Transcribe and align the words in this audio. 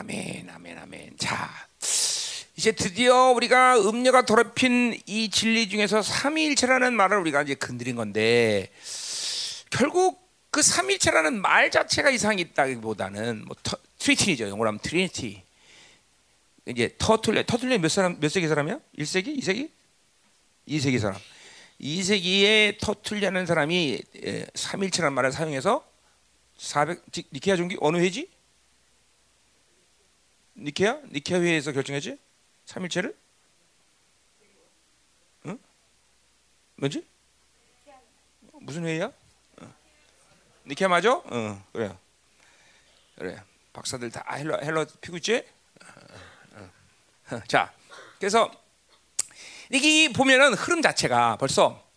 아멘, 0.00 0.48
아멘, 0.48 0.78
아멘. 0.78 1.16
자, 1.18 1.50
이제 2.54 2.70
드디어 2.70 3.32
우리가 3.32 3.80
음녀가 3.80 4.24
더럽힌 4.24 4.96
이 5.06 5.28
진리 5.28 5.68
중에서 5.68 6.02
삼위일체라는 6.02 6.94
말을 6.94 7.18
우리가 7.18 7.42
이제 7.42 7.56
건드린 7.56 7.96
건데 7.96 8.70
결국 9.70 10.24
그 10.52 10.62
삼위일체라는 10.62 11.40
말 11.40 11.72
자체가 11.72 12.10
이상이 12.10 12.42
있다기보다는 12.42 13.44
뭐 13.44 13.56
터, 13.60 13.76
Trinity죠. 13.98 14.48
영어로 14.48 14.68
하면 14.68 14.78
Trinity. 14.78 15.42
이제 16.66 16.94
터툴레, 16.96 17.46
터툴레 17.46 17.78
몇 17.78 17.88
사람 17.88 18.20
몇 18.20 18.30
세기 18.30 18.46
사람이야? 18.46 18.78
1세기? 19.00 19.36
2세기? 19.40 19.70
2세기 20.68 21.00
사람. 21.00 21.18
2세기에 21.80 22.78
터툴리라는 22.80 23.46
사람이 23.46 24.00
예, 24.24 24.46
삼위일체라는 24.54 25.12
말을 25.12 25.32
사용해서 25.32 25.84
400 26.56 27.02
니케아 27.32 27.56
종기 27.56 27.76
어느 27.80 27.96
회지? 27.96 28.37
니케아? 30.58 30.98
니케아 31.12 31.40
회에서 31.40 31.72
결정했지? 31.72 32.18
삼일체를? 32.66 33.16
응? 35.46 35.58
뭐지? 36.76 37.06
무슨 38.60 38.84
회의야? 38.84 39.12
어. 39.60 39.74
니케아 40.66 40.88
맞아? 40.88 41.14
어, 41.14 41.64
그래. 41.72 41.96
그래. 43.16 43.42
박사들 43.72 44.10
다 44.10 44.24
헬러 44.34 44.58
헬러 44.60 44.84
피고 45.00 45.16
있지? 45.18 45.44
어, 46.56 46.64
어. 47.34 47.40
자, 47.46 47.72
그래서 48.18 48.50
이게 49.70 50.12
보면은 50.12 50.54
흐름 50.54 50.82
자체가 50.82 51.36
벌써 51.36 51.88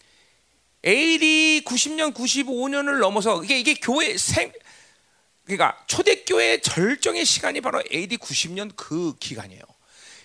AD 0.86 1.64
90년, 1.66 2.14
95년을 2.14 3.00
넘어서 3.00 3.44
이게 3.44 3.60
이게 3.60 3.74
교회 3.76 4.18
생 4.18 4.52
그러니까 5.58 5.78
초대교회 5.86 6.62
절정의 6.62 7.26
시간이 7.26 7.60
바로 7.60 7.84
AD 7.92 8.18
90년 8.18 8.72
그 8.78 9.16
기간이에요. 9.20 9.62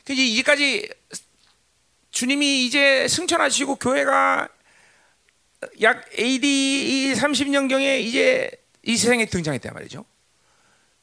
그래서 0.05 0.23
이제까지 0.23 0.89
주님이 2.13 2.65
이제 2.65 3.09
승천하시고 3.09 3.77
교회가 3.77 4.49
약 5.83 6.05
AD 6.17 7.15
30년 7.17 7.69
경에 7.69 7.99
이제 7.99 8.51
이 8.85 8.97
세상에 8.97 9.27
등장했단 9.27 9.75
말이죠. 9.75 10.05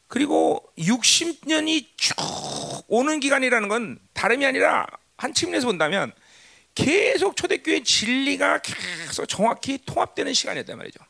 그리고 0.08 0.72
60년이 0.78 1.88
쭉 1.98 2.16
오는 2.88 3.20
기간이라는 3.20 3.68
건 3.68 4.00
다름이 4.14 4.46
아니라 4.46 4.88
한 5.18 5.34
측면에서 5.34 5.68
본다면 5.68 6.14
계속 6.76 7.36
초대교회 7.36 7.84
진리가 7.84 8.62
계속 8.62 9.26
정확히 9.28 9.80
통합되는 9.86 10.34
시간이었단 10.34 10.78
말이죠. 10.78 11.02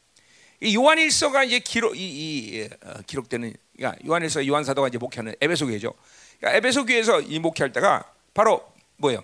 요한일서가 0.64 1.44
이제 1.44 1.59
기록 1.59 1.97
이, 1.97 2.02
이 2.02 2.69
어, 2.86 2.94
기록되는 3.06 3.53
그러니까 3.75 4.00
요한일서 4.06 4.47
요한 4.47 4.64
사도가 4.64 4.88
이제 4.88 4.97
목회하는 4.97 5.36
에베소 5.42 5.67
교회죠. 5.67 5.94
그러니까 6.39 6.58
에베소 6.58 6.86
교회에서 6.86 7.22
이 7.22 7.39
목회할 7.39 7.73
때가 7.73 8.11
바로 8.33 8.72
뭐예요? 8.97 9.23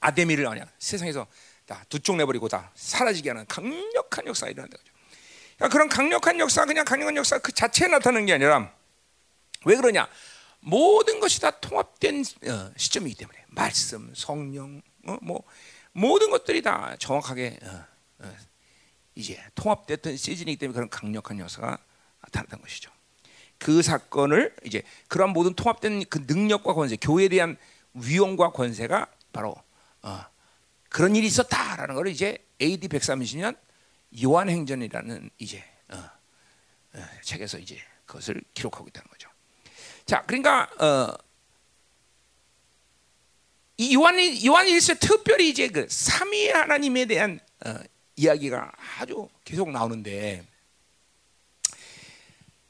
아데미를 0.00 0.46
아냐 0.46 0.66
세상에서 0.78 1.26
다 1.66 1.84
두쪽 1.88 2.16
내버리고 2.16 2.48
다 2.48 2.70
사라지게 2.74 3.30
하는 3.30 3.46
강력한 3.46 4.26
역사가 4.26 4.50
일어난다 4.50 4.76
거죠. 4.76 4.92
그러니까 5.56 5.68
그런 5.72 5.88
강력한 5.88 6.38
역사 6.40 6.66
그냥 6.66 6.84
강력한 6.84 7.16
역사 7.16 7.38
그 7.38 7.52
자체에 7.52 7.88
나타나는 7.88 8.26
게 8.26 8.34
아니라 8.34 8.70
왜 9.64 9.76
그러냐? 9.76 10.08
모든 10.60 11.20
것이 11.20 11.40
다 11.40 11.50
통합된 11.50 12.24
어, 12.48 12.70
시점이기 12.76 13.16
때문에 13.16 13.44
말씀, 13.48 14.12
성령, 14.14 14.82
어, 15.06 15.16
뭐 15.22 15.42
모든 15.92 16.30
것들이 16.30 16.62
다 16.62 16.96
정확하게 16.98 17.58
어, 17.62 17.84
어, 18.20 18.36
이제 19.14 19.42
통합됐던 19.54 20.16
시즌이기 20.16 20.56
때문에 20.56 20.74
그런 20.74 20.90
강력한 20.90 21.38
역사가 21.38 21.78
나타났던 22.22 22.60
것이죠. 22.60 22.90
그 23.58 23.82
사건을 23.82 24.54
이제 24.64 24.82
그런 25.08 25.30
모든 25.30 25.54
통합된 25.54 26.04
그 26.10 26.24
능력과 26.26 26.74
권세, 26.74 26.96
교회에 26.96 27.28
대한 27.28 27.56
위험과 27.94 28.50
권세가 28.50 29.06
바로 29.32 29.54
어, 30.02 30.24
그런 30.88 31.16
일이 31.16 31.26
있었다라는 31.26 31.94
걸 31.94 32.08
이제 32.08 32.38
AD 32.60 32.88
130년 32.88 33.56
요한행전이라는 34.22 35.30
이제 35.38 35.64
어, 35.88 35.96
어, 36.94 37.04
책에서 37.22 37.58
이제 37.58 37.80
그것을 38.06 38.42
기록하고 38.52 38.88
있다는 38.88 39.08
거죠. 39.08 39.28
자, 40.04 40.22
그러니까 40.26 40.68
어, 40.78 41.16
이 43.76 43.94
요한 43.94 44.16
요한 44.44 44.68
일서 44.68 44.94
특별히 44.94 45.50
이제 45.50 45.68
그 45.68 45.86
삼위 45.88 46.50
하나님에 46.50 47.06
대한 47.06 47.40
어, 47.64 47.74
이야기가 48.16 48.72
아주 48.98 49.28
계속 49.44 49.70
나오는데 49.70 50.46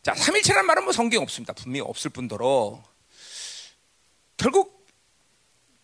자 0.02 0.14
삼일체란 0.14 0.66
말은 0.66 0.84
뭐 0.84 0.92
성경 0.92 1.22
없습니다 1.22 1.52
분명히 1.52 1.80
없을 1.80 2.10
뿐더러 2.10 2.82
결국 4.36 4.86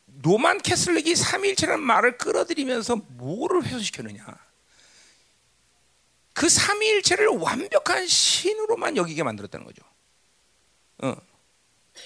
노만 0.07 0.61
캐슬릭이 0.61 1.15
삼일체란 1.15 1.81
말을 1.81 2.19
끌어들이면서 2.19 2.97
뭐를 2.97 3.65
훼손시켰느냐 3.65 4.25
그 6.41 6.49
삼위일체를 6.49 7.27
완벽한 7.29 8.07
신으로만 8.07 8.97
여기게 8.97 9.23
만들었다는 9.23 9.67
거죠. 9.67 9.83
어. 11.03 11.15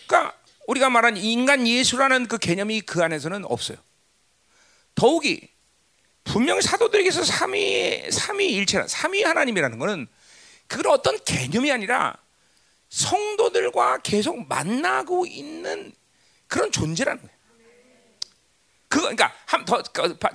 그러니까 0.08 0.36
우리가 0.66 0.90
말한 0.90 1.16
인간 1.16 1.68
예수라는 1.68 2.26
그 2.26 2.38
개념이 2.38 2.80
그 2.80 3.00
안에서는 3.00 3.44
없어요. 3.44 3.78
더욱이 4.96 5.48
분명 6.24 6.60
사도들에게서 6.60 7.22
삼위 7.24 8.10
삼위 8.10 8.46
일체라 8.54 8.88
삼위 8.88 9.22
하나님이라는 9.22 9.78
것은 9.78 10.06
그건 10.66 10.92
어떤 10.92 11.22
개념이 11.24 11.70
아니라 11.70 12.16
성도들과 12.88 13.98
계속 13.98 14.46
만나고 14.48 15.26
있는 15.26 15.92
그런 16.48 16.72
존재라는 16.72 17.20
거예요. 17.20 17.34
그 18.88 19.00
그러니까 19.00 19.34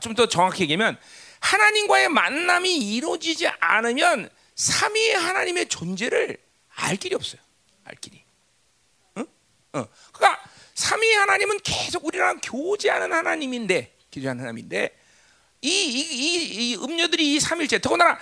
좀 0.02 0.14
더 0.14 0.28
정확히 0.28 0.64
얘기하면 0.64 0.98
하나님과의 1.40 2.10
만남이 2.10 2.76
이루어지지 2.76 3.48
않으면 3.48 4.30
삼위의 4.56 5.14
하나님의 5.14 5.70
존재를 5.70 6.38
알 6.76 6.98
길이 6.98 7.16
없어요. 7.16 7.42
알 7.86 7.96
길이. 7.96 8.22
응? 9.18 9.26
어. 9.74 9.88
그러니까 10.12 10.44
삼위의 10.76 11.14
하나님은 11.14 11.60
계속 11.64 12.06
우리랑 12.06 12.42
교제하는 12.42 13.14
하나님인데, 13.14 13.96
교제하는 14.12 14.42
하나님인데 14.42 14.99
이, 15.62 15.70
이, 15.70 16.00
이, 16.00 16.72
이 16.72 16.76
음료들이 16.76 17.36
이 17.36 17.40
삼일째 17.40 17.80
더군다나 17.80 18.18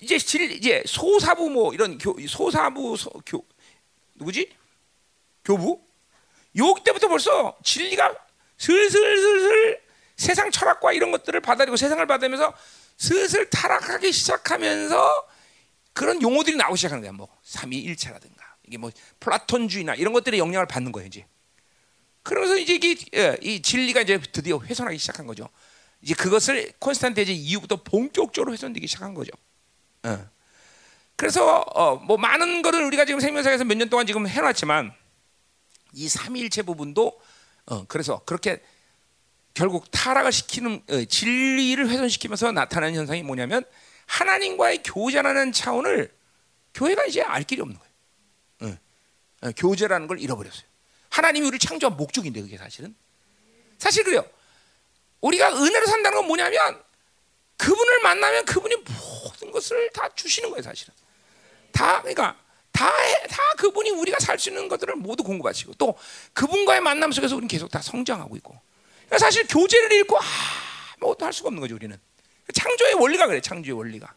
이제 0.00 0.18
질, 0.18 0.50
이제 0.50 0.82
소사부 0.86 1.50
뭐 1.50 1.72
이런 1.72 1.98
교, 1.98 2.16
소사부 2.26 2.96
소, 2.96 3.10
교 3.26 3.44
누구지? 4.14 4.50
교부? 5.44 5.80
요 6.58 6.74
때부터 6.84 7.08
벌써 7.08 7.56
진리가 7.62 8.14
슬슬슬슬 8.58 9.80
세상 10.16 10.50
철학과 10.50 10.92
이런 10.92 11.10
것들을 11.12 11.40
받아들이고 11.40 11.76
세상을 11.76 12.04
받으면서 12.06 12.52
슬슬 12.96 13.48
타락하기 13.48 14.12
시작하면서 14.12 15.28
그런 15.92 16.20
용어들이 16.20 16.56
나오기 16.56 16.76
시작하는 16.76 17.02
거야. 17.02 17.12
뭐 17.12 17.28
삼위일체라든가 17.42 18.56
이게 18.66 18.76
뭐 18.78 18.90
플라톤주의나 19.20 19.94
이런 19.94 20.12
것들의 20.12 20.38
영향을 20.38 20.66
받는 20.66 20.92
거예요, 20.92 21.06
이제. 21.06 21.26
그러면서 22.22 22.56
이제 22.56 22.74
이게 22.74 22.96
예, 23.14 23.36
이 23.40 23.62
진리가 23.62 24.02
이제 24.02 24.20
드디어 24.32 24.58
훼손하기 24.58 24.98
시작한 24.98 25.26
거죠. 25.26 25.48
이제 26.02 26.14
그것을 26.14 26.72
콘스탄티제 26.78 27.32
이후부터 27.32 27.82
본격적으로 27.82 28.52
훼손되기 28.52 28.86
시작한 28.86 29.14
거죠. 29.14 29.30
어. 30.04 30.28
그래서 31.16 31.60
어, 31.60 31.96
뭐 31.96 32.16
많은 32.16 32.62
것을 32.62 32.82
우리가 32.84 33.04
지금 33.04 33.20
생명사에서 33.20 33.64
몇 33.64 33.76
년 33.76 33.90
동안 33.90 34.06
지금 34.06 34.26
해놨지만 34.26 34.94
이 35.92 36.08
삼위일체 36.08 36.62
부분도 36.62 37.20
어, 37.66 37.84
그래서 37.86 38.22
그렇게 38.24 38.62
결국 39.52 39.90
타락을 39.90 40.32
시키는 40.32 40.82
어, 40.88 41.04
진리를 41.04 41.88
훼손시키면서 41.90 42.52
나타나는 42.52 42.94
현상이 42.94 43.22
뭐냐면 43.22 43.64
하나님과의 44.06 44.82
교제라는 44.82 45.52
차원을 45.52 46.10
교회가 46.72 47.04
이제 47.06 47.20
알 47.22 47.42
길이 47.42 47.60
없는 47.60 47.78
거예요. 47.78 48.74
어, 49.42 49.46
어, 49.48 49.50
교제라는 49.56 50.06
걸 50.06 50.20
잃어버렸어요. 50.20 50.64
하나님이 51.10 51.46
우리를 51.46 51.58
창조한 51.58 51.96
목적인데 51.98 52.40
그게 52.40 52.56
사실은 52.56 52.94
사실 53.78 54.04
그래요. 54.04 54.24
우리가 55.20 55.48
은혜로 55.52 55.86
산다는 55.86 56.18
건 56.18 56.26
뭐냐면 56.26 56.82
그분을 57.56 58.00
만나면 58.02 58.44
그분이 58.46 58.74
모든 58.76 59.50
것을 59.50 59.90
다 59.92 60.08
주시는 60.14 60.50
거예요, 60.50 60.62
사실은. 60.62 60.94
다 61.72 61.98
그러니까 62.00 62.36
다, 62.72 62.90
다 63.28 63.42
그분이 63.58 63.90
우리가 63.90 64.18
살 64.20 64.38
수 64.38 64.48
있는 64.48 64.68
것들을 64.68 64.94
모두 64.96 65.22
공급하시고 65.22 65.74
또 65.74 65.98
그분과의 66.32 66.80
만남 66.80 67.12
속에서 67.12 67.36
우리는 67.36 67.48
계속 67.48 67.70
다 67.70 67.82
성장하고 67.82 68.36
있고. 68.36 68.58
그러니까 69.06 69.18
사실 69.18 69.46
교제를 69.46 69.92
잃고 69.92 70.18
아무것도 70.96 71.26
할 71.26 71.32
수가 71.32 71.48
없는 71.48 71.60
거죠 71.60 71.74
우리는. 71.74 71.98
창조의 72.54 72.94
원리가 72.94 73.26
그래 73.26 73.40
창조의 73.40 73.76
원리가. 73.76 74.12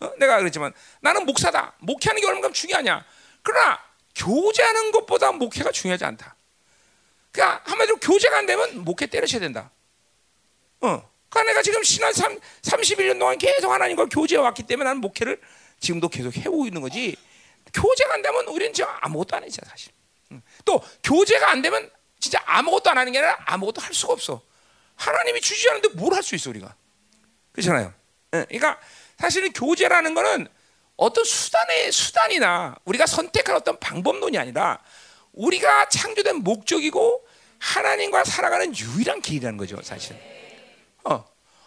어? 0.00 0.12
내가 0.18 0.38
그랬지만 0.38 0.72
나는 1.00 1.26
목사다. 1.26 1.74
목회하는 1.80 2.20
게 2.20 2.26
얼마나 2.26 2.50
중요하냐. 2.52 3.04
그러나 3.42 3.78
교제하는 4.14 4.90
것보다 4.92 5.32
목회가 5.32 5.70
중요하지 5.70 6.04
않다. 6.06 6.34
그러니까 7.32 7.62
한마디로 7.70 7.96
교제가 7.98 8.38
안 8.38 8.46
되면 8.46 8.82
목회 8.84 9.06
때려쳐야 9.06 9.40
된다 9.40 9.70
어. 10.86 11.10
그러니까 11.28 11.52
내가 11.52 11.62
지금 11.62 11.82
신한 11.82 12.12
3, 12.12 12.38
31년 12.62 13.18
동안 13.18 13.36
계속 13.38 13.70
하나님과 13.70 14.06
교제해 14.06 14.40
왔기 14.40 14.62
때문에 14.64 14.88
나는 14.88 15.00
목회를 15.00 15.40
지금도 15.80 16.08
계속 16.08 16.34
해오고 16.36 16.66
있는 16.66 16.80
거지 16.80 17.16
교제가 17.74 18.14
안 18.14 18.22
되면 18.22 18.46
우리는 18.46 18.72
저 18.72 18.84
아무것도 19.00 19.36
안 19.36 19.44
했죠 19.44 19.60
사실 19.68 19.92
음. 20.32 20.40
또 20.64 20.80
교제가 21.02 21.50
안 21.50 21.60
되면 21.62 21.90
진짜 22.20 22.40
아무것도 22.46 22.90
안 22.90 22.98
하는 22.98 23.12
게 23.12 23.18
아니라 23.18 23.36
아무것도 23.46 23.80
할 23.82 23.92
수가 23.92 24.12
없어. 24.14 24.40
하나님이 24.96 25.40
주지 25.42 25.68
않는데 25.68 25.88
뭘 25.90 26.14
할 26.14 26.22
수 26.22 26.34
있어 26.34 26.48
우리가? 26.50 26.74
그렇잖아요. 27.52 27.92
예, 28.34 28.44
그러니까 28.48 28.80
사실은 29.18 29.52
교제라는 29.52 30.14
거는 30.14 30.48
어떤 30.96 31.24
수단의 31.24 31.92
수단이나 31.92 32.76
우리가 32.86 33.04
선택할 33.06 33.54
어떤 33.54 33.78
방법론이 33.78 34.38
아니라 34.38 34.78
우리가 35.32 35.90
창조된 35.90 36.36
목적이고 36.36 37.26
하나님과 37.58 38.24
살아가는 38.24 38.74
유일한 38.74 39.20
길이라는 39.20 39.58
거죠, 39.58 39.80
사실은. 39.82 40.18
어, 41.06 41.24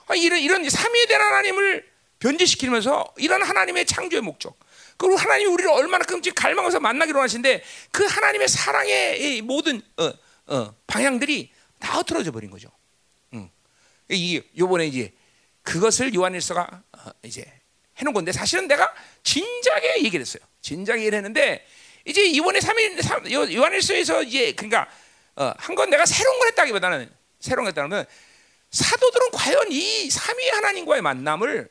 아, 0.08 0.16
이런 0.16 0.40
이런 0.40 0.70
삼위에 0.70 1.06
대한 1.08 1.22
하나님을 1.22 1.88
변제시키면서 2.20 3.14
이런 3.18 3.42
하나님의 3.42 3.86
창조의 3.86 4.22
목적. 4.22 4.58
그리고 4.98 5.16
하나님이 5.16 5.50
우리를 5.50 5.72
얼마나 5.72 6.04
끔찍 6.04 6.36
갈망해서 6.36 6.82
만나기로 6.82 7.22
하시는데 7.22 7.64
그 7.92 8.06
하나님의 8.06 8.50
사랑의 8.50 9.42
모든 9.42 9.82
어, 9.98 10.12
어, 10.54 10.76
방향들이 10.88 11.52
다 11.80 12.00
흐트러져 12.00 12.32
버린 12.32 12.52
거죠. 12.52 12.70
음. 13.34 13.50
이 14.10 14.42
요번에 14.58 14.88
이제 14.88 15.14
그것을 15.64 16.14
요한일서가 16.14 16.84
어, 16.98 17.10
이제 17.24 17.46
해놓은 17.98 18.14
건데 18.14 18.34
사실은 18.34 18.68
내가 18.68 18.94
진작에 19.24 20.04
얘기를 20.04 20.20
했어요. 20.22 20.44
진작에 20.62 21.00
얘기를 21.00 21.18
했는데 21.18 21.66
이제 22.04 22.26
이번에 22.26 22.60
3일 22.60 23.54
요한일서에서 23.54 24.24
이제 24.24 24.52
그러니까 24.52 24.90
어, 25.38 25.54
한건 25.58 25.90
내가 25.90 26.06
새로운 26.06 26.40
걸 26.40 26.50
했다기보다는 26.50 27.10
새로운 27.40 27.64
걸 27.64 27.70
했다면 27.70 28.06
사도들은 28.72 29.32
과연 29.32 29.72
이 29.72 30.10
삼위 30.10 30.50
하나님과의 30.50 31.02
만남을 31.02 31.70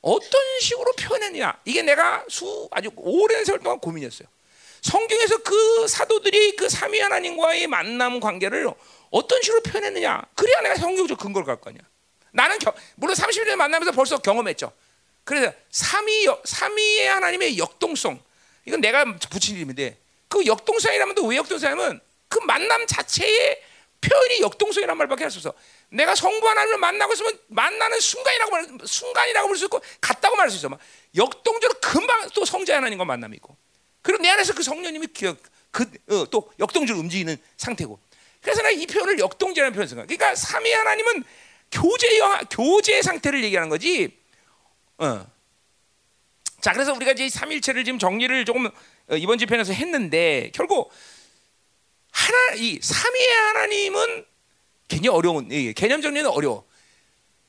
어떤 0.00 0.40
식으로 0.60 0.92
표현했냐 0.92 1.60
이게 1.64 1.82
내가 1.82 2.24
수 2.28 2.68
아주 2.70 2.90
오랜 2.96 3.44
세월 3.44 3.60
동안 3.60 3.78
고민이었어요. 3.80 4.28
성경에서 4.82 5.38
그 5.38 5.88
사도들이 5.88 6.56
그 6.56 6.68
삼위 6.68 7.00
하나님과의 7.00 7.66
만남 7.66 8.20
관계를 8.20 8.68
어떤 9.10 9.42
식으로 9.42 9.62
표현했느냐 9.62 10.22
그래야 10.36 10.60
내가 10.60 10.76
성경적 10.76 11.18
근거를 11.18 11.46
갖고 11.46 11.64
가냐. 11.64 11.78
나는 12.30 12.58
겨, 12.58 12.72
물론 12.94 13.16
30년 13.16 13.56
만나면서 13.56 13.90
벌써 13.92 14.18
경험했죠. 14.18 14.70
그래서 15.24 15.52
삼위 15.70 16.26
삼위의 16.44 17.06
하나님의 17.08 17.58
역동성 17.58 18.20
이건 18.64 18.80
내가 18.80 19.04
붙인 19.30 19.56
이름인데 19.56 19.98
그 20.28 20.46
역동성이라면 20.46 21.14
또 21.16 21.26
왜 21.26 21.36
역동성이냐면 21.36 22.00
그 22.28 22.38
만남 22.40 22.86
자체의 22.86 23.60
표현이 24.00 24.40
역동성이란 24.42 24.96
말밖에 24.96 25.24
할 25.24 25.30
수 25.30 25.38
없어. 25.38 25.52
내가 25.90 26.14
성부 26.14 26.46
하나님을 26.46 26.78
만나고 26.78 27.12
있으면 27.14 27.38
만나는 27.48 27.98
순간이라고 28.00 28.50
말 28.50 28.66
순간이라고 28.86 29.48
볼 29.48 29.56
수 29.56 29.64
있고 29.64 29.80
같다고 30.00 30.36
말할 30.36 30.50
수 30.50 30.56
있어. 30.58 30.68
막 30.68 30.78
역동적으로 31.16 31.78
금방 31.80 32.28
또 32.34 32.44
성자 32.44 32.76
하나님과 32.76 33.04
만남이 33.04 33.36
있고. 33.36 33.56
그리고 34.02 34.22
내 34.22 34.28
안에서 34.30 34.54
그 34.54 34.62
성령님이 34.62 35.08
기억 35.08 35.38
그또 35.70 36.38
어, 36.38 36.50
역동적으로 36.58 37.02
움직이는 37.02 37.36
상태고. 37.56 37.98
그래서 38.40 38.62
내가 38.62 38.70
이 38.70 38.86
표현을 38.86 39.18
역동제라는 39.18 39.72
표현을 39.72 39.88
쓴 39.88 39.96
거야. 39.96 40.06
그러니까 40.06 40.34
삼위 40.34 40.72
하나님은 40.72 41.24
교제 41.72 42.18
영 42.18 42.38
교제 42.50 43.02
상태를 43.02 43.42
얘기하는 43.44 43.68
거지. 43.68 44.16
어. 44.98 45.26
자, 46.60 46.72
그래서 46.72 46.92
우리가 46.92 47.12
이제 47.12 47.28
삼일체를 47.28 47.84
지금 47.84 47.98
정리를 47.98 48.44
조금 48.44 48.66
어, 48.66 49.16
이번 49.16 49.38
집회에서 49.38 49.72
했는데 49.72 50.50
결국 50.54 50.90
하나 52.10 52.54
이 52.56 52.78
삼위의 52.82 53.36
하나님은 53.36 54.26
굉장히 54.88 55.16
어려운 55.16 55.48
개념 55.74 56.00
정리는 56.02 56.28
어려워. 56.30 56.66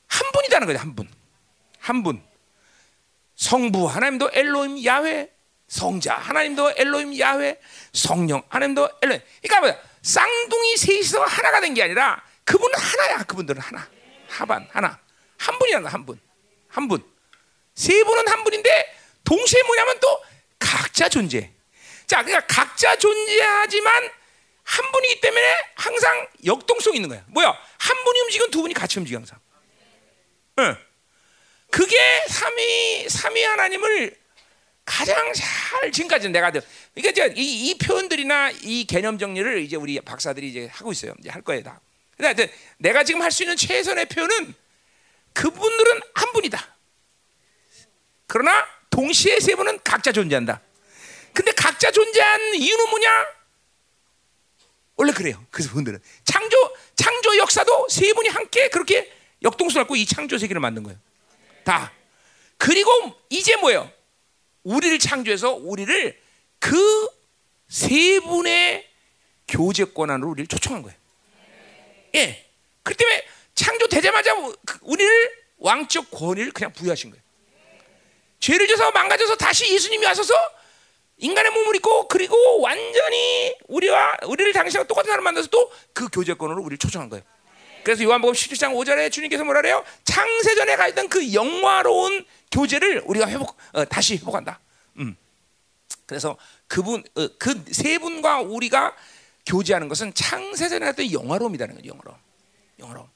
한 0.08 0.32
분이다는 0.32 0.68
거죠, 0.68 0.80
한 0.80 0.96
분. 0.96 1.10
한 1.80 2.04
분. 2.04 2.22
성부 3.36 3.88
하나님도 3.88 4.32
엘로임 4.34 4.84
야훼, 4.86 5.30
성자 5.70 6.16
하나님도 6.16 6.74
엘로임 6.76 7.18
야훼, 7.20 7.58
성령 7.94 8.44
하나님도 8.50 8.90
엘로임. 9.02 9.22
그러니까 9.42 9.60
뭐야? 9.62 9.80
쌍둥이 10.02 10.78
셋이서 10.78 11.24
하나가 11.24 11.62
된 11.62 11.74
게 11.74 11.84
아니라 11.84 12.22
그분은 12.44 12.78
하나야. 12.78 13.24
그분들은 13.24 13.62
하나. 13.62 13.88
하반 14.28 14.68
하나. 14.72 15.00
한 15.38 15.58
분이라는 15.58 15.84
거, 15.84 15.90
한 15.90 16.06
분. 16.06 16.20
한 16.68 16.88
분. 16.88 17.04
세 17.76 18.04
분은 18.04 18.28
한 18.28 18.44
분인데 18.44 18.98
동시에 19.24 19.64
뭐냐면 19.64 20.00
또 20.02 20.22
각자 20.58 21.08
존재. 21.08 21.52
자, 22.08 22.24
그러니까 22.24 22.46
각자 22.48 22.96
존재하지만 22.98 24.10
한 24.70 24.92
분이기 24.92 25.20
때문에 25.22 25.56
항상 25.74 26.28
역동성이 26.46 26.98
있는 26.98 27.10
거야. 27.10 27.24
뭐야? 27.30 27.58
한 27.80 28.04
분이 28.04 28.20
움직이면 28.22 28.52
두 28.52 28.62
분이 28.62 28.76
같이 28.76 29.00
움직여 29.00 29.18
항상. 29.18 29.40
응. 30.60 30.78
그게 31.72 31.98
삼위 32.28 33.10
삼위 33.10 33.44
하나님을 33.44 34.16
가장 34.86 35.34
잘 35.34 35.92
지금까지 35.92 36.30
내가 36.30 36.52
그러니까 36.94 37.26
이, 37.36 37.70
이 37.70 37.78
표현들이나 37.80 38.52
이 38.62 38.86
개념 38.86 39.18
정리를 39.18 39.60
이제 39.62 39.76
우리 39.76 40.00
박사들이 40.00 40.48
이제 40.50 40.68
하고 40.72 40.92
있어요. 40.92 41.16
이제 41.20 41.30
할 41.30 41.42
거예요 41.42 41.64
다. 41.64 41.82
근데 42.16 42.52
내가 42.78 43.04
지금 43.04 43.22
할 43.24 43.32
수 43.32 43.44
있는 43.44 43.56
최선의 43.56 44.06
표현은 44.06 44.54
그분들은 45.34 46.02
한 46.14 46.32
분이다. 46.34 46.76
그러나 48.28 48.68
동시에 48.92 49.40
세 49.40 49.56
분은 49.56 49.80
각자 49.84 50.12
존재한다. 50.12 50.62
근데 51.34 51.52
각자 51.54 51.90
존재한 51.92 52.54
이유는 52.56 52.90
뭐냐? 52.90 53.39
원래 55.00 55.14
그래요. 55.14 55.44
그 55.50 55.64
분들은 55.64 56.00
창조 56.26 56.58
창조 56.96 57.38
역사도 57.38 57.88
세 57.90 58.12
분이 58.14 58.30
함께 58.30 58.70
그렇게 58.70 59.12
역동성을 59.42 59.88
이 59.96 60.06
창조 60.06 60.38
세계를 60.38 60.60
만든 60.60 60.84
거예요. 60.84 61.00
다. 61.64 61.92
그리고 62.58 62.92
이제 63.30 63.56
뭐예요? 63.56 63.90
우리를 64.64 65.00
창조해서 65.00 65.54
우리를 65.54 66.20
그 66.60 67.20
세 67.70 68.20
분의 68.20 68.90
교제권 69.48 70.10
안으로 70.10 70.32
우리를 70.32 70.48
초청한 70.48 70.82
거예요. 70.82 70.98
예. 72.16 72.46
그 72.84 72.96
때문에 72.96 73.24
창조되자마자 73.54 74.36
그 74.66 74.80
우리를 74.82 75.32
왕적 75.58 76.10
권위를 76.10 76.52
그냥 76.52 76.74
부여하신 76.74 77.12
거예요. 77.12 77.24
죄를 78.40 78.68
져서 78.68 78.92
망가져서 78.92 79.36
다시 79.36 79.72
예수님이 79.72 80.06
와서서 80.06 80.34
인간의 81.20 81.52
몸을 81.52 81.76
입고 81.76 82.08
그리고 82.08 82.62
완전히 82.62 83.54
우리와 83.68 84.18
우리를 84.26 84.52
당신과 84.54 84.88
똑같은 84.88 85.10
사람 85.10 85.24
만나서 85.24 85.48
또 85.48 85.70
그 86.00 86.08
교제권으로 86.08 86.62
우리를 86.62 86.78
초청한 86.78 87.10
거예요. 87.10 87.26
그래서 87.84 88.04
요한복음 88.04 88.34
17장 88.34 88.74
5절에 88.74 89.12
주님께서 89.12 89.44
뭐라 89.44 89.62
그래요? 89.62 89.84
창세전에 90.06 90.78
가 90.78 90.88
있던 90.88 91.10
그 91.10 91.34
영화로운 91.34 92.26
교제를 92.52 93.04
우리가 93.06 93.28
회복 93.28 93.58
어, 93.74 93.84
다시 93.84 94.16
회복한다. 94.16 94.62
음. 95.00 95.18
그래서 96.06 96.38
그분 96.68 97.04
어, 97.16 97.28
그세 97.38 97.98
분과 97.98 98.40
우리가 98.42 98.96
교제하는 99.46 99.90
것은 99.90 100.14
창세전에 100.14 100.86
했던 100.88 101.12
영화로움이라는 101.12 101.76
거죠. 101.76 101.88
영화로움. 101.90 102.18
영화로움. 102.80 103.10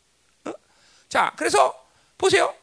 어? 0.45 0.53
자, 1.07 1.31
그래서 1.37 1.85
보세요. 2.17 2.53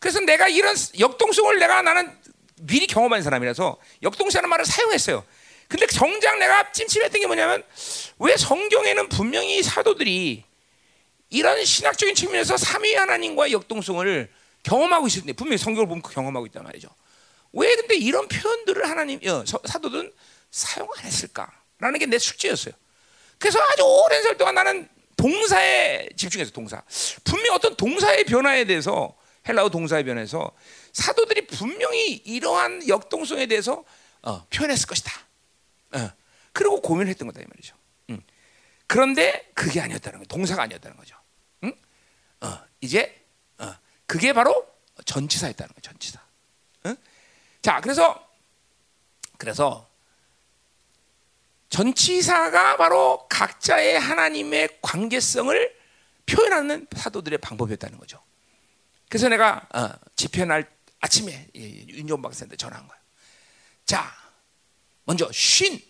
그래서 0.00 0.18
내가 0.20 0.48
이런 0.48 0.74
역동성을 0.98 1.56
내가 1.58 1.82
나는 1.82 2.18
미리 2.60 2.86
경험한 2.86 3.22
사람이라서 3.22 3.76
역동사라는 4.02 4.48
말을 4.48 4.64
사용했어요. 4.64 5.24
근데 5.68 5.86
정작 5.86 6.38
내가 6.38 6.72
찜찜했던 6.72 7.20
게 7.20 7.26
뭐냐면 7.26 7.62
왜 8.18 8.36
성경에는 8.36 9.08
분명히 9.08 9.62
사도들이 9.62 10.44
이런 11.30 11.64
신학적인 11.64 12.14
측면에서 12.14 12.56
삼위 12.56 12.94
하나님과의 12.94 13.52
역동성을 13.52 14.30
경험하고 14.62 15.06
있었는데 15.06 15.34
분명히 15.34 15.58
성경을 15.58 15.86
보면 15.86 16.02
경험하고 16.02 16.46
있단 16.46 16.62
말이죠. 16.64 16.88
왜 17.52 17.74
근데 17.76 17.96
이런 17.96 18.28
표현들을 18.28 18.88
하나님 18.88 19.20
어, 19.28 19.44
사도들은 19.46 20.12
사용 20.50 20.88
안 20.96 21.04
했을까라는 21.04 21.98
게 21.98 22.06
내 22.06 22.18
숙제였어요. 22.18 22.74
그래서 23.38 23.60
아주 23.60 23.82
오랜 23.84 24.22
세월 24.22 24.36
동안 24.38 24.54
나는 24.54 24.88
동사에 25.16 26.08
집중해서 26.16 26.50
동사. 26.52 26.82
분명히 27.24 27.50
어떤 27.50 27.74
동사의 27.76 28.24
변화에 28.24 28.64
대해서 28.64 29.14
헬라어 29.48 29.68
동사의 29.68 30.04
변화에서 30.04 30.50
사도들이 30.92 31.46
분명히 31.46 32.12
이러한 32.12 32.88
역동성에 32.88 33.46
대해서 33.46 33.84
어, 34.22 34.46
표현했을 34.50 34.86
것이다. 34.86 35.12
어, 35.92 36.10
그리고 36.52 36.80
고민을 36.80 37.08
했던 37.08 37.28
거다 37.28 37.40
이 37.40 37.44
말이죠. 37.48 37.76
음. 38.10 38.20
그런데 38.86 39.50
그게 39.54 39.80
아니었다는 39.80 40.20
거죠. 40.20 40.28
동사가 40.28 40.62
아니었다는 40.62 40.96
거죠. 40.96 41.16
음? 41.64 41.72
어, 42.40 42.58
이제 42.80 43.24
어, 43.58 43.74
그게 44.06 44.32
바로 44.32 44.66
전치사였다는 45.04 45.74
거죠. 45.74 45.90
전치사. 45.90 46.28
자, 47.62 47.80
그래서 47.80 48.26
그래서 49.36 49.88
전치사가 51.68 52.76
바로 52.76 53.26
각자의 53.28 53.98
하나님의 53.98 54.78
관계성을 54.80 55.76
표현하는 56.26 56.86
사도들의 56.96 57.38
방법이었다는 57.38 57.98
거죠. 57.98 58.22
그래서 59.08 59.28
내가 59.28 59.66
어, 59.74 59.90
집회 60.16 60.44
날 60.44 60.70
아침에 61.00 61.48
윤종 61.54 62.22
박사한테 62.22 62.56
전화한 62.56 62.86
거야. 62.86 62.98
자, 63.86 64.12
먼저 65.04 65.28
쉰, 65.32 65.80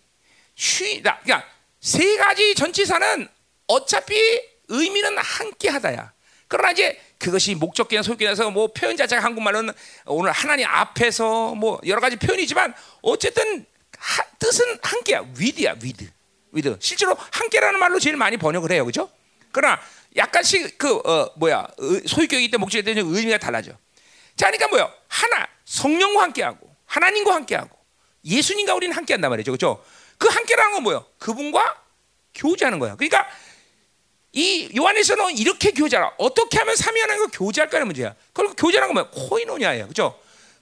쉬다. 0.55 1.21
그러니까 1.23 1.49
세 1.81 2.17
가지 2.17 2.55
전치사는 2.55 3.29
어차피 3.67 4.15
의미는 4.69 5.19
함께하다야. 5.19 6.13
그러나 6.47 6.71
이제 6.73 7.01
그것이 7.19 7.55
목적격이나 7.55 8.03
소유격에서 8.03 8.51
뭐 8.51 8.69
표현 8.69 8.97
자체가 8.97 9.23
한국말로는 9.23 9.73
오늘 10.07 10.33
하나님 10.33 10.67
앞에서 10.67 11.55
뭐 11.55 11.81
여러 11.87 12.01
가지 12.01 12.17
표현이지만 12.17 12.75
어쨌든 13.03 13.67
하, 13.99 14.23
뜻은 14.39 14.79
함께야. 14.83 15.27
with야, 15.37 15.77
with. 15.83 16.09
with. 16.53 16.79
실제로 16.81 17.17
함께라는 17.33 17.79
말로 17.79 17.99
제일 17.99 18.17
많이 18.17 18.37
번역을 18.37 18.73
해요, 18.73 18.85
그죠? 18.85 19.11
그러나 19.53 19.81
약간씩 20.17 20.79
그 20.79 20.97
어, 20.99 21.33
뭐야 21.37 21.67
소유격이 22.07 22.51
때 22.51 22.57
목적에 22.57 22.83
대한 22.83 22.99
의미가 22.99 23.39
달라져. 23.39 23.73
자, 24.39 24.47
그러니까 24.47 24.69
뭐요? 24.69 24.91
하나 25.09 25.47
성령과 25.65 26.23
함께하고 26.23 26.75
하나님과 26.87 27.35
함께하고 27.35 27.77
예수님과 28.25 28.75
우리는 28.75 28.97
함께한단 28.97 29.29
말이죠, 29.31 29.51
그죠? 29.53 29.85
그 30.17 30.29
함께라는 30.29 30.73
건 30.75 30.83
뭐요? 30.85 31.05
그분과 31.19 31.83
교제하는 32.35 32.79
거야. 32.79 32.95
그러니까 32.95 33.29
이 34.33 34.71
요한에서는 34.77 35.37
이렇게 35.37 35.73
교제하라. 35.73 36.15
어떻게 36.19 36.59
하면 36.59 36.77
삼위 36.77 37.01
하나님과 37.01 37.31
교제할까는 37.33 37.87
문제야. 37.89 38.15
그리고 38.33 38.55
교제라는 38.55 38.95
건 38.95 39.05
뭐야? 39.11 39.29
코이노니아예요, 39.29 39.89
그죠? 39.89 40.19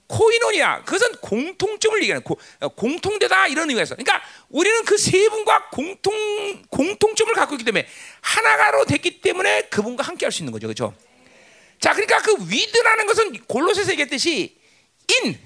코이노니아 0.07 0.83
그것은 0.85 1.17
공통점을 1.17 2.01
얘기하는 2.01 2.23
고, 2.23 2.39
어, 2.61 2.69
공통되다 2.69 3.47
이런 3.47 3.69
있어. 3.69 3.95
그러니까 3.95 4.21
우리는 4.49 4.85
그 4.85 4.97
세 4.97 5.29
분과 5.29 5.69
공통 5.69 6.63
공통점을 6.69 7.31
갖고 7.33 7.55
있기 7.55 7.65
때문에 7.65 7.85
하나가로 8.21 8.85
됐기 8.85 9.21
때문에 9.21 9.63
그분과 9.63 10.03
함께 10.03 10.25
할 10.25 10.31
수 10.31 10.41
있는 10.41 10.51
거죠, 10.53 10.67
그렇죠? 10.67 10.95
자, 11.79 11.93
그러니까 11.93 12.21
그 12.21 12.35
위드라는 12.49 13.05
것은 13.05 13.45
골로새서 13.45 13.91
얘기했듯이 13.91 14.57
인 15.23 15.39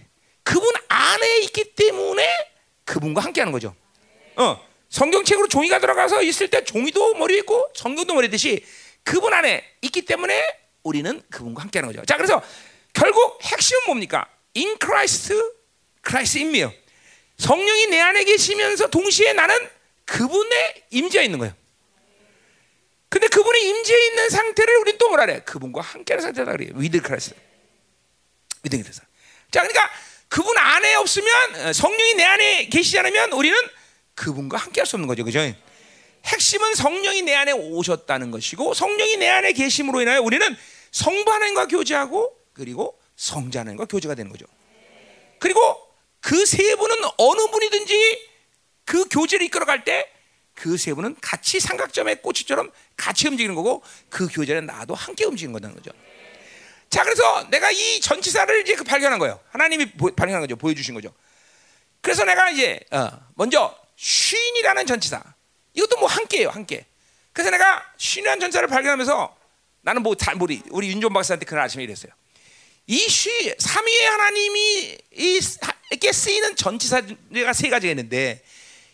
그분 0.43 0.73
안에 0.87 1.39
있기 1.39 1.73
때문에 1.75 2.27
그분과 2.85 3.21
함께하는 3.21 3.51
거죠. 3.51 3.75
어, 4.35 4.67
성경책으로 4.89 5.47
종이가 5.47 5.79
들어가서 5.79 6.23
있을 6.23 6.49
때 6.49 6.63
종이도 6.63 7.15
머리 7.15 7.37
있고 7.39 7.69
성경도 7.75 8.13
머리 8.13 8.29
듯이 8.29 8.63
그분 9.03 9.33
안에 9.33 9.63
있기 9.81 10.03
때문에 10.03 10.43
우리는 10.83 11.21
그분과 11.29 11.63
함께하는 11.63 11.93
거죠. 11.93 12.05
자, 12.05 12.17
그래서 12.17 12.41
결국 12.93 13.39
핵심은 13.43 13.83
뭡니까? 13.85 14.27
in 14.55 14.77
Christ, 14.79 15.33
Christ 16.05 16.39
in 16.39 16.55
me. 16.55 16.69
성령이 17.37 17.87
내 17.87 17.99
안에 17.99 18.23
계시면서 18.23 18.89
동시에 18.89 19.33
나는 19.33 19.55
그분의 20.05 20.83
임재에 20.91 21.23
있는 21.23 21.39
거예요. 21.39 21.53
임재에 23.71 24.05
있는 24.07 24.29
상태를 24.29 24.75
우리는 24.77 24.97
또 24.97 25.09
뭐라 25.09 25.25
그래? 25.25 25.41
그분과 25.45 25.81
함께하는 25.81 26.21
상태다 26.21 26.51
그래요. 26.51 26.71
with 26.75 27.01
Christ. 27.01 27.35
with 28.63 28.77
Christ. 28.77 29.05
자, 29.51 29.61
그러니까 29.61 29.89
그분 30.27 30.57
안에 30.57 30.95
없으면 30.95 31.67
어, 31.67 31.73
성령이 31.73 32.15
내 32.15 32.23
안에 32.23 32.65
계시지 32.67 32.97
않으면 32.99 33.31
우리는 33.33 33.57
그분과 34.15 34.57
함께할 34.57 34.85
수 34.85 34.95
없는 34.95 35.07
거죠. 35.07 35.23
그죠? 35.23 35.39
핵심은 36.25 36.75
성령이 36.75 37.23
내 37.23 37.33
안에 37.33 37.51
오셨다는 37.51 38.29
것이고 38.31 38.73
성령이 38.73 39.17
내 39.17 39.27
안에 39.27 39.53
계심으로 39.53 40.01
인하여 40.01 40.21
우리는 40.21 40.55
성부 40.91 41.31
하나님과 41.31 41.67
교제하고 41.67 42.37
그리고 42.53 42.99
성자 43.15 43.61
하나님과 43.61 43.85
교제가 43.85 44.13
되는 44.15 44.31
거죠. 44.31 44.45
그리고 45.39 45.59
그 46.19 46.45
세 46.45 46.75
분은 46.75 46.97
어느 47.17 47.47
분이든지 47.47 48.29
그 48.85 49.05
교제를 49.09 49.45
이끌어갈 49.47 49.83
때 49.83 50.07
그 50.55 50.77
세 50.77 50.93
분은 50.93 51.15
같이 51.21 51.59
삼각점의 51.59 52.21
꼬치처럼 52.21 52.71
같이 52.95 53.27
움직이는 53.27 53.55
거고 53.55 53.83
그 54.09 54.27
교제는 54.27 54.65
나도 54.65 54.93
함께 54.93 55.25
움직이는 55.25 55.53
거라는 55.53 55.75
거죠. 55.75 55.91
자, 56.89 57.03
그래서 57.03 57.47
내가 57.49 57.71
이 57.71 58.01
전치사를 58.01 58.61
이제 58.61 58.75
그 58.75 58.83
발견한 58.83 59.17
거예요. 59.17 59.39
하나님이 59.51 59.91
보, 59.93 60.13
발견한 60.13 60.41
거죠. 60.41 60.55
보여주신 60.57 60.93
거죠. 60.93 61.13
그래서 62.01 62.25
내가 62.25 62.49
이제 62.49 62.79
어, 62.91 63.09
먼저 63.35 63.75
쉰이라는 63.95 64.85
전치사 64.85 65.23
이것도 65.73 65.97
뭐 65.97 66.07
함께예요, 66.07 66.49
함께. 66.49 66.85
그래서 67.31 67.49
내가 67.49 67.85
쉰이라는 67.97 68.41
전치사를 68.41 68.67
발견하면서 68.67 69.37
나는 69.81 70.03
뭐 70.03 70.15
다, 70.15 70.33
우리 70.39 70.61
우리 70.69 70.89
윤종 70.89 71.13
박사한테 71.13 71.45
그날 71.45 71.63
아침에 71.65 71.83
이랬어요. 71.83 72.11
이 72.87 72.97
쉬, 72.97 73.29
삼위의 73.57 74.05
하나님이 74.05 74.97
이게 75.91 76.11
쓰이는 76.11 76.55
전치사가 76.55 77.53
세 77.53 77.69
가지가 77.69 77.89
있는데 77.91 78.43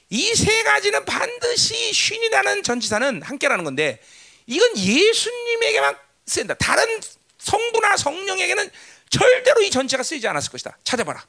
이 0.10 0.34
세 0.36 0.64
가지는 0.64 1.04
반드시 1.06 1.92
쉰이라는 1.94 2.64
전치사는 2.64 3.22
함께라는 3.24 3.64
건데 3.66 4.02
이건 4.46 4.78
예수님에게만 4.78 5.98
쓰인다. 6.26 6.54
다른 6.56 7.02
성부나 7.38 7.98
성령에게는 7.98 8.70
절대로 9.10 9.62
이 9.62 9.70
전체가 9.70 10.04
쓰이지 10.04 10.28
않았을 10.28 10.52
것이다. 10.52 10.78
찾아봐라. 10.84 11.26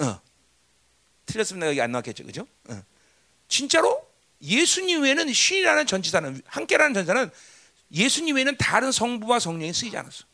어. 0.00 0.20
틀렸으면 1.26 1.60
내가 1.60 1.70
여기 1.70 1.80
안 1.80 1.90
나왔겠죠, 1.92 2.24
그죠? 2.24 2.46
어. 2.68 2.82
진짜로 3.48 4.06
예수님 4.42 5.02
외에는 5.02 5.32
쉰이라는 5.32 5.86
전치사는 5.86 6.42
함께라는 6.46 6.94
전치사는 6.94 7.30
예수님 7.92 8.36
외에는 8.36 8.56
다른 8.58 8.92
성부와 8.92 9.38
성령이 9.40 9.72
쓰이지 9.72 9.96
않았어. 9.96 10.24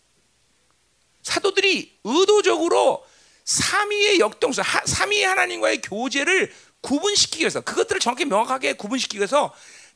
사도들이 1.22 1.98
의도적으로 2.04 3.06
삼위의 3.50 4.20
역동성, 4.20 4.64
삼위의 4.84 5.24
하나님과의 5.24 5.80
교제를 5.82 6.54
구분시키기 6.82 7.40
위해서 7.40 7.60
그것들을 7.60 8.00
정확히 8.00 8.24
명확하게 8.24 8.74
구분시키기 8.74 9.18
위해서 9.18 9.52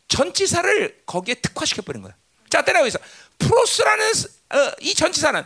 전치사를 0.08 1.02
거기에 1.06 1.36
특화시켜 1.36 1.82
버린 1.82 2.02
거야. 2.02 2.14
자, 2.50 2.64
때라고 2.64 2.84
해서 2.84 2.98
프로스라는 3.38 4.12
어, 4.50 4.72
이 4.80 4.92
전치사는 4.94 5.44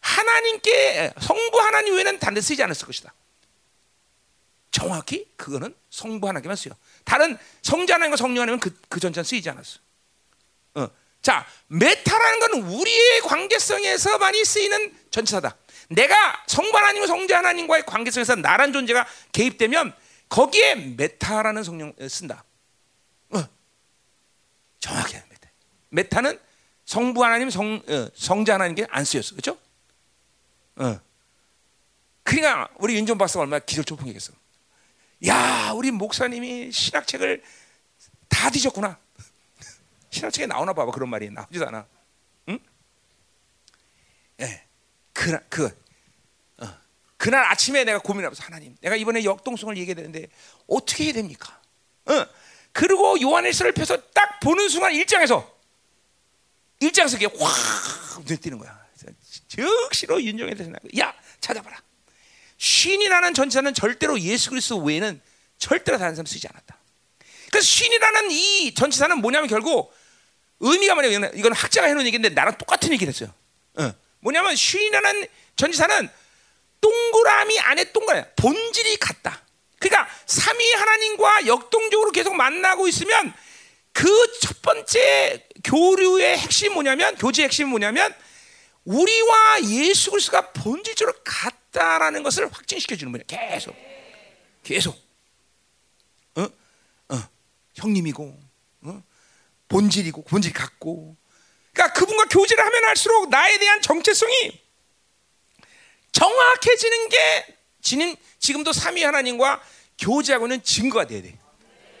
하나님께 0.00 1.14
성부 1.20 1.60
하나님 1.60 1.94
외에는 1.94 2.20
단대 2.20 2.40
쓰지 2.40 2.62
않았을 2.62 2.86
것이다. 2.86 3.12
정확히 4.70 5.26
그거는 5.36 5.74
성부 5.90 6.28
하나님께만 6.28 6.56
쓰여. 6.56 6.74
다른 7.04 7.36
성자 7.62 7.94
하나님과 7.94 8.16
성령 8.16 8.42
하나님은 8.42 8.60
그, 8.60 8.72
그 8.88 9.00
전치사는 9.00 9.24
쓰이지 9.24 9.50
않았어. 9.50 9.80
어. 10.76 10.88
자, 11.22 11.44
메타라는 11.66 12.38
것은 12.38 12.62
우리의 12.62 13.20
관계성에서 13.22 14.18
많이 14.18 14.44
쓰이는 14.44 14.96
전치사다. 15.10 15.56
내가 15.88 16.44
성부 16.46 16.76
하나님과 16.76 17.06
성자 17.06 17.38
하나님과의 17.38 17.86
관계성에서 17.86 18.36
나란 18.36 18.72
존재가 18.72 19.06
개입되면 19.32 19.94
거기에 20.28 20.74
μετά라는 20.74 21.62
성령 21.62 21.94
쓴다. 22.08 22.44
어. 23.30 23.42
정확히 24.78 25.14
μετά. 25.14 25.50
μετά는 25.90 26.38
성부 26.84 27.24
하나님, 27.24 27.50
성 27.50 27.82
어, 27.86 28.08
성자 28.14 28.54
하나님께 28.54 28.86
안 28.90 29.04
쓰였어, 29.04 29.34
그렇죠? 29.34 29.58
어. 30.76 31.00
그러니까 32.22 32.68
우리 32.76 32.94
윤종 32.96 33.16
박사가 33.16 33.42
얼마나 33.42 33.64
기절초풍이겠어. 33.64 34.32
야, 35.26 35.72
우리 35.74 35.90
목사님이 35.90 36.70
신학책을 36.70 37.42
다 38.28 38.50
뒤졌구나. 38.50 38.98
신학책에 40.10 40.46
나오나 40.46 40.74
봐봐 40.74 40.92
그런 40.92 41.08
말이 41.08 41.30
나오지도 41.30 41.66
않아. 41.68 41.86
응? 42.48 42.58
예, 44.40 44.67
그, 45.18 45.36
그, 45.48 45.84
어. 46.58 46.78
그날 47.16 47.44
아침에 47.46 47.82
내가 47.82 47.98
고민하면서 47.98 48.44
하나님, 48.44 48.76
내가 48.80 48.94
이번에 48.94 49.24
역동성을 49.24 49.76
얘기해야 49.76 49.96
되는데 49.96 50.28
어떻게 50.68 51.06
해야 51.06 51.12
됩니까? 51.14 51.60
어. 52.06 52.24
그리고 52.70 53.20
요한일서를 53.20 53.72
펴서 53.72 54.00
딱 54.12 54.38
보는 54.38 54.68
순간 54.68 54.92
일장에서 54.92 55.58
일장에서 56.78 57.16
이게 57.16 57.26
확 57.26 58.22
눈에 58.24 58.36
띄는 58.36 58.58
거야. 58.58 58.78
즉시로 59.48 60.22
윤정에 60.22 60.54
대해서 60.54 60.72
야 61.00 61.12
찾아봐라. 61.40 61.82
쉰이라는 62.58 63.34
전체는 63.34 63.74
절대로 63.74 64.20
예수 64.20 64.50
그리스도 64.50 64.78
외에는 64.78 65.20
절대로 65.58 65.98
다른 65.98 66.14
사람 66.14 66.26
쓰지 66.26 66.46
않았다. 66.46 66.78
그래서 67.50 67.66
쉰이라는 67.66 68.30
이 68.30 68.72
전치사는 68.74 69.18
뭐냐면 69.18 69.48
결국 69.48 69.92
의미가 70.60 70.94
뭐냐면 70.94 71.32
이건 71.34 71.52
학자가 71.52 71.88
해놓은 71.88 72.06
얘기인데 72.06 72.28
나랑 72.28 72.56
똑같은 72.58 72.92
얘기를 72.92 73.12
했어요. 73.12 73.34
어. 73.74 73.92
뭐냐면 74.20 74.56
쉰이라는 74.56 75.26
전치사는 75.56 76.08
동그라미 76.80 77.58
안에 77.60 77.92
동그라미 77.92 78.24
본질이 78.36 78.96
같다. 78.96 79.42
그러니까 79.78 80.08
삼위 80.26 80.72
하나님과 80.72 81.46
역동적으로 81.46 82.10
계속 82.10 82.34
만나고 82.34 82.88
있으면 82.88 83.32
그 83.92 84.28
첫 84.40 84.62
번째 84.62 85.46
교류의 85.64 86.38
핵심 86.38 86.74
뭐냐면 86.74 87.14
교제의 87.16 87.46
핵심이 87.46 87.68
뭐냐면 87.68 88.14
우리와 88.84 89.62
예수 89.64 90.10
그리스도가 90.10 90.52
본질적으로 90.52 91.16
같다라는 91.24 92.22
것을 92.22 92.50
확증시켜 92.50 92.96
주는 92.96 93.12
거예요. 93.12 93.24
계속 93.26 93.76
계속 94.62 94.96
어? 96.36 96.48
어. 97.10 97.28
형님이고 97.74 98.40
어? 98.82 99.02
본질이고 99.68 100.24
본질 100.24 100.52
같고 100.52 101.16
그러니까 101.78 101.92
그분과 101.92 102.24
교제를 102.24 102.64
하면 102.66 102.84
할수록 102.84 103.30
나에 103.30 103.56
대한 103.58 103.80
정체성이 103.80 104.60
정확해지는 106.10 107.08
게 107.08 107.46
지금 107.80 108.16
지금도 108.40 108.72
삼위 108.72 109.04
하나님과 109.04 109.62
교제하고 110.00 110.46
있는 110.46 110.62
증거가 110.64 111.06
돼야 111.06 111.22
돼. 111.22 111.38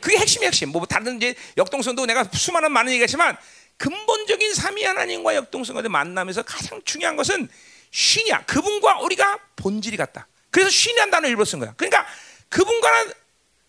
그게 0.00 0.16
핵심이 0.18 0.44
핵심. 0.46 0.70
뭐 0.70 0.84
다른 0.84 1.16
이제 1.16 1.34
역동성도 1.56 2.06
내가 2.06 2.24
수많은 2.24 2.72
많은 2.72 2.92
얘기했지만 2.92 3.36
근본적인 3.76 4.52
삼위 4.54 4.82
하나님과 4.82 5.36
역동성과 5.36 5.88
만나면서 5.88 6.42
가장 6.42 6.82
중요한 6.84 7.14
것은 7.14 7.48
쉰이야. 7.92 8.46
그분과 8.46 9.00
우리가 9.02 9.38
본질이 9.54 9.96
같다. 9.96 10.26
그래서 10.50 10.70
쉰이라는 10.70 11.10
단어 11.12 11.28
일부러 11.28 11.44
쓴 11.44 11.60
거야. 11.60 11.74
그러니까 11.76 12.04
그분과는 12.48 13.12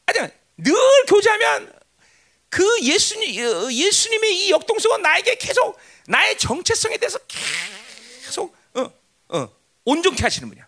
아니 0.07 0.29
늘 0.57 0.75
교제하면 1.07 1.78
그 2.49 2.65
예수님 2.81 3.45
어, 3.45 3.71
예수님의 3.71 4.45
이 4.45 4.51
역동성은 4.51 5.01
나에게 5.01 5.35
계속 5.35 5.77
나의 6.07 6.37
정체성에 6.37 6.97
대해서 6.97 7.19
계속 7.27 8.55
어, 8.73 8.91
어, 9.29 9.49
온전케 9.85 10.23
하시는 10.23 10.49
분이야. 10.49 10.67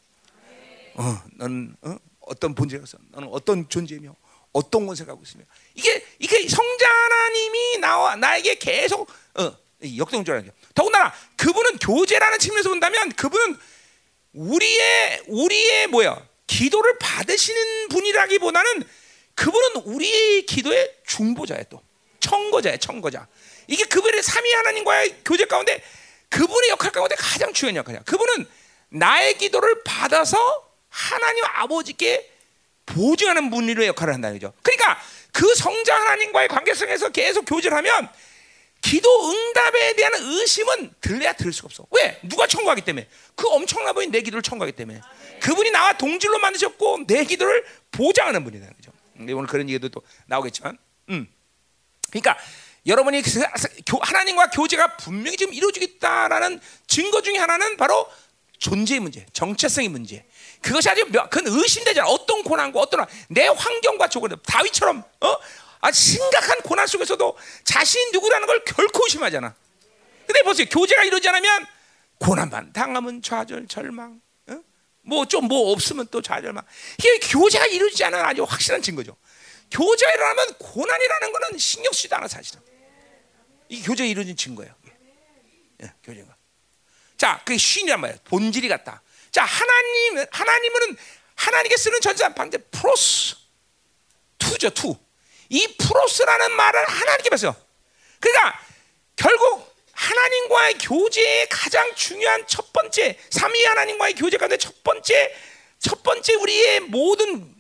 어, 0.96 1.22
너는 1.38 1.76
어? 1.82 1.98
어떤 2.22 2.54
본질에서 2.54 2.98
너는 3.12 3.30
어떤 3.32 3.68
존재며 3.68 4.16
어떤 4.54 4.86
건 4.86 4.96
생각하고 4.96 5.24
있으며 5.24 5.44
이게 5.74 6.06
이게 6.20 6.48
성자 6.48 6.88
하나님이 6.88 7.78
나와 7.80 8.16
나에게 8.16 8.56
계속 8.56 9.10
어, 9.36 9.58
역동적이라는 9.98 10.46
게 10.46 10.56
더군다나 10.76 11.14
그분은 11.38 11.78
교제라는 11.80 12.38
측면에서 12.38 12.70
본다면 12.70 13.12
그분은 13.14 13.58
우리의 14.34 15.24
우리의 15.28 15.88
뭐야 15.88 16.24
기도를 16.46 16.98
받으시는 17.00 17.90
분이라기보다는 17.90 18.84
그분은 19.36 19.82
우리의 19.86 20.46
기도의 20.46 20.98
중보자예요 21.06 21.64
또 21.70 21.82
청거자예요 22.20 22.78
청거자 22.78 23.28
이게 23.68 23.84
그분의 23.86 24.22
삼위 24.24 24.52
하나님과의 24.54 25.22
교제 25.26 25.46
가운데 25.46 25.82
그분의 26.30 26.70
역할 26.70 26.92
가운데 26.92 27.16
가장 27.16 27.54
중요한 27.54 27.76
역할이야 27.78 28.04
그분은 28.04 28.48
나의 28.90 29.38
기도를 29.38 29.84
받아서 29.84 30.38
하나님 30.90 31.44
아버지께 31.46 32.30
보증하는 32.86 33.50
분의 33.50 33.88
역할을 33.88 34.14
한다는 34.14 34.40
거죠 34.40 34.54
그러니까 34.62 35.02
그 35.32 35.54
성자 35.56 35.96
하나님과의 35.96 36.48
관계성에서 36.50 37.10
계속 37.10 37.46
교제를 37.46 37.78
하면 37.78 38.10
기도 38.82 39.32
응답에 39.32 39.96
대한 39.96 40.12
의심은 40.16 40.94
들려야 41.00 41.34
들을 41.34 41.54
수가 41.54 41.68
없어. 41.68 41.86
왜? 41.92 42.20
누가 42.24 42.48
청구하기 42.48 42.82
때문에. 42.82 43.08
그 43.36 43.48
엄청나 43.48 43.94
보인 43.94 44.12
내 44.12 44.22
기도를 44.22 44.42
청구하기 44.42 44.76
때문에. 44.76 45.00
그분이 45.40 45.70
나와 45.70 45.96
동질로 45.98 46.40
만드셨고 46.40 47.06
내 47.06 47.24
기도를 47.24 47.64
보장하는 47.92 48.44
분이라는 48.44 48.74
거죠. 49.26 49.38
오늘 49.38 49.48
그런 49.48 49.70
얘기도 49.70 49.90
또 49.90 50.02
나오겠지만, 50.28 50.78
음. 51.10 51.28
그러니까 52.10 52.38
여러분이 52.86 53.22
그 53.22 53.42
하나님과 54.02 54.50
교제가 54.50 54.98
분명히 54.98 55.38
지금 55.38 55.54
이루어지겠다라는 55.54 56.60
증거 56.88 57.22
중에 57.22 57.38
하나는 57.38 57.78
바로 57.78 58.08
존재의 58.58 59.00
문제, 59.00 59.26
정체성의 59.34 59.90
문제. 59.90 60.26
그것이 60.62 60.90
아주 60.90 61.06
큰 61.30 61.48
의심되잖아. 61.48 62.08
어떤 62.08 62.44
고난과 62.44 62.80
어떤 62.80 63.06
내 63.28 63.48
환경과 63.48 64.08
조건, 64.08 64.36
다윗처럼 64.46 65.04
어? 65.22 65.38
아 65.82 65.92
심각한 65.92 66.62
고난 66.62 66.86
속에서도 66.86 67.38
자신 67.64 68.12
누구라는 68.12 68.46
걸 68.46 68.64
결코 68.66 69.04
의심하잖아. 69.06 69.56
근데 70.28 70.44
보세요. 70.44 70.68
교제가 70.70 71.04
이루어지 71.04 71.28
않으면 71.28 71.66
고난만 72.20 72.72
당하면 72.74 73.22
좌절, 73.22 73.68
절망. 73.68 74.22
어? 75.04 75.08
뭐좀 75.10 75.46
뭐 75.46 75.72
없으면 75.72 76.08
또 76.12 76.22
좌절망. 76.22 76.64
이게 77.00 77.20
교제가 77.20 77.66
이루어지지 77.68 78.04
않은 78.06 78.20
아주 78.20 78.44
확실한 78.44 78.82
증거죠. 78.82 79.16
교제가 79.72 80.12
일어나면 80.12 80.54
고난이라는 80.58 81.32
거는 81.32 81.58
신경 81.58 81.92
쓰지도 81.92 82.16
않아 82.18 82.28
사실은. 82.28 82.62
이게 83.70 83.84
교제가 83.84 84.08
이루어진 84.08 84.36
증거예요. 84.36 84.74
예, 85.84 85.94
교제가. 86.04 86.36
자, 87.18 87.42
그게 87.46 87.58
σύν이란 87.58 88.00
말이야. 88.02 88.18
본질이 88.26 88.68
같다. 88.68 89.02
자, 89.32 89.44
하나님, 89.44 90.26
하나님은 90.32 90.98
하나님께 91.36 91.78
쓰는 91.78 92.02
전자 92.02 92.34
방제 92.34 92.58
πρός 92.58 93.36
to죠, 94.38 94.70
to. 94.72 94.96
이 95.50 95.76
프로스라는 95.78 96.52
말을 96.52 96.84
하나님께 96.88 97.30
봤어요. 97.30 97.56
그러니까 98.20 98.61
하나님과의 100.62 100.76
교제의 100.80 101.48
가장 101.50 101.94
중요한 101.96 102.46
첫 102.48 102.72
번째 102.72 103.18
삼위 103.30 103.64
하나님과의 103.66 104.14
교제 104.14 104.38
가운데 104.38 104.58
첫 104.58 104.84
번째 104.84 105.36
첫 105.80 106.04
번째 106.04 106.34
우리의 106.36 106.80
모든 106.82 107.56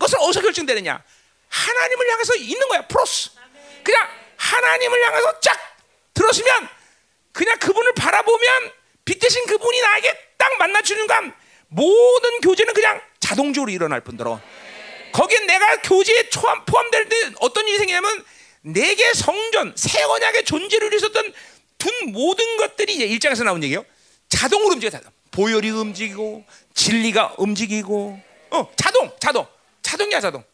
것은 0.00 0.18
어디서 0.18 0.40
결정되느냐? 0.40 1.02
하나님을 1.48 2.10
향해서 2.10 2.34
있는 2.36 2.66
거야. 2.68 2.86
프로스. 2.88 3.30
그냥 3.82 4.08
하나님을 4.36 5.06
향해서 5.06 5.40
쫙 5.40 5.76
들었으면 6.14 6.68
그냥 7.32 7.58
그분을 7.58 7.94
바라보면 7.94 8.72
빛 9.04 9.18
대신 9.18 9.44
그분이 9.46 9.80
나에게 9.80 10.18
딱 10.38 10.56
만나주는 10.58 11.06
간 11.06 11.34
모든 11.68 12.40
교제는 12.40 12.72
그냥 12.72 13.00
자동적으로 13.20 13.70
일어날 13.70 14.00
뿐더러 14.00 14.40
거기에 15.12 15.40
내가 15.40 15.76
교제에 15.82 16.28
포함될 16.66 17.08
때 17.08 17.16
어떤 17.40 17.68
일이 17.68 17.78
생기냐면 17.78 18.24
내게 18.62 19.12
성전, 19.12 19.74
새 19.76 20.02
언약의 20.02 20.44
존재를 20.44 20.92
있었던 20.94 21.32
둔 21.78 22.12
모든 22.12 22.56
것들이 22.56 22.94
이제 22.94 23.04
일장에서 23.04 23.44
나온 23.44 23.62
얘기예요. 23.62 23.84
자동으로 24.28 24.74
움직여 24.74 25.00
보혈이 25.30 25.70
움직이고 25.70 26.44
진리가 26.74 27.34
움직이고 27.38 28.20
어 28.50 28.72
자동 28.76 29.14
자동 29.18 29.46
자동이야 29.82 30.20
자동 30.20 30.44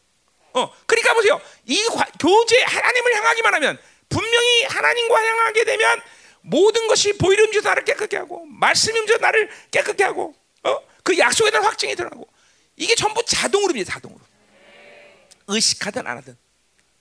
어 0.53 0.73
그러니까 0.85 1.13
보세요 1.13 1.39
이 1.65 1.83
과, 1.85 2.05
교제 2.19 2.61
하나님을 2.63 3.15
향하기만 3.15 3.53
하면 3.55 3.79
분명히 4.09 4.63
하나님과 4.63 5.23
향하게 5.23 5.65
되면 5.65 6.01
모든 6.41 6.87
것이 6.87 7.13
보혈이 7.13 7.41
움직여 7.43 7.61
나를 7.69 7.85
깨끗게 7.85 8.17
하고 8.17 8.45
말씀이 8.45 8.97
움직여 8.99 9.17
나를 9.19 9.49
깨끗게 9.71 10.03
하고 10.03 10.35
어 10.63 10.91
그 11.03 11.17
약속에 11.17 11.51
대한 11.51 11.65
확증이 11.65 11.95
드러나고 11.95 12.27
이게 12.75 12.95
전부 12.95 13.23
자동으로 13.25 13.71
입니다 13.71 13.93
자동으로 13.93 14.21
의식하든 15.47 16.07
안 16.07 16.17
하든. 16.17 16.37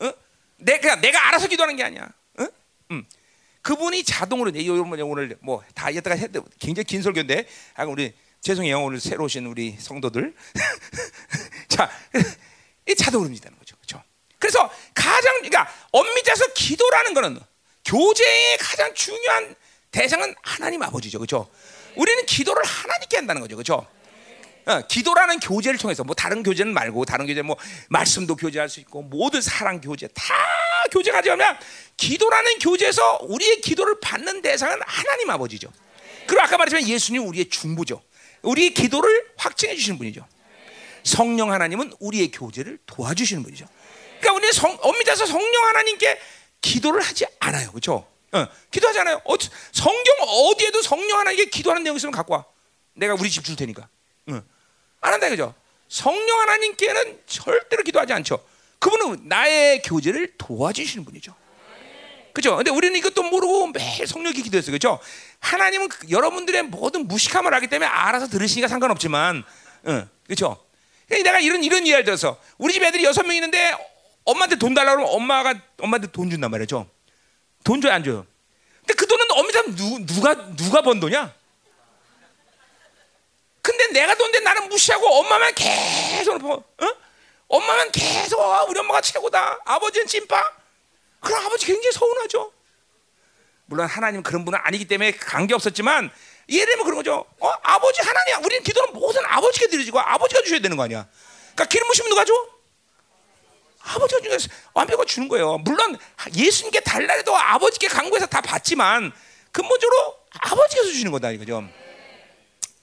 어? 0.01 0.13
내가 0.57 0.97
내가 0.97 1.29
알아서 1.29 1.47
기도하는 1.47 1.77
게 1.77 1.85
아니야. 1.85 2.09
어? 2.39 2.47
음. 2.91 3.07
그분이 3.63 4.05
자동으로 4.05 4.51
이 4.51 4.69
오늘 4.69 5.37
뭐 5.41 5.63
다 5.75 5.91
이따가 5.91 6.15
했는데 6.15 6.41
굉장히 6.59 6.85
긴 6.85 7.03
설교인데. 7.03 7.47
아 7.75 7.85
우리 7.85 8.13
죄송해요. 8.41 8.83
오늘 8.83 9.01
새로 9.01 9.25
오신 9.25 9.47
우리 9.47 9.77
성도들. 9.79 10.35
자 11.69 11.91
이 12.89 12.95
자동으로 12.95 13.29
움직이는 13.29 13.57
거죠. 13.59 13.77
그렇죠? 13.77 14.03
그래서 14.39 14.71
가장 14.95 15.35
그러니까 15.43 15.69
엄밀해서 15.93 16.53
기도라는 16.55 17.15
거는 17.15 17.39
교제의 17.85 18.59
가장 18.59 18.93
중요한 18.95 19.55
대상은 19.91 20.35
하나님 20.43 20.83
아버지죠. 20.83 21.19
그렇죠? 21.19 21.49
우리는 21.97 22.25
기도를 22.27 22.63
하나님께 22.65 23.17
한다는 23.17 23.43
거죠. 23.43 23.57
그렇죠? 23.57 23.87
어, 24.67 24.81
기도라는 24.89 25.41
교제를 25.41 25.79
통해서 25.79 26.05
뭐 26.05 26.15
다른 26.15 26.43
교제는 26.43 26.73
말고 26.75 27.05
다른 27.05 27.27
교제 27.27 27.43
뭐 27.43 27.57
말씀도 27.89 28.37
교제할 28.37 28.69
수 28.69 28.81
있고 28.81 29.03
모든 29.03 29.41
사랑 29.41 29.81
교제 29.81 30.07
다 30.09 30.35
교제가 30.93 31.23
되면 31.23 31.57
기도라는 32.01 32.59
교제에서 32.61 33.19
우리의 33.23 33.61
기도를 33.61 34.01
받는 34.01 34.41
대상은 34.41 34.79
하나님 34.87 35.29
아버지죠. 35.31 35.71
그리고 36.27 36.43
아까 36.43 36.57
말했지만 36.57 36.89
예수님 36.89 37.27
우리의 37.29 37.51
중보죠. 37.51 38.03
우리의 38.43 38.73
기도를 38.73 39.31
확증해 39.37 39.77
주시는 39.77 39.99
분이죠. 39.99 40.27
성령 41.05 41.53
하나님은 41.53 41.93
우리의 42.01 42.31
교제를 42.31 42.79
도와주시는 42.87 43.43
분이죠. 43.43 43.67
그러니까 44.19 44.33
우리는 44.33 44.53
성, 44.53 44.79
엄밀해서 44.81 45.27
성령 45.27 45.67
하나님께 45.67 46.19
기도를 46.63 47.03
하지 47.03 47.27
않아요. 47.39 47.71
그렇죠? 47.71 48.07
어, 48.33 48.47
기도하잖아요. 48.71 49.21
어, 49.25 49.35
성경 49.73 50.15
어디에도 50.21 50.81
성령 50.83 51.19
하나님께 51.19 51.51
기도하는 51.51 51.83
내용 51.83 51.97
있으면 51.97 52.13
갖고 52.13 52.33
와. 52.33 52.47
내가 52.95 53.15
우리 53.15 53.29
집 53.31 53.45
줄 53.45 53.57
테니까. 53.57 53.89
응. 54.31 54.43
안 55.03 55.13
한다 55.13 55.29
그죠? 55.29 55.55
성령 55.89 56.41
하나님께는 56.41 57.21
절대로 57.27 57.83
기도하지 57.83 58.15
않죠. 58.15 58.43
그분은 58.79 59.29
나의 59.29 59.83
교제를 59.83 60.35
도와주시는 60.39 61.05
분이죠. 61.05 61.35
그죠? 62.33 62.57
근데 62.57 62.71
우리는 62.71 62.97
이것도 62.97 63.23
모르고 63.25 63.69
매일 63.69 64.07
성령께 64.07 64.43
기도했어요. 64.43 64.73
그죠? 64.73 64.99
하나님은 65.41 65.89
그 65.89 66.11
여러분들의 66.11 66.65
모든 66.65 67.09
무식함을 67.09 67.53
알기 67.55 67.67
때문에 67.67 67.89
알아서 67.89 68.29
들으시니까 68.29 68.69
상관없지만, 68.69 69.45
응. 69.89 70.09
그죠? 70.27 70.65
내가 71.09 71.41
이런, 71.41 71.65
이런 71.65 71.87
이해를 71.87 72.05
들어서 72.05 72.41
우리 72.57 72.73
집 72.73 72.83
애들이 72.83 73.05
여섯 73.05 73.23
명 73.25 73.35
있는데 73.35 73.75
엄마한테 74.25 74.57
돈 74.57 74.75
달라고 74.75 75.03
하면 75.03 75.15
엄마가 75.15 75.55
엄마한테 75.81 76.09
돈 76.13 76.31
준단 76.31 76.51
말이죠. 76.51 76.89
돈 77.65 77.81
줘요, 77.81 77.93
안 77.93 78.05
줘요? 78.05 78.27
근데 78.81 78.95
그 78.95 79.07
돈은 79.07 79.27
엄밀히 79.31 79.77
누, 79.77 80.07
누가, 80.07 80.35
누가 80.57 80.83
번 80.83 81.01
돈이야? 81.01 81.35
근데 83.63 83.87
내가 83.89 84.15
돈데 84.15 84.41
나는 84.41 84.69
무시하고 84.69 85.07
엄마만 85.07 85.55
계속 85.55 86.43
어? 86.45 86.65
엄마만 87.49 87.91
계속 87.91 88.41
아, 88.41 88.63
우리 88.63 88.79
엄마가 88.79 89.01
최고다. 89.01 89.61
아버지는 89.65 90.07
찐빵. 90.07 90.60
그럼 91.21 91.45
아버지 91.47 91.67
굉장히 91.67 91.93
서운하죠. 91.93 92.53
물론 93.67 93.87
하나님 93.87 94.23
그런 94.23 94.45
분은 94.45 94.59
아니기 94.63 94.87
때문에 94.87 95.13
관계 95.13 95.55
없었지만 95.55 96.11
예를 96.49 96.67
들면 96.67 96.85
그런 96.85 96.97
거죠. 96.97 97.25
어? 97.39 97.49
아버지 97.63 98.03
하나님, 98.03 98.45
우리는 98.45 98.63
기도는 98.65 98.95
모든 98.95 99.25
아버지께 99.25 99.69
드리지고 99.69 100.01
아버지가 100.01 100.43
주셔야 100.43 100.61
되는 100.61 100.77
거 100.77 100.83
아니야. 100.83 101.07
그러니까 101.55 101.65
기름 101.67 101.87
부시면 101.87 102.09
누가 102.09 102.25
줘? 102.25 102.35
아버지가 103.83 104.21
주는 104.21 104.39
완벽하게 104.75 105.07
주는 105.07 105.29
거예요. 105.29 105.59
물론 105.59 105.97
예수님께 106.35 106.81
달라 106.81 107.15
해도 107.15 107.37
아버지께 107.37 107.89
강구해서 107.89 108.27
다 108.27 108.41
받지만 108.41 109.13
근본적으로 109.53 110.17
아버지께서 110.33 110.89
주시는 110.89 111.13
거다 111.13 111.31
이거죠. 111.31 111.65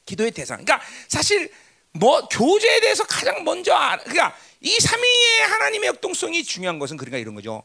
기도의 0.06 0.32
대상. 0.32 0.63
그러니까 0.63 0.86
사실 1.08 1.52
뭐 1.91 2.28
교제에 2.30 2.80
대해서 2.80 3.04
가장 3.04 3.43
먼저 3.43 3.73
알, 3.73 4.00
그러니까 4.00 4.36
이 4.62 4.71
삼위의 4.80 5.39
하나님의 5.50 5.88
역동성이 5.88 6.43
중요한 6.43 6.80
것은 6.80 6.97
그러니까 6.97 7.17
이런 7.17 7.36
거죠. 7.36 7.63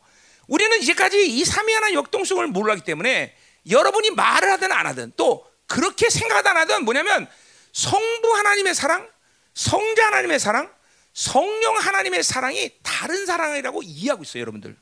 우리는 0.53 0.83
이제까지 0.83 1.27
이 1.27 1.45
삼위 1.47 1.73
하나님 1.73 1.97
역동성을 1.97 2.47
몰랐기 2.49 2.85
때문에 2.85 3.35
여러분이 3.71 4.11
말을 4.11 4.51
하든 4.53 4.71
안 4.71 4.87
하든 4.87 5.13
또 5.17 5.47
그렇게 5.67 6.11
생각하든 6.11 6.51
안 6.51 6.57
하든 6.59 6.85
뭐냐면 6.85 7.27
성부 7.73 8.37
하나님의 8.37 8.75
사랑, 8.75 9.09
성자 9.55 10.09
하나님의 10.09 10.39
사랑, 10.39 10.71
성령 11.15 11.79
하나님의 11.79 12.23
사랑이 12.23 12.71
다른 12.83 13.25
사랑이라고 13.25 13.83
이해하고 13.83 14.25
있어요, 14.25 14.43
여러분들. 14.43 14.77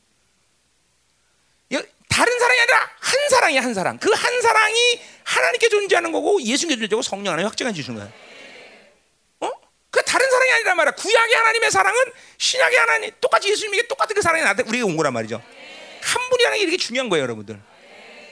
다른 2.09 2.38
사랑이 2.40 2.61
아니라 2.61 2.90
한 2.98 3.28
사랑이야 3.30 3.62
한 3.62 3.72
사랑. 3.72 3.98
그 3.98 4.12
한 4.12 4.42
사랑이 4.42 5.00
하나님께 5.22 5.68
존재하는 5.68 6.11
거고 6.11 6.42
예수님께 6.42 6.80
존재하고 6.80 7.02
성령 7.02 7.33
하나님 7.33 7.46
확증해 7.46 7.72
주시는 7.72 8.00
거야. 8.00 8.12
어? 9.38 9.50
그 9.90 10.02
다른 10.02 10.28
사랑이 10.28 10.52
아니란 10.54 10.76
말이야. 10.76 10.94
구약의 10.96 11.35
하나님의 11.37 11.70
사랑은 11.70 11.98
신약의 12.38 12.78
하나님 12.78 13.11
똑같이 13.20 13.48
예수님에게 13.52 13.87
똑같은 13.87 14.16
그 14.16 14.20
사랑이 14.20 14.42
나한테 14.42 14.64
우리에게 14.64 14.83
온 14.83 14.96
거란 14.96 15.12
말이죠. 15.12 15.40
한 16.03 16.29
분이라는 16.31 16.59
게 16.59 16.63
이렇게 16.63 16.77
중요한 16.77 17.09
거예요, 17.09 17.23
여러분들. 17.25 17.61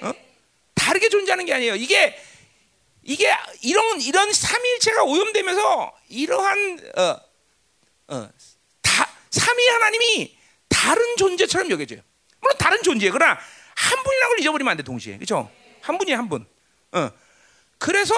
어? 0.02 0.12
다르게 0.74 1.08
존재하는 1.08 1.44
게 1.44 1.54
아니에요. 1.54 1.74
이게 1.76 2.18
이게 3.02 3.34
이런 3.62 4.00
이런 4.00 4.32
삼위일체가 4.32 5.04
오염되면서 5.04 5.92
이러한 6.08 6.80
어, 6.96 7.20
어, 8.08 8.30
다 8.82 9.10
삼위 9.30 9.68
하나님이 9.68 10.36
다른 10.68 11.16
존재처럼 11.16 11.70
여겨져요. 11.70 12.00
물론 12.40 12.56
다른 12.58 12.82
존재예요. 12.82 13.12
그러나 13.12 13.38
한 13.74 14.02
분이라는 14.02 14.28
걸 14.28 14.40
잊어버리면 14.40 14.70
안 14.70 14.76
돼, 14.76 14.82
동시에. 14.82 15.16
그렇죠? 15.16 15.50
한 15.80 15.98
분이 15.98 16.12
한 16.12 16.28
분. 16.28 16.46
어. 16.92 17.10
그래서 17.78 18.14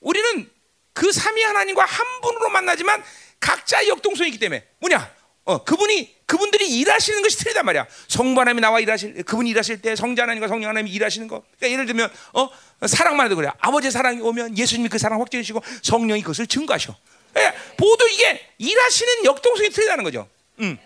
우리는 0.00 0.50
그 0.92 1.12
삼위 1.12 1.42
하나님과 1.42 1.84
한 1.84 2.20
분으로 2.20 2.48
만나지만 2.50 3.02
각자의 3.40 3.88
역동성이 3.88 4.30
있기 4.30 4.38
때문에 4.38 4.66
뭐냐? 4.78 5.16
어, 5.48 5.64
그분이 5.64 6.14
그분들이 6.26 6.68
일하시는 6.78 7.22
것이 7.22 7.38
틀리단 7.38 7.64
말이야. 7.64 7.86
성부 8.08 8.38
하나님이 8.38 8.60
나와 8.60 8.80
일하실 8.80 9.22
그분이 9.22 9.48
일하실 9.48 9.80
때 9.80 9.96
성자 9.96 10.24
하나님과 10.24 10.46
성령 10.46 10.68
하나님이 10.68 10.90
일하시는 10.90 11.26
거. 11.26 11.42
그러니까 11.56 11.72
예를 11.72 11.86
들면 11.86 12.12
어 12.34 12.50
사랑만 12.86 13.24
해도 13.24 13.36
그래. 13.36 13.48
아버지의 13.58 13.90
사랑이 13.90 14.20
오면 14.20 14.58
예수님이 14.58 14.90
그 14.90 14.98
사랑 14.98 15.22
확증해 15.22 15.42
주시고 15.42 15.62
성령이 15.82 16.20
그것을 16.20 16.46
증거하셔. 16.46 16.94
그러니까 17.32 17.58
모두 17.78 18.06
이게 18.10 18.46
일하시는 18.58 19.24
역동성이 19.24 19.70
틀리다는 19.70 20.04
거죠. 20.04 20.28
음. 20.60 20.76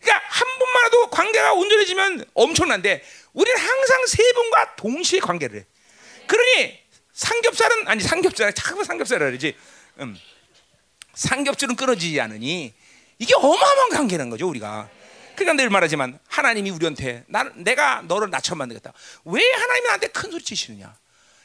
그러니까 0.00 0.24
한 0.28 0.46
분만해도 0.56 1.10
관계가 1.10 1.54
온전해지면 1.54 2.26
엄청난데 2.34 3.02
우리는 3.32 3.58
항상 3.60 4.06
세 4.06 4.22
분과 4.34 4.76
동시에 4.76 5.18
관계를 5.18 5.58
해. 5.58 5.64
그러니 6.28 6.78
삼겹살은 7.12 7.88
아니 7.88 8.04
삼겹살 8.04 8.52
잠깐만 8.52 8.84
삼겹살이라 8.84 9.26
그러지. 9.26 9.56
음. 9.98 10.16
삼겹살은 11.14 11.74
끊어지지 11.74 12.20
않으니 12.20 12.72
이게 13.18 13.34
어마어마한 13.34 13.90
관계라는 13.90 14.30
거죠 14.30 14.48
우리가. 14.48 14.88
그러니까 15.34 15.62
늘 15.62 15.70
말하지만 15.70 16.18
하나님이 16.28 16.70
우리한테 16.70 17.24
나, 17.28 17.44
내가 17.54 18.02
너를 18.06 18.30
나처럼 18.30 18.58
만들겠다. 18.58 18.92
왜 19.24 19.42
하나님이 19.52 19.86
나한테 19.86 20.08
큰 20.08 20.30
소리 20.30 20.42
치시느냐? 20.42 20.94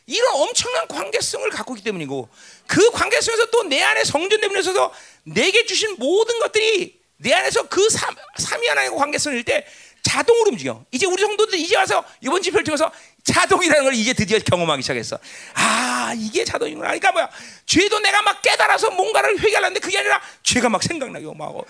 이런 0.08 0.34
엄청난 0.36 0.88
관계성을 0.88 1.50
갖고 1.52 1.74
있기 1.76 1.84
때문이고 1.84 2.30
그 2.68 2.92
관계성에서 2.92 3.46
또 3.52 3.64
내 3.64 3.82
안에 3.82 4.04
성전됨에 4.04 4.60
있어서 4.60 4.92
내게 5.24 5.66
주신 5.66 5.96
모든 5.98 6.40
것들이 6.40 7.00
내 7.18 7.34
안에서 7.34 7.68
그 7.68 7.88
삼, 7.90 8.14
삼위 8.38 8.68
하나님과 8.68 8.98
관계성일 8.98 9.44
때 9.44 9.66
자동으로 10.02 10.50
움직여. 10.52 10.84
이제 10.92 11.06
우리 11.06 11.22
성도들 11.22 11.60
이제 11.60 11.78
와서 11.78 12.04
이번 12.22 12.42
집회를 12.42 12.64
통해서 12.64 12.92
자동이라는 13.24 13.84
걸 13.84 13.94
이제 13.94 14.14
드디어 14.14 14.40
경험하기 14.40 14.82
시작했어. 14.82 15.20
아 15.54 16.14
이게 16.18 16.44
자동이구나. 16.44 16.88
그러니까 16.88 17.12
뭐야? 17.12 17.30
죄도 17.66 18.00
내가 18.00 18.22
막 18.22 18.42
깨달아서 18.42 18.92
뭔가를 18.92 19.40
회개하려는데 19.40 19.80
그게 19.80 19.98
아니라 20.00 20.22
죄가 20.44 20.70
막 20.70 20.82
생각나게 20.84 21.26
막 21.36 21.50
어, 21.56 21.64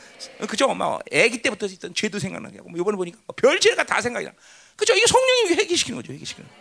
그죠? 0.48 0.74
막 0.74 1.02
아기 1.14 1.42
때부터 1.42 1.66
있던 1.68 1.94
죄도 1.94 2.20
생각나게 2.20 2.58
하고 2.58 2.70
뭐 2.70 2.80
이번에 2.80 2.96
보니까 2.96 3.20
별죄가 3.36 3.84
다 3.84 4.02
생각이 4.02 4.26
나. 4.26 4.32
그죠? 4.76 4.94
이게 4.94 5.06
성령이 5.06 5.60
회개시키는 5.62 6.02
거죠. 6.02 6.14
회개시키는 6.14 6.48
거. 6.48 6.56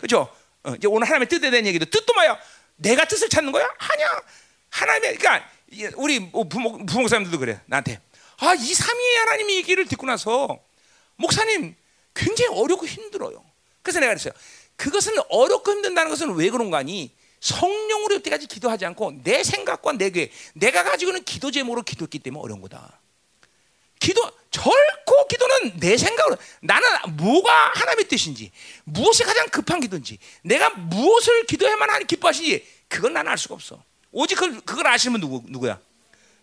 그죠? 0.00 0.28
어, 0.64 0.74
이제 0.76 0.86
오늘 0.86 1.06
하나님의 1.06 1.28
뜻에 1.28 1.50
대한 1.50 1.66
얘기도 1.66 1.86
뜻도 1.86 2.12
뭐야? 2.14 2.38
내가 2.76 3.04
뜻을 3.06 3.28
찾는 3.28 3.50
거야? 3.52 3.68
아니야. 3.78 4.06
하나님의 4.70 5.16
그러니까 5.16 5.48
우리 5.96 6.20
뭐 6.20 6.44
부모 6.48 6.84
부목사님들도 6.86 7.38
그래 7.38 7.60
나한테 7.66 8.00
아 8.40 8.54
이 8.54 8.74
삼위의 8.74 9.16
하나님의 9.16 9.56
얘기를 9.56 9.84
듣고 9.86 10.06
나서 10.06 10.60
목사님 11.16 11.74
굉장히 12.14 12.54
어렵고 12.56 12.86
힘들어요. 12.86 13.44
그래서 13.88 14.00
내가 14.00 14.12
그랬어요. 14.12 14.34
그것은 14.76 15.14
어렵고 15.30 15.72
힘든다는 15.72 16.10
것은 16.10 16.34
왜 16.34 16.50
그런가 16.50 16.78
하니 16.78 17.10
성령으로 17.40 18.16
여태까지 18.16 18.46
기도하지 18.46 18.84
않고 18.84 19.22
내 19.24 19.42
생각과 19.42 19.92
내 19.92 20.10
계획, 20.10 20.30
내가 20.52 20.84
가지고 20.84 21.12
있는 21.12 21.24
기도 21.24 21.50
제목으로 21.50 21.82
기도했기 21.82 22.18
때문에 22.18 22.42
어려운 22.42 22.60
거다. 22.60 23.00
기도 23.98 24.20
결코 24.50 25.26
기도는 25.28 25.78
내 25.80 25.96
생각으로 25.96 26.36
나는 26.60 26.86
뭐가 27.16 27.72
하나님의 27.74 28.08
뜻인지 28.08 28.52
무엇이 28.84 29.24
가장 29.24 29.48
급한 29.48 29.80
기도인지 29.80 30.18
내가 30.42 30.68
무엇을 30.70 31.46
기도해야만 31.46 31.88
하나님 31.88 32.06
기뻐하시지 32.06 32.66
그걸 32.88 33.14
나는 33.14 33.32
알 33.32 33.38
수가 33.38 33.54
없어. 33.54 33.82
오직 34.12 34.34
그걸, 34.34 34.60
그걸 34.60 34.86
아시면 34.86 35.20
누구 35.20 35.42
누구야? 35.46 35.80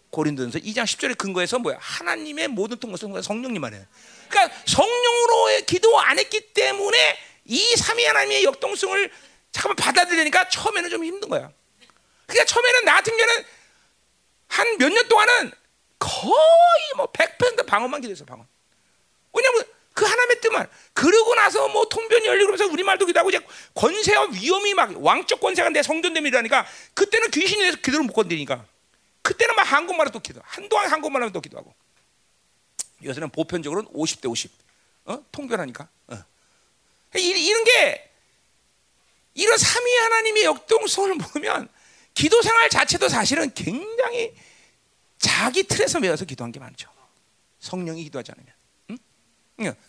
고린도전서 0.09 0.59
2장 0.59 0.83
10절의 0.83 1.17
근거에서 1.17 1.59
뭐야? 1.59 1.77
하나님의 1.79 2.47
모든 2.47 2.77
통것은 2.77 3.21
성령님 3.21 3.63
안에. 3.63 3.85
그러니까 4.29 4.55
성령으로의 4.65 5.65
기도 5.65 5.99
안 5.99 6.17
했기 6.17 6.41
때문에 6.53 7.17
이 7.45 7.59
삼위 7.77 8.05
하나님의 8.05 8.43
역동성을 8.43 9.11
잠깐만 9.51 9.75
받아들이니까 9.77 10.49
처음에는 10.49 10.89
좀 10.89 11.03
힘든 11.03 11.29
거야. 11.29 11.51
그러니까 12.27 12.45
처음에는 12.45 12.85
나 12.85 12.95
같은 12.95 13.15
경우는 13.17 13.45
한 14.47 14.77
몇 14.77 14.89
년 14.93 15.07
동안은 15.07 15.51
거의 15.99 16.33
뭐 16.97 17.11
100% 17.11 17.65
방언만 17.65 18.01
기도했어, 18.01 18.25
방언. 18.25 18.45
왜냐면 19.33 19.63
그 19.93 20.05
하나님의 20.05 20.41
뜻만. 20.41 20.69
그러고 20.93 21.35
나서 21.35 21.67
뭐 21.69 21.85
통변이 21.85 22.25
열리고 22.25 22.47
그러면서 22.51 22.65
우리말도 22.71 23.05
기도하고 23.05 23.29
이제 23.29 23.39
권세와 23.73 24.27
위험이 24.31 24.73
막 24.73 24.91
왕적 25.03 25.39
권세가 25.39 25.69
내 25.69 25.81
성전됨이라니까 25.83 26.65
그때는 26.93 27.31
귀신이 27.31 27.61
돼서 27.63 27.77
기도를 27.77 28.03
못 28.05 28.13
건드리니까 28.13 28.65
그때는 29.21 29.55
막 29.55 29.63
한국말로 29.63 30.09
또 30.11 30.19
기도. 30.19 30.41
한동안 30.43 30.91
한국말로 30.91 31.31
또 31.31 31.41
기도하고. 31.41 31.73
요새는 33.03 33.29
보편적으로는 33.29 33.89
50대 33.91 34.29
50. 34.29 34.51
어? 35.05 35.23
통변하니까. 35.31 35.87
어. 36.07 36.23
이, 37.19 37.51
런 37.51 37.63
게 37.63 38.11
이런 39.33 39.57
삼위 39.57 39.95
하나님의 39.97 40.43
역동성을 40.45 41.17
보면 41.17 41.69
기도 42.13 42.41
생활 42.41 42.69
자체도 42.69 43.09
사실은 43.09 43.53
굉장히 43.53 44.33
자기 45.19 45.63
틀에서 45.63 45.99
매어서 45.99 46.25
기도한 46.25 46.51
게 46.51 46.59
많죠. 46.59 46.89
성령이 47.59 48.03
기도하지 48.05 48.31
않으면. 48.31 48.53
응? 48.91 48.97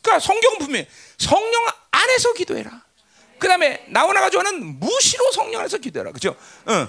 그러니까 0.02 0.18
성경은 0.18 0.58
분명히 0.58 0.86
성령 1.18 1.64
안에서 1.92 2.32
기도해라. 2.34 2.84
그 3.38 3.46
다음에 3.46 3.84
나오나 3.88 4.20
가지고는 4.20 4.80
무시로 4.80 5.30
성령 5.32 5.60
안에서 5.60 5.78
기도해라. 5.78 6.10
그죠? 6.10 6.36
응. 6.68 6.88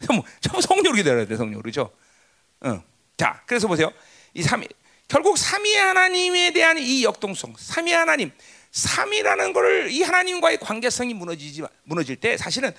성령으로 0.60 0.94
기도해야 0.94 1.26
돼, 1.26 1.36
성령으로. 1.36 1.62
그죠? 1.62 1.90
응. 2.64 2.82
자, 3.16 3.42
그래서 3.46 3.66
보세요. 3.66 3.92
이 4.34 4.42
삼위, 4.42 4.66
결국 5.06 5.38
삼위 5.38 5.74
하나님에 5.74 6.52
대한 6.52 6.76
이 6.78 7.04
역동성, 7.04 7.54
삼위 7.58 7.92
하나님, 7.92 8.32
삼위라는 8.72 9.52
것을 9.52 9.90
이 9.90 10.02
하나님과의 10.02 10.58
관계성이 10.58 11.14
무너지지 11.14 11.62
무너질 11.84 12.16
때 12.16 12.36
사실은 12.36 12.72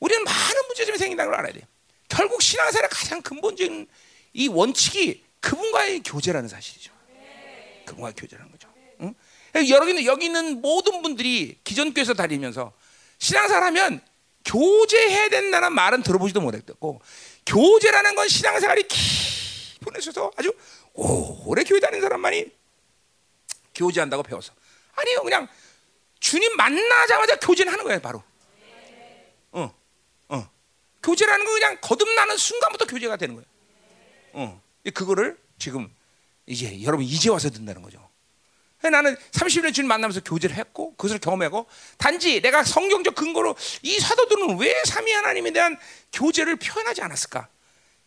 우리는 0.00 0.22
많은 0.24 0.66
문제점이 0.66 0.98
생긴다는 0.98 1.30
걸 1.30 1.40
알아야 1.40 1.52
돼요. 1.52 1.64
결국 2.08 2.42
신앙생활의 2.42 2.88
가장 2.90 3.22
근본적인 3.22 3.86
이 4.32 4.48
원칙이 4.48 5.22
그분과의 5.40 6.02
교제라는 6.04 6.48
사실이죠. 6.48 6.92
그분과의 7.86 8.14
교제라는 8.16 8.50
거죠. 8.50 8.68
응? 9.00 9.14
있는 9.56 10.04
여기 10.04 10.26
있는 10.26 10.60
모든 10.60 11.02
분들이 11.02 11.58
기존 11.64 11.92
교회에서 11.92 12.14
다니면서 12.14 12.72
신앙생활하면 13.18 14.00
교제해야 14.44 15.28
된다는 15.28 15.72
말은 15.72 16.02
들어보지도 16.02 16.40
못했고 16.40 17.00
교제라는 17.46 18.14
건 18.14 18.28
신앙생활이 18.28 18.86
깊은 18.88 19.92
에서 19.96 20.32
아주 20.36 20.52
오래 20.92 21.64
교회 21.64 21.80
다니는 21.80 22.02
사람만이 22.02 22.46
교제한다고 23.74 24.22
배웠어. 24.22 24.52
아니요, 24.96 25.22
그냥 25.22 25.48
주님 26.20 26.56
만나자마자 26.56 27.36
교제는 27.36 27.72
하는 27.72 27.84
거예요, 27.84 28.00
바로. 28.00 28.22
어, 29.52 29.74
어. 30.28 30.50
교제라는 31.02 31.44
거 31.44 31.52
그냥 31.52 31.78
거듭나는 31.80 32.36
순간부터 32.36 32.86
교제가 32.86 33.16
되는 33.16 33.34
거예요. 33.34 33.46
어, 34.32 34.62
그거를 34.92 35.38
지금 35.58 35.94
이제 36.46 36.82
여러분 36.82 37.04
이제 37.04 37.30
와서 37.30 37.50
듣는다는 37.50 37.82
거죠. 37.82 38.08
나는 38.90 39.16
30년 39.30 39.72
주님 39.72 39.88
만나면서 39.88 40.20
교제를 40.20 40.56
했고 40.56 40.94
그것을 40.96 41.18
경험하고 41.18 41.66
단지 41.96 42.42
내가 42.42 42.64
성경적 42.64 43.14
근거로 43.14 43.56
이 43.82 43.98
사도들은 43.98 44.58
왜 44.58 44.74
삼위 44.84 45.10
하나님에 45.12 45.52
대한 45.52 45.78
교제를 46.12 46.56
표현하지 46.56 47.00
않았을까? 47.02 47.48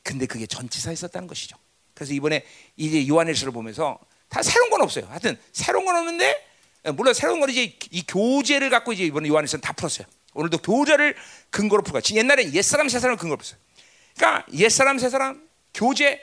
근데 0.04 0.26
그게 0.26 0.46
전치사에 0.46 0.94
있었다는 0.94 1.28
것이죠. 1.28 1.58
그래서 1.94 2.14
이번에 2.14 2.46
이제 2.76 3.08
요한일서를 3.08 3.52
보면서 3.52 4.00
다 4.30 4.44
새로운 4.44 4.70
건 4.70 4.82
없어요. 4.82 5.08
하여튼 5.08 5.40
새로운 5.52 5.86
건 5.86 5.96
없는데 5.96 6.47
물론 6.94 7.14
새로운 7.14 7.40
건 7.40 7.50
이제 7.50 7.78
이 7.92 8.04
교제를 8.06 8.70
갖고 8.70 8.94
이제 8.94 9.04
이번에 9.04 9.28
요한일서는 9.30 9.62
다 9.62 9.74
풀었어요. 9.74 10.08
오늘도 10.34 10.60
교제를 10.60 11.16
근거로 11.50 11.84
풀고 11.84 12.00
옛날에 12.16 12.54
옛사람 12.54 12.90
새사람을 12.90 13.18
근거로 13.18 13.38
풀었어요. 13.38 13.60
그러니까 14.16 14.46
옛사람 14.54 15.00
새사람 15.00 15.48
교제 15.74 16.22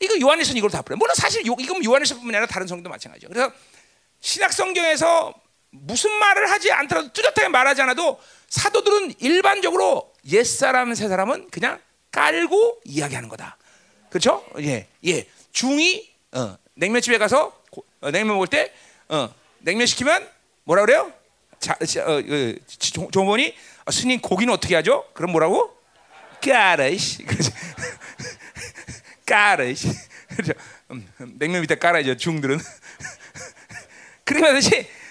이거 0.00 0.18
요한일서는 0.20 0.58
이걸 0.58 0.70
다 0.70 0.82
풀어요. 0.82 0.98
물론 0.98 1.14
사실 1.16 1.42
이건 1.42 1.84
요한일서뿐만 1.84 2.34
아니라 2.34 2.46
다른 2.46 2.66
성경도 2.66 2.90
마찬가지죠. 2.90 3.28
그래서 3.28 3.52
신약 4.20 4.52
성경에서 4.52 5.34
무슨 5.70 6.12
말을 6.12 6.50
하지 6.50 6.72
않더라도 6.72 7.12
뚜렷하게 7.12 7.48
말하지 7.48 7.82
않아도 7.82 8.18
사도들은 8.48 9.14
일반적으로 9.18 10.12
옛사람 10.30 10.94
새사람은 10.94 11.50
그냥 11.50 11.80
깔고 12.12 12.80
이야기하는 12.84 13.28
거다. 13.28 13.58
그렇죠? 14.08 14.44
예, 14.60 14.86
예. 15.04 15.26
중이 15.52 16.08
어, 16.32 16.56
냉면집에 16.74 17.18
가서 17.18 17.62
고, 17.70 17.84
어, 18.00 18.10
냉면 18.10 18.34
먹을 18.34 18.46
때 18.46 18.72
어, 19.08 19.32
냉면 19.66 19.88
시키면 19.88 20.30
뭐라 20.62 20.82
그래요? 20.82 21.12
자, 21.58 21.74
어, 21.74 22.22
그, 22.22 22.56
종본이 23.10 23.52
어, 23.84 23.90
스님 23.90 24.20
고기는 24.20 24.54
어떻게 24.54 24.76
하죠? 24.76 25.04
그럼 25.12 25.32
뭐라고? 25.32 25.76
까라이씨. 26.40 27.26
까르. 29.26 29.74
그렇죠. 30.30 30.52
음, 30.92 31.08
냉면 31.36 31.62
밑에 31.62 31.74
깔아야죠. 31.74 32.16
중들은. 32.16 32.60
그러면서 34.22 34.70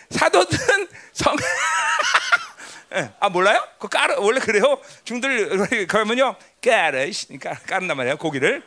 사도들은 0.09 0.87
성. 1.11 1.35
예, 2.95 3.11
아 3.19 3.27
몰라요? 3.27 3.61
그 3.77 3.89
까르 3.89 4.15
원래 4.19 4.39
그래요. 4.39 4.79
중들 5.03 5.87
그러면요 5.87 6.37
까르 6.63 7.11
까른단 7.67 7.97
말이에요 7.97 8.15
고기를. 8.15 8.63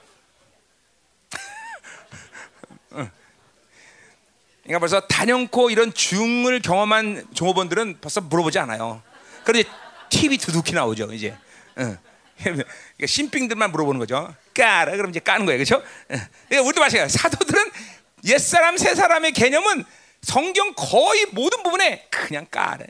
그러니까 4.68 4.81
벌써 4.81 5.00
단연코 5.00 5.70
이런 5.70 5.94
중을 5.94 6.61
경험한 6.61 7.28
종업원들은 7.33 8.00
벌써 8.02 8.20
물어보지 8.20 8.59
않아요. 8.59 9.02
그런데 9.42 9.66
TV 10.11 10.37
두둑히 10.37 10.74
나오죠 10.74 11.11
이제. 11.14 11.35
응. 11.78 11.96
그러니까 12.37 12.68
신빙들만 13.07 13.72
물어보는 13.72 13.98
거죠. 13.98 14.35
까라 14.54 14.92
그럼 14.92 15.09
이제 15.09 15.20
까는 15.20 15.46
거예요, 15.46 15.57
그렇죠? 15.57 15.83
그러니까 16.07 16.66
우리도 16.66 16.81
마찬가지예요. 16.83 17.09
사도들은 17.09 17.70
옛 18.24 18.38
사람 18.38 18.76
새 18.76 18.94
사람의 18.94 19.33
개념은 19.33 19.85
성경 20.20 20.74
거의 20.74 21.24
모든 21.33 21.62
부분에 21.62 22.07
그냥 22.11 22.46
까래. 22.50 22.85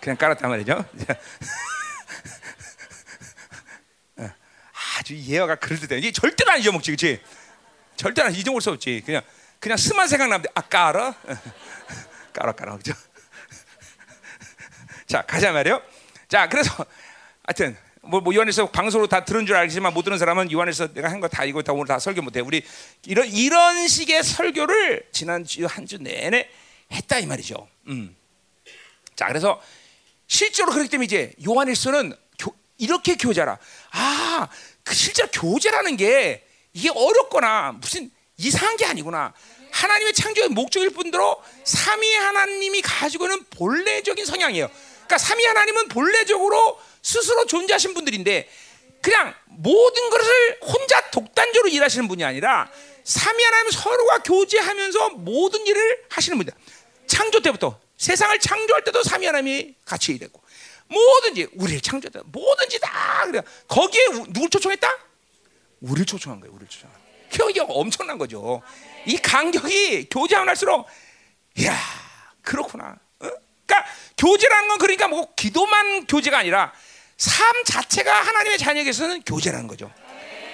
그냥 0.00 0.16
깔았단 0.16 0.48
말이죠. 0.48 0.82
아주 4.98 5.14
예화가 5.14 5.56
그럴듯해. 5.56 5.98
이게 5.98 6.10
절대로 6.10 6.52
안 6.52 6.60
잊어먹지, 6.60 6.90
그렇지? 6.92 7.20
절대로 7.96 8.28
안 8.28 8.34
잊어먹을 8.34 8.62
수 8.62 8.70
없지. 8.70 9.02
그냥 9.04 9.20
그냥 9.60 9.76
스만 9.76 10.08
생각나면 10.08 10.46
아 10.54 10.62
깔아, 10.62 11.14
깔아 12.32 12.52
깔아, 12.52 12.76
그죠? 12.78 12.92
자 15.06 15.22
가자 15.22 15.52
말이요. 15.52 15.82
자 16.28 16.48
그래서 16.48 16.70
하여튼 17.46 17.76
뭐, 18.02 18.20
뭐 18.20 18.34
요한에서 18.34 18.70
방송으로 18.70 19.06
다 19.08 19.24
들은 19.24 19.44
줄 19.44 19.56
알지만 19.56 19.92
못 19.92 20.02
들은 20.02 20.16
사람은 20.18 20.50
요한에서 20.50 20.92
내가 20.94 21.10
한 21.10 21.20
거 21.20 21.28
다 21.28 21.44
이거 21.44 21.62
다 21.62 21.72
오늘 21.72 21.86
다 21.86 21.98
설교 21.98 22.22
못해. 22.22 22.40
우리 22.40 22.64
이런 23.04 23.28
이런 23.28 23.86
식의 23.86 24.22
설교를 24.24 25.08
지난 25.12 25.44
주 25.44 25.66
한 25.66 25.86
주 25.86 25.98
내내 25.98 26.48
했다 26.92 27.18
이 27.18 27.26
말이죠. 27.26 27.68
음. 27.88 28.16
자 29.14 29.26
그래서 29.26 29.60
실제로 30.26 30.70
그렇기 30.72 30.88
때문에 30.88 31.04
이제 31.04 31.34
요한일서는 31.46 32.16
교, 32.38 32.54
이렇게 32.78 33.16
교제라. 33.16 33.58
아, 33.90 34.48
그 34.84 34.94
실제로 34.94 35.28
교제라는 35.30 35.96
게 35.98 36.46
이게 36.72 36.88
어렵거나 36.88 37.72
무슨 37.72 38.10
이상한 38.40 38.76
게 38.76 38.86
아니구나. 38.86 39.34
하나님의 39.70 40.14
창조의 40.14 40.48
목적일 40.48 40.90
뿐더러 40.90 41.40
삼위 41.64 42.14
하나님이 42.14 42.80
가지고 42.82 43.26
있는 43.26 43.44
본래적인 43.50 44.24
성향이에요. 44.24 44.68
그러니까 44.68 45.18
삼위 45.18 45.44
하나님은 45.44 45.88
본래적으로 45.88 46.80
스스로 47.02 47.46
존재하신 47.46 47.94
분들인데 47.94 48.48
그냥 49.02 49.34
모든 49.46 50.10
것을 50.10 50.58
혼자 50.62 51.10
독단적으로 51.10 51.68
일하시는 51.68 52.08
분이 52.08 52.24
아니라 52.24 52.70
삼위 53.04 53.42
하나님 53.42 53.70
서로가 53.70 54.22
교제하면서 54.22 55.10
모든 55.10 55.66
일을 55.66 56.04
하시는 56.08 56.36
분이다. 56.38 56.56
창조 57.06 57.40
때부터 57.40 57.78
세상을 57.96 58.38
창조할 58.38 58.84
때도 58.84 59.02
삼위 59.02 59.26
하나님이 59.26 59.74
같이 59.84 60.12
일했고 60.12 60.40
뭐든지 60.88 61.48
우리를 61.54 61.80
창조했다. 61.80 62.22
뭐든지 62.26 62.80
다 62.80 63.24
그래. 63.26 63.42
거기에 63.68 64.06
누굴 64.28 64.50
초청했다? 64.50 64.88
우리를 65.80 66.06
초청한 66.06 66.40
거예요. 66.40 66.52
우리를 66.54 66.68
초청. 66.68 66.99
이게 67.50 67.60
엄청난 67.66 68.18
거죠. 68.18 68.62
이 69.06 69.16
간격이 69.16 70.08
교제하면 70.10 70.48
할수록 70.48 70.86
야 71.64 71.76
그렇구나. 72.42 72.96
어? 73.20 73.28
그러니까 73.66 73.90
교제라는 74.18 74.68
건 74.68 74.78
그러니까 74.78 75.08
뭐 75.08 75.32
기도만 75.34 76.06
교제가 76.06 76.38
아니라 76.38 76.72
삶 77.16 77.64
자체가 77.64 78.12
하나님의 78.12 78.58
자녀에게서는 78.58 79.22
교제라는 79.22 79.66
거죠. 79.66 79.92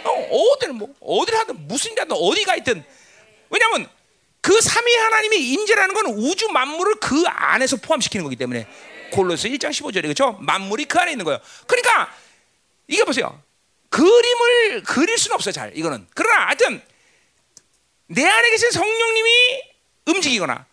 어, 0.05 0.11
어디를 0.11 0.75
뭐 0.75 0.95
어디를 1.01 1.39
하든 1.41 1.67
무슨 1.67 1.93
일하든 1.93 2.17
어디가 2.17 2.57
있든 2.57 2.85
왜냐하면 3.51 3.89
그 4.41 4.61
삼위 4.61 4.95
하나님의 4.95 5.51
임재라는 5.51 5.95
건 5.95 6.07
우주 6.07 6.49
만물을 6.49 6.97
그 7.01 7.25
안에서 7.27 7.77
포함시키는 7.79 8.23
거기 8.23 8.37
때문에 8.37 8.69
골로새 9.13 9.49
1장 9.51 9.71
15절에 9.71 10.03
그렇죠? 10.03 10.33
만물이 10.41 10.85
그 10.85 10.99
안에 10.99 11.13
있는 11.13 11.25
거예요. 11.25 11.41
그러니까 11.67 12.13
이게 12.87 13.05
보세요. 13.05 13.43
그림을 13.97 14.83
그릴 14.83 15.17
수는 15.17 15.35
없어요. 15.37 15.53
잘 15.53 15.77
이거는. 15.77 16.07
그러나 16.15 16.49
하여튼 16.49 16.83
내 18.09 18.27
안에 18.27 18.51
계신 18.51 18.71
성령님이 18.71 19.31
움직이거나 20.07 20.67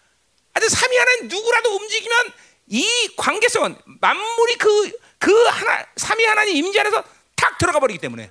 하여튼 0.54 0.70
삼위 0.70 0.98
하나님 0.98 1.28
누구라도 1.30 1.74
움직이면 1.76 2.34
이 2.68 3.16
관계성은 3.16 3.78
만물이 3.86 4.56
그그 4.58 5.44
하나 5.46 5.86
삼위 5.96 6.26
하나님 6.26 6.58
임재 6.58 6.82
안에서 6.82 7.04
탁 7.36 7.58
들어가 7.58 7.80
버리기 7.80 8.00
때문에 8.00 8.30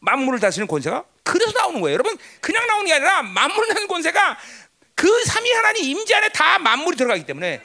만물을 0.00 0.40
다스리는 0.40 0.66
권세가 0.66 1.04
그래서 1.22 1.52
나오는 1.52 1.80
거예요. 1.80 1.94
여러분 1.94 2.18
그냥 2.42 2.66
나오는 2.66 2.86
게 2.86 2.92
아니라 2.92 3.22
만물을 3.22 3.68
다스리는 3.68 3.88
권세가 3.88 4.38
그 4.94 5.24
삼위 5.24 5.50
하나님 5.52 5.84
임재 5.84 6.14
안에 6.14 6.28
다 6.28 6.58
만물이 6.58 6.98
들어가기 6.98 7.24
때문에 7.24 7.62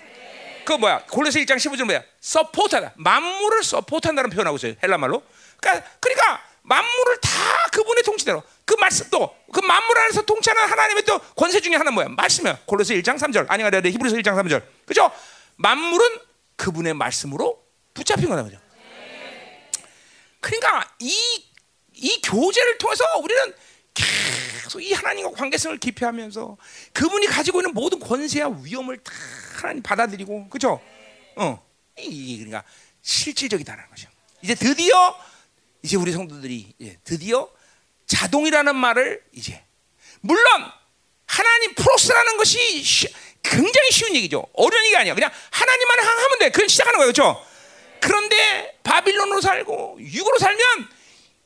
그 0.67 0.73
뭐야? 0.73 1.05
골로새 1.09 1.39
1장 1.45 1.55
15절 1.55 1.85
뭐야? 1.85 2.03
support하다. 2.19 2.95
만물을 2.97 3.63
support한다는 3.63 4.29
표현하고 4.29 4.57
있어요 4.57 4.75
헬라 4.83 4.97
말로. 4.97 5.23
그러니까 5.61 5.89
그러니까 6.01 6.43
만물을 6.63 7.21
다 7.21 7.29
그분의 7.71 8.03
통치대로. 8.03 8.43
그 8.65 8.73
말씀 8.73 9.09
또그 9.09 9.61
만물 9.61 9.97
안에서 9.97 10.23
통치하는 10.23 10.69
하나님의 10.69 11.05
또 11.05 11.19
권세 11.37 11.61
중에 11.61 11.77
하나 11.77 11.89
뭐야? 11.91 12.09
말씀이야. 12.09 12.59
골로새 12.65 13.01
1장 13.01 13.17
3절. 13.17 13.45
아니가 13.47 13.69
히브리서 13.69 14.17
1장 14.17 14.35
3절. 14.35 14.61
그죠? 14.85 15.09
만물은 15.55 16.19
그분의 16.57 16.95
말씀으로 16.95 17.63
붙잡힌 17.93 18.27
거다 18.27 18.43
말이죠. 18.43 18.59
그러니까 20.41 20.93
이, 20.99 21.45
이 21.93 22.21
교제를 22.21 22.77
통해서 22.77 23.05
우리는 23.19 23.53
계속 24.67 24.81
이 24.81 24.93
하나님과 24.93 25.31
관계성을 25.31 25.77
기피하면서 25.77 26.57
그분이 26.93 27.27
가지고 27.27 27.61
있는 27.61 27.73
모든 27.73 27.99
권세와 27.99 28.59
위험을 28.61 28.97
다 28.97 29.13
하나님 29.61 29.81
받아들이고 29.81 30.49
그죠? 30.49 30.81
어, 31.35 31.65
이 31.97 32.35
그러니까 32.37 32.63
실질적이다라는 33.01 33.89
거죠. 33.89 34.09
이제 34.41 34.53
드디어 34.53 35.17
이제 35.81 35.95
우리 35.95 36.11
성도들이 36.11 36.73
이제 36.77 36.97
드디어 37.03 37.49
자동이라는 38.05 38.75
말을 38.75 39.23
이제 39.33 39.63
물론 40.21 40.43
하나님 41.25 41.73
프로스라는 41.75 42.37
것이 42.37 42.83
쉬, 42.83 43.07
굉장히 43.41 43.91
쉬운 43.91 44.15
얘기죠. 44.15 44.45
어려운 44.53 44.85
얘기 44.85 44.97
아니야. 44.97 45.13
그냥 45.15 45.31
하나님만 45.51 45.99
하면 45.99 46.39
돼. 46.39 46.51
그냥 46.51 46.67
시작하는 46.67 46.97
거예요. 46.97 47.11
그렇죠? 47.11 47.45
그런데 48.01 48.79
바빌론으로 48.83 49.41
살고 49.41 49.97
육으로 50.01 50.37
살면 50.37 50.89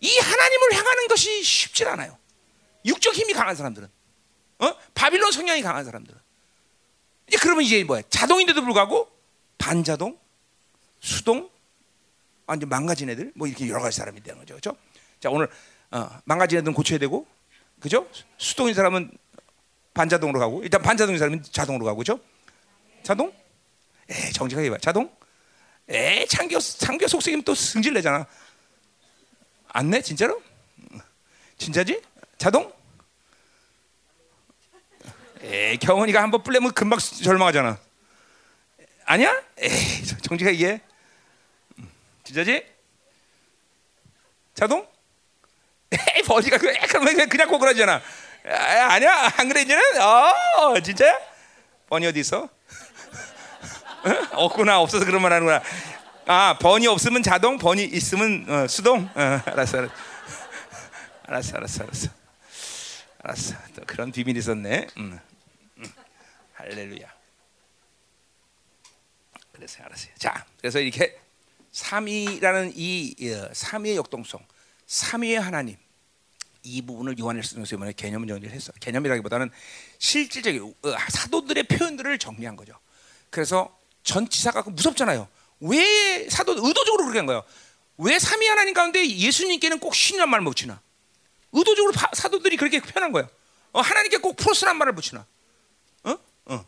이 0.01 0.17
하나님을 0.17 0.73
향하는 0.73 1.07
것이 1.07 1.43
쉽지 1.43 1.85
않아요. 1.85 2.20
육적 2.85 3.13
힘이 3.13 3.33
강한 3.33 3.55
사람들은, 3.55 3.87
어? 4.59 4.75
바빌론 4.93 5.31
성향이 5.31 5.61
강한 5.61 5.85
사람들은. 5.85 6.19
이제 7.27 7.37
그러면 7.41 7.63
이제 7.63 7.83
뭐야? 7.83 8.01
자동인데도 8.09 8.61
불구하고 8.61 9.09
반자동, 9.57 10.17
수동, 10.99 11.49
완전 12.45 12.69
망가진 12.69 13.09
애들, 13.09 13.31
뭐 13.35 13.47
이렇게 13.47 13.67
여러 13.69 13.81
가지 13.81 13.97
사람이 13.97 14.21
되는 14.21 14.39
거죠, 14.39 14.55
그렇죠? 14.55 14.77
자 15.19 15.29
오늘 15.29 15.49
어, 15.91 16.09
망가진 16.25 16.59
애들은 16.59 16.73
고쳐야 16.73 16.99
되고, 16.99 17.27
그죠? 17.79 18.07
수동인 18.37 18.73
사람은 18.73 19.11
반자동으로 19.93 20.39
가고, 20.39 20.63
일단 20.63 20.81
반자동인 20.81 21.19
사람은 21.19 21.43
자동으로 21.43 21.85
가고, 21.85 21.97
그죠? 21.99 22.19
자동? 23.03 23.33
에 24.09 24.31
정직하게 24.31 24.69
봐. 24.69 24.77
자동? 24.77 25.13
에 25.89 26.25
창교 26.27 26.59
창교 26.59 27.07
속삭이면 27.07 27.43
또 27.43 27.55
승질 27.55 27.93
내잖아. 27.93 28.25
안 29.69 29.89
내? 29.89 30.01
진짜로? 30.01 30.41
진짜지? 31.57 32.01
자동? 32.41 32.73
에 35.43 35.75
경원이가 35.77 36.23
한번 36.23 36.41
뿔내면 36.41 36.71
금방 36.73 36.97
절망하잖아. 36.97 37.77
아니야? 39.05 39.39
에이 39.59 40.03
정지가 40.23 40.49
이게 40.49 40.81
진짜지? 42.23 42.65
자동? 44.55 44.87
에이 45.91 46.23
버지가 46.23 46.57
그러면 46.57 47.29
그냥 47.29 47.47
고그라지잖아. 47.47 48.01
아니야 48.89 49.31
안 49.37 49.47
그래 49.47 49.61
이제는? 49.61 50.01
어 50.01 50.79
진짜야? 50.81 51.15
번이 51.89 52.07
어디 52.07 52.21
있어? 52.21 52.49
없구나 54.31 54.81
없어서 54.81 55.05
그런 55.05 55.21
말 55.21 55.31
하는구나. 55.31 55.61
아 56.25 56.57
번이 56.59 56.87
없으면 56.87 57.21
자동, 57.21 57.59
번이 57.59 57.83
있으면 57.83 58.47
어, 58.49 58.67
수동. 58.67 59.07
어, 59.13 59.41
알았어, 59.45 59.89
알았어, 61.27 61.57
알았어, 61.57 61.83
알았어. 61.83 62.20
알았어. 63.23 63.55
또 63.75 63.83
그런 63.85 64.11
비밀이 64.11 64.39
있었네. 64.39 64.87
음, 64.97 65.19
음. 65.77 65.93
할렐루야. 66.53 67.13
그래서 69.51 69.83
알았어요. 69.83 70.11
자, 70.17 70.45
그래서 70.59 70.79
이렇게 70.79 71.19
삼위라는 71.71 72.73
이 72.75 73.15
어, 73.31 73.49
삼위의 73.53 73.95
역동성, 73.95 74.43
삼위의 74.87 75.39
하나님 75.39 75.77
이 76.63 76.81
부분을 76.81 77.17
요한일서 77.17 77.61
이번에 77.61 77.93
개념 77.93 78.27
정리를 78.27 78.51
했어. 78.51 78.71
개념이라기보다는 78.79 79.51
실질적인 79.99 80.75
어, 80.83 80.93
사도들의 81.09 81.63
표현들을 81.63 82.17
정리한 82.17 82.55
거죠. 82.55 82.73
그래서 83.29 83.77
전치사가 84.03 84.63
무섭잖아요. 84.63 85.27
왜 85.61 86.27
사도 86.29 86.53
의도적으로 86.53 87.03
그렇게 87.03 87.19
한 87.19 87.27
거예요? 87.27 87.43
왜 87.97 88.17
삼위 88.17 88.47
하나님 88.47 88.73
가운데 88.73 89.07
예수님께는 89.07 89.79
꼭 89.79 89.93
신이란 89.93 90.27
말을 90.29 90.43
못 90.43 90.55
치나? 90.55 90.81
의도적으로 91.51 91.91
바- 91.93 92.09
사도들이 92.13 92.57
그렇게 92.57 92.79
표현한 92.79 93.11
거예요. 93.11 93.29
어, 93.73 93.81
하나님께 93.81 94.17
꼭 94.17 94.35
프로스란 94.35 94.77
말을 94.77 94.93
붙이나. 94.95 95.25
어? 96.03 96.17
어. 96.45 96.65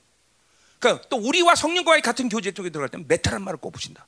그러니까 0.79 1.07
또 1.09 1.17
우리와 1.17 1.55
성령과의 1.55 2.01
같은 2.01 2.29
교제 2.29 2.51
쪽에 2.51 2.69
들어갈 2.69 2.89
때는 2.89 3.05
μετά란 3.07 3.41
말을 3.43 3.59
꼭 3.59 3.71
붙인다. 3.71 4.05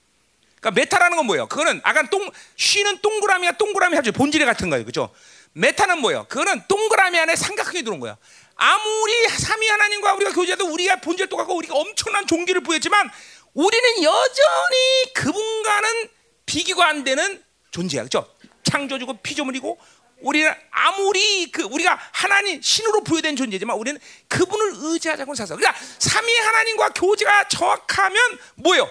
그러니까 0.59 0.81
μετά라는 0.81 1.17
건 1.17 1.25
뭐예요? 1.27 1.47
그거는 1.47 1.79
아까 1.83 2.09
동 2.09 2.29
σύν은 2.57 2.99
동그라미가 3.01 3.57
동그라미 3.57 3.95
하죠. 3.97 4.11
본질이 4.11 4.45
같은 4.45 4.69
거예요. 4.69 4.85
그죠? 4.85 5.13
μετά는 5.53 5.99
뭐예요? 5.99 6.25
그거는 6.27 6.63
동그라미 6.67 7.17
안에 7.19 7.35
삼각형이 7.35 7.83
들어온 7.83 7.99
거야. 7.99 8.17
아무리 8.55 9.27
삼위 9.29 9.67
하나님과 9.67 10.13
우리가 10.15 10.31
교제해도 10.33 10.65
우리가 10.71 10.97
본질 11.01 11.27
똑같고 11.27 11.55
우리가 11.55 11.75
엄청난 11.75 12.25
존귀를 12.25 12.61
부였지만 12.61 13.09
우리는 13.53 14.03
여전히 14.03 15.13
그분과는 15.13 16.09
비교가 16.45 16.87
안 16.87 17.03
되는 17.03 17.43
존재야. 17.71 18.03
그죠? 18.03 18.29
창조주고 18.63 19.17
피조물이고 19.21 19.77
우리는 20.25 20.51
아무리 20.71 21.51
그 21.51 21.61
우리가 21.63 21.99
하나님 22.11 22.59
신으로 22.59 23.03
부여된 23.03 23.35
존재지만 23.35 23.77
우리는 23.77 23.99
그분을 24.27 24.73
의지하자고 24.77 25.35
살아. 25.35 25.55
그러니까 25.55 25.79
삼위 25.99 26.35
하나님과 26.35 26.89
교제가 26.89 27.47
정확하면 27.47 28.39
뭐예요? 28.55 28.89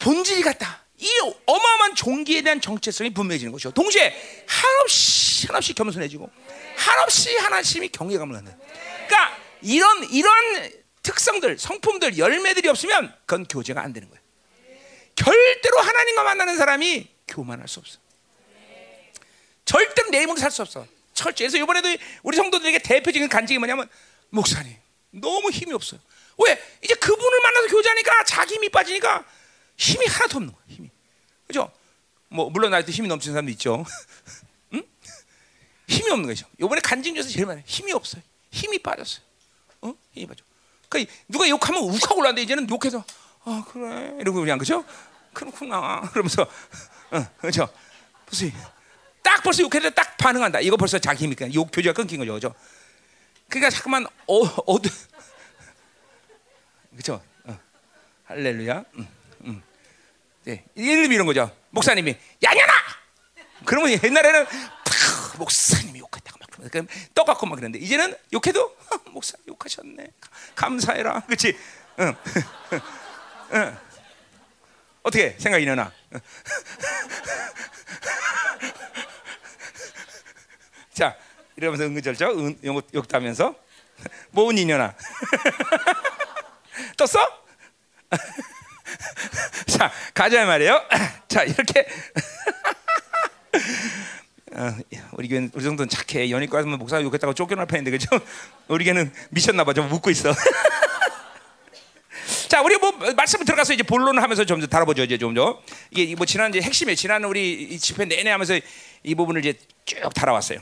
본질이 0.00 0.42
같다. 0.42 0.82
이 0.96 1.08
어마어마한 1.46 1.94
종기에 1.94 2.42
대한 2.42 2.60
정체성이 2.60 3.14
분명해지는 3.14 3.52
것이죠. 3.52 3.70
동시에 3.70 4.44
한없이 4.48 5.46
한없이 5.46 5.72
겸손해지고 5.72 6.28
한없이 6.76 7.36
하나님이 7.36 7.88
경외감을 7.90 8.34
갖는. 8.34 8.52
그러니까 9.06 9.38
이런 9.62 10.02
이런 10.10 10.72
특성들, 11.04 11.58
성품들, 11.58 12.18
열매들이 12.18 12.68
없으면 12.68 13.14
그건 13.24 13.46
교제가 13.46 13.80
안 13.80 13.92
되는 13.92 14.08
거예요. 14.08 14.20
절대로 15.14 15.78
하나님과 15.78 16.24
만나는 16.24 16.56
사람이 16.56 17.06
교만할 17.28 17.68
수 17.68 17.78
없어. 17.78 17.98
절대로 19.68 20.08
내 20.10 20.22
힘으로 20.22 20.38
살 20.38 20.50
수 20.50 20.62
없어. 20.62 20.86
철저해서 21.12 21.58
이번에도 21.58 21.88
우리 22.22 22.36
성도들에게 22.36 22.78
대표적인 22.78 23.28
간증이 23.28 23.58
뭐냐면 23.58 23.88
목사님 24.30 24.74
너무 25.10 25.50
힘이 25.50 25.74
없어요. 25.74 26.00
왜? 26.38 26.58
이제 26.82 26.94
그분을 26.94 27.40
만나서 27.42 27.66
교제하니까 27.68 28.24
자기 28.24 28.54
힘이 28.54 28.68
빠지니까 28.70 29.24
힘이 29.76 30.06
하나도 30.06 30.38
없는 30.38 30.52
거야. 30.52 30.62
힘이. 30.68 30.90
그죠? 31.46 31.70
뭐 32.28 32.48
물론 32.50 32.70
나한테 32.70 32.92
힘이 32.92 33.08
넘치는 33.08 33.34
사람도 33.34 33.50
있죠. 33.52 33.84
응? 34.74 34.82
힘이 35.86 36.10
없는 36.12 36.28
거죠. 36.28 36.46
이번에 36.60 36.80
간증 36.80 37.14
중에서 37.14 37.28
제일 37.28 37.44
많아요. 37.46 37.64
힘이 37.66 37.92
없어요. 37.92 38.22
힘이 38.50 38.78
빠졌어요. 38.78 39.22
어? 39.82 39.94
힘이 40.12 40.26
빠져. 40.26 40.44
그러니까 40.88 41.12
누가 41.28 41.46
욕하면 41.48 41.82
욱하고 41.82 42.20
올라는데 42.20 42.42
이제는 42.42 42.70
욕해서 42.70 43.04
아 43.44 43.64
그래 43.70 44.14
이러고 44.20 44.40
그냥 44.40 44.56
그죠? 44.56 44.84
그렇구나 45.34 46.00
그러면서 46.12 46.42
어, 47.10 47.26
그죠? 47.38 47.68
보세요. 48.24 48.52
딱 49.28 49.42
벌써 49.42 49.62
욕해도 49.62 49.90
딱 49.90 50.16
반응한다. 50.16 50.60
이거 50.60 50.78
벌써 50.78 50.98
자기 50.98 51.24
힘이 51.24 51.34
그냥 51.34 51.52
욕 51.52 51.70
교제가 51.70 51.92
끊긴 51.92 52.18
거죠, 52.18 52.32
그죠? 52.32 52.54
그러니까 53.50 53.68
잠깐만 53.68 54.06
어 54.26 54.38
어두 54.64 54.88
그죠? 56.96 57.22
어. 57.44 57.60
할렐루야. 58.24 58.84
음, 58.94 59.08
음. 59.44 59.62
네, 60.44 60.64
예를 60.74 61.12
이런 61.12 61.26
거죠. 61.26 61.54
목사님이 61.68 62.16
야냐나. 62.42 62.72
그러면 63.66 63.90
옛날에는 64.02 64.46
팍, 64.46 65.38
목사님이 65.38 65.98
욕했다가 65.98 66.38
막 66.40 66.48
그러면 66.50 66.70
그럼 66.70 66.88
떠받고 67.14 67.44
막 67.44 67.56
그랬는데 67.56 67.84
이제는 67.84 68.16
욕해도 68.32 68.78
목사 69.10 69.36
욕하셨네. 69.46 70.06
감사해라. 70.54 71.20
그렇지? 71.26 71.54
응. 72.00 72.16
응. 73.52 73.78
어떻게 75.02 75.36
생각이 75.38 75.66
나나? 75.66 75.92
자, 80.98 81.14
이러면서 81.56 81.84
은근절절 81.84 82.30
은, 82.30 82.58
욕, 82.64 82.84
욕하면서 82.92 83.54
모은 84.32 84.58
인연아 84.58 84.96
떴어? 86.96 87.10
자 89.78 89.92
가자 90.12 90.44
말이에요. 90.44 90.82
자 91.28 91.44
이렇게 91.44 91.86
어, 94.54 94.74
우리 95.12 95.28
교회 95.28 95.48
우리 95.52 95.62
정도는 95.62 95.88
착해. 95.88 96.30
연희과 96.30 96.62
가면 96.62 96.80
목사 96.80 97.00
욕했다고 97.00 97.32
쫓겨날 97.34 97.66
뻔했는데 97.66 97.96
그죠? 97.96 98.08
우리 98.66 98.84
교회는 98.84 99.12
미쳤나 99.30 99.62
봐. 99.62 99.72
좀 99.72 99.88
묻고 99.88 100.10
있어. 100.10 100.34
자, 102.48 102.60
우리 102.62 102.76
뭐 102.76 102.90
말씀 103.14 103.44
들어가서 103.44 103.74
이제 103.74 103.84
본론을 103.84 104.20
하면서 104.20 104.44
좀 104.44 104.60
다뤄보죠. 104.66 105.04
이제 105.04 105.16
좀 105.16 105.34
더. 105.34 105.62
이게 105.92 106.16
뭐 106.16 106.26
지난 106.26 106.50
이제 106.50 106.60
핵심에 106.60 106.96
지난 106.96 107.22
우리 107.22 107.52
이 107.52 107.78
집회 107.78 108.04
내내 108.04 108.30
하면서 108.30 108.58
이 109.04 109.14
부분을 109.14 109.44
이제 109.44 109.56
쭉 109.84 110.12
달아왔어요. 110.12 110.58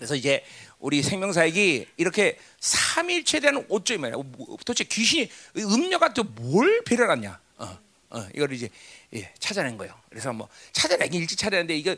그래서 0.00 0.14
이제 0.14 0.42
우리 0.78 1.02
생명사역이 1.02 1.88
이렇게 1.98 2.38
삼일체에 2.58 3.40
대한 3.40 3.62
오점이? 3.68 4.08
뭐, 4.08 4.56
도대체 4.64 4.84
귀신이 4.84 5.30
음녀가 5.58 6.14
또 6.14 6.24
뭘 6.24 6.82
배려놨냐? 6.84 7.38
어, 7.58 7.78
어, 8.08 8.28
이걸 8.34 8.50
이제 8.54 8.70
예, 9.14 9.30
찾아낸 9.38 9.76
거예요. 9.76 9.94
그래서 10.08 10.32
뭐 10.32 10.48
찾아내긴 10.72 11.20
일찍 11.20 11.36
찾아냈는데 11.36 11.76
이거 11.76 11.94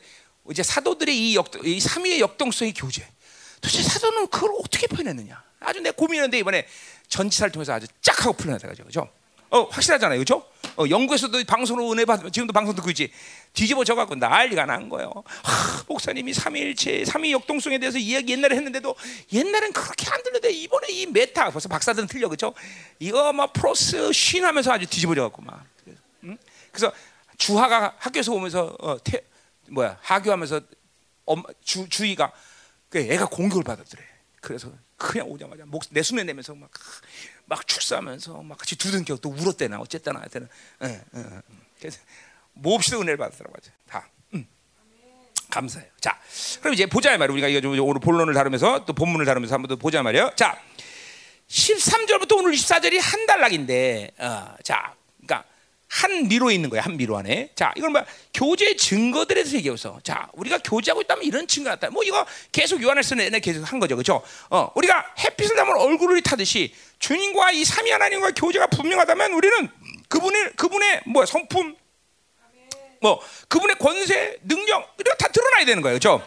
이제 0.51 0.65
사도들의 0.65 1.17
이 1.17 1.37
역, 1.37 1.49
이 1.65 1.79
삼위의 1.79 2.19
역동성의 2.19 2.75
교제. 2.75 3.07
도대체 3.61 3.85
사도는 3.85 4.27
그걸 4.27 4.51
어떻게 4.59 4.89
표현했느냐? 4.89 5.41
아주 5.61 5.79
내 5.79 5.93
고민했는데 5.93 6.41
이번에 6.41 6.67
전치사를 7.07 7.53
통해서 7.53 7.75
아주 7.75 7.87
쫙 8.01 8.21
하고 8.27 8.33
풀어내다 8.33 8.67
가죠, 8.67 8.83
그죠? 8.85 9.09
어 9.51 9.63
확실하잖아요, 9.63 10.19
그죠? 10.19 10.45
어, 10.77 10.85
영국에서도 10.89 11.45
방송으로 11.45 11.93
은혜 11.93 12.05
받 12.05 12.21
지금도 12.33 12.53
방송 12.53 12.75
듣고 12.75 12.91
있지. 12.91 13.11
뒤집어져 13.53 13.95
갖고 13.95 14.15
난리가 14.15 14.67
난 14.67 14.89
거예요. 14.89 15.13
하, 15.43 15.85
목사님이 15.87 16.33
삼위일체, 16.33 17.05
삼위 17.05 17.33
역동성에 17.33 17.79
대해서 17.79 17.99
이야기 17.99 18.33
옛날에 18.33 18.57
했는데도 18.57 18.95
옛날엔 19.33 19.73
그렇게 19.73 20.11
안 20.11 20.23
들렸는데 20.23 20.51
이번에 20.53 20.89
이 20.89 21.07
μετά 21.07 21.51
벌써 21.51 21.69
박사들은 21.69 22.09
틀려, 22.09 22.29
그죠? 22.29 22.55
이거 22.99 23.33
막 23.33 23.53
πρός 23.53 24.13
σύν 24.13 24.45
하면서 24.45 24.73
아주 24.73 24.87
뒤집어져 24.87 25.23
갖고 25.23 25.43
막. 25.43 25.65
응? 26.25 26.39
그래서 26.71 26.93
주하가 27.37 27.95
학교에서 27.99 28.33
오면서 28.33 28.77
어, 28.81 28.97
태, 29.03 29.23
뭐야 29.69 29.99
하교하면서 30.01 30.61
엄마, 31.25 31.45
주 31.63 31.89
주희가 31.89 32.33
그 32.89 32.99
애가 32.99 33.27
공격을 33.27 33.65
받았더래. 33.65 34.03
그래서 34.41 34.73
그냥 34.97 35.29
오자마자 35.29 35.65
목 35.67 35.85
내숭내 35.91 36.25
내면서 36.25 36.55
막 36.55 36.71
막 37.53 37.67
축사하면서 37.67 38.43
막 38.45 38.57
같이 38.57 38.77
두둥겨 38.77 39.17
또 39.17 39.29
울었대나 39.29 39.79
어쨌다나 39.79 40.21
하여튼 40.21 40.49
예, 40.85 40.89
예, 40.89 41.19
예. 41.19 41.25
그래서 41.79 42.01
몹시도 42.55 42.99
은혜를 43.03 43.19
받았더라고 43.19 43.55
다. 43.87 44.09
음. 44.33 44.47
감사해요. 45.51 45.91
자, 46.01 46.19
그럼 46.61 46.73
이제 46.73 46.87
보자 46.87 47.11
말이야. 47.19 47.31
우리가 47.31 47.49
이거 47.49 47.61
좀 47.61 47.79
오늘 47.79 48.01
본론을 48.01 48.33
다루면서 48.33 48.87
또 48.87 48.95
본문을 48.95 49.27
다루면서 49.27 49.55
한번 49.55 49.69
더 49.69 49.77
보자 49.77 50.03
말이야. 50.03 50.35
자, 50.35 50.59
13절부터 51.47 52.39
오늘 52.39 52.53
24절이 52.53 52.99
한 52.99 53.27
단락인데, 53.27 54.13
어, 54.17 54.55
자, 54.65 54.95
그러니까 55.21 55.47
한 55.93 56.27
미로에 56.27 56.55
있는 56.55 56.71
거야. 56.71 56.81
한 56.81 56.97
미로 56.97 57.19
안에. 57.19 57.51
자, 57.55 57.71
이건 57.77 57.93
뭐야? 57.93 58.07
교제 58.33 58.75
증거들에 58.77 59.43
대해서 59.43 59.59
얘기해서. 59.59 60.01
자, 60.03 60.27
우리가 60.33 60.57
교제하고 60.65 61.03
있다면 61.03 61.23
이런 61.23 61.47
증거가 61.47 61.77
있다. 61.77 61.91
뭐 61.91 62.03
이거 62.03 62.25
계속 62.51 62.83
요한에서는 62.83 63.23
내내 63.25 63.41
계속 63.41 63.63
한 63.71 63.79
거죠. 63.79 63.95
그렇죠? 63.95 64.23
어, 64.49 64.73
우리가 64.75 65.15
햇빛을 65.19 65.55
담은 65.55 65.77
얼굴을 65.77 66.23
타듯이 66.23 66.75
주님과 66.99 67.53
이 67.53 67.63
삼위 67.67 67.91
하나님과 67.91 68.31
교제가 68.31 68.69
분명하다면 68.69 69.33
우리는 69.35 69.69
그분의 70.09 70.53
그분의 70.57 71.03
뭐 71.09 71.27
성품 71.27 71.77
뭐 73.03 73.21
그분의 73.49 73.77
권세, 73.79 74.39
능력 74.45 74.95
이런 74.99 75.17
다 75.19 75.29
드러나야 75.29 75.67
되는 75.67 75.83
거예요. 75.83 75.99
그렇죠? 75.99 76.27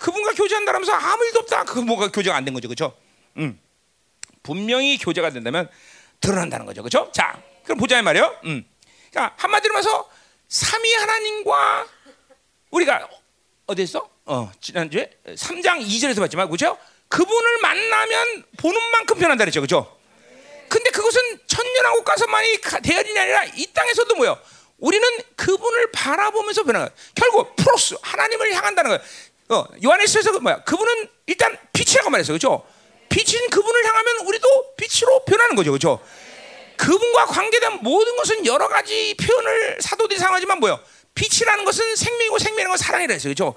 그분과 0.00 0.32
교제한다면서 0.32 0.92
아무 0.92 1.24
일도 1.24 1.38
없다. 1.40 1.64
그 1.64 1.78
뭐가 1.78 2.08
교제가 2.10 2.34
안 2.36 2.44
된 2.44 2.52
거죠. 2.52 2.66
그렇죠? 2.66 2.96
음. 3.36 3.60
분명히 4.42 4.98
교제가 4.98 5.30
된다면 5.30 5.68
드러난다는 6.20 6.66
거죠. 6.66 6.82
그렇죠? 6.82 7.12
자, 7.12 7.40
그럼 7.62 7.78
보자 7.78 8.00
말이에요. 8.02 8.34
음. 8.46 8.64
그러니까 9.10 9.34
한마디로 9.36 9.72
말해서 9.74 10.08
삼위 10.48 10.94
하나님과 10.94 11.86
우리가 12.70 13.08
어디서 13.66 14.08
어, 14.26 14.52
지난주에 14.60 15.10
3장 15.26 15.80
2절에서 15.80 16.18
봤지만 16.20 16.50
그죠? 16.50 16.78
그분을 17.08 17.58
만나면 17.62 18.44
보는 18.58 18.80
만큼 18.92 19.18
변한다 19.18 19.44
그랬죠. 19.44 19.60
그죠? 19.60 19.98
근데 20.68 20.90
그것은 20.90 21.40
천년왕국 21.46 22.04
가서만이 22.04 22.58
대열이 22.82 23.18
아니라 23.18 23.44
이 23.56 23.66
땅에서도 23.72 24.14
뭐요? 24.16 24.38
우리는 24.78 25.06
그분을 25.36 25.90
바라보면서 25.92 26.62
변하는 26.62 26.88
거야. 26.88 26.96
결국 27.14 27.56
프로스 27.56 27.96
하나님을 28.02 28.52
향한다는 28.52 28.90
거야. 28.90 29.00
어, 29.48 29.66
요한에서에서 29.82 30.32
그 30.32 30.38
뭐야? 30.38 30.62
그분은 30.64 31.08
일단 31.26 31.56
빛이라고 31.72 32.10
말했어요. 32.10 32.34
그죠? 32.34 32.66
빛인 33.08 33.48
그분을 33.48 33.84
향하면 33.86 34.26
우리도 34.26 34.74
빛으로 34.76 35.24
변하는 35.24 35.56
거죠. 35.56 35.72
그죠? 35.72 36.00
그분과 36.78 37.26
관계된 37.26 37.80
모든 37.82 38.16
것은 38.16 38.46
여러 38.46 38.68
가지 38.68 39.14
표현을 39.20 39.78
사도들이 39.80 40.18
사용하지만 40.18 40.58
뭐요? 40.60 40.80
빛이라는 41.14 41.64
것은 41.64 41.96
생명이고 41.96 42.38
생명이라는 42.38 42.70
건 42.70 42.78
사랑이라 42.78 43.12
했어요. 43.12 43.32
그죠? 43.32 43.54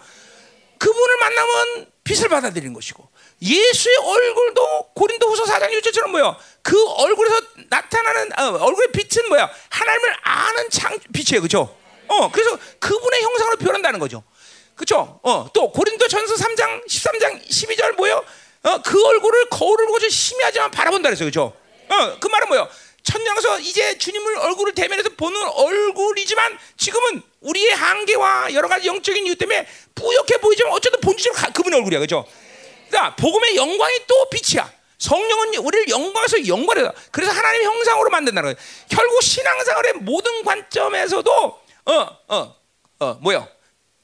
그분을 0.80 1.18
만나면 1.20 1.92
빛을 2.04 2.28
받아들이는 2.28 2.74
것이고 2.74 3.08
예수의 3.42 3.98
얼굴도 3.98 4.94
고린도 4.96 5.28
후서 5.30 5.44
4장 5.46 5.72
1절처럼 5.72 6.10
뭐요? 6.10 6.36
그 6.64 6.84
얼굴에서 6.90 7.42
나타나는 7.70 8.40
어, 8.40 8.66
얼굴의 8.66 8.92
빛은 8.92 9.30
뭐야? 9.30 9.50
하나님을 9.70 10.16
아는 10.24 10.70
창 10.72 10.98
빛이에요. 11.14 11.42
그죠? 11.42 11.78
어, 12.08 12.32
그래서 12.32 12.58
그분의 12.80 13.22
형상으로 13.22 13.58
변한다는 13.58 14.00
거죠. 14.00 14.24
그렇죠? 14.76 15.20
어, 15.22 15.48
또 15.54 15.72
고린도 15.72 16.08
전서 16.08 16.34
3장 16.36 16.88
13장 16.88 17.48
12절 17.48 17.92
뭐요? 17.94 18.26
어, 18.64 18.82
그 18.82 19.06
얼굴을 19.06 19.50
거울을 19.50 19.86
보고 19.86 20.00
심히 20.10 20.42
하지만 20.44 20.72
바라본다 20.72 21.10
그랬어요. 21.10 21.30
그렇죠? 21.30 21.54
어, 21.90 22.20
그 22.20 22.28
말은 22.28 22.48
뭐요? 22.48 22.68
천장에서 23.04 23.60
이제 23.60 23.98
주님을 23.98 24.38
얼굴을 24.38 24.74
대면해서 24.74 25.10
보는 25.18 25.42
얼굴이지만 25.42 26.58
지금은 26.78 27.22
우리의 27.42 27.72
한계와 27.72 28.54
여러 28.54 28.68
가지 28.68 28.88
영적인 28.88 29.26
이유 29.26 29.36
때문에 29.36 29.68
뿌옇게 29.96 30.38
보이지만 30.38 30.72
어쨌든 30.74 31.00
본질은 31.02 31.36
그분의 31.54 31.80
얼굴이야. 31.80 32.00
그죠? 32.00 32.26
자, 32.92 33.16
복음의 33.16 33.56
영광이 33.56 34.06
또 34.08 34.30
빛이야. 34.30 34.72
성령은 34.98 35.56
우리를 35.56 35.90
영광에서 35.90 36.48
영광이다. 36.48 36.94
그래서 37.12 37.32
하나님의 37.32 37.66
형상으로 37.66 38.10
만든다는 38.12 38.54
거예요. 38.54 38.66
결국 38.90 39.24
신앙생활의 39.24 39.94
모든 40.02 40.44
관점에서도 40.44 41.32
어, 41.86 42.18
어, 42.28 42.56
어, 43.00 43.14
뭐요? 43.22 43.48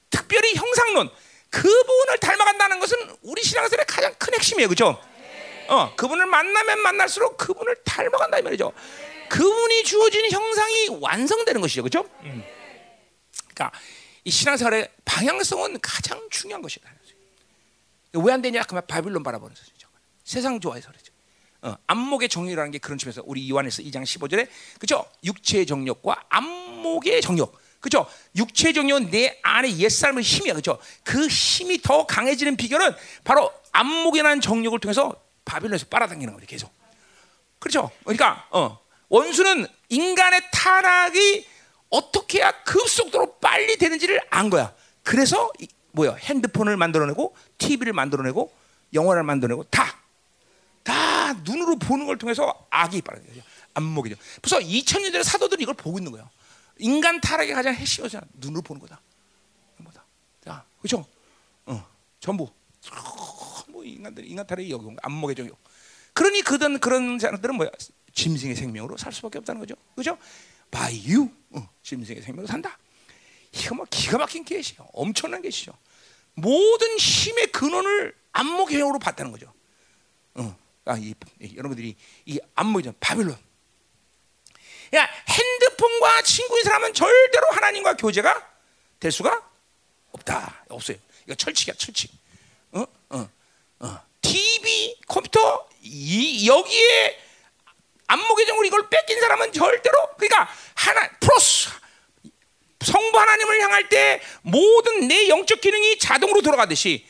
특별히 0.10 0.56
형상론 0.56 1.10
그분을 1.52 2.18
닮아간다는 2.20 2.80
것은 2.80 2.98
우리 3.22 3.44
신앙생활의 3.44 3.86
가장 3.86 4.14
큰 4.18 4.34
핵심이에요. 4.34 4.70
그죠? 4.70 5.00
어, 5.70 5.96
그분을 5.96 6.26
만나면 6.26 6.80
만날수록 6.82 7.38
그분을 7.38 7.76
닮아간다 7.84 8.40
이 8.40 8.42
말이죠. 8.42 8.72
그분이 9.30 9.84
주어진 9.84 10.30
형상이 10.32 10.88
완성되는 11.02 11.60
것이죠, 11.62 11.84
그렇죠? 11.84 12.10
음. 12.24 12.44
그러니까 13.54 13.72
이 14.24 14.32
신앙생활의 14.32 14.90
방향성은 15.06 15.80
가장 15.82 16.28
중요한 16.30 16.62
것이다. 16.62 16.90
왜 18.14 18.34
안 18.34 18.42
되냐? 18.42 18.64
그러면 18.64 18.88
바빌론 18.88 19.22
바라보는 19.24 19.54
거죠. 19.54 19.88
세상 20.24 20.60
좋아해서 20.60 20.90
그렇죠. 20.90 21.14
어, 21.62 21.76
안목의 21.88 22.30
정욕이라는 22.30 22.72
게 22.72 22.78
그런 22.78 22.98
측면에서 22.98 23.22
우리 23.26 23.50
요한에서 23.50 23.82
2장 23.84 24.04
15절에 24.04 24.48
그죠? 24.80 25.06
육체의 25.24 25.66
정욕과 25.66 26.26
안목의 26.30 27.22
정욕. 27.22 27.58
그죠? 27.80 28.08
육체의 28.36 28.74
정욕은 28.74 29.12
내 29.12 29.40
안에 29.44 29.78
옛사람의 29.78 30.24
힘이야. 30.24 30.54
그죠? 30.56 30.80
그 31.04 31.28
힘이 31.28 31.82
더 31.82 32.06
강해지는 32.06 32.58
비결은 32.58 32.96
바로 33.24 33.52
안목이라는 33.72 34.42
정욕을 34.42 34.80
통해서 34.80 35.16
바빌론에서 35.48 35.88
빨아당기는 35.90 36.34
거죠. 36.34 36.46
계속. 36.46 36.72
그렇죠? 37.60 37.90
그러니까 38.04 38.48
어, 38.52 38.80
원수는 39.10 39.66
인간의 39.90 40.42
타락이 40.52 41.48
어떻게 41.90 42.40
해야 42.40 42.52
급속도로 42.64 43.40
빨리 43.40 43.78
되는지를 43.78 44.22
안 44.30 44.50
거야. 44.50 44.74
그래서 45.04 45.52
이, 45.60 45.68
뭐야? 45.94 46.16
핸드폰을 46.16 46.78
만들어내고 46.78 47.36
TV를 47.58 47.94
만들어내고 47.94 48.54
영화를 48.94 49.24
만들어내고 49.24 49.64
다. 49.66 49.98
다 50.84 51.34
눈으로 51.44 51.78
보는 51.78 52.06
걸 52.06 52.18
통해서 52.18 52.68
악이 52.70 53.02
빠르죠. 53.02 53.26
안목이죠. 53.74 54.16
벌써 54.42 54.60
2000년대 54.60 55.24
사도들이 55.24 55.64
이걸 55.64 55.76
보고 55.76 55.98
있는 55.98 56.12
거예요. 56.12 56.30
인간 56.80 57.20
타락의 57.22 57.54
가장 57.54 57.74
핵심이 57.74 58.08
눈으로 58.34 58.62
보는 58.62 58.82
거다. 58.82 59.00
뭐다. 59.78 60.04
자, 60.44 60.64
그렇죠? 60.80 61.06
어, 61.66 61.86
전부 62.20 62.44
뭐 62.46 62.56
인간들이 63.94 64.28
인간 64.30 64.46
탈의 64.48 64.70
여경 64.70 64.96
안목의 65.02 65.36
정욕. 65.36 65.58
그러니 66.14 66.42
그든 66.42 66.80
그런 66.80 67.20
사람들은 67.20 67.56
뭐야? 67.56 67.70
짐승의 68.14 68.56
생명으로 68.56 68.98
살 68.98 69.14
수밖에 69.14 69.38
없다는 69.38 69.60
거죠. 69.60 69.76
그죠? 69.96 70.18
By 70.72 71.00
you, 71.08 71.30
어, 71.52 71.70
짐승의 71.84 72.22
생명으로 72.22 72.48
산다. 72.48 72.78
이거 73.52 73.76
뭐 73.76 73.86
기가 73.90 74.18
막힌 74.18 74.44
계시요. 74.44 74.88
엄청난 74.94 75.42
계시죠. 75.42 75.74
모든 76.34 76.98
힘의 76.98 77.52
근원을 77.52 78.16
안목의 78.32 78.78
영으로 78.78 79.00
봤다는 79.00 79.32
거죠. 79.32 79.52
어, 80.36 80.56
아, 80.86 80.98
이, 80.98 81.14
이, 81.42 81.56
여러분들이 81.56 81.96
이 82.26 82.40
안목이죠. 82.56 82.94
바빌론. 83.00 83.38
야, 84.96 85.10
핸드폰과 85.28 86.22
친구인 86.22 86.64
사람은 86.64 86.94
절대로 86.94 87.48
하나님과 87.52 87.98
교제가 87.98 88.58
될 89.00 89.12
수가 89.12 89.50
없다. 90.12 90.66
없어요. 90.70 90.98
이거 91.26 91.36
철칙이야, 91.36 91.76
철칙. 91.76 92.12
어? 92.72 92.86
어. 93.10 93.30
어. 93.80 94.00
TV, 94.22 95.00
컴퓨터 95.08 95.68
이, 95.82 96.48
여기에 96.48 97.20
안목의 98.08 98.46
정을 98.46 98.66
이걸 98.66 98.90
뺏긴 98.90 99.20
사람은 99.20 99.52
절대로 99.52 99.98
그러니까 100.18 100.50
하나 100.76 101.10
플러스 101.20 101.70
성부 102.80 103.18
하나님을 103.20 103.62
향할 103.62 103.90
때 103.90 104.22
모든 104.42 105.08
내 105.08 105.28
영적 105.28 105.62
기능이 105.62 106.00
자동으로 106.00 106.42
돌아가듯이 106.42 107.06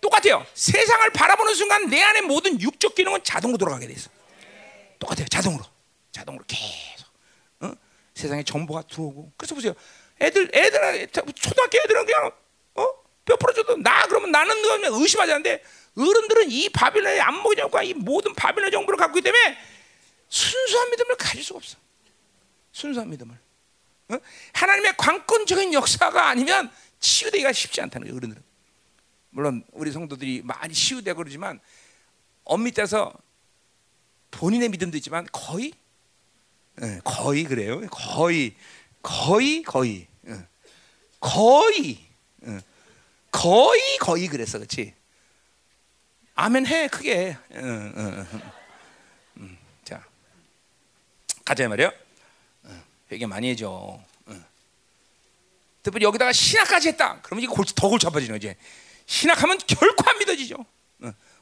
똑같아요. 0.00 0.44
세상을 0.54 1.10
바라보는 1.10 1.54
순간 1.54 1.88
내 1.88 2.02
안에 2.02 2.22
모든 2.22 2.60
육적 2.60 2.94
기능은 2.94 3.22
자동으로 3.22 3.56
돌아가게 3.56 3.86
돼 3.86 3.92
있어. 3.94 4.10
똑같아요. 4.98 5.26
자동으로. 5.28 5.64
자동으로 6.10 6.44
계속. 6.46 7.06
어? 7.60 7.72
세상에 8.14 8.42
정보가 8.42 8.82
들어오고. 8.82 9.32
그래서 9.36 9.54
보세요. 9.54 9.74
애들 10.20 10.50
애들 10.54 11.08
초등학교 11.34 11.78
애들은 11.78 12.04
그냥 12.04 12.32
어? 12.74 12.88
뼈 13.24 13.36
부러져도 13.36 13.76
나 13.76 14.06
그러면 14.06 14.32
나는 14.32 14.54
의심하지 15.00 15.32
않는데 15.32 15.62
어른들은 15.96 16.50
이 16.50 16.68
바빌론의 16.70 17.20
안목의 17.20 17.56
정과 17.56 17.82
이 17.82 17.94
모든 17.94 18.34
바빌론 18.34 18.70
정보를 18.70 18.98
갖고 18.98 19.18
있기 19.18 19.30
때문에 19.30 19.58
순수한 20.28 20.90
믿음을 20.90 21.16
가질 21.16 21.44
수가 21.44 21.58
없어. 21.58 21.76
순수한 22.72 23.10
믿음을. 23.10 23.36
어? 24.08 24.18
하나님의 24.54 24.94
관건적인 24.96 25.74
역사가 25.74 26.28
아니면 26.28 26.70
치유되기가 27.00 27.52
쉽지 27.52 27.80
않다는 27.82 28.06
거예요. 28.06 28.16
어른들은. 28.16 28.42
물론 29.30 29.64
우리 29.72 29.90
성도들이 29.92 30.42
많이 30.44 30.72
치유되고 30.74 31.16
그러지만 31.18 31.60
따서 32.72 33.12
본인의 34.30 34.70
믿음도 34.70 34.96
있지만 34.96 35.26
거의 35.30 35.72
네, 36.76 37.00
거의 37.04 37.44
그래요. 37.44 37.86
거의 37.90 38.54
거의 39.02 39.62
거의 39.62 40.06
네. 40.22 40.46
거의 41.20 41.98
네. 42.36 42.60
거의 43.30 43.98
거의 43.98 44.28
그랬어, 44.28 44.58
그렇지? 44.58 44.94
아멘 46.34 46.66
해 46.66 46.88
크게. 46.88 47.36
응, 47.54 47.92
응, 47.96 48.26
응. 49.38 49.58
자 49.84 50.02
가자 51.44 51.68
말이요. 51.68 51.92
회개 53.10 53.26
많이 53.26 53.50
해줘. 53.50 54.00
특별히 55.82 56.06
여기다가 56.06 56.32
신학까지 56.32 56.88
했다. 56.88 57.18
그러면 57.22 57.42
이게 57.42 57.52
골치, 57.52 57.74
더 57.74 57.88
골치 57.88 58.06
아파지는 58.06 58.36
거지. 58.36 58.54
신학하면 59.06 59.58
결코 59.66 60.08
안 60.08 60.18
믿어지죠. 60.18 60.64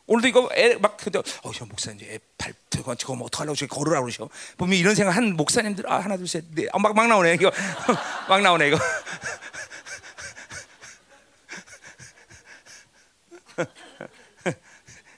오늘도 0.06 0.28
이거 0.28 0.48
애막 0.56 0.96
근데 0.96 1.20
어저 1.42 1.66
목사님 1.66 2.04
애발 2.10 2.52
저거 2.70 2.94
저거 2.96 3.14
뭐 3.14 3.26
어떡하려고 3.26 3.54
걸으라고 3.68 4.06
그러셔. 4.06 4.28
보면 4.56 4.76
이런 4.76 4.94
생각 4.96 5.14
한 5.14 5.36
목사님들 5.36 5.88
아 5.88 6.00
하나 6.00 6.16
둘셋넷 6.16 6.68
아, 6.72 6.78
막, 6.78 6.94
막 6.96 7.06
나오네 7.06 7.34
이거 7.34 7.52
막 8.28 8.40
나오네 8.40 8.68
이거. 8.68 8.78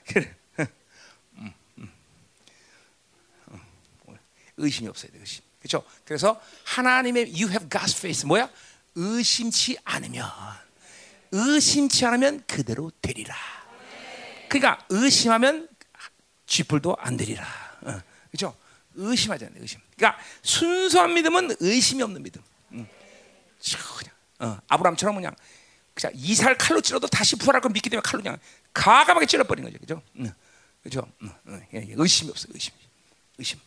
그래. 0.05 0.35
음, 1.37 1.53
음. 1.79 1.91
의심이 4.57 4.87
없어야 4.87 5.11
돼 5.11 5.19
의심. 5.19 5.43
그렇죠? 5.59 5.83
그래서 6.05 6.41
하나님의 6.65 7.31
you 7.33 7.49
have 7.49 7.67
God's 7.69 7.97
faith 7.97 8.25
뭐야? 8.25 8.49
의심치 8.95 9.77
않으면 9.83 10.29
의심치 11.31 12.05
않으면 12.05 12.43
그대로 12.45 12.91
되리라. 13.01 13.35
그러니까 14.49 14.85
의심하면 14.89 15.67
쥐뿔도 16.45 16.95
안 16.99 17.17
되리라. 17.17 17.43
어, 17.81 17.99
그렇죠? 18.29 18.55
의심하지 18.95 19.45
않는 19.45 19.61
의심. 19.61 19.79
그러니까 19.95 20.21
순수한 20.43 21.13
믿음은 21.13 21.55
의심이 21.59 22.03
없는 22.03 22.21
믿음. 22.21 22.41
음. 22.73 22.87
그냥 23.97 24.13
어, 24.39 24.59
아브라함처럼 24.67 25.15
그냥 25.15 25.33
그냥 25.93 26.13
이살 26.15 26.57
칼로 26.57 26.81
찔러도 26.81 27.07
다시 27.07 27.35
부활할 27.35 27.61
걸 27.61 27.71
믿기 27.71 27.89
때문에 27.89 28.01
칼로 28.03 28.21
그냥 28.21 28.37
가감하게 28.73 29.25
찔러버린 29.25 29.63
거죠, 29.63 29.77
그죠? 29.79 30.01
응. 30.19 30.31
그죠? 30.81 31.07
응. 31.21 31.31
응. 31.47 31.65
예, 31.73 31.77
예. 31.77 31.93
의심이 31.95 32.29
없어요, 32.29 32.51
의심. 32.53 32.73
의심. 33.37 33.59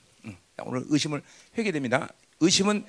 응. 0.60 0.64
오늘 0.68 0.84
의심을 0.88 1.22
회개됩니다. 1.56 2.08
의심은 2.40 2.84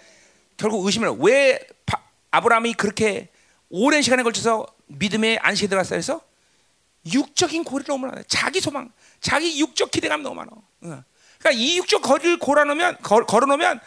결국 0.58 0.86
의심을 0.86 1.10
왜 1.20 1.60
바, 1.86 2.02
아브라함이 2.32 2.74
그렇게 2.74 3.30
오랜 3.70 4.02
시간에 4.02 4.24
걸쳐서 4.24 4.66
믿음의 4.88 5.40
안식에 5.40 5.68
들어갔어 5.68 5.96
해서 5.96 6.22
육적인 7.14 7.64
고리를 7.64 7.88
너무 7.88 8.06
많아. 8.08 8.24
자기 8.28 8.60
소망, 8.60 8.92
자기 9.22 9.60
육적 9.60 9.92
기대감 9.92 10.24
너무 10.24 10.36
많아. 10.36 10.50
응. 10.84 11.04
그러니까 11.40 11.52
이 11.64 11.78
육적 11.78 12.02
거리를 12.02 12.40
걸어놓으면 12.40 12.98
걸어놓으면 13.02 13.80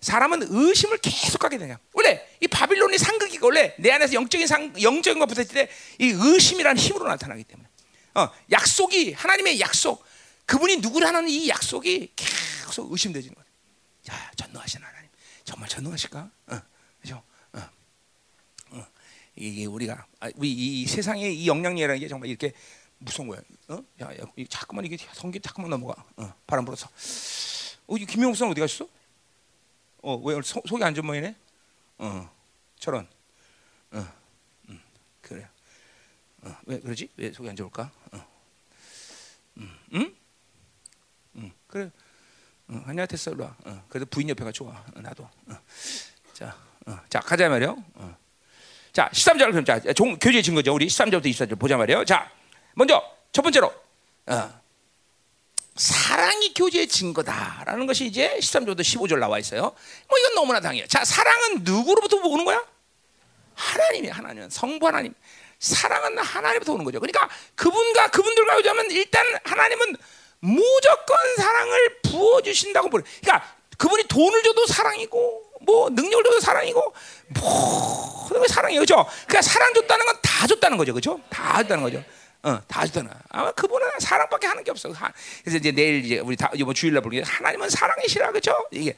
사람은 0.00 0.46
의심을 0.50 0.98
계속 0.98 1.42
하게 1.44 1.58
되냐. 1.58 1.78
원래 1.94 2.24
이 2.40 2.46
바빌론이 2.46 2.98
상극이 2.98 3.38
원래 3.40 3.74
내 3.78 3.90
안에서 3.90 4.12
영적인 4.14 4.46
상 4.46 4.72
영적인 4.80 5.18
것 5.18 5.26
붙었을 5.26 5.54
때 5.54 5.68
이 5.98 6.10
의심이라는 6.14 6.78
힘으로 6.78 7.08
나타나기 7.08 7.44
때문에. 7.44 7.68
어, 8.14 8.30
약속이 8.50 9.12
하나님의 9.12 9.60
약속, 9.60 10.04
그분이 10.46 10.76
누구라는 10.78 11.28
이 11.28 11.48
약속이 11.48 12.12
계속 12.76 12.92
의심되지는 12.92 13.34
거예요. 13.34 13.46
자, 14.02 14.30
전능하신 14.36 14.82
하나님, 14.82 15.08
정말 15.44 15.68
전능하실까? 15.68 16.30
어, 16.48 16.62
그죠? 17.00 17.22
어, 17.54 17.60
어. 18.72 18.86
이게 19.34 19.64
우리가 19.64 20.06
아, 20.20 20.28
우리 20.34 20.52
이 20.52 20.86
세상의 20.86 21.34
이 21.40 21.48
영향력이라는 21.48 22.00
게 22.00 22.08
정말 22.08 22.28
이렇게 22.28 22.52
무서운 22.98 23.28
거야. 23.28 23.40
어? 23.68 23.82
야, 24.02 24.14
야 24.14 24.24
자꾸만 24.50 24.84
이게 24.84 24.98
성기 25.14 25.40
자꾸만 25.40 25.70
넘어가. 25.70 26.04
어, 26.16 26.34
바람 26.46 26.66
불어서. 26.66 26.88
어, 27.86 27.96
김영욱 27.96 28.36
선 28.36 28.50
어디 28.50 28.60
갔어? 28.60 28.86
어, 30.02 30.16
왜 30.16 30.38
속이 30.42 30.84
안 30.84 30.94
좋은 30.94 31.06
모양이네? 31.06 31.34
어, 31.98 32.30
저런. 32.78 33.08
어, 33.92 34.06
음. 34.68 34.82
그래. 35.22 35.48
어, 36.42 36.54
왜 36.66 36.78
그러지? 36.80 37.08
왜 37.16 37.32
속이 37.32 37.48
안 37.48 37.56
좋을까? 37.56 37.90
어. 38.12 38.26
음, 39.56 39.78
음? 39.94 40.16
음, 41.36 41.52
그래. 41.66 41.90
어, 42.68 42.82
아니야 42.86 43.06
와. 43.38 43.56
어, 43.64 43.84
그래도 43.88 44.06
부인 44.06 44.28
옆에가 44.28 44.52
좋아. 44.52 44.72
어, 44.72 45.00
나도. 45.00 45.22
어. 45.22 45.58
자, 46.32 46.56
어, 46.86 46.98
자 47.08 47.20
가자 47.20 47.48
말이요. 47.48 47.76
어. 47.94 48.16
자 48.92 49.08
13절 49.12 49.50
그럼 49.50 49.64
자 49.64 49.78
종, 49.92 50.18
교제 50.18 50.42
증거죠. 50.42 50.74
우리 50.74 50.86
13절부터 50.86 51.26
24절 51.26 51.58
보자 51.58 51.76
말이요. 51.76 52.04
자 52.04 52.30
먼저 52.74 53.02
첫 53.30 53.42
번째로 53.42 53.72
어, 54.26 54.60
사랑이 55.76 56.54
교제의 56.54 56.88
증거다라는 56.88 57.86
것이 57.86 58.06
이제 58.06 58.36
13절부터 58.40 58.80
15절 58.80 59.18
나와 59.18 59.38
있어요. 59.38 59.60
뭐 60.08 60.18
이건 60.18 60.34
너무나 60.34 60.60
당해요. 60.60 60.86
자 60.86 61.04
사랑은 61.04 61.62
누구로부터 61.62 62.16
오는 62.16 62.44
거야? 62.44 62.64
하나님이 63.54 64.08
하나님 64.08 64.48
성부 64.48 64.86
하나님. 64.86 65.14
사랑은 65.58 66.18
하나님부터 66.18 66.72
오는 66.74 66.84
거죠. 66.84 67.00
그러니까 67.00 67.28
그분과 67.54 68.08
그분들과 68.08 68.56
교제하면 68.56 68.90
일단 68.90 69.24
하나님은 69.44 69.96
무조건 70.40 71.16
사랑을 71.36 71.98
부어 72.02 72.40
주신다고 72.42 72.88
보래. 72.90 73.04
그러니까 73.22 73.54
그분이 73.78 74.04
돈을 74.04 74.42
줘도 74.42 74.66
사랑이고 74.66 75.42
뭐 75.62 75.90
능력을 75.90 76.24
줘도 76.24 76.40
사랑이고 76.40 76.94
모든 77.28 78.42
게 78.42 78.48
사랑이에요. 78.48 78.80
그죠? 78.80 79.06
그러니까 79.26 79.42
사랑 79.42 79.72
줬다는 79.74 80.06
건 80.06 80.16
다 80.36 80.46
줬다는 80.46 80.76
거죠. 80.76 80.92
그죠? 80.92 81.18
다 81.30 81.62
줬다는 81.62 81.82
거죠. 81.82 82.04
어, 82.42 82.60
다 82.68 82.84
줬다는. 82.86 83.10
아마 83.30 83.50
그분은 83.52 83.88
사랑밖에 84.00 84.46
하는 84.46 84.62
게 84.62 84.70
없어. 84.70 84.90
그래서 85.42 85.56
이제 85.56 85.72
내일 85.72 86.04
이제 86.04 86.18
우리 86.18 86.36
다 86.36 86.50
이번 86.54 86.74
주일날 86.74 87.02
보게 87.02 87.22
하나님은 87.22 87.70
사랑이시라. 87.70 88.32
그죠? 88.32 88.54
이게 88.70 88.94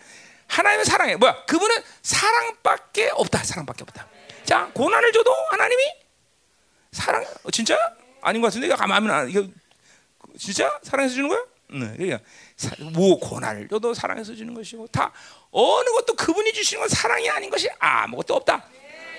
하나님은 0.49 0.85
사랑해. 0.85 1.15
뭐야? 1.15 1.45
그분은 1.47 1.77
사랑밖에 2.03 3.11
없다. 3.15 3.45
사랑밖에 3.45 3.85
없다. 3.85 4.09
자, 4.45 4.69
고난을 4.75 5.13
줘도 5.13 5.33
하나님이 5.51 5.83
사랑 6.91 7.25
어, 7.45 7.51
진짜 7.53 7.79
아닌 8.21 8.43
것 8.43 8.49
같은데 8.49 8.67
가만히 8.75 9.09
안 9.11 9.31
이거 9.31 9.47
진짜 10.39 10.79
사랑해서 10.83 11.15
주는 11.15 11.29
거야? 11.29 11.45
네, 11.71 11.93
그러니까 11.97 12.21
뭐 12.93 13.19
고난을 13.19 13.69
줘도 13.69 13.93
사랑해서 13.93 14.35
주는 14.35 14.55
것이고 14.55 14.87
다 14.87 15.13
어느 15.51 15.91
것도 15.91 16.15
그분이 16.15 16.53
주시는 16.53 16.81
건 16.81 16.89
사랑이 16.89 17.29
아닌 17.29 17.51
것이 17.51 17.69
아무것도 17.79 18.35
없다. 18.37 18.65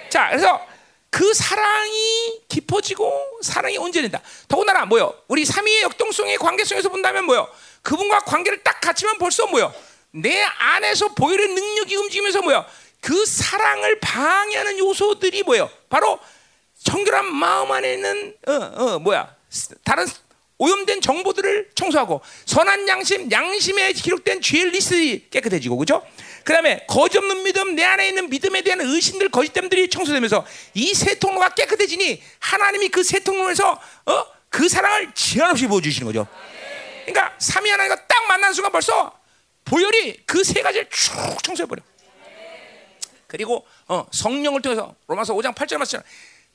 자, 0.09 0.29
그래서 0.29 0.65
그 1.11 1.33
사랑이 1.33 2.41
깊어지고 2.47 3.39
사랑이 3.41 3.77
온전해진다. 3.77 4.21
더군다나 4.47 4.85
뭐요? 4.85 5.13
우리 5.27 5.45
삼위의 5.45 5.81
역동성의 5.83 6.37
관계성에서 6.37 6.89
본다면 6.89 7.25
뭐요? 7.25 7.47
그분과 7.81 8.19
관계를 8.21 8.63
딱 8.63 8.79
갖추면 8.81 9.17
벌써 9.17 9.45
뭐요? 9.47 9.73
내 10.11 10.41
안에서 10.41 11.09
보이는 11.09 11.53
능력이 11.53 11.95
움직이면서 11.95 12.41
뭐요? 12.41 12.65
그 13.01 13.25
사랑을 13.25 13.99
방해하는 13.99 14.77
요소들이 14.79 15.43
뭐요? 15.43 15.69
바로 15.89 16.19
청결한 16.83 17.33
마음 17.33 17.71
안에 17.71 17.93
있는 17.93 18.35
어, 18.47 18.53
어 18.53 18.99
뭐야? 18.99 19.35
다른 19.83 20.07
오염된 20.59 21.01
정보들을 21.01 21.71
청소하고 21.73 22.21
선한 22.45 22.87
양심, 22.87 23.31
양심에 23.31 23.93
기록된 23.93 24.41
죄의 24.41 24.69
리스트 24.71 25.29
깨끗해지고 25.29 25.77
그죠? 25.77 26.05
그다음에 26.43 26.85
거짓 26.87 27.17
없는 27.17 27.43
믿음, 27.43 27.75
내 27.75 27.83
안에 27.83 28.09
있는 28.09 28.29
믿음에 28.29 28.61
대한 28.61 28.81
의심들, 28.81 29.29
거짓됨들이 29.29 29.89
청소되면서 29.89 30.45
이 30.75 30.93
세 30.93 31.17
통로가 31.17 31.49
깨끗해지니 31.55 32.21
하나님이 32.39 32.89
그 32.89 33.03
세 33.03 33.19
통로에서 33.19 33.71
어? 34.05 34.25
그 34.49 34.67
사랑을 34.67 35.11
제한 35.13 35.51
없이 35.51 35.67
보여주시는 35.67 36.05
거죠. 36.07 36.27
그러니까 37.05 37.35
삼위 37.39 37.69
하나님과 37.69 38.07
딱 38.07 38.25
만난 38.27 38.53
순간 38.53 38.71
벌써 38.71 39.17
보혈이 39.65 40.25
그 40.25 40.43
세 40.43 40.61
가지를 40.61 40.89
쭉 40.89 41.13
청소해 41.43 41.67
버려. 41.67 41.81
그리고 43.27 43.65
어, 43.87 44.05
성령을 44.11 44.61
통해서 44.61 44.95
로마서 45.07 45.35
5장 45.35 45.53
8절 45.53 45.77
말씀 45.77 45.99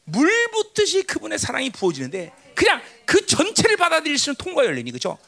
물 0.04 0.28
붓듯이 0.50 1.04
그분의 1.04 1.38
사랑이 1.38 1.70
부어지는데 1.70 2.32
그냥 2.54 2.82
그 3.06 3.24
전체를 3.26 3.76
받아들일 3.76 4.18
수 4.18 4.30
있는 4.30 4.36
통과 4.36 4.64
열리니 4.64 4.90
그죠? 4.92 5.18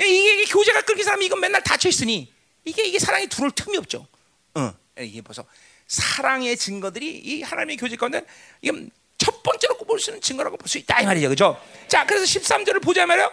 이게, 0.00 0.34
이게 0.42 0.44
교제가 0.52 0.82
끊긴 0.82 1.04
사람이 1.04 1.26
이건 1.26 1.40
맨날 1.40 1.62
닫혀 1.62 1.88
있으니 1.88 2.32
이게 2.64 2.84
이게 2.84 2.98
사랑이 2.98 3.28
들어올 3.28 3.50
틈이 3.52 3.76
없죠. 3.78 4.06
어, 4.54 4.72
이게 4.98 5.20
벌써 5.22 5.44
사랑의 5.86 6.56
증거들이 6.56 7.18
이 7.18 7.42
하나님의 7.42 7.76
교제 7.76 7.96
가운데 7.96 8.24
이건 8.62 8.90
첫 9.18 9.42
번째로 9.42 9.76
꼽을 9.78 9.98
수 10.00 10.10
있는 10.10 10.20
증거라고 10.20 10.56
볼 10.56 10.68
수 10.68 10.78
있다 10.78 11.00
이 11.00 11.04
말이죠, 11.06 11.28
그죠? 11.28 11.60
자, 11.88 12.04
그래서 12.06 12.24
13절을 12.24 12.82
보자 12.82 13.06
말이요. 13.06 13.30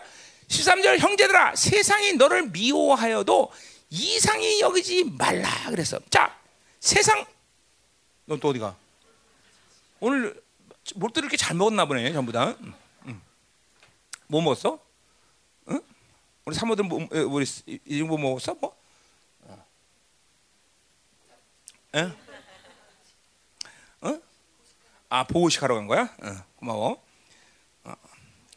13절 0.48 1.00
형제들아, 1.00 1.56
세상이 1.56 2.14
너를 2.14 2.48
미워하여도 2.50 3.52
이상히 3.90 4.60
여기지 4.62 5.06
말라 5.18 5.50
그랬어. 5.70 6.00
자, 6.10 6.38
세상 6.80 7.26
넌 8.26 8.40
또 8.40 8.50
어디가? 8.50 8.76
오늘 10.00 10.40
뭘 10.96 11.12
또 11.14 11.20
이렇게 11.22 11.38
잘 11.38 11.56
먹었나 11.56 11.86
보네, 11.86 12.12
전부 12.14 12.32
다. 12.32 12.56
응. 12.62 12.74
응. 14.32 14.34
뭐 14.34 14.42
먹었어? 14.42 14.80
응? 15.70 15.82
우리 16.46 16.56
사모들 16.56 16.86
뭐, 16.86 17.06
우리 17.12 17.46
이뭐 17.86 18.18
먹었어? 18.18 18.56
뭐? 18.56 18.76
에? 21.94 22.04
어? 24.00 24.22
아 25.10 25.26
보호식 25.26 25.62
하러 25.62 25.76
간 25.76 25.88
거야? 25.88 26.04
어, 26.04 26.46
고마워. 26.56 27.04
어, 27.84 27.94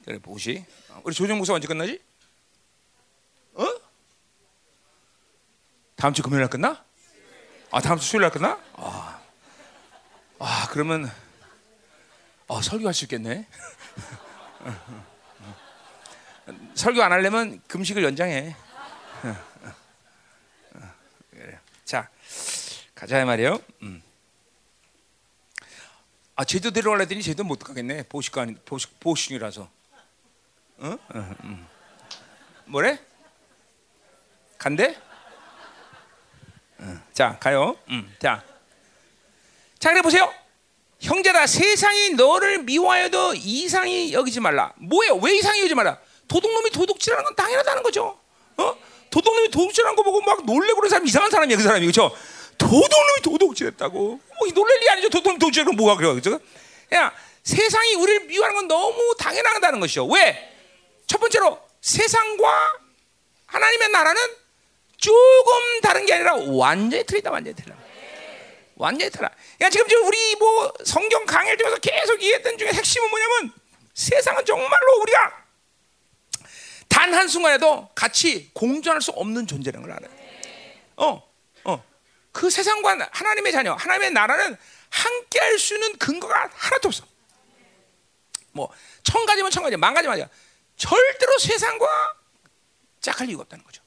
그래 0.05 0.19
보호식. 0.21 0.65
우리 1.03 1.13
조정 1.13 1.39
목사 1.39 1.53
언제 1.53 1.67
끝나지? 1.67 2.01
어? 3.55 3.65
다음 5.97 6.15
주 6.15 6.23
금요일 6.23 6.43
날 6.43 6.51
끝나? 6.51 6.85
아 7.73 7.81
다음 7.81 7.99
주 7.99 8.07
수요일 8.07 8.23
날 8.23 8.31
끝나? 8.31 8.61
아, 8.75 9.21
아 10.39 10.69
그러면 10.71 11.11
아 12.47 12.63
설교할 12.63 12.95
수 12.95 13.05
있겠네. 13.07 13.49
설교 16.75 17.03
안 17.03 17.13
하려면 17.13 17.61
금식을 17.69 18.03
연장해. 18.03 18.57
자. 21.85 22.09
가자 22.95 23.25
말이에요. 23.25 23.61
음. 23.83 24.03
아 26.37 26.45
제도 26.45 26.71
데려가려더니 26.71 27.23
제도 27.23 27.45
못 27.45 27.59
가겠네. 27.59 28.05
보식가 28.05 28.43
아니 28.43 28.55
보식 28.55 28.99
보식이라서. 29.01 29.69
어? 30.79 30.99
어 31.09 31.37
음. 31.45 31.67
뭐래? 32.65 32.99
간대? 34.59 34.99
어. 36.79 37.01
자 37.13 37.39
가요. 37.39 37.77
음. 37.89 38.13
자, 38.19 38.43
자 39.79 39.91
그래 39.91 40.03
보세요. 40.03 40.33
형제다 41.01 41.47
세상이 41.47 42.11
너를 42.11 42.63
미워하여도 42.63 43.35
이상이 43.35 44.13
여기지 44.13 44.41
말라. 44.41 44.73
뭐예요? 44.77 45.17
왜 45.17 45.37
이상이 45.37 45.61
여기지 45.61 45.75
말라? 45.75 46.01
도둑놈이 46.29 46.71
도둑질하는 46.71 47.25
건 47.25 47.37
당연하다는 47.37 47.83
거죠. 47.83 48.19
어? 48.57 48.77
도둑놈이 49.11 49.51
도둑질하는 49.51 49.97
거 49.97 50.03
보고 50.03 50.21
막 50.23 50.45
놀래고 50.45 50.77
그런 50.77 50.91
사람 50.91 51.07
이상한 51.07 51.31
사람이야 51.31 51.57
그 51.57 51.63
사람이 51.63 51.87
그렇죠? 51.87 52.15
도둑놈이 52.59 53.23
도둑질했다고. 53.23 53.99
뭐 53.99 54.49
놀랄 54.55 54.83
일 54.83 54.91
아니죠. 54.91 55.09
도둑놈 55.11 55.39
도둑질하면 55.39 55.77
뭐가 55.77 55.97
그래요, 55.97 56.15
그죠? 56.15 56.39
야 56.95 57.13
세상이 57.43 57.95
우리를 57.95 58.27
미워하는 58.27 58.57
건 58.57 58.69
너무 58.69 59.15
당연하다는 59.19 59.81
것이요. 59.81 60.07
왜? 60.07 60.51
첫 61.07 61.19
번째로 61.19 61.61
세상과 61.81 62.73
하나님의 63.47 63.91
나라는 63.91 64.21
조금 64.97 65.81
다른 65.83 66.07
게 66.07 66.15
아니라 66.15 66.35
완전히 66.35 67.05
틀리다, 67.05 67.31
완전히 67.31 67.55
틀려. 67.55 67.75
완전히 68.77 69.11
틀려. 69.11 69.29
그러니까 69.59 69.71
지금 69.71 69.87
지금 69.89 70.07
우리 70.07 70.35
뭐 70.37 70.73
성경 70.85 71.25
강의를 71.27 71.59
통해서 71.59 71.79
계속 71.79 72.23
이해했던 72.23 72.59
중에 72.59 72.69
핵심은 72.73 73.11
뭐냐면 73.11 73.53
세상은 73.93 74.45
정말로 74.45 75.01
우리가 75.03 75.44
단 76.89 77.13
한 77.15 77.29
순간에도 77.29 77.89
같이 77.95 78.51
공존할 78.55 79.01
수 79.03 79.11
없는 79.13 79.47
존재라는 79.47 79.87
걸 79.87 79.97
알아요. 79.97 80.11
어, 80.97 81.29
어. 81.65 81.85
그 82.33 82.51
세상과 82.51 83.09
하나님의 83.13 83.53
자녀, 83.53 83.75
하나님의 83.75 84.11
나라는 84.13 84.57
함께 84.91 85.39
할 85.41 85.59
수 85.59 85.75
있는 85.75 85.97
근거가 85.99 86.51
하나도 86.53 86.89
없어. 86.89 87.05
뭐, 88.53 88.71
천 89.03 89.27
가지면 89.27 89.51
천 89.51 89.63
가지, 89.63 89.77
만 89.77 89.95
가지만 89.95 90.29
절대로 90.77 91.39
세상과 91.39 91.87
짝할 93.01 93.29
이유가 93.29 93.43
없다는 93.43 93.65
거죠. 93.65 93.83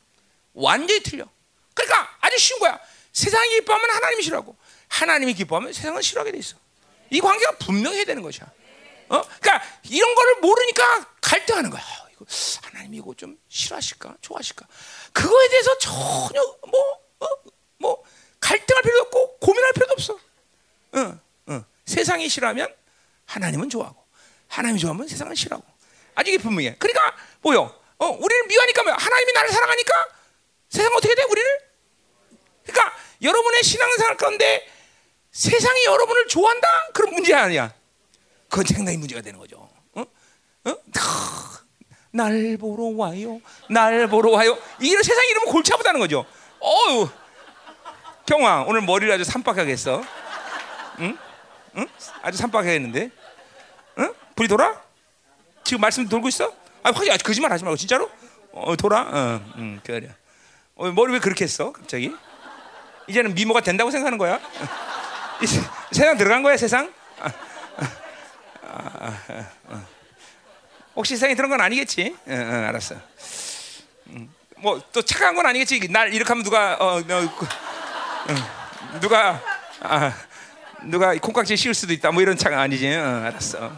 완전히 0.54 1.02
틀려. 1.02 1.26
그러니까 1.74 2.18
아주 2.20 2.38
쉬운 2.38 2.60
거야. 2.60 2.80
세상이 3.14 3.50
기뻐하면 3.56 3.90
하나님이 3.90 4.24
싫어하고, 4.24 4.56
하나님이 4.90 5.34
기뻐하면 5.34 5.74
세상은 5.74 6.02
싫어하게 6.02 6.32
돼 6.32 6.38
있어. 6.40 6.58
이 7.10 7.20
관계가 7.22 7.58
분명해야 7.58 8.04
되는 8.06 8.22
것이야. 8.22 8.46
어? 9.10 9.22
그러니까 9.40 9.64
이런 9.84 10.14
거를 10.14 10.36
모르니까 10.42 11.14
갈등하는 11.22 11.70
거야. 11.70 11.82
이거 12.18 12.26
하나님이 12.64 12.98
이거 12.98 13.14
좀 13.14 13.38
싫어하실까, 13.48 14.18
좋아하실까? 14.22 14.68
그거에 15.14 15.48
대해서 15.50 15.78
전혀 15.78 16.42
뭐, 16.68 17.02
어? 17.20 17.28
뭐 17.78 18.04
갈등할 18.40 18.82
필요도 18.82 19.02
없고 19.04 19.38
고민할 19.38 19.74
필요도 19.74 19.94
없어. 19.94 20.20
응, 20.96 21.20
응. 21.50 21.66
세상이 21.86 22.28
싫어하면 22.28 22.74
하나님은 23.26 23.70
좋아하고 23.70 24.04
하나님이 24.48 24.80
좋아하면 24.80 25.08
세상은 25.08 25.36
싫어하고 25.36 25.68
아주 26.16 26.38
분명해. 26.40 26.78
그러니까 26.80 27.16
뭐요? 27.42 27.80
어, 28.00 28.06
우리를 28.08 28.48
미워하니까 28.48 28.84
뭐 28.84 28.94
하나님이 28.94 29.34
나를 29.34 29.52
사랑하니까 29.52 30.08
세상 30.70 30.94
어떻게 30.96 31.14
돼? 31.14 31.24
우리를? 31.24 31.68
그러니까 32.66 32.98
여러분의 33.22 33.64
신앙생활 33.64 34.18
가운데 34.18 34.68
세상이 35.32 35.86
여러분을 35.86 36.28
좋아한다? 36.28 36.68
그런 36.94 37.14
문제 37.14 37.34
아니야. 37.34 37.74
그 38.50 38.50
그건 38.50 38.66
상당히 38.66 38.98
문제가 38.98 39.22
되는 39.22 39.40
거죠. 39.40 39.70
어? 39.94 40.02
어? 40.02 40.76
날 42.18 42.58
보러 42.60 42.86
와요. 42.96 43.40
날 43.70 44.08
보러 44.08 44.32
와요. 44.32 44.58
이런 44.80 45.04
세상 45.04 45.24
이러면 45.30 45.54
골치 45.54 45.72
아프다는 45.72 46.00
거죠. 46.00 46.26
어유 46.60 47.08
경화 48.26 48.66
오늘 48.68 48.82
머리를 48.82 49.14
아주 49.14 49.24
산박하게 49.24 49.72
했어. 49.72 50.04
응? 51.00 51.16
응? 51.78 51.88
아주 52.24 52.38
산박하게 52.40 52.74
했는데. 52.74 53.12
응? 54.00 54.14
불이 54.36 54.48
돌아? 54.48 54.82
지금 55.64 55.82
말씀 55.82 56.10
돌고 56.10 56.28
있어? 56.30 56.48
아, 56.82 56.90
확실히 56.90 57.12
아, 57.12 57.18
거짓말 57.18 57.52
하지 57.52 57.64
말고 57.64 57.78
진짜로? 57.78 58.10
어, 58.52 58.76
돌아? 58.76 59.02
어, 59.02 59.54
응, 59.58 59.80
그래. 59.84 60.10
어, 60.76 60.92
머리 60.92 61.14
왜 61.14 61.20
그렇게 61.20 61.44
했어? 61.46 61.72
갑자기? 61.72 62.16
이제는 63.08 63.36
미모가 63.36 63.62
된다고 63.62 63.92
생각하는 63.92 64.18
거야? 64.18 64.40
세상 65.92 66.18
들어간 66.18 66.42
거야, 66.42 66.58
세상? 66.58 66.92
아, 67.20 67.32
아, 68.64 69.18
아, 69.70 69.86
혹시 70.98 71.16
세상에 71.16 71.36
들어간 71.36 71.60
건 71.60 71.66
아니겠지? 71.66 72.16
응, 72.28 72.34
응, 72.34 72.66
알았어. 72.70 72.96
음, 74.08 74.34
뭐또 74.58 75.04
착한 75.04 75.36
건 75.36 75.46
아니겠지? 75.46 75.88
날 75.92 76.12
이렇게 76.12 76.28
하면 76.30 76.44
누가 76.44 76.74
어, 76.80 76.98
응, 77.00 79.00
누가 79.00 79.40
아, 79.82 80.12
누가 80.82 81.14
콩깍지 81.14 81.56
씌울 81.56 81.76
수도 81.76 81.94
있다. 81.94 82.10
뭐 82.10 82.24
이런 82.24 82.36
차가 82.36 82.60
아니지? 82.62 82.88
응, 82.88 83.26
알았어. 83.26 83.78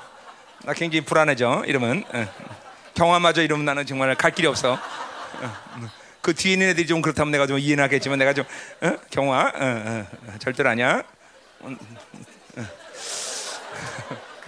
나 0.64 0.74
굉장히 0.74 1.04
불안해져. 1.04 1.66
이러면 1.68 2.06
응. 2.14 2.28
경화마저 2.96 3.42
이러면 3.42 3.66
나는 3.66 3.86
정말 3.86 4.16
갈 4.16 4.32
길이 4.32 4.48
없어. 4.48 4.80
응. 5.42 5.90
그 6.22 6.34
뒤에 6.34 6.54
있는 6.54 6.70
애들이 6.70 6.88
좀 6.88 7.02
그렇다면 7.02 7.34
내가 7.34 7.48
좀 7.48 7.60
이해는 7.60 7.84
하겠지만 7.84 8.18
내가 8.18 8.34
좀 8.34 8.46
어? 8.82 8.94
경화 9.10 9.42
어, 9.42 9.52
어, 9.60 10.06
절대로 10.40 10.70
아니야. 10.70 11.04
음, 11.66 11.78
음, 12.58 12.68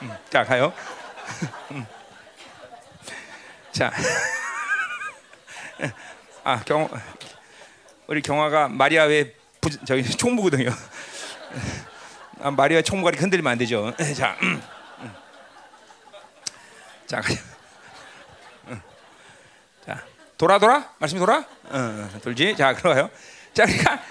음. 0.03 0.11
자 0.29 0.45
가요. 0.45 0.71
자, 3.71 3.91
아 6.43 6.61
경, 6.63 6.89
우리 8.07 8.21
경화가 8.21 8.67
마리아 8.67 9.05
왜 9.05 9.33
부, 9.61 9.69
저기 9.85 10.03
총무거든요. 10.09 10.69
아, 12.41 12.51
마리아 12.51 12.81
총무가 12.81 13.11
흔들리면 13.15 13.51
안 13.51 13.57
되죠. 13.57 13.93
자, 14.15 14.35
자, 17.07 17.21
자, 19.85 20.03
돌아 20.37 20.59
돌아 20.59 20.93
말씀이 20.97 21.19
돌아. 21.19 21.45
어, 21.63 22.09
돌지. 22.21 22.55
자, 22.57 22.73
그러요. 22.73 23.09
자, 23.53 23.65
그러니까 23.65 24.03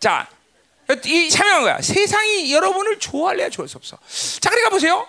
자, 0.00 0.28
이 1.04 1.30
참여한 1.30 1.62
거야. 1.62 1.80
세상이 1.80 2.52
여러분을 2.52 2.98
좋아할래야 2.98 3.50
좋아할 3.50 3.68
수 3.68 3.76
없어. 3.76 3.98
자, 4.40 4.50
그러니까 4.50 4.70
보세요. 4.70 5.06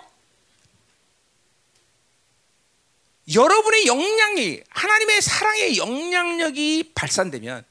여러분의 3.34 3.86
영향이 3.86 4.62
하나님의 4.68 5.20
사랑의 5.22 5.76
영향력이 5.78 6.92
발산되면 6.94 7.64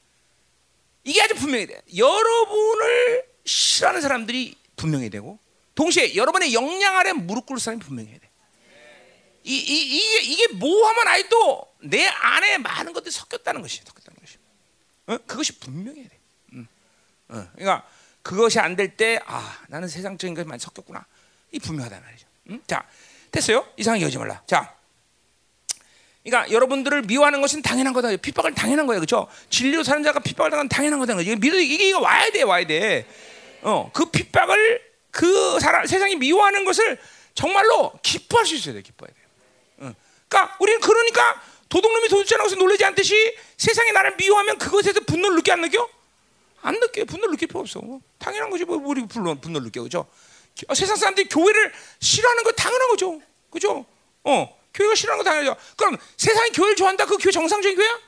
이게 1.04 1.22
아주 1.22 1.34
분명히 1.34 1.66
돼. 1.66 1.82
여러분을 1.96 3.24
싫어하는 3.44 4.00
사람들이 4.00 4.56
분명히 4.76 5.10
되고 5.10 5.38
동시에 5.74 6.14
여러분의 6.14 6.54
영향 6.54 6.96
아래 6.96 7.12
무릎 7.12 7.46
꿇을 7.46 7.60
사람이 7.60 7.82
분명히 7.82 8.18
돼. 8.18 8.30
이, 9.42 9.56
이, 9.56 9.96
이게, 9.96 10.20
이게 10.22 10.48
모하면 10.48 11.08
아직도 11.08 11.66
내 11.84 12.06
안에 12.06 12.58
많은 12.58 12.92
것들이 12.92 13.10
섞였다는 13.10 13.62
것이 13.62 13.80
섞였다는 13.84 14.20
것이. 14.20 14.36
어? 15.06 15.18
그것이 15.26 15.58
분명해야 15.58 16.04
돼. 16.08 16.18
음. 16.52 16.68
어. 17.28 17.48
그러니까 17.54 17.86
그것이 18.22 18.58
안 18.60 18.76
될 18.76 18.96
때, 18.98 19.18
아, 19.24 19.58
나는 19.68 19.88
세상적인 19.88 20.34
것이 20.34 20.46
많이 20.46 20.60
섞였구나. 20.60 21.06
이 21.52 21.58
분명하단 21.58 22.02
말이죠. 22.02 22.26
음? 22.50 22.62
자, 22.66 22.86
됐어요? 23.30 23.66
이상하게 23.78 24.04
여지 24.04 24.18
말라. 24.18 24.42
자, 24.46 24.76
그러니까 26.22 26.52
여러분들을 26.52 27.02
미워하는 27.02 27.40
것은 27.40 27.62
당연한 27.62 27.92
거다. 27.92 28.14
핍박을 28.16 28.54
당연한 28.54 28.86
거예요, 28.86 29.00
그렇죠? 29.00 29.26
진리로 29.48 29.82
사는 29.82 30.02
자가 30.02 30.20
핍박을 30.20 30.50
당한 30.50 30.68
당연한 30.68 30.98
거다. 30.98 31.18
이게 31.20 31.36
믿어 31.36 31.56
이게 31.58 31.92
와야 31.92 32.30
돼, 32.30 32.42
와야 32.42 32.66
돼. 32.66 33.06
어, 33.62 33.90
그 33.92 34.10
핍박을 34.10 34.82
그 35.10 35.58
사람 35.60 35.86
세상이 35.86 36.16
미워하는 36.16 36.64
것을 36.64 36.98
정말로 37.34 37.92
기뻐할 38.02 38.44
수 38.46 38.54
있어야 38.54 38.74
돼, 38.74 38.82
기뻐해야 38.82 39.14
돼. 39.14 39.86
어. 39.86 39.94
그러니까 40.28 40.56
우리는 40.60 40.80
그러니까 40.80 41.42
도둑놈이 41.68 42.08
도둑질하는 42.08 42.44
것을 42.44 42.58
놀라지 42.58 42.84
않듯이 42.84 43.14
세상이 43.56 43.92
나를 43.92 44.16
미워하면 44.16 44.58
그것에서 44.58 45.00
분노를 45.00 45.36
느껴 45.36 45.52
안 45.54 45.62
느껴? 45.62 45.88
안 46.62 46.78
느껴. 46.78 47.04
분노를 47.06 47.32
느낄 47.32 47.48
필요 47.48 47.60
없어. 47.60 47.80
당연한 48.18 48.50
거지. 48.50 48.64
뭐 48.66 48.78
우리 48.84 49.06
분노 49.06 49.34
분노를 49.36 49.66
느껴, 49.66 49.82
그죠? 49.82 50.06
어, 50.68 50.74
세상 50.74 50.96
사람들이 50.96 51.28
교회를 51.28 51.72
싫어하는 52.00 52.42
거 52.44 52.52
당연한 52.52 52.88
거죠, 52.90 53.22
그죠? 53.50 53.86
어, 54.24 54.59
교회가 54.74 54.94
싫어하는 54.94 55.24
거 55.24 55.30
당연하죠. 55.30 55.60
그럼 55.76 55.96
세상이 56.16 56.50
교회를 56.50 56.76
좋아한다? 56.76 57.06
그 57.06 57.16
교회 57.18 57.32
정상적인 57.32 57.76
교회야? 57.76 58.00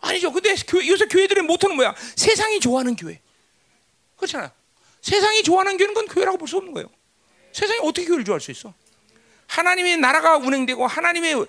아니죠. 0.00 0.32
근데 0.32 0.54
교회, 0.66 0.86
요새 0.88 1.06
교회들의 1.06 1.44
모토는 1.44 1.76
뭐야? 1.76 1.94
세상이 2.16 2.60
좋아하는 2.60 2.96
교회. 2.96 3.20
그렇잖아요. 4.16 4.50
세상이 5.02 5.42
좋아하는 5.42 5.76
교회는 5.76 5.94
건 5.94 6.06
교회라고 6.06 6.38
볼 6.38 6.48
수 6.48 6.56
없는 6.56 6.72
거예요. 6.72 6.88
세상이 7.52 7.80
어떻게 7.82 8.06
교회를 8.06 8.24
좋아할 8.24 8.40
수 8.40 8.50
있어? 8.50 8.74
하나님의 9.46 9.98
나라가 9.98 10.36
운행되고 10.36 10.86
하나님의 10.86 11.34
어, 11.34 11.46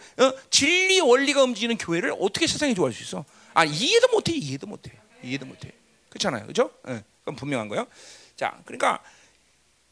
진리 0.51 0.99
원리가 0.99 1.41
움직이는 1.43 1.77
교회를 1.77 2.13
어떻게 2.19 2.45
세상이 2.47 2.75
좋아할 2.75 2.93
수 2.93 3.03
있어? 3.03 3.25
아 3.53 3.65
이해도 3.65 4.07
못해, 4.09 4.33
이해도 4.33 4.67
못해, 4.67 4.91
이해도 5.23 5.45
못해. 5.47 5.71
그렇잖아요, 6.09 6.43
그렇죠? 6.43 6.71
네, 6.85 7.03
그건 7.19 7.35
분명한 7.35 7.67
거예요. 7.69 7.87
자, 8.35 8.59
그러니까 8.65 9.01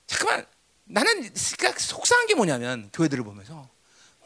잠깐만 0.05 0.45
나는 0.83 1.33
그러니까 1.57 1.79
속상한 1.79 2.27
게 2.27 2.35
뭐냐면 2.35 2.89
교회들을 2.93 3.23
보면서 3.23 3.67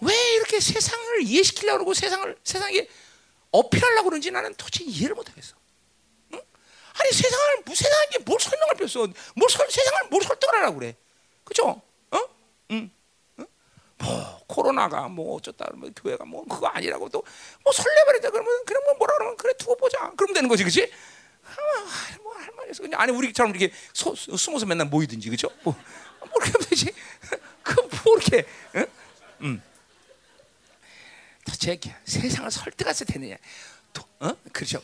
왜 0.02 0.14
이렇게 0.36 0.60
세상을 0.60 1.22
이해시키려고 1.24 1.80
그러고 1.80 1.94
세상을 1.94 2.38
세상에 2.44 2.88
어필하려고 3.52 4.10
그런지 4.10 4.32
나는 4.32 4.54
도저히 4.56 4.88
이해를 4.88 5.16
못하겠어. 5.16 5.56
응? 6.34 6.42
아니 7.00 7.12
세상을 7.12 7.64
세상에게 7.74 8.20
뭘 8.26 8.40
설명할 8.40 8.76
필요 8.76 8.86
없어. 8.86 9.08
뭘 9.36 9.50
설, 9.50 9.70
세상을 9.70 10.10
뭘 10.10 10.22
설득을 10.24 10.56
하라고 10.60 10.80
그래. 10.80 10.96
그죠? 11.44 11.82
어? 12.12 12.20
응. 12.72 12.92
뭐 14.02 14.42
코로나가 14.48 15.10
뭐 15.10 15.36
어쩌다 15.36 15.68
뭐 15.76 15.90
교회가 15.94 16.24
뭐 16.26 16.46
그거 16.46 16.68
아니라고 16.68 17.10
또 17.10 17.22
뭐 17.64 17.74
설레버리자 17.74 18.30
그러면 18.32 18.64
그냥 18.66 18.82
뭐 18.86 18.94
뭐라 18.96 19.14
그러면 19.18 19.36
그래 19.38 19.52
두고 19.58 19.76
보자 19.76 20.12
그러면 20.16 20.34
되는 20.34 20.48
거지 20.48 20.64
그렇지? 20.64 20.90
아, 21.44 22.18
뭐할 22.24 22.50
말이 22.56 22.70
없어 22.70 22.82
그냥 22.82 23.02
아니 23.02 23.12
우리처럼 23.12 23.54
이렇게 23.54 23.74
소, 23.94 24.16
숨어서 24.16 24.66
맨날 24.66 24.88
모이든지 24.88 25.30
그죠? 25.30 25.50
뭐, 25.64 25.76
뭐 26.20 26.30
이렇게 26.42 26.58
되지? 26.70 26.94
그뭐 27.64 28.16
이렇게 28.16 28.46
응? 28.76 28.88
음. 29.42 29.62
도대체 31.50 31.80
세상을 32.06 32.52
설득할수 32.52 33.06
되느냐? 33.06 33.36
도, 33.92 34.04
어? 34.20 34.34
그렇죠. 34.54 34.82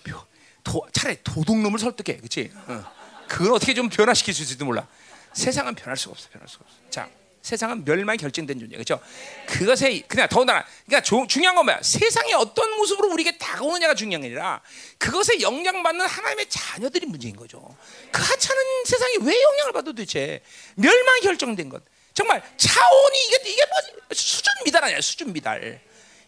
도, 0.64 0.88
차라리 0.92 1.18
도둑놈을 1.24 1.78
설득해, 1.78 2.18
그렇지? 2.18 2.52
어. 2.68 2.84
그걸 3.28 3.54
어떻게 3.54 3.74
좀 3.74 3.90
변화시킬 3.90 4.34
수 4.34 4.42
있을지도 4.42 4.66
몰라. 4.66 4.88
세상은 5.34 5.76
변할 5.76 5.98
수가 5.98 6.12
없어, 6.14 6.30
변할 6.30 6.48
수가 6.48 6.66
없어. 6.66 6.78
자, 6.90 7.10
세상은 7.42 7.86
멸망이 7.86 8.18
결정된 8.18 8.60
존재, 8.60 8.76
그렇죠? 8.76 9.00
그것에 9.48 10.02
그냥 10.08 10.28
더군다나, 10.28 10.66
그러니까 10.86 11.04
조, 11.04 11.28
중요한 11.28 11.56
건 11.56 11.66
뭐야? 11.66 11.82
세상이 11.84 12.34
어떤 12.34 12.76
모습으로 12.78 13.12
우리에게 13.12 13.38
다가오느냐가 13.38 13.94
중요한 13.94 14.22
게 14.22 14.28
아니라 14.30 14.62
그것에 14.98 15.42
영향 15.42 15.84
받는 15.84 16.06
하나님의 16.06 16.50
자녀들이 16.50 17.06
문제인 17.06 17.36
거죠. 17.36 17.76
그 18.12 18.22
하찮은 18.22 18.62
세상이 18.86 19.18
왜 19.22 19.40
영향을 19.40 19.74
받아 19.74 19.86
도대체? 19.86 20.42
멸망이 20.76 21.22
결정된 21.22 21.70
것. 21.70 21.84
정말 22.16 22.42
차원이 22.58 23.20
이게 23.28 23.52
이게 23.52 23.62
뭐 23.68 24.08
수준 24.14 24.52
미달 24.64 24.84
아니야, 24.86 25.00
수준 25.02 25.32
미달. 25.32 25.82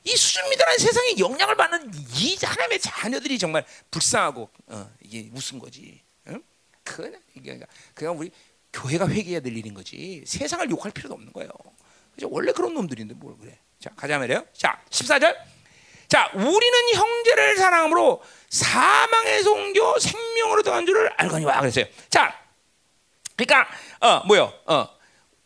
이 0.08 0.16
수준 0.16 0.50
미달한 0.50 0.78
세상에 0.78 1.18
영향을 1.18 1.56
받는 1.56 1.92
이 2.16 2.38
하나님의 2.42 2.80
자녀들이 2.80 3.38
정말 3.38 3.66
불쌍하고 3.92 4.50
어, 4.68 4.90
이게 5.02 5.24
무슨 5.30 5.60
거지? 5.60 6.02
응? 6.28 6.42
이게 7.36 7.60
그냥 7.94 8.18
우리 8.18 8.32
교회가 8.72 9.10
회개해야 9.10 9.42
될 9.42 9.56
일인 9.58 9.74
거지. 9.74 10.24
세상을 10.26 10.70
욕할 10.70 10.92
필요도 10.92 11.14
없는 11.14 11.34
거예요. 11.34 11.50
그죠? 12.16 12.30
원래 12.32 12.54
그런 12.54 12.74
놈들인데 12.74 13.16
뭘 13.16 13.36
그래. 13.38 13.60
자, 13.82 13.90
가자 13.98 14.18
말이에요. 14.18 14.46
자, 14.54 14.82
14절. 14.90 15.36
자, 16.08 16.32
우리는 16.34 16.94
형제를 16.94 17.58
사랑함으로 17.58 18.24
사망에서 18.50 19.52
옮겨 19.52 20.00
생명으로 20.00 20.64
더한 20.64 20.86
줄을 20.86 21.12
알거니와 21.18 21.60
그랬어요. 21.60 21.86
자, 22.10 22.34
그러니까 23.36 23.70
어, 24.00 24.26
뭐요? 24.26 24.54
어, 24.68 24.88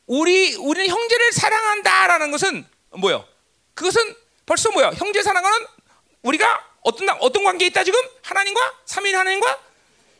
우리 0.05 0.53
우리는 0.55 0.87
형제를 0.87 1.31
사랑한다라는 1.31 2.29
것은 2.29 2.65
뭐요? 2.91 3.25
그것은 3.73 4.20
벌써 4.51 4.69
뭐야? 4.71 4.91
형제 4.97 5.23
사랑은 5.23 5.49
우리가 6.23 6.61
어떤 6.81 7.07
어떤 7.21 7.45
관계에 7.45 7.69
있다 7.69 7.85
지금 7.85 7.97
하나님과 8.21 8.73
삼인 8.85 9.15
하나님과 9.15 9.57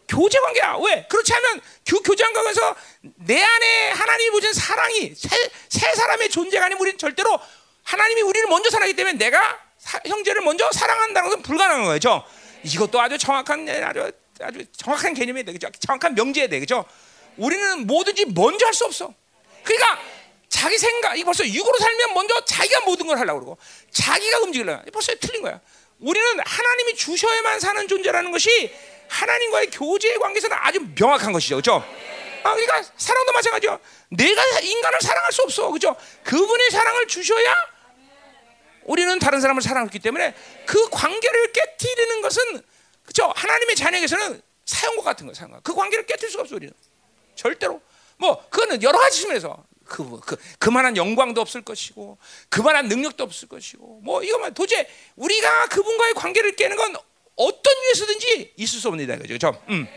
교제 0.08 0.40
관계야. 0.40 0.78
왜? 0.82 1.06
그렇지 1.10 1.34
않으면 1.34 1.62
교, 1.86 2.00
교제 2.02 2.24
관계에서 2.24 2.74
내 3.02 3.44
안에 3.44 3.90
하나님이 3.92 4.30
보신 4.32 4.54
사랑이 4.54 5.14
새, 5.16 5.52
새 5.68 5.94
사람의 5.94 6.30
존재가 6.30 6.64
아니면 6.66 6.80
우리는 6.82 6.98
절대로 6.98 7.38
하나님이 7.84 8.22
우리를 8.22 8.48
먼저 8.48 8.70
사랑하기 8.70 8.96
때문에 8.96 9.18
내가 9.18 9.60
사, 9.78 10.00
형제를 10.06 10.44
먼저 10.44 10.70
사랑한다는 10.72 11.30
것은 11.30 11.44
불가능한 11.44 11.84
거죠. 11.84 12.24
이것도 12.64 13.02
아주 13.02 13.18
정확한 13.18 13.68
아주 13.84 14.10
아주 14.40 14.66
정확한 14.78 15.14
개념이 15.14 15.44
되겠죠. 15.44 15.70
정확한 15.86 16.16
명제에 16.16 16.48
되겠죠. 16.48 16.86
우리는 17.36 17.86
뭐든지 17.86 18.28
먼저 18.28 18.66
할 18.66 18.74
수 18.74 18.86
없어. 18.86 19.14
그러니까 19.64 20.00
자기 20.52 20.78
생각, 20.78 21.18
이 21.18 21.24
벌써 21.24 21.48
육으로 21.48 21.78
살면 21.80 22.14
먼저 22.14 22.40
자기가 22.44 22.82
모든 22.82 23.08
걸 23.08 23.18
하려고 23.18 23.40
그러고 23.40 23.58
자기가 23.90 24.40
움직이려고. 24.40 24.84
벌써 24.92 25.16
틀린 25.16 25.42
거야. 25.42 25.60
우리는 26.00 26.40
하나님이 26.46 26.96
주셔야만 26.96 27.60
사는 27.62 27.88
존재라는 27.88 28.32
것이 28.32 28.72
하나님과의 29.08 29.68
교제의 29.72 30.20
관계에서는 30.20 30.58
아주 30.60 30.86
명확한 31.00 31.32
것이죠. 31.32 31.56
그렇죠? 31.56 31.84
아, 32.44 32.54
그러니까 32.54 32.84
사랑도 32.98 33.32
마찬가지죠. 33.32 33.80
내가 34.10 34.44
인간을 34.60 35.00
사랑할 35.02 35.32
수 35.32 35.42
없어. 35.44 35.72
그죠? 35.72 35.96
그분의 36.26 36.70
사랑을 36.70 37.08
주셔야 37.08 37.56
우리는 38.84 39.20
다른 39.20 39.40
사람을 39.40 39.62
사랑했기 39.62 40.00
때문에 40.00 40.36
그 40.66 40.90
관계를 40.90 41.54
깨뜨리는 41.54 42.22
것은 42.22 42.62
그죠? 43.06 43.32
하나님의 43.38 43.78
자녀에게서는 43.78 44.42
사용과 44.66 45.04
같은 45.04 45.28
거예요. 45.28 45.34
사용과. 45.34 45.62
그 45.64 45.74
관계를 45.74 46.06
깨뜨릴 46.06 46.30
수가 46.30 46.44
없어 46.44 46.56
우리는. 46.56 46.74
절대로. 47.36 47.82
뭐 48.18 48.44
그거는 48.50 48.84
여러 48.84 49.00
가지 49.00 49.22
측면에서 49.22 49.64
그, 49.86 50.20
그 50.22 50.38
그만한 50.60 50.96
영광도 50.98 51.42
없을 51.42 51.62
것이고 51.62 52.18
그만한 52.50 52.88
능력도 52.88 53.24
없을 53.24 53.48
것이고 53.48 54.02
뭐 54.04 54.24
이거만 54.24 54.54
도저히 54.54 54.86
우리가 55.16 55.68
그분과의 55.68 56.14
관계를 56.14 56.56
깨는 56.56 56.78
건 56.78 56.96
어떤 57.36 57.74
위에서든지 57.84 58.54
있을 58.58 58.80
수 58.80 58.88
없는 58.88 59.04
일이다. 59.04 59.28
그죠? 59.28 59.62
음. 59.70 59.88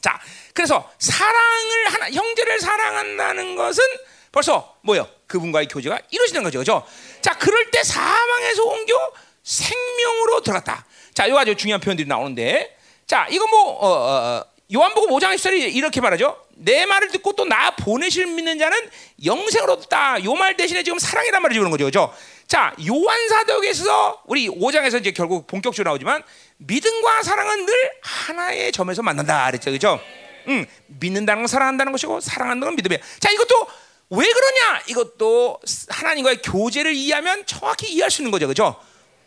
자, 0.00 0.20
그래서 0.52 0.90
사랑을 0.98 1.88
하나 1.88 2.10
형제를 2.10 2.60
사랑한다는 2.60 3.56
것은 3.56 3.84
벌써 4.32 4.76
뭐요? 4.82 5.08
그분과의 5.26 5.68
교제가 5.68 6.00
이루어지는 6.10 6.42
거죠. 6.42 6.58
그죠? 6.58 6.86
자, 7.20 7.36
그럴 7.38 7.70
때 7.70 7.82
사망에서 7.84 8.64
옮겨 8.64 9.12
생명으로 9.42 10.40
들어갔다. 10.42 10.86
자, 11.14 11.26
이거 11.26 11.38
아주 11.38 11.54
중요한 11.54 11.80
표현들이 11.80 12.08
나오는데 12.08 12.76
자, 13.06 13.26
이거 13.30 13.46
뭐 13.46 13.72
어, 13.72 13.86
어, 13.86 14.38
어 14.38 14.51
요한복음 14.74 15.10
5장 15.10 15.34
10절이 15.34 15.74
이렇게 15.74 16.00
말하죠. 16.00 16.36
내 16.54 16.86
말을 16.86 17.08
듣고 17.08 17.32
또 17.34 17.44
나 17.44 17.72
보내실 17.72 18.26
믿는 18.26 18.58
자는 18.58 18.78
영생을 19.24 19.68
얻다. 19.70 20.24
요 20.24 20.34
말 20.34 20.56
대신에 20.56 20.82
지금 20.82 20.98
사랑이란 20.98 21.42
말을 21.42 21.54
지는 21.54 21.70
거죠. 21.70 21.84
그죠? 21.84 22.14
자, 22.46 22.74
요한 22.86 23.28
사도에서 23.28 24.22
우리 24.26 24.48
5장에서 24.48 25.00
이제 25.00 25.10
결국 25.12 25.46
본격적으로 25.46 25.90
나오지만 25.90 26.22
믿음과 26.58 27.22
사랑은 27.22 27.66
늘 27.66 27.74
하나의 28.02 28.72
점에서 28.72 29.02
만난다. 29.02 29.46
그랬죠. 29.46 29.70
그죠? 29.70 30.00
음, 30.48 30.66
믿는다는 30.86 31.42
건 31.42 31.48
사랑한다는 31.48 31.92
것이고 31.92 32.20
사랑한다는 32.20 32.68
건 32.68 32.76
믿음이야. 32.76 32.98
자, 33.20 33.30
이것도 33.30 33.66
왜 34.10 34.26
그러냐? 34.30 34.82
이것도 34.88 35.60
하나님과의 35.88 36.42
교제를 36.42 36.94
이해하면 36.94 37.44
정확히 37.46 37.92
이해할 37.92 38.10
수 38.10 38.22
있는 38.22 38.30
거죠. 38.30 38.46
그죠? 38.46 38.76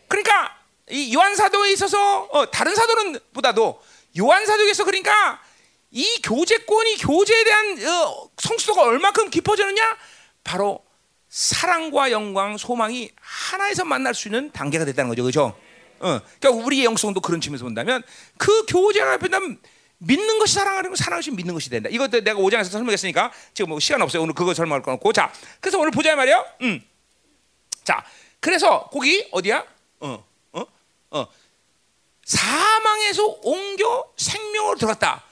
그러니까 0.08 0.56
이 0.90 1.12
요한 1.14 1.34
사도에 1.34 1.72
있어서 1.72 2.28
어, 2.30 2.50
다른 2.50 2.74
사도는 2.74 3.18
보다도 3.32 3.80
요한 4.18 4.46
사도에서 4.46 4.84
그러니까 4.84 5.40
이 5.90 6.20
교제권이 6.22 6.98
교제에 6.98 7.44
대한 7.44 7.78
어, 7.86 8.30
성수도가 8.38 8.82
얼마큼 8.82 9.30
깊어졌느냐? 9.30 9.96
바로 10.44 10.84
사랑과 11.28 12.10
영광, 12.10 12.56
소망이 12.56 13.10
하나에서 13.20 13.84
만날 13.84 14.14
수 14.14 14.28
있는 14.28 14.50
단계가 14.52 14.84
됐다는 14.84 15.08
거죠. 15.08 15.24
그죠? 15.24 15.56
어, 15.98 16.20
그러니까 16.40 16.64
우리의 16.64 16.84
영성도 16.84 17.20
그런 17.20 17.40
측면에서 17.40 17.64
본다면 17.64 18.02
그 18.36 18.66
교제가 18.66 19.18
된다면 19.18 19.58
믿는 19.98 20.38
것이 20.38 20.54
사랑하는 20.54 20.90
거, 20.90 20.96
사랑하는 20.96 21.20
것이 21.20 21.30
믿는 21.30 21.54
것이 21.54 21.70
된다. 21.70 21.88
이것도 21.90 22.22
내가 22.22 22.38
5장에서 22.38 22.64
설명했으니까 22.64 23.32
지금 23.54 23.70
뭐 23.70 23.80
시간 23.80 24.02
없어요. 24.02 24.22
오늘 24.22 24.34
그거 24.34 24.52
설명할 24.52 24.82
거 24.82 24.92
없고. 24.92 25.12
자, 25.12 25.32
그래서 25.60 25.78
오늘 25.78 25.90
보자 25.90 26.14
말이요. 26.14 26.44
음. 26.62 26.82
자, 27.84 28.04
그래서 28.40 28.88
거기 28.92 29.26
어디야? 29.30 29.64
어. 30.00 30.24
사망에서 32.26 33.24
옮겨 33.42 34.04
생명으로 34.16 34.76
들어갔다. 34.76 35.22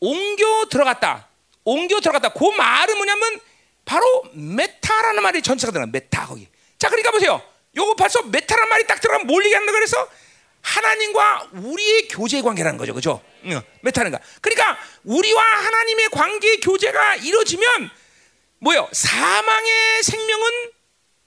옮겨 0.00 0.66
들어갔다. 0.68 1.28
옮겨 1.64 2.00
들어갔다. 2.00 2.30
그 2.30 2.44
말은 2.44 2.96
뭐냐면 2.96 3.40
바로 3.84 4.24
μετά라는 4.32 5.22
말이 5.22 5.40
전치사가 5.42 5.72
들어가. 5.72 5.88
μετά 5.90 6.26
거기. 6.26 6.48
자, 6.78 6.88
그러니까 6.88 7.12
보세요. 7.12 7.40
요거 7.76 7.94
벌써 7.94 8.20
μετά라는 8.22 8.68
말이 8.68 8.86
딱 8.86 9.00
들어가면 9.00 9.28
뭘 9.28 9.44
얘기하는 9.44 9.64
거 9.66 9.72
그래서 9.72 10.08
하나님과 10.60 11.50
우리의 11.52 12.08
교제 12.08 12.42
관계라는 12.42 12.78
거죠. 12.78 12.94
그죠? 12.94 13.22
응, 13.44 13.62
메타는가. 13.82 14.18
그러니까 14.40 14.78
우리와 15.04 15.42
하나님의 15.42 16.08
관계 16.08 16.56
교제가 16.58 17.16
이루어지면 17.16 17.90
뭐요? 18.58 18.88
사망의 18.92 20.02
생명은 20.02 20.72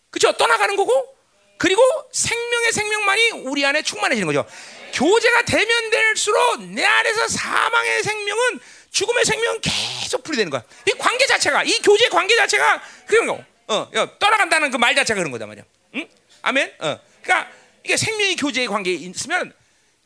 그죠? 0.09 0.33
떠나가는 0.33 0.75
거고 0.75 1.15
그리고 1.57 1.81
생명의 2.11 2.71
생명만이 2.71 3.29
우리 3.45 3.65
안에 3.65 3.83
충만해지는 3.83 4.27
거죠. 4.27 4.45
교제가 4.93 5.43
되면 5.45 5.89
될수록 5.89 6.61
내 6.63 6.83
안에서 6.83 7.27
사망의 7.27 8.03
생명은 8.03 8.59
죽음의 8.91 9.25
생명은 9.25 9.61
계속 9.61 10.23
풀이되는 10.23 10.49
거야. 10.49 10.63
이 10.87 10.91
관계 10.97 11.25
자체가 11.27 11.63
이 11.63 11.79
교제 11.81 12.09
관계 12.09 12.35
자체가 12.35 12.81
그런 13.07 13.27
거. 13.27 13.43
어, 13.67 13.89
떠나간다는 14.19 14.71
그 14.71 14.77
말 14.77 14.95
자체가 14.95 15.17
그런 15.19 15.31
거다 15.31 15.45
말이야. 15.45 15.63
응? 15.95 16.09
아멘. 16.41 16.73
어. 16.79 16.99
그러니까 17.21 17.51
이게 17.83 17.97
생명의 17.97 18.35
교제의 18.37 18.67
관계에 18.67 18.93
있으면 18.93 19.53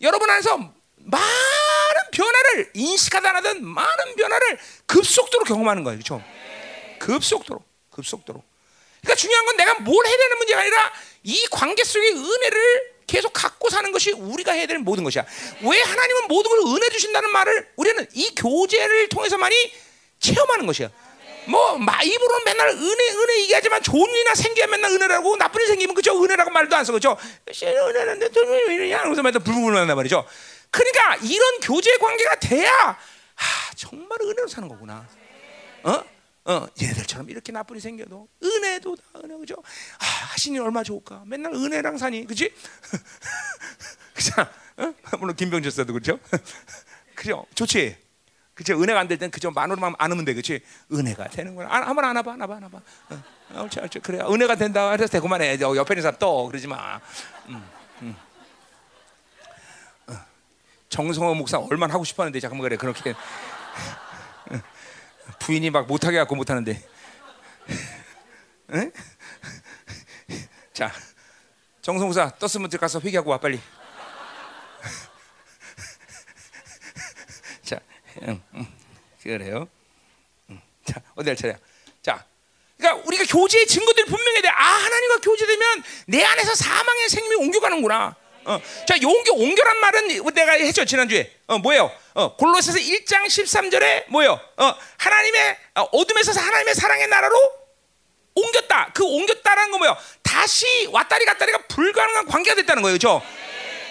여러분 0.01 0.29
안에서 0.29 0.57
많은 0.97 1.97
변화를 2.11 2.71
인식하다 2.73 3.35
하든 3.35 3.65
많은 3.65 4.15
변화를 4.15 4.59
급속도로 4.87 5.45
경험하는 5.45 5.83
거예요. 5.83 5.97
그렇죠? 5.99 6.23
급속도로. 6.99 7.63
급속도로. 7.91 8.43
그러니까 9.01 9.15
중요한 9.15 9.45
건 9.45 9.57
내가 9.57 9.73
뭘 9.75 10.05
해야 10.05 10.17
되는 10.17 10.37
문제가 10.37 10.59
아니라 10.61 10.93
이 11.23 11.47
관계 11.51 11.83
속의 11.83 12.11
은혜를 12.11 12.91
계속 13.11 13.33
갖고 13.33 13.69
사는 13.69 13.91
것이 13.91 14.11
우리가 14.13 14.53
해야 14.53 14.65
될 14.65 14.79
모든 14.79 15.03
것이야. 15.03 15.25
왜 15.63 15.81
하나님은 15.81 16.27
모든 16.29 16.49
걸 16.49 16.75
은혜 16.75 16.89
주신다는 16.89 17.29
말을 17.31 17.67
우리는 17.75 18.07
이 18.13 18.33
교제를 18.35 19.09
통해서만이 19.09 19.73
체험하는 20.19 20.65
것이야. 20.65 20.89
뭐 21.45 21.75
입으로는 22.03 22.45
맨날 22.45 22.69
은혜 22.69 23.09
은혜 23.09 23.41
얘기하지만 23.41 23.81
좋은 23.83 24.07
일이나 24.09 24.35
생기면 24.35 24.69
맨날 24.69 24.91
은혜라고 24.91 25.35
나쁜 25.37 25.61
일 25.61 25.67
생기면 25.67 25.95
그죠 25.95 26.23
은혜라고 26.23 26.51
말도 26.51 26.75
안 26.75 26.85
써 26.85 26.93
그죠 26.93 27.17
은혜는데 27.49 28.29
왜 28.67 28.75
이러냐 28.75 28.99
하면서 28.99 29.23
맨날 29.23 29.41
불불불한단 29.41 29.95
말이죠 29.95 30.23
그러니까 30.69 31.15
이런 31.23 31.59
교제 31.61 31.97
관계가 31.97 32.39
돼야 32.41 32.71
아, 32.79 33.71
정말 33.75 34.19
은혜로 34.21 34.47
사는 34.47 34.69
거구나 34.69 35.07
어? 35.83 36.03
어, 36.45 36.67
얘네들처럼 36.81 37.29
이렇게 37.29 37.51
나쁜 37.51 37.75
일이 37.75 37.81
생겨도 37.81 38.27
은혜도 38.43 38.95
다 38.95 39.03
은혜 39.23 39.37
그죠? 39.37 39.55
아, 39.99 40.05
하시니 40.33 40.57
얼마 40.59 40.83
좋을까? 40.83 41.23
맨날 41.27 41.53
은혜랑 41.53 41.97
사니 41.97 42.25
그지? 42.25 42.51
그죠? 44.15 44.33
어? 44.77 44.93
물론 45.19 45.35
김병철 45.35 45.71
씨도 45.71 45.93
그렇죠? 45.93 46.19
그죠? 47.15 47.45
좋지? 47.53 47.95
그치 48.55 48.73
은혜가 48.73 48.99
안 48.99 49.07
될 49.07 49.17
땐 49.17 49.31
그저 49.31 49.49
만으로만 49.51 49.95
안으면 49.97 50.25
돼 50.25 50.33
그치 50.33 50.61
은혜가 50.91 51.29
되는구나. 51.29 51.73
안, 51.73 51.83
한번 51.83 52.05
안아봐 52.05 52.33
안아봐 52.33 52.55
안아봐. 52.57 52.77
어, 52.77 53.23
어, 53.53 53.61
옳지 53.63 53.79
옳지. 53.79 53.99
그래 53.99 54.19
은혜가 54.19 54.55
된다 54.55 54.91
해서 54.91 55.07
되고만 55.07 55.41
해. 55.41 55.59
옆에 55.59 55.93
있는 55.93 56.01
사람 56.01 56.17
또 56.19 56.47
그러지 56.47 56.67
마. 56.67 56.99
음, 57.49 57.63
음. 58.01 58.15
어. 60.07 60.13
정성호 60.89 61.35
목사 61.35 61.57
얼마나 61.59 61.93
하고 61.93 62.03
싶었는데 62.03 62.39
잠깐만 62.39 62.63
그래 62.63 62.77
그렇게 62.77 63.13
부인이 65.39 65.69
막 65.69 65.87
못하게 65.87 66.17
갖고 66.17 66.35
못하는데 66.35 66.81
응? 68.73 68.91
자 70.73 70.91
정성 71.81 72.07
목사 72.07 72.29
떴으면 72.37 72.69
들어가서 72.69 72.99
회개하고 73.01 73.31
와 73.31 73.37
빨리 73.39 73.59
응, 78.23 78.41
응. 78.55 78.67
그래요. 79.21 79.67
응. 80.49 80.61
자, 80.85 81.01
어디 81.15 81.29
할 81.29 81.35
차례야? 81.35 81.57
자, 82.01 82.25
그러니까 82.77 83.07
우리가 83.07 83.23
교제의 83.25 83.67
증거들이 83.67 84.05
분명해 84.05 84.41
돼. 84.41 84.49
아, 84.49 84.63
하나님과 84.63 85.19
교제되면 85.21 85.83
내 86.07 86.23
안에서 86.23 86.55
사망의 86.55 87.09
생명이 87.09 87.45
옮겨가는구나. 87.45 88.15
어. 88.45 88.59
자, 88.87 88.95
옮겨 88.95 89.33
옮겨란 89.33 89.79
말은 89.79 90.33
내가 90.33 90.53
했죠 90.53 90.85
지난주에. 90.85 91.31
어, 91.47 91.57
뭐예요? 91.59 91.91
어, 92.13 92.35
골로새서 92.35 92.79
1장 92.79 93.25
13절에 93.25 94.05
뭐예요? 94.07 94.39
어, 94.57 94.75
하나님의 94.97 95.57
어, 95.75 95.81
어둠에서 95.91 96.39
하나님의 96.39 96.75
사랑의 96.75 97.07
나라로 97.07 97.35
옮겼다. 98.35 98.91
그 98.93 99.03
옮겼다라는 99.03 99.71
거 99.71 99.77
뭐예요? 99.77 99.97
다시 100.23 100.87
왔다리 100.91 101.25
갔다리가 101.25 101.59
불가능한 101.67 102.25
관계가 102.27 102.55
됐다는 102.55 102.81
거예요. 102.81 102.95
그죠? 102.95 103.21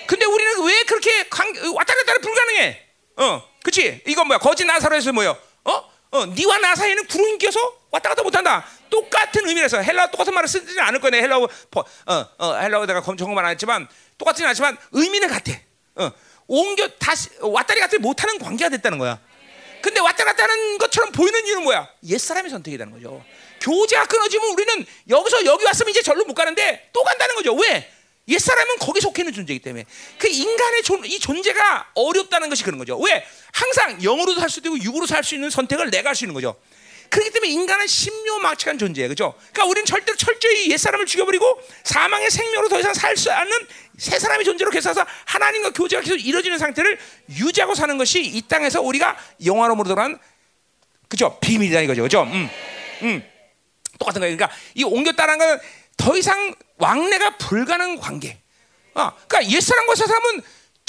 근데 0.07 0.25
우리는 0.25 0.65
왜 0.67 0.83
그렇게 0.85 1.29
관, 1.29 1.47
왔다리 1.49 1.99
갔다리 2.01 2.21
불가능해? 2.21 2.87
어, 3.17 3.49
그치? 3.63 4.03
이건 4.07 4.27
뭐야? 4.27 4.39
거짓 4.39 4.65
나사로에서 4.65 5.13
뭐요? 5.13 5.37
어? 5.65 5.91
어, 6.13 6.27
니와 6.27 6.59
나 6.59 6.75
사이에는 6.75 7.07
구름이 7.07 7.39
껴서 7.39 7.79
왔다 7.91 8.09
갔다 8.09 8.23
못한다. 8.23 8.67
똑같은 8.89 9.47
의미라서 9.49 9.81
헬라어 9.83 10.09
똑같은 10.11 10.35
말을 10.35 10.49
쓰지 10.49 10.81
않을 10.81 11.01
거네. 11.01 11.21
헬라어, 11.23 11.43
어, 11.45 12.27
어, 12.39 12.55
헬라어 12.55 12.87
내가 12.87 13.01
검증만 13.01 13.45
안 13.45 13.53
했지만 13.53 13.87
똑같지는 14.21 14.51
않지만 14.51 14.77
의미는 14.93 15.29
같아. 15.29 15.53
어, 15.97 16.13
옮겨 16.47 16.87
다시 16.99 17.31
왔다리 17.41 17.81
갔다리 17.81 18.01
못하는 18.01 18.39
관계가 18.39 18.69
됐다는 18.71 18.99
거야. 18.99 19.19
근데 19.83 19.99
왔다 20.01 20.25
갔다 20.25 20.43
하는 20.45 20.77
것처럼 20.79 21.11
보이는 21.11 21.47
이유는 21.47 21.63
뭐야? 21.65 21.89
옛사람의 22.07 22.51
선택이라는 22.51 22.93
거죠. 22.93 23.25
교제가 23.61 24.05
끊어지면 24.07 24.51
우리는 24.51 24.87
여기서 25.09 25.45
여기 25.47 25.65
왔으면 25.65 25.91
이제 25.91 26.03
절로 26.03 26.25
못 26.25 26.35
가는데 26.35 26.91
또 26.93 27.03
간다는 27.03 27.35
거죠. 27.35 27.55
왜? 27.55 27.91
옛사람은 28.29 28.77
거기 28.79 29.01
속해 29.01 29.23
있는 29.23 29.33
존재이기 29.33 29.63
때문에 29.63 29.87
그 30.19 30.29
인간의 30.29 30.83
존, 30.83 31.05
이 31.05 31.19
존재가 31.19 31.93
어렵다는 31.95 32.49
것이 32.51 32.63
그런 32.63 32.79
거죠. 32.79 32.99
왜? 32.99 33.27
항상 33.53 34.03
영으로도 34.03 34.41
살 34.41 34.51
수도 34.51 34.69
있고 34.69 34.85
육으로 34.85 35.07
살 35.07 35.25
수 35.25 35.35
있는 35.35 35.49
선택을 35.51 35.91
내가 35.91 36.11
할 36.11 36.15
수 36.15 36.25
있는 36.25 36.35
거죠. 36.35 36.57
그렇기 37.11 37.31
때문에 37.31 37.53
인간은 37.53 37.87
신묘막측한 37.87 38.79
존재예요. 38.79 39.09
그죠? 39.09 39.35
그러니까 39.53 39.65
우리는 39.65 39.85
절대로 39.85 40.17
철저히 40.17 40.71
옛사람을 40.71 41.07
죽여버리고 41.07 41.61
사망의 41.85 42.31
생명으로 42.31 42.69
더 42.69 42.79
이상 42.81 42.95
살 42.95 43.17
수 43.17 43.31
않는 43.31 43.53
새 43.99 44.19
사람의 44.19 44.45
존재로 44.47 44.71
계속해서 44.71 45.05
하나님과 45.27 45.71
교제가 45.73 46.01
계속 46.03 46.17
이루어지는 46.17 46.57
상태를 46.57 46.99
유지하고 47.31 47.75
사는 47.75 47.99
것이 47.99 48.23
이 48.23 48.41
땅에서 48.49 48.81
우리가 48.81 49.17
영화로으로 49.45 49.85
들어간 49.85 50.19
그죠? 51.09 51.39
비밀이다 51.41 51.81
이거죠. 51.83 52.03
그죠? 52.03 52.23
음. 52.23 52.49
음. 53.03 53.31
똑같은 53.99 54.21
거예요. 54.21 54.35
그러니까 54.37 54.57
이 54.75 54.85
옮겼다는 54.85 55.39
건더 55.39 56.17
이상 56.17 56.55
왕래가 56.79 57.37
불가능한 57.37 57.99
관계. 57.99 58.39
아, 58.95 59.13
그러니까 59.29 59.55
옛사람과 59.55 59.95
새 59.97 60.07
사람은 60.07 60.43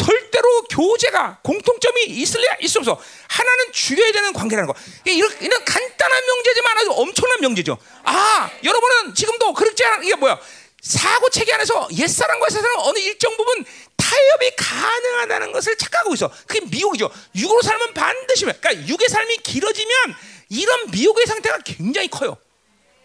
절대로 0.04 0.64
교제가 0.64 1.40
공통점이 1.44 2.06
있을래야 2.06 2.58
있을 2.62 2.80
없어. 2.80 3.00
하나는 3.28 3.72
죽여야 3.72 4.12
되는 4.12 4.34
관계라는 4.34 4.68
거. 4.68 4.80
이런, 5.06 5.32
이런 5.40 5.66
간단한 5.66 6.26
명제지만 6.26 6.78
아주 6.78 6.92
엄청난 6.92 7.40
명제죠. 7.42 7.78
아, 8.04 8.50
여러분은 8.64 9.14
지금도 9.14 9.54
그렇지 9.54 9.84
않아? 9.86 10.04
이게 10.04 10.16
뭐야? 10.16 10.40
사고 10.82 11.30
체계 11.30 11.54
안에서 11.54 11.88
옛사람과 11.96 12.50
새 12.50 12.60
사람 12.60 12.80
어느 12.80 12.98
일정 12.98 13.38
부분 13.38 13.64
타협이 13.96 14.56
가능하다는 14.58 15.52
것을 15.52 15.78
착각하고 15.78 16.16
있어. 16.16 16.32
그게 16.48 16.62
미혹이죠. 16.66 17.10
육으로 17.36 17.62
살면 17.62 17.94
반드시, 17.94 18.46
그러니까 18.46 18.76
육의 18.88 19.08
삶이 19.08 19.38
길어지면 19.38 20.16
이런 20.50 20.90
미혹의 20.90 21.28
상태가 21.28 21.60
굉장히 21.64 22.08
커요. 22.08 22.36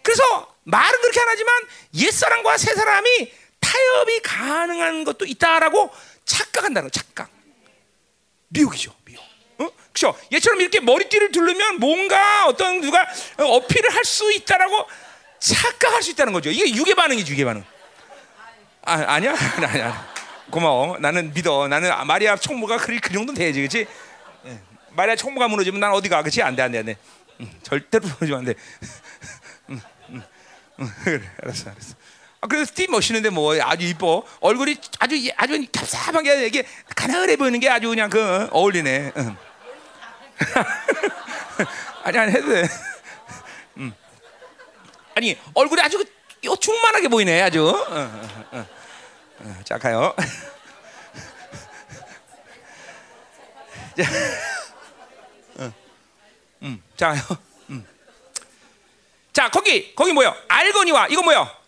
그래서 0.03 0.55
말은 0.65 1.01
그렇게 1.01 1.21
안 1.21 1.29
하지만 1.29 1.55
옛사람과 1.95 2.57
새사람이 2.57 3.33
타협이 3.61 4.21
가능한 4.23 5.05
것도 5.05 5.27
있다라고 5.27 5.91
착각한다는 6.27 6.91
거 6.91 6.93
착각. 6.93 7.31
미혹이죠, 8.49 8.93
미혹. 9.05 9.23
어? 9.59 9.69
그죠? 9.93 10.15
얘처럼 10.33 10.61
이렇게 10.61 10.81
머리띠를 10.81 11.33
두르면 11.33 11.79
뭔가 11.81 12.47
어떤 12.47 12.81
누가 12.81 13.07
어필을 13.39 13.95
할 13.95 14.05
수 14.05 14.31
있다라고 14.33 14.87
착각할 15.39 16.03
수 16.03 16.11
있다는 16.11 16.33
거죠. 16.33 16.51
이게 16.51 16.75
유괴 16.75 16.95
반응이지, 16.95 17.33
유괴 17.33 17.45
반응. 17.45 17.65
아, 18.83 18.93
아니야? 19.15 19.35
아니야. 19.35 20.15
고마워. 20.51 20.99
나는 20.99 21.33
믿어. 21.33 21.67
나는 21.69 21.91
마리아 22.07 22.37
총무가 22.37 22.77
그, 22.77 22.99
그 23.01 23.13
정도는 23.13 23.35
돼야지, 23.35 23.61
그렇지? 23.61 23.87
예. 24.47 24.61
마리아 24.91 25.17
총무가 25.17 25.49
무너지면 25.49 25.81
난 25.81 25.93
어디 25.93 26.09
가, 26.09 26.23
그렇지? 26.23 26.43
안 26.43 26.55
돼, 26.55 26.63
안 26.63 26.71
돼, 26.73 26.79
안 26.79 26.87
돼. 26.87 26.97
응, 27.41 27.51
절대로 27.63 28.07
무너지면 28.07 28.39
안 28.39 28.45
돼. 28.45 28.55
응, 29.71 29.81
응, 30.11 30.23
응, 30.81 30.91
그래, 31.05 31.31
알았어, 31.43 31.71
알았어. 31.71 31.95
아, 32.47 32.49
그래서 32.49 32.67
스티 32.67 32.87
멋있는데 32.87 33.31
뭐 33.31 33.61
아주 33.61 33.85
이뻐. 33.87 34.23
얼굴이 34.41 34.77
아주 35.01 35.17
아주 35.37 35.67
답답하게 35.73 36.47
이게 36.47 36.65
가난해 36.95 37.35
보이는 37.37 37.59
게 37.59 37.69
아주 37.69 37.89
그냥 37.89 38.09
그 38.09 38.49
어울리네. 38.53 39.13
응. 39.17 39.37
아니 42.05 42.19
아니 42.19 42.33
해도 42.33 42.49
돼. 42.49 42.69
음. 43.79 43.93
아니 45.17 45.37
얼굴이 45.55 45.83
아주 45.83 46.05
충만하게 46.61 47.09
보이네 47.09 47.43
아주. 47.43 47.67
어, 47.67 47.75
어, 47.75 48.45
어. 48.53 48.67
어, 49.41 49.57
자 49.65 49.77
가요. 49.77 50.15
자, 53.97 54.05
어. 55.59 55.73
음, 56.63 56.81
자요. 56.97 57.21
음. 57.71 57.85
자 59.33 59.51
거기 59.51 59.93
거기 59.97 60.13
뭐요? 60.13 60.33
알거니와 60.47 61.09
이거 61.09 61.23
뭐요? 61.23 61.66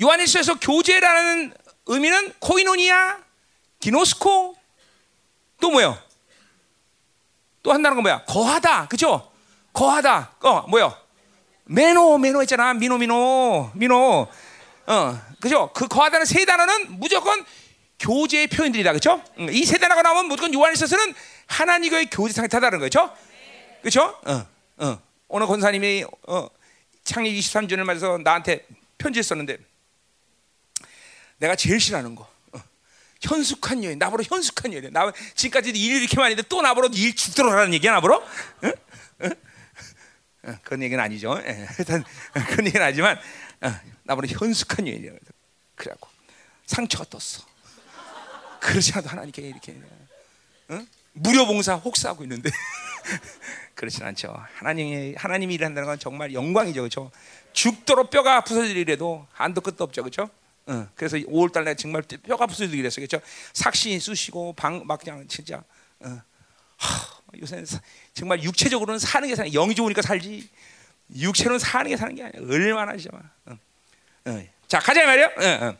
요한일서에서 0.00 0.58
교제라는 0.58 1.52
의미는 1.86 2.32
코이노니아, 2.38 3.18
기노스코 3.80 4.56
또 5.60 5.70
뭐요? 5.70 5.98
또 7.62 7.72
한다는 7.72 7.96
건 7.96 8.02
뭐야? 8.02 8.24
거하다, 8.24 8.88
그죠? 8.88 9.30
거하다. 9.72 10.36
어, 10.40 10.62
뭐요? 10.68 10.96
메노, 11.64 12.18
메노 12.18 12.40
했잖아. 12.42 12.74
미노, 12.74 12.96
미노, 12.98 13.70
미노. 13.74 14.26
어, 14.86 15.20
그죠? 15.40 15.70
그 15.74 15.86
거하다는 15.86 16.26
세 16.26 16.44
단어는 16.44 16.98
무조건 16.98 17.44
교제의 17.98 18.46
표현들이다, 18.48 18.92
그죠? 18.94 19.22
이 19.50 19.64
세 19.66 19.76
단어가 19.78 20.00
나오면 20.02 20.26
무조건 20.26 20.52
요한일서에서는 20.54 21.14
하나님과의 21.46 22.08
교제 22.10 22.32
상태다는 22.32 22.78
거죠. 22.78 23.14
그죠? 23.82 24.18
어, 24.26 24.46
어. 24.78 24.98
오늘 25.28 25.46
권사님이 25.46 26.04
어, 26.26 26.48
창립 27.04 27.38
23주년을 27.38 27.84
맞아서 27.84 28.18
나한테 28.18 28.66
편지 28.98 29.22
썼는데 29.22 29.58
내가 31.40 31.56
제일 31.56 31.80
싫어하는 31.80 32.14
거. 32.14 32.30
어. 32.52 32.62
현숙한 33.22 33.82
여인, 33.82 33.98
나보러 33.98 34.22
현숙한 34.22 34.72
여인. 34.74 34.92
나 34.92 35.10
지금까지 35.34 35.70
일 35.70 36.02
이렇게 36.02 36.16
많이 36.16 36.32
했는데 36.32 36.48
또 36.48 36.62
나보러 36.62 36.88
일 36.92 37.16
죽도록 37.16 37.50
하라는 37.52 37.74
얘기야 37.74 37.92
나보러? 37.92 38.22
응? 38.64 38.72
응? 39.22 39.30
응, 40.46 40.58
그런 40.62 40.82
얘기는 40.82 41.02
아니죠. 41.02 41.40
예, 41.44 41.66
일단 41.78 42.04
그런 42.48 42.66
얘기는 42.66 42.84
아니지만 42.84 43.18
어, 43.62 43.74
나보러 44.04 44.28
현숙한 44.28 44.86
여인이야. 44.86 45.12
그래갖고 45.74 46.08
상처가 46.66 47.04
떴어. 47.04 47.44
그렇지 48.60 48.92
않아도 48.92 49.08
하나님께 49.08 49.42
이렇게 49.42 49.74
응? 50.70 50.86
무료 51.12 51.46
봉사 51.46 51.74
혹사하고 51.74 52.22
있는데 52.24 52.50
그렇진 53.74 54.04
않죠. 54.04 54.34
하나님이 54.56 55.14
하나님이 55.16 55.54
일한다는 55.54 55.86
건 55.86 55.98
정말 55.98 56.34
영광이죠, 56.34 56.82
그렇죠? 56.82 57.10
죽도록 57.54 58.10
뼈가 58.10 58.42
부서지더라도 58.42 59.26
한도 59.32 59.62
끝도 59.62 59.84
없죠, 59.84 60.02
그렇죠? 60.02 60.30
어, 60.70 60.88
그래서 60.94 61.16
5월달 61.16 61.64
날 61.64 61.76
정말 61.76 62.02
뼈가 62.02 62.46
부서지고 62.46 62.76
이랬어요. 62.76 63.06
그렇죠? 63.06 63.24
삭신 63.52 63.98
쑤시고 63.98 64.52
방 64.54 64.84
막 64.86 65.00
그냥 65.00 65.26
진짜 65.28 65.62
어. 66.00 66.20
사, 67.66 67.80
정말 68.14 68.42
육체적으로는 68.42 68.98
사는 68.98 69.28
게 69.28 69.34
사는 69.34 69.50
영이 69.50 69.74
좋으니까 69.74 70.02
살지 70.02 70.48
육체로는 71.16 71.58
사는 71.58 71.88
게 71.90 71.96
사는 71.96 72.14
게 72.14 72.22
아니야. 72.24 72.40
얼마나 72.48 72.96
진짜. 72.96 73.20
어. 73.46 73.58
어. 74.26 74.48
자 74.68 74.78
가자 74.78 75.04
말이요. 75.04 75.26
어, 75.26 75.64
어. 75.66 75.76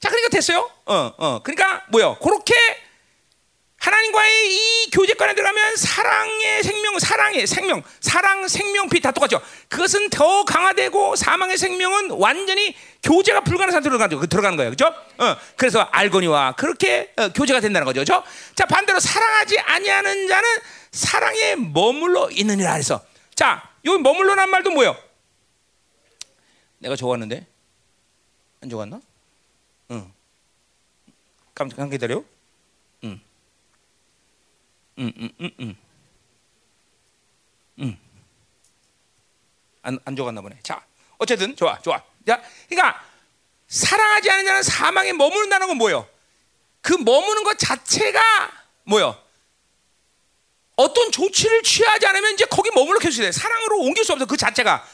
자 0.00 0.08
그러니까 0.08 0.28
됐어요. 0.30 0.70
어, 0.86 0.94
어. 1.18 1.42
그러니까 1.42 1.84
뭐요? 1.90 2.18
그렇게 2.20 2.54
하나님과의 3.84 4.54
이 4.54 4.90
교제관에 4.90 5.34
들어가면 5.34 5.76
사랑의 5.76 6.62
생명, 6.62 6.98
사랑의 6.98 7.46
생명, 7.46 7.82
사랑, 8.00 8.48
생명, 8.48 8.88
빛다 8.88 9.10
똑같죠. 9.10 9.42
그것은 9.68 10.08
더 10.08 10.44
강화되고 10.44 11.16
사망의 11.16 11.58
생명은 11.58 12.12
완전히 12.12 12.74
교제가 13.02 13.42
불가능한 13.42 13.72
상태로 13.72 13.98
들어가는, 13.98 14.28
들어가는 14.28 14.56
거예요. 14.56 14.70
그죠? 14.70 14.86
어, 14.86 15.36
그래서 15.56 15.80
알거니와 15.80 16.52
그렇게 16.52 17.12
어, 17.16 17.28
교제가 17.28 17.60
된다는 17.60 17.84
거죠. 17.84 18.00
그죠? 18.00 18.24
자, 18.54 18.64
반대로 18.64 18.98
사랑하지 19.00 19.58
아니하는 19.58 20.28
자는 20.28 20.48
사랑에 20.90 21.56
머물러 21.56 22.30
있느니라 22.30 22.72
해서. 22.74 23.04
자, 23.34 23.68
여기 23.84 24.02
머물러란 24.02 24.48
말도 24.48 24.70
뭐예요? 24.70 24.96
내가 26.78 26.96
적었는데? 26.96 27.46
안 28.62 28.70
적었나? 28.70 29.00
응. 29.90 30.10
깜짝 31.54 31.90
기다려. 31.90 32.24
응. 34.98 35.06
음, 35.06 35.12
음, 35.18 35.30
음, 35.40 35.50
음. 35.60 35.76
음. 37.80 37.98
안, 39.82 39.98
안 40.04 40.16
적었나 40.16 40.40
보네. 40.40 40.58
자, 40.62 40.84
어쨌든 41.18 41.54
좋아, 41.56 41.78
좋아. 41.80 42.02
자, 42.26 42.42
그러니까 42.68 43.04
사랑하지 43.68 44.30
않는 44.30 44.44
자는 44.46 44.62
사망에 44.62 45.12
머무른다는 45.12 45.66
건 45.68 45.76
뭐예요? 45.76 46.08
그 46.80 46.92
머무는 46.94 47.42
것 47.44 47.58
자체가 47.58 48.20
뭐예요? 48.84 49.20
어떤 50.76 51.10
조치를 51.12 51.62
취하지 51.62 52.06
않으면 52.06 52.34
이제 52.34 52.44
거기 52.46 52.70
머물러 52.74 52.98
계셔야 52.98 53.26
돼. 53.26 53.32
사랑으로 53.32 53.80
옮길 53.80 54.04
수 54.04 54.12
없어. 54.12 54.26
그 54.26 54.36
자체가 54.36 54.86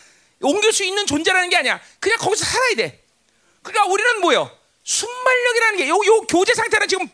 옮길 0.43 0.73
수 0.73 0.85
있는 0.85 1.07
존재라는 1.07 1.51
게 1.51 1.57
아니야. 1.57 1.81
그냥 1.99 2.19
거기서 2.19 2.45
살아야 2.45 2.75
돼. 2.77 3.05
그러니까 3.63 3.91
우리는 3.91 4.21
뭐예요? 4.21 4.51
순발력이라는 4.83 5.79
게 5.79 5.89
요 5.89 5.97
요 6.07 6.21
교제 6.23 6.55
상태는 6.55 6.89
지금 6.89 7.07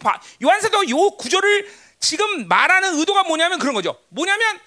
요한사도 0.43 0.89
요 0.89 1.11
구조를 1.17 1.71
지금 2.07 2.47
말하는 2.47 3.01
의도가 3.01 3.25
뭐냐면 3.25 3.59
그런 3.59 3.75
거죠. 3.75 4.01
뭐냐면 4.11 4.61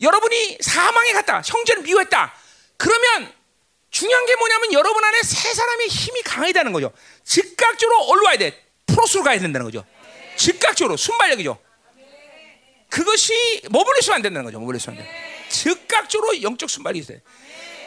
여러분이 0.00 0.58
사망에 0.60 1.12
갔다. 1.12 1.40
형제를 1.44 1.84
미워했다. 1.84 2.34
그러면 2.76 3.32
중요한 3.88 4.26
게 4.26 4.34
뭐냐면 4.34 4.72
여러분 4.72 5.04
안에 5.04 5.22
세 5.22 5.54
사람의 5.54 5.86
힘이 5.86 6.22
강하다는 6.22 6.72
거죠. 6.72 6.92
즉각적으로 7.22 8.08
올라와야 8.08 8.36
돼. 8.36 8.66
프로스로 8.86 9.22
가야 9.22 9.38
된다는 9.38 9.64
거죠. 9.64 9.84
즉각적으로 10.36 10.96
순발력이죠. 10.96 11.56
그것이 12.90 13.62
머물러 13.70 14.00
있으면 14.00 14.16
안 14.16 14.22
된다는 14.22 14.46
거죠. 14.46 14.58
머물러 14.58 14.78
있으면 14.78 14.98
안 14.98 15.04
돼. 15.04 15.48
즉각적으로 15.50 16.42
영적 16.42 16.68
순발이 16.68 16.98
있어야 16.98 17.18
돼. 17.18 17.24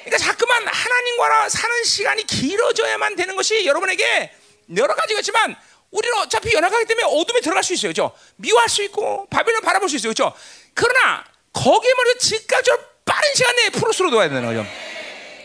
그러니까 0.06 0.18
자꾸만 0.20 0.66
하나님과 0.66 1.50
사는 1.50 1.84
시간이 1.84 2.24
길어져야만 2.28 3.18
되는 3.18 3.36
것이 3.36 3.66
여러분에게 3.66 4.34
여러 4.78 4.96
가지가 4.96 5.20
있지만 5.20 5.58
우리는 5.96 6.18
어차피 6.20 6.54
연약하기 6.54 6.86
때문에 6.86 7.08
어둠에 7.08 7.40
들어갈 7.40 7.64
수 7.64 7.74
있어요. 7.74 7.94
그렇죠? 7.94 8.16
미워할 8.36 8.68
수 8.68 8.84
있고 8.84 9.28
바벨론 9.30 9.62
바라볼 9.62 9.88
수 9.88 9.96
있어요. 9.96 10.14
그렇죠? 10.14 10.36
그러나 10.74 11.24
거기에 11.54 11.94
말이 11.94 12.20
즉각적으로 12.20 12.84
빠른 13.06 13.34
시간 13.34 13.56
내에 13.56 13.70
프로스로 13.70 14.10
놓아야 14.10 14.28
되는 14.28 14.46
거죠. 14.46 14.66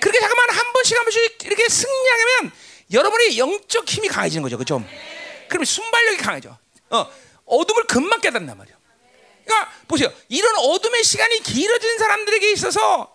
그렇게 0.00 0.18
잠깐만 0.18 0.50
한 0.50 0.72
번씩 0.72 0.96
한 0.96 1.04
번씩 1.04 1.38
이렇게 1.44 1.68
승리하면 1.68 2.52
여러분의 2.92 3.38
영적 3.38 3.88
힘이 3.88 4.08
강해지는 4.08 4.42
거죠. 4.42 4.56
그렇죠? 4.56 4.84
그러면 5.48 5.64
순발력이 5.64 6.16
강해져. 6.16 6.58
어, 6.90 7.06
어둠을 7.44 7.84
금방 7.84 8.20
깨닫는단 8.20 8.58
말이야. 8.58 8.74
그러니까 9.44 9.72
보세요. 9.86 10.12
이런 10.28 10.56
어둠의 10.56 11.04
시간이 11.04 11.42
길어진 11.44 11.98
사람들에게 11.98 12.50
있어서 12.52 13.14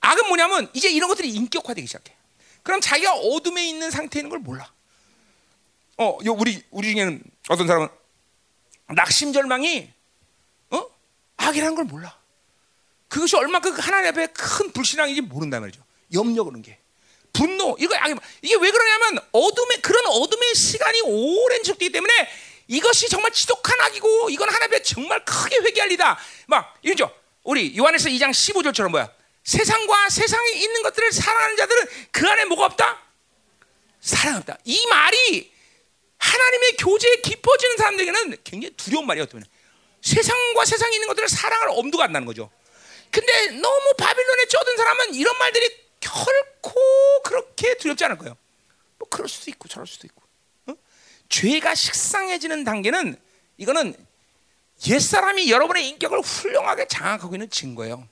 악은 0.00 0.26
뭐냐면 0.28 0.70
이제 0.72 0.88
이런 0.88 1.08
것들이 1.08 1.28
인격화되기 1.30 1.86
시작해. 1.86 2.14
그럼 2.62 2.80
자기가 2.80 3.14
어둠에 3.14 3.68
있는 3.68 3.90
상태인 3.90 4.30
걸 4.30 4.38
몰라. 4.38 4.71
어, 5.98 6.18
요 6.24 6.32
우리 6.32 6.62
우리 6.70 6.92
중에는 6.92 7.22
어떤 7.48 7.66
사람은 7.66 7.88
낙심 8.88 9.32
절망이 9.32 9.90
어? 10.70 10.86
악이라는 11.36 11.74
걸 11.74 11.84
몰라. 11.84 12.18
그것이 13.08 13.36
얼마큼 13.36 13.72
하나님 13.78 14.08
앞에 14.08 14.28
큰 14.28 14.72
불신앙인지 14.72 15.20
모른단 15.22 15.60
말이죠. 15.60 15.82
염려 16.14 16.44
그런 16.44 16.62
게. 16.62 16.78
분노 17.32 17.76
이거 17.78 17.94
악이 17.96 18.14
이게 18.42 18.54
왜 18.56 18.70
그러냐면 18.70 19.18
어둠의 19.32 19.80
그런 19.82 20.06
어둠의 20.06 20.54
시간이 20.54 21.00
오랜 21.02 21.62
지속되기 21.62 21.92
때문에 21.92 22.12
이것이 22.68 23.08
정말 23.08 23.32
지독한 23.32 23.78
악이고 23.80 24.30
이건 24.30 24.48
하나님 24.48 24.74
앞에 24.74 24.82
정말 24.82 25.24
크게 25.24 25.56
회개할 25.58 25.90
리다. 25.90 26.18
막 26.46 26.78
이러죠. 26.82 27.10
우리 27.44 27.76
요한에서 27.76 28.08
2장 28.08 28.30
15절처럼 28.30 28.90
뭐야? 28.90 29.10
세상과 29.44 30.08
세상에 30.08 30.50
있는 30.52 30.82
것들을 30.82 31.12
사랑하는 31.12 31.56
자들은 31.56 31.86
그 32.12 32.28
안에 32.28 32.44
뭐가 32.46 32.66
없다? 32.66 32.98
사랑 34.00 34.36
없다. 34.36 34.58
이 34.64 34.86
말이 34.86 35.51
하나님의 36.22 36.76
교제에 36.78 37.16
깊어지는 37.16 37.76
사람들에게는 37.76 38.36
굉장히 38.44 38.74
두려운 38.76 39.06
말이에요. 39.06 39.24
어떻게 39.24 39.42
세상과 40.02 40.64
세상에 40.64 40.94
있는 40.94 41.08
것들을 41.08 41.28
사랑할 41.28 41.68
엄두가 41.70 42.04
안 42.04 42.12
나는 42.12 42.26
거죠. 42.26 42.50
근데 43.10 43.50
너무 43.50 43.94
바빌론에 43.98 44.46
쩌든 44.46 44.76
사람은 44.76 45.14
이런 45.14 45.36
말들이 45.38 45.68
결코 46.00 47.22
그렇게 47.24 47.76
두렵지 47.76 48.04
않을 48.04 48.18
거예요. 48.18 48.36
뭐 48.98 49.08
그럴 49.08 49.28
수도 49.28 49.50
있고 49.50 49.68
저럴 49.68 49.86
수도 49.86 50.06
있고. 50.06 50.22
어? 50.68 50.74
죄가 51.28 51.74
식상해지는 51.74 52.64
단계는 52.64 53.20
이거는 53.58 53.94
옛 54.88 54.98
사람이 55.00 55.50
여러분의 55.50 55.88
인격을 55.88 56.20
훌륭하게 56.20 56.86
장악하고 56.86 57.34
있는 57.34 57.50
증거예요. 57.50 58.08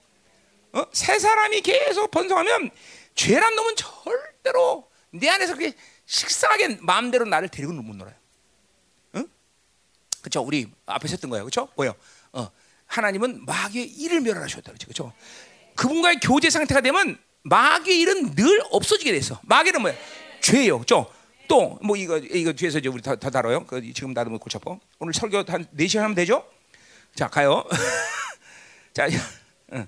어? 0.73 0.85
새 0.93 1.19
사람이 1.19 1.61
계속 1.63 2.11
번성하면 2.11 2.71
죄란 3.15 3.55
놈은 3.55 3.77
절대로 3.77 4.89
내 5.11 5.29
안에서 5.29 5.55
그게 5.55 5.75
식상하게 6.11 6.79
마음대로 6.81 7.25
나를 7.25 7.49
데리고 7.49 7.73
못 7.73 7.95
놀아요. 7.95 8.15
응? 9.15 9.29
그렇죠? 10.21 10.41
우리 10.41 10.69
앞에서 10.85 11.13
했던 11.13 11.31
거예요. 11.31 11.45
그렇죠? 11.45 11.69
뭐요? 11.77 11.95
어. 12.33 12.51
하나님은 12.87 13.45
마귀의 13.47 13.87
일을 13.87 14.21
멸하셨다. 14.21 14.73
그렇죠? 14.73 15.13
그분과의 15.77 16.19
교제 16.21 16.51
상태가 16.51 16.81
되면 16.81 17.17
마귀의 17.43 18.01
일은 18.01 18.35
늘 18.35 18.61
없어지게 18.71 19.13
돼서 19.13 19.41
마귀는 19.45 19.83
뭐야? 19.83 19.95
죄요. 20.41 20.79
그렇죠? 20.79 21.13
또 21.47 21.79
뭐 21.81 21.97
이거 21.97 22.19
이거 22.19 22.53
뒤에서 22.53 22.79
이제 22.79 22.89
우리 22.89 23.01
다, 23.03 23.15
다 23.15 23.31
다뤄요. 23.31 23.67
그 23.67 23.81
지금 23.93 24.13
나도 24.13 24.37
고쳐보. 24.37 24.81
오늘 24.99 25.15
설교 25.15 25.45
한 25.47 25.69
4 25.79 25.87
시간 25.87 26.05
하면 26.05 26.17
되죠? 26.17 26.45
자, 27.15 27.29
가요. 27.29 27.65
자, 28.95 29.07
응. 29.75 29.87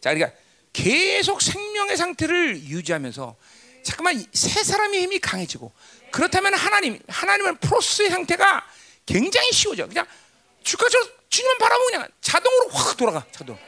자, 0.00 0.12
그러니까 0.12 0.36
계속 0.72 1.40
생명의 1.40 1.96
상태를 1.96 2.64
유지하면서 2.64 3.36
잠깐만 3.82 4.24
새 4.32 4.62
사람의 4.62 5.02
힘이 5.02 5.18
강해지고 5.18 5.72
그렇다면 6.10 6.54
하나님 6.54 7.00
하나님은 7.08 7.56
프로스의 7.58 8.10
상태가 8.10 8.66
굉장히 9.06 9.50
쉬워져. 9.52 9.86
그냥 9.86 10.06
주가처럼 10.62 11.08
주님만 11.28 11.58
바라보면 11.58 11.90
그냥 11.90 12.08
자동으로 12.20 12.68
확 12.68 12.96
돌아가. 12.96 13.26
자동. 13.32 13.58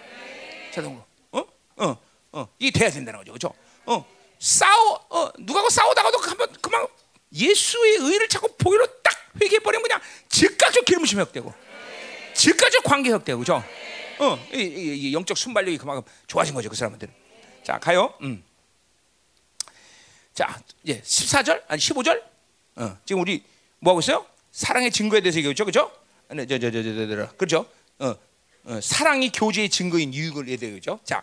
자동으로. 0.73 1.05
어? 1.33 1.45
어. 1.77 1.97
어. 2.33 2.49
이게 2.59 2.79
돼야 2.79 2.91
된다는 2.91 3.19
거죠. 3.21 3.33
그렇죠? 3.33 3.55
어. 3.87 4.05
싸워 4.39 5.07
어, 5.09 5.31
누가고 5.39 5.71
싸우다가도 5.71 6.19
한번 6.19 6.53
그만 6.61 6.87
예수의 7.33 7.97
의를 7.97 8.29
찾고 8.29 8.57
보기로 8.57 8.87
딱 9.03 9.15
회개해 9.41 9.61
버리면 9.61 9.83
그냥 9.83 10.01
즉각적 10.29 10.85
기름 10.85 11.01
부심 11.03 11.19
회복되고 11.19 11.53
즉각적 12.35 12.85
관계 12.85 13.11
회복되고 13.11 13.39
그죠? 13.39 13.65
어, 14.19 14.47
이, 14.53 14.59
이, 14.59 15.09
이 15.09 15.15
영적 15.15 15.37
순발력이 15.37 15.79
그만큼 15.79 16.03
좋아진 16.27 16.55
거죠 16.55 16.69
그 16.69 16.77
사람들은. 16.77 17.13
자 17.65 17.79
가요. 17.79 18.13
음. 18.23 18.45
자 20.35 20.61
이제 20.83 21.01
14절 21.01 21.63
아니 21.69 21.81
15절. 21.81 22.23
어, 22.77 22.99
지금 23.05 23.23
우리 23.23 23.45
뭐 23.79 23.93
하고 23.93 24.01
있어요? 24.01 24.27
사랑의 24.51 24.91
증거에 24.91 25.21
대해서 25.21 25.39
얘기했죠, 25.39 25.65
그죠? 25.65 25.93
네, 26.31 26.45
저, 26.47 26.59
저, 26.59 26.71
저, 26.71 26.83
저, 26.83 26.93
저, 26.95 27.07
저, 27.17 27.29
그죠? 27.37 27.67
어, 28.01 28.15
어, 28.65 28.81
사랑이 28.83 29.31
교제의 29.31 29.69
증거인 29.69 30.13
이유를 30.13 30.49
얘기해죠. 30.49 30.99
자, 31.05 31.23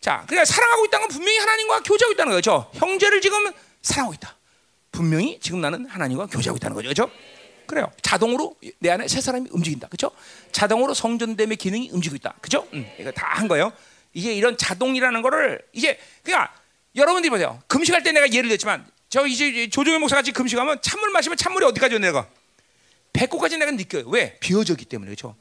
자, 0.00 0.24
그러니까 0.26 0.44
사랑하고 0.46 0.86
있다는 0.86 1.08
건 1.08 1.16
분명히 1.16 1.38
하나님과 1.38 1.80
교제하고 1.82 2.12
있다는 2.14 2.32
거죠. 2.32 2.70
형제를 2.74 3.20
지금 3.20 3.52
사랑하고 3.82 4.14
있다. 4.14 4.36
분명히 4.92 5.38
지금 5.40 5.60
나는 5.60 5.84
하나님과 5.86 6.26
교제하고 6.26 6.56
있다는 6.56 6.74
거죠, 6.74 6.88
그죠? 6.88 7.10
그래요. 7.66 7.90
자동으로 8.00 8.56
내 8.78 8.90
안에 8.90 9.08
새 9.08 9.20
사람이 9.20 9.48
움직인다, 9.50 9.88
그죠? 9.88 10.10
자동으로 10.52 10.94
성전됨의 10.94 11.56
기능이 11.58 11.90
움직이고 11.90 12.16
있다, 12.16 12.34
그죠? 12.40 12.66
음, 12.72 12.90
이거 12.98 13.10
다 13.12 13.26
한 13.34 13.48
거예요. 13.48 13.72
이게 14.14 14.32
이런 14.34 14.56
자동이라는 14.56 15.20
거를 15.22 15.60
이제 15.72 15.98
그러니까 16.22 16.54
여러분들이 16.94 17.30
보세요. 17.30 17.62
금식할 17.68 18.02
때 18.02 18.12
내가 18.12 18.30
예를 18.30 18.48
들었지만 18.48 18.86
저 19.08 19.26
이제 19.26 19.68
조종의 19.68 19.98
목사 19.98 20.16
같이 20.16 20.32
금식하면 20.32 20.80
찬물 20.82 21.10
마시면 21.10 21.36
찬물이 21.36 21.64
어디까지 21.66 21.98
내가 21.98 22.28
배꼽까지 23.12 23.58
내가 23.58 23.70
느껴요. 23.72 24.08
왜? 24.08 24.38
비어졌기 24.38 24.84
때문에 24.86 25.10
그렇죠. 25.10 25.36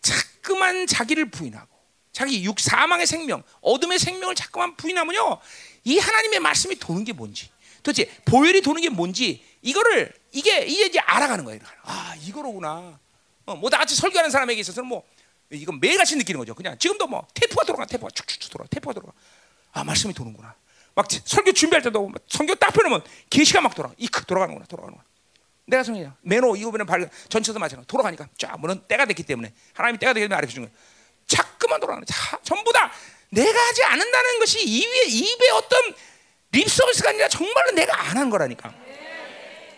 자꾸만 0.00 0.86
자기를 0.86 1.30
부인하고 1.30 1.68
자기 2.12 2.44
육 2.44 2.60
사망의 2.60 3.06
생명, 3.06 3.42
어둠의 3.60 3.98
생명을 3.98 4.34
자꾸만 4.34 4.76
부인하면요. 4.76 5.38
이 5.84 5.98
하나님의 5.98 6.40
말씀이 6.40 6.76
도는 6.76 7.04
게 7.04 7.12
뭔지, 7.12 7.48
도대체 7.82 8.10
보혈이 8.24 8.60
도는 8.60 8.82
게 8.82 8.88
뭔지 8.88 9.44
이거를 9.62 10.12
이게 10.32 10.64
이제 10.66 10.86
이제 10.86 10.98
알아가는 10.98 11.44
거예요. 11.44 11.60
아 11.84 12.14
이거로구나. 12.22 12.98
어, 13.46 13.56
뭐 13.56 13.70
나같이 13.70 13.94
설교하는 13.96 14.30
사람에게 14.30 14.60
있어서는 14.60 14.88
뭐 14.88 15.04
이건 15.50 15.80
매일 15.80 15.98
같이 15.98 16.16
느끼는 16.16 16.38
거죠. 16.38 16.54
그냥 16.54 16.76
지금도 16.78 17.06
뭐 17.06 17.26
테이프가 17.34 17.64
돌아가, 17.64 17.86
테이프가 17.86 18.10
쭉쭉쭉 18.10 18.50
돌아, 18.50 18.64
테이프가 18.70 18.92
돌아가. 18.92 19.12
아 19.72 19.84
말씀이 19.84 20.12
도는구나. 20.12 20.54
막 20.94 21.06
설교 21.10 21.52
준비할 21.52 21.82
때도 21.82 22.10
성경 22.28 22.56
딱 22.56 22.72
펴놓으면 22.72 23.02
계시가 23.30 23.60
막 23.60 23.74
돌아. 23.74 23.90
이크 23.96 24.24
돌아가는구나, 24.26 24.66
돌아가는구나. 24.66 25.04
내가 25.66 25.82
성이야. 25.82 26.16
매노 26.22 26.56
이거는 26.56 26.84
발 26.86 27.08
전체도 27.28 27.58
마찬가지. 27.58 27.86
돌아가니까 27.86 28.26
쫙 28.38 28.58
물은 28.60 28.82
때가 28.88 29.06
됐기 29.06 29.22
때문에 29.22 29.52
하나님이 29.74 29.98
때가 29.98 30.12
되기 30.12 30.24
때문에 30.24 30.36
아래 30.36 30.46
거야. 30.46 30.68
자꾸만 31.26 31.80
돌아가는. 31.80 32.04
자, 32.06 32.38
전부 32.42 32.72
다 32.72 32.92
내가 33.30 33.58
하지 33.58 33.82
않는다는 33.84 34.38
것이 34.40 34.60
입에 34.62 35.04
입에 35.06 35.50
어떤 35.50 35.94
립서비스가 36.50 37.10
아니라 37.10 37.28
정말로 37.28 37.70
내가 37.72 37.98
안 38.08 38.16
한 38.18 38.28
거라니까. 38.28 38.68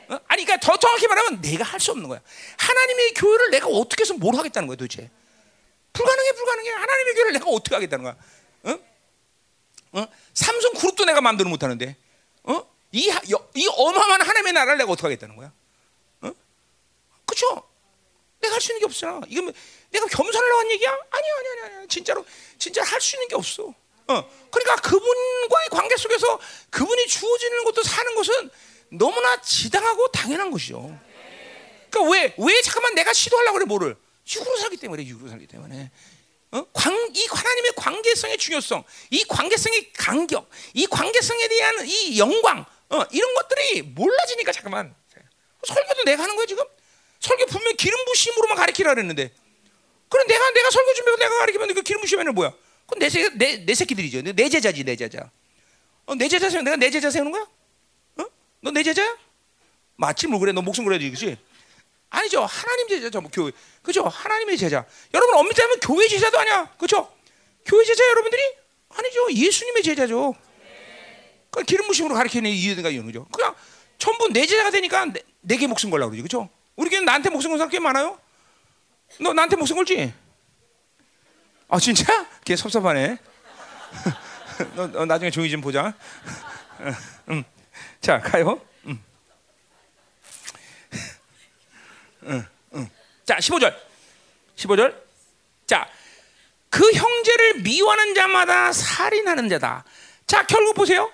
어? 0.08 0.18
아니 0.26 0.44
그러니까 0.44 0.56
더 0.58 0.76
정확히 0.76 1.06
말하면 1.06 1.40
내가 1.40 1.64
할 1.64 1.78
수 1.80 1.92
없는 1.92 2.08
거야. 2.08 2.20
하나님의 2.58 3.14
교회를 3.14 3.50
내가 3.50 3.68
어떻게 3.68 4.02
해서 4.02 4.14
뭘 4.14 4.34
하겠다는 4.36 4.66
거야 4.66 4.76
도대체. 4.76 5.08
불가능해 5.92 6.32
불가능해. 6.32 6.70
하나님의 6.70 7.14
교회를 7.14 7.32
내가 7.34 7.46
어떻게 7.50 7.74
하겠다는 7.76 8.02
거야. 8.02 8.16
어? 9.94 10.00
어? 10.00 10.08
삼성 10.34 10.72
그룹도 10.74 11.04
내가 11.04 11.20
마음대로 11.20 11.48
못 11.48 11.62
하는데. 11.62 11.96
어? 12.44 12.66
이, 12.92 13.10
이 13.54 13.66
어마어마한 13.68 14.20
하나님의 14.22 14.52
나라를 14.52 14.78
내가 14.78 14.92
어떻게 14.92 15.06
하겠다는 15.06 15.36
거야? 15.36 15.52
그렇죠? 17.26 17.62
내가 18.40 18.54
할 18.54 18.60
수 18.60 18.72
있는 18.72 18.80
게 18.80 18.84
없잖아. 18.84 19.20
이거 19.28 19.42
뭐 19.42 19.52
내가 19.90 20.06
겸손하려고 20.06 20.60
한 20.60 20.70
얘기야? 20.72 20.90
아니야, 20.90 21.32
아니야, 21.38 21.64
아니야. 21.76 21.86
진짜로 21.88 22.24
진짜 22.58 22.82
할 22.84 23.00
수 23.00 23.16
있는 23.16 23.28
게 23.28 23.34
없어. 23.34 23.64
어, 24.06 24.30
그러니까 24.50 24.76
그분과의 24.76 25.68
관계 25.70 25.96
속에서 25.96 26.38
그분이 26.70 27.06
주어지는 27.06 27.64
것도 27.64 27.82
사는 27.82 28.14
것은 28.14 28.50
너무나 28.90 29.40
지당하고 29.40 30.08
당연한 30.08 30.50
것이죠. 30.50 30.96
그러니까 31.90 32.12
왜, 32.12 32.34
왜 32.36 32.62
잠깐만 32.62 32.94
내가 32.94 33.12
시도하려고 33.12 33.54
그래, 33.54 33.64
뭐를? 33.64 33.96
육으로 34.32 34.56
살기 34.58 34.76
때문에, 34.76 35.06
육으로 35.06 35.30
살기 35.30 35.46
때문에. 35.46 35.90
어? 36.54 36.64
관, 36.72 36.94
이 37.12 37.26
하나님의 37.28 37.72
관계성의 37.76 38.38
중요성, 38.38 38.84
이 39.10 39.24
관계성의 39.24 39.92
간격, 39.92 40.48
이 40.72 40.86
관계성에 40.86 41.48
대한 41.48 41.84
이 41.84 42.16
영광, 42.16 42.64
어, 42.90 43.02
이런 43.10 43.34
것들이 43.34 43.82
몰라지니까 43.82 44.52
잠깐만. 44.52 44.94
설교도 45.66 46.04
내가 46.04 46.22
하는 46.22 46.36
거야, 46.36 46.46
지금? 46.46 46.62
설교 47.18 47.46
분명 47.46 47.74
기름 47.76 48.04
부심으로만 48.04 48.56
가르치라 48.56 48.94
그랬는데. 48.94 49.32
그럼 50.08 50.26
내가 50.28 50.50
내가 50.52 50.70
설교 50.70 50.94
준비하고 50.94 51.18
내가 51.20 51.38
가르치면 51.38 51.74
그 51.74 51.82
기름 51.82 52.00
부심에는 52.02 52.34
뭐야? 52.34 52.52
그건 52.86 52.98
내, 53.00 53.08
새, 53.08 53.28
내, 53.30 53.64
내 53.64 53.74
새끼들이죠. 53.74 54.22
내 54.22 54.48
제자지, 54.48 54.84
내 54.84 54.94
제자. 54.94 55.30
어, 56.06 56.14
내 56.14 56.28
제자 56.28 56.50
세우 56.50 56.62
내가 56.62 56.76
내 56.76 56.90
제자 56.90 57.10
세우는 57.10 57.32
거야? 57.32 57.42
어? 58.18 58.24
너 58.60 58.70
내 58.70 58.82
제자야? 58.84 59.16
맞지 59.96 60.28
뭐 60.28 60.38
그래. 60.38 60.52
너 60.52 60.60
목숨 60.62 60.84
걸어야지, 60.84 61.10
그렇지? 61.10 61.36
아니죠. 62.14 62.44
하나님 62.44 62.88
제자죠. 62.88 63.20
뭐 63.20 63.30
교회. 63.32 63.50
그죠? 63.82 64.04
하나님의 64.04 64.56
제자. 64.56 64.86
여러분 65.12 65.36
엄밀히 65.36 65.60
하면 65.60 65.80
교회 65.80 66.06
제자도 66.06 66.38
아니야. 66.38 66.72
그죠? 66.78 67.12
교회 67.64 67.84
제자 67.84 68.04
여러분들이? 68.08 68.42
아니죠. 68.90 69.32
예수님의 69.32 69.82
제자죠. 69.82 70.34
그 71.50 71.62
기름 71.64 71.86
부심으로 71.86 72.14
가르치는 72.14 72.50
이유가 72.50 72.88
이런 72.88 73.06
거죠. 73.06 73.26
그냥 73.32 73.54
전부 73.98 74.28
내 74.28 74.46
제자가 74.46 74.70
되니까 74.70 75.06
내, 75.06 75.20
내게 75.40 75.66
목숨 75.66 75.90
걸라고 75.90 76.10
그러지. 76.10 76.22
그죠? 76.22 76.48
우리 76.76 76.90
교회 76.90 77.00
나한테 77.00 77.30
목숨 77.30 77.50
건 77.50 77.58
사람 77.58 77.70
꽤 77.70 77.78
많아요. 77.80 78.18
너 79.20 79.32
나한테 79.32 79.56
목숨 79.56 79.76
걸지? 79.76 80.12
아 81.68 81.78
진짜? 81.78 82.26
걔 82.44 82.54
섭섭하네. 82.54 83.18
너, 84.76 84.86
너, 84.86 85.04
나중에 85.04 85.30
종이 85.30 85.50
좀 85.50 85.60
보자. 85.60 85.94
음. 87.28 87.42
자 88.00 88.20
가요. 88.20 88.60
자 93.24 93.36
15절. 93.36 93.74
15절. 94.56 94.94
자, 95.66 95.88
그 96.70 96.90
형제를 96.92 97.54
미워하는 97.62 98.14
자마다 98.14 98.72
살인하는 98.72 99.48
자다. 99.48 99.84
자, 100.26 100.46
결국 100.46 100.74
보세요. 100.74 101.10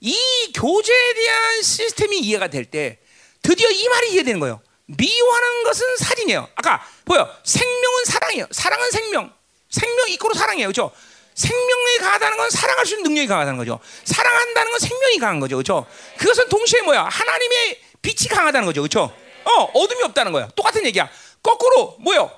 이 0.00 0.16
교제에 0.54 1.14
대한 1.14 1.62
시스템이 1.62 2.18
이해가 2.20 2.48
될 2.48 2.64
때 2.66 2.98
드디어 3.42 3.68
이 3.70 3.88
말이 3.88 4.12
이해되는 4.12 4.40
거예요. 4.40 4.60
미워하는 4.86 5.64
것은 5.64 5.96
살인이에요. 5.98 6.48
아까 6.56 6.86
보여. 7.04 7.30
생명은 7.44 8.04
사랑이에요. 8.06 8.46
사랑은 8.50 8.90
생명. 8.90 9.32
생명 9.70 10.08
이꼬로 10.10 10.34
사랑이에요. 10.34 10.68
그렇죠? 10.68 10.90
생명력이 11.34 11.98
강하다는 11.98 12.36
건 12.36 12.50
사랑할 12.50 12.86
수 12.86 12.94
있는 12.94 13.04
능력이 13.10 13.26
강하다는 13.28 13.58
거죠. 13.58 13.80
사랑한다는 14.04 14.70
건 14.70 14.78
생명이 14.80 15.18
강한 15.18 15.40
거죠. 15.40 15.56
그렇죠? 15.56 15.86
그것은 16.18 16.48
동시에 16.48 16.82
뭐야? 16.82 17.04
하나님의 17.04 17.80
빛이 18.02 18.28
강하다는 18.28 18.66
거죠. 18.66 18.82
그렇죠? 18.82 19.14
어, 19.44 19.62
어둠이 19.74 20.02
없다는 20.04 20.32
거야. 20.32 20.48
똑같은 20.56 20.84
얘기야. 20.86 21.08
거꾸로 21.42 21.96
뭐요? 22.00 22.30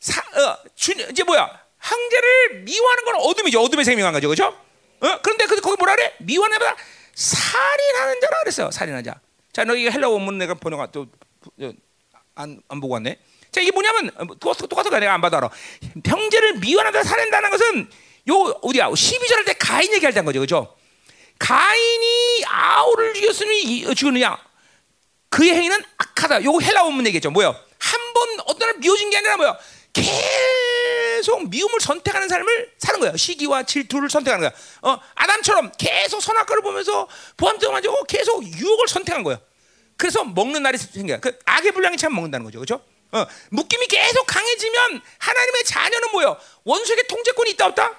사, 0.00 0.20
어, 0.20 0.58
주, 0.74 0.92
이제 0.92 1.22
뭐야? 1.24 1.48
형제를 1.80 2.62
미워하는 2.64 3.04
건 3.04 3.14
어둠이죠. 3.16 3.60
어둠의 3.62 3.84
생명한 3.84 4.12
거죠. 4.12 4.28
그렇죠? 4.28 4.46
어? 5.00 5.18
그런데 5.22 5.46
그 5.46 5.60
거기 5.60 5.76
뭐라 5.78 5.94
그래? 5.94 6.14
미워하는 6.18 6.58
보다 6.58 6.76
살인하는 7.14 8.20
자라 8.20 8.38
그랬어요. 8.40 8.70
살인하는 8.70 9.04
자. 9.04 9.20
자, 9.52 9.64
너희 9.64 9.88
헬라 9.90 10.08
원문 10.08 10.38
내가 10.38 10.54
번역한 10.54 10.90
또안 10.92 12.60
안 12.68 12.80
보고 12.80 12.94
왔네. 12.94 13.18
자, 13.52 13.60
이게 13.60 13.70
뭐냐면 13.72 14.10
똑같은 14.40 14.68
똑같은 14.68 14.90
내가 14.98 15.14
안 15.14 15.20
봐도 15.20 15.36
알아. 15.38 15.50
형제를 16.04 16.54
미워하다 16.54 17.02
살인다는 17.04 17.50
것은 17.50 17.90
요 18.28 18.34
어디야? 18.62 18.88
12절 18.90 19.34
할 19.36 19.44
때 19.44 19.52
가인 19.54 19.92
얘기할 19.94 20.12
때한 20.12 20.24
거죠. 20.26 20.40
그죠? 20.40 20.76
가인이 21.38 22.44
아우를 22.46 23.14
죽였으니 23.14 23.94
죽었느냐? 23.94 24.36
그의 25.28 25.52
행위는 25.54 25.82
악하다. 25.98 26.44
요거 26.44 26.60
헬라 26.60 26.84
원문 26.84 27.06
얘기죠. 27.06 27.30
뭐요? 27.30 27.54
한 27.78 28.00
번 28.14 28.40
어떤 28.46 28.68
날 28.70 28.78
미워진 28.78 29.10
게 29.10 29.18
아니라 29.18 29.36
뭐요? 29.36 29.56
계속 29.92 31.48
미움을 31.50 31.80
선택하는 31.80 32.28
삶을 32.28 32.72
사는 32.78 33.00
거예요. 33.00 33.16
시기와 33.16 33.62
질투를 33.64 34.08
선택하는 34.10 34.48
거야. 34.48 34.58
어, 34.82 34.98
아담처럼 35.14 35.72
계속 35.78 36.20
선악과를 36.22 36.62
보면서 36.62 37.08
보암증 37.36 37.70
만지고 37.72 38.04
계속 38.04 38.42
유혹을 38.44 38.88
선택한 38.88 39.22
거예요. 39.22 39.38
그래서 39.96 40.24
먹는 40.24 40.62
날이 40.62 40.78
생겨요. 40.78 41.20
그 41.20 41.38
악의 41.44 41.72
분량이 41.72 41.96
참 41.96 42.14
먹는다는 42.14 42.44
거죠. 42.44 42.58
그렇죠? 42.58 42.82
어, 43.12 43.26
묶임이 43.50 43.86
계속 43.86 44.26
강해지면 44.26 45.00
하나님의 45.18 45.64
자녀는 45.64 46.10
뭐요? 46.12 46.38
원수에게 46.64 47.02
통제권이 47.04 47.50
있다 47.52 47.66
없다? 47.66 47.92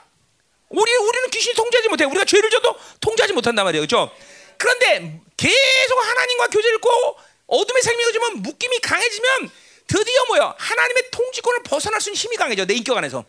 우리 0.70 0.92
우리는 0.96 1.30
귀신이 1.30 1.56
통제하지 1.56 1.90
못해. 1.90 2.04
우리가 2.06 2.26
죄를 2.26 2.50
져도 2.50 2.76
통제하지 3.00 3.34
못한단 3.34 3.66
말이에요. 3.66 3.86
그렇죠? 3.86 4.12
그런데 4.58 5.22
계속 5.38 6.00
하나님과 6.00 6.48
교제를 6.48 6.78
있고 6.78 7.18
어둠의 7.48 7.82
생명을 7.82 8.14
주면 8.14 8.42
묶임이 8.42 8.80
강해지면 8.80 9.50
드디어 9.88 10.26
뭐야? 10.28 10.56
하나님의 10.58 11.12
통치권을 11.12 11.64
벗어날 11.64 12.02
수 12.02 12.10
있는 12.10 12.18
힘이 12.18 12.36
강해져. 12.36 12.66
내 12.66 12.74
인격 12.74 12.98
안에서. 12.98 13.24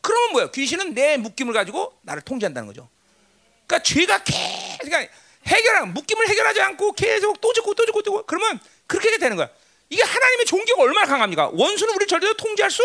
그러면 0.00 0.32
뭐야? 0.32 0.50
귀신은 0.50 0.94
내 0.94 1.16
묶임을 1.16 1.52
가지고 1.52 1.98
나를 2.02 2.22
통제한다는 2.22 2.66
거죠. 2.68 2.88
그러니까 3.66 3.82
죄가 3.82 4.24
계속 4.24 4.78
그러니까 4.80 5.12
해결한 5.46 5.92
묶임을 5.94 6.28
해결하지 6.28 6.60
않고 6.60 6.92
계속 6.92 7.40
또 7.40 7.52
짓고 7.52 7.74
또 7.74 7.86
짓고 7.86 8.02
또 8.02 8.24
그러면 8.26 8.60
그렇게 8.86 9.16
되는 9.18 9.36
거야. 9.36 9.48
이게 9.88 10.02
하나님의 10.02 10.46
종교가 10.46 10.82
얼마나 10.82 11.06
강합니까? 11.06 11.50
원수는 11.52 11.94
우리 11.94 12.06
절대로 12.06 12.34
통제할 12.34 12.70
수? 12.70 12.82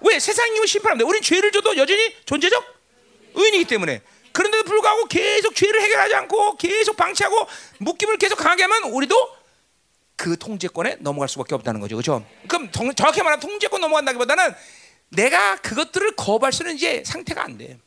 왜? 0.00 0.18
세상이 0.18 0.66
심판합니다. 0.66 1.08
우리는 1.08 1.22
죄를 1.22 1.50
져도 1.52 1.76
여전히 1.76 2.14
존재적 2.26 2.62
의인이기 3.34 3.64
때문에. 3.64 4.02
불구하고 4.66 5.06
계속 5.06 5.54
죄를 5.54 5.80
해결하지 5.82 6.14
않고 6.14 6.56
계속 6.56 6.96
방치하고 6.96 7.46
묶임을 7.78 8.18
계속 8.18 8.36
강하게 8.36 8.62
하면 8.64 8.84
우리도 8.92 9.36
그 10.16 10.38
통제권에 10.38 10.96
넘어갈 11.00 11.28
수밖에 11.28 11.54
없다는 11.54 11.80
거죠. 11.80 11.96
그렇죠? 11.96 12.24
그럼 12.48 12.70
정확히 12.94 13.22
말하면 13.22 13.40
통제권 13.40 13.80
넘어간다기보다는 13.80 14.54
내가 15.10 15.56
그것들을 15.56 16.16
거부할 16.16 16.52
수는 16.52 16.74
이제 16.74 17.02
상태가 17.04 17.44
안 17.44 17.56
돼. 17.58 17.78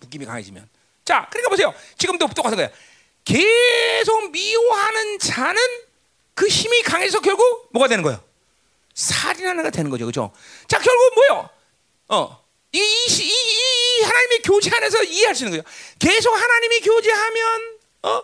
묶임이 0.00 0.24
강해지면. 0.26 0.68
자, 1.04 1.26
그러니까 1.30 1.50
보세요. 1.50 1.74
지금도 1.96 2.28
똑같은 2.28 2.56
거야. 2.56 2.68
계속 3.24 4.30
미워하는 4.30 5.18
자는 5.18 5.60
그 6.34 6.46
힘이 6.48 6.82
강해서 6.82 7.20
결국 7.20 7.68
뭐가 7.72 7.88
되는 7.88 8.02
거예요? 8.02 8.22
살인하는 8.94 9.62
가 9.62 9.70
되는 9.70 9.90
거죠. 9.90 10.04
그렇죠? 10.04 10.32
자, 10.66 10.78
결국 10.78 11.14
뭐요? 11.14 11.50
어. 12.08 12.47
이, 12.72 12.78
이, 12.78 13.22
이, 13.22 13.30
이 13.30 14.02
하나님의 14.02 14.42
교제 14.42 14.70
안에서 14.74 15.02
이해할 15.02 15.34
수 15.34 15.44
있는 15.44 15.58
거예요. 15.58 15.74
계속 15.98 16.34
하나님의 16.34 16.80
교제하면 16.80 17.78
어? 18.02 18.22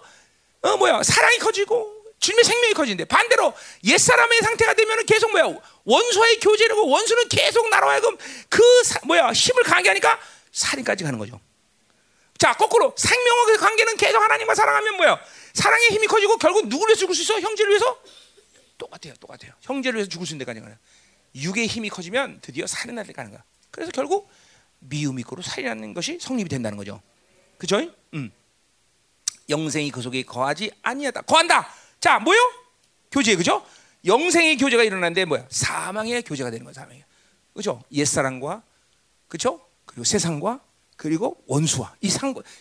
어 0.63 0.77
뭐야? 0.77 1.03
사랑이 1.03 1.39
커지고 1.39 1.95
주님의 2.19 2.45
생명이 2.45 2.75
커지는데 2.75 3.05
반대로 3.05 3.53
옛 3.85 3.99
사람의 3.99 4.41
상태가 4.41 4.75
되면 4.75 5.05
계속 5.07 5.31
뭐야 5.33 5.55
원수와의 5.85 6.41
교제라고 6.41 6.89
원수는 6.89 7.29
계속 7.29 7.69
나로 7.69 7.89
하여금 7.89 8.17
그 8.49 8.63
사, 8.85 9.01
뭐야 9.05 9.33
힘을 9.33 9.63
강하게 9.63 9.91
하니까 9.91 10.19
살인까지 10.53 11.05
가는 11.05 11.19
거죠. 11.19 11.41
자 12.39 12.55
거꾸로 12.55 12.95
생명과 12.97 13.47
그 13.47 13.59
관계는 13.59 13.97
계속 13.97 14.23
하나님과 14.23 14.55
사랑하면 14.55 14.97
뭐야 14.97 15.21
사랑의 15.53 15.89
힘이 15.91 16.07
커지고 16.07 16.37
결국 16.39 16.69
누구를 16.69 16.97
죽을 16.97 17.15
수 17.15 17.23
있어? 17.23 17.41
형제를 17.41 17.71
위해서? 17.71 17.99
똑같아요, 18.79 19.15
똑같아요. 19.21 19.53
형제를 19.61 19.99
위해서 19.99 20.11
죽을 20.11 20.27
수 20.27 20.35
있는 20.35 20.45
데까지 20.45 20.61
가요. 20.61 20.77
육의 21.37 21.67
힘이 21.67 21.89
커지면 21.91 22.41
드디어 22.41 22.67
살인할 22.67 23.07
때 23.07 23.13
가는 23.13 23.31
거야. 23.31 23.43
그래서 23.75 23.91
결국 23.91 24.31
미움이 24.79 25.23
있고 25.23 25.43
살인하는 25.43 25.95
것이 25.95 26.19
성립이 26.21 26.49
된다는 26.49 26.79
거죠. 26.79 27.03
그죠? 27.59 27.81
음. 28.15 28.31
영생이 29.49 29.91
그 29.91 30.01
속에 30.01 30.23
거하지 30.23 30.71
아니하다. 30.81 31.23
거한다. 31.23 31.69
자, 31.99 32.21
뭐요? 32.21 32.39
교제, 33.11 33.35
그죠? 33.35 33.67
영생의 34.07 34.59
교제가 34.59 34.85
일어나는데 34.85 35.25
뭐야? 35.25 35.47
사망의 35.51 36.23
교제가 36.23 36.53
되는 36.53 36.65
거야, 36.65 36.73
사망이. 36.73 37.03
그죠? 37.53 37.83
옛사랑과, 37.91 38.63
그죠? 39.27 39.67
그리고 39.87 40.05
세상과, 40.05 40.61
그리고 40.97 41.43
원수와 41.49 41.97
이 42.01 42.09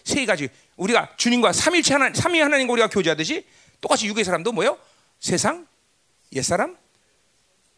세 0.04 0.26
가지 0.26 0.50
우리가 0.78 1.16
주님과 1.18 1.54
삼일체 1.54 1.94
하나 1.94 2.12
삼위 2.12 2.40
하나님과 2.40 2.74
우리가 2.74 2.88
교제하듯이 2.90 3.46
똑같이 3.82 4.08
육의 4.08 4.24
사람도 4.24 4.52
뭐요? 4.52 4.80
세상, 5.20 5.68
옛사람, 6.34 6.76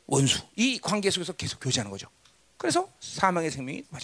원수 0.07 0.41
이 0.55 0.79
관계 0.79 1.09
속에서 1.11 1.33
계속 1.33 1.59
교제하는 1.59 1.91
거죠. 1.91 2.07
그래서 2.65 2.89
사망의 2.99 3.51
생명이 3.51 3.83
거야. 3.91 4.01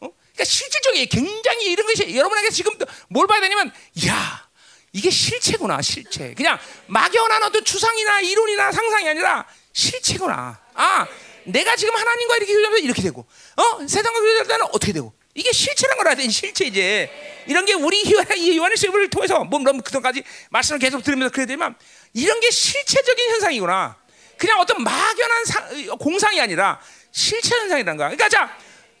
어? 0.00 0.08
그러니까 0.08 0.44
실질적인 0.44 1.06
굉장히 1.08 1.66
이런 1.66 1.86
것이 1.86 2.16
여러분에게 2.16 2.48
지금 2.48 2.72
뭘 3.08 3.26
봐야 3.26 3.38
되냐면, 3.38 3.70
야 4.06 4.48
이게 4.92 5.10
실체구나 5.10 5.82
실체. 5.82 6.32
그냥 6.32 6.58
막연한 6.86 7.42
어떤 7.42 7.62
추상이나 7.62 8.20
이론이나 8.20 8.72
상상이 8.72 9.10
아니라 9.10 9.46
실체구나. 9.74 10.58
아 10.72 11.06
내가 11.44 11.76
지금 11.76 11.94
하나님과 11.94 12.36
이렇게 12.36 12.54
교제하면 12.54 12.78
이렇게 12.80 13.02
되고, 13.02 13.26
어 13.56 13.86
세상과 13.86 14.20
교제할 14.20 14.46
때는 14.46 14.66
어떻게 14.72 14.92
되고. 14.94 15.12
이게 15.34 15.52
실체란 15.52 15.98
걸 15.98 16.08
알아야 16.08 16.16
돼. 16.16 16.28
실체 16.30 16.64
이제 16.64 17.10
이런 17.46 17.66
게 17.66 17.74
우리 17.74 18.02
요한의 18.56 18.76
수업을 18.78 19.10
통해서 19.10 19.44
물론 19.44 19.82
그동까지 19.82 20.22
말씀을 20.50 20.78
계속 20.78 21.02
들으면서 21.02 21.30
그래야 21.30 21.46
되지만 21.46 21.74
이런 22.14 22.40
게 22.40 22.50
실체적인 22.50 23.30
현상이구나. 23.32 23.96
그냥 24.38 24.60
어떤 24.60 24.82
막연한 24.82 25.44
사, 25.44 25.68
공상이 25.98 26.40
아니라 26.40 26.80
실체 27.12 27.54
현상이라는 27.54 27.96
거야. 27.96 28.08
그러니까 28.08 28.28
자 28.28 28.58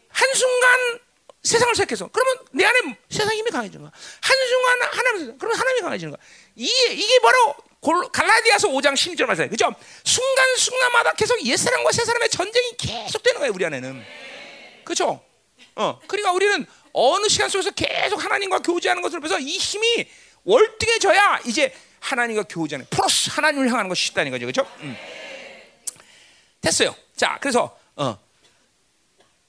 한순간 0.08 1.00
세상을 1.42 1.74
생각해서 1.74 2.08
그러면 2.12 2.36
내 2.52 2.64
안에 2.64 2.96
세상 3.10 3.34
힘이 3.34 3.50
강해지는 3.50 3.82
거야. 3.82 3.92
한순간 4.20 4.82
하나님 4.92 5.38
그러면 5.38 5.58
하나님이 5.58 5.80
강해지는 5.82 6.12
거야. 6.12 6.22
이게 6.54 6.92
이게 6.92 7.18
바로 7.20 7.56
갈라디아서 8.12 8.68
5장 8.68 8.94
16절 8.94 9.26
말씀. 9.26 9.48
그죠? 9.48 9.74
순간순간마다 10.04 11.12
계속 11.14 11.44
옛사람과 11.44 11.90
새사람의 11.90 12.30
전쟁이 12.30 12.76
계속되는 12.76 13.40
거예요, 13.40 13.52
우리 13.52 13.64
안에는. 13.64 14.04
그렇죠? 14.84 15.20
어. 15.74 15.98
그러니까 16.06 16.32
우리는 16.32 16.64
어느 16.92 17.28
시간 17.28 17.48
속에서 17.48 17.70
계속 17.72 18.22
하나님과 18.22 18.60
교제하는 18.60 19.02
것을 19.02 19.18
보면서 19.18 19.40
이 19.40 19.58
힘이 19.58 20.08
월등해져야 20.44 21.40
이제 21.46 21.74
하나님과 22.00 22.44
교제하는 22.44 22.86
플러스 22.90 23.30
하나님을 23.30 23.68
향하는 23.68 23.88
것이 23.88 24.06
쉽다는 24.06 24.30
거죠. 24.30 24.46
그렇죠? 24.46 24.70
음. 24.80 24.96
됐어요. 26.60 26.94
자, 27.16 27.38
그래서 27.40 27.76
어. 28.02 28.18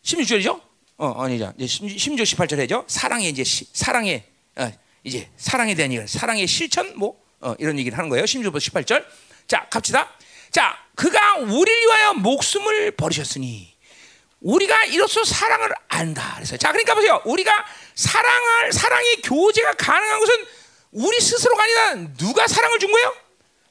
16절이죠? 0.03 0.61
어, 0.97 1.23
아니죠. 1.23 1.53
이제 1.57 1.65
16절 1.65 2.23
18절 2.23 2.59
해죠. 2.59 2.85
사랑의 2.87 3.29
이제 3.29 3.43
시, 3.43 3.67
사랑의 3.73 4.23
어, 4.55 4.71
이제 5.03 5.29
사랑에 5.37 5.73
대한 5.73 5.91
얘기, 5.91 6.07
사랑의 6.07 6.45
실천 6.45 6.95
뭐 6.95 7.19
어, 7.39 7.55
이런 7.57 7.79
얘기를 7.79 7.97
하는 7.97 8.09
거예요. 8.09 8.25
16절 8.25 8.57
18절. 8.57 9.05
자, 9.47 9.67
갑시다. 9.69 10.09
자, 10.51 10.77
그가 10.95 11.37
우리를 11.37 11.81
위하여 11.81 12.13
목숨을 12.13 12.91
버리셨으니 12.91 13.73
우리가 14.41 14.85
이로써 14.85 15.23
사랑을 15.23 15.71
안다. 15.87 16.33
그래서 16.35 16.55
자, 16.57 16.71
그러니까 16.71 16.93
보세요. 16.93 17.21
우리가 17.25 17.65
사랑을 17.95 18.71
사랑의 18.71 19.21
교제가 19.23 19.73
가능한 19.73 20.19
것은 20.19 20.45
우리 20.91 21.19
스스로가 21.19 21.63
아니라 21.63 21.95
누가 22.17 22.47
사랑을 22.47 22.77
준 22.77 22.91
거예요? 22.91 23.15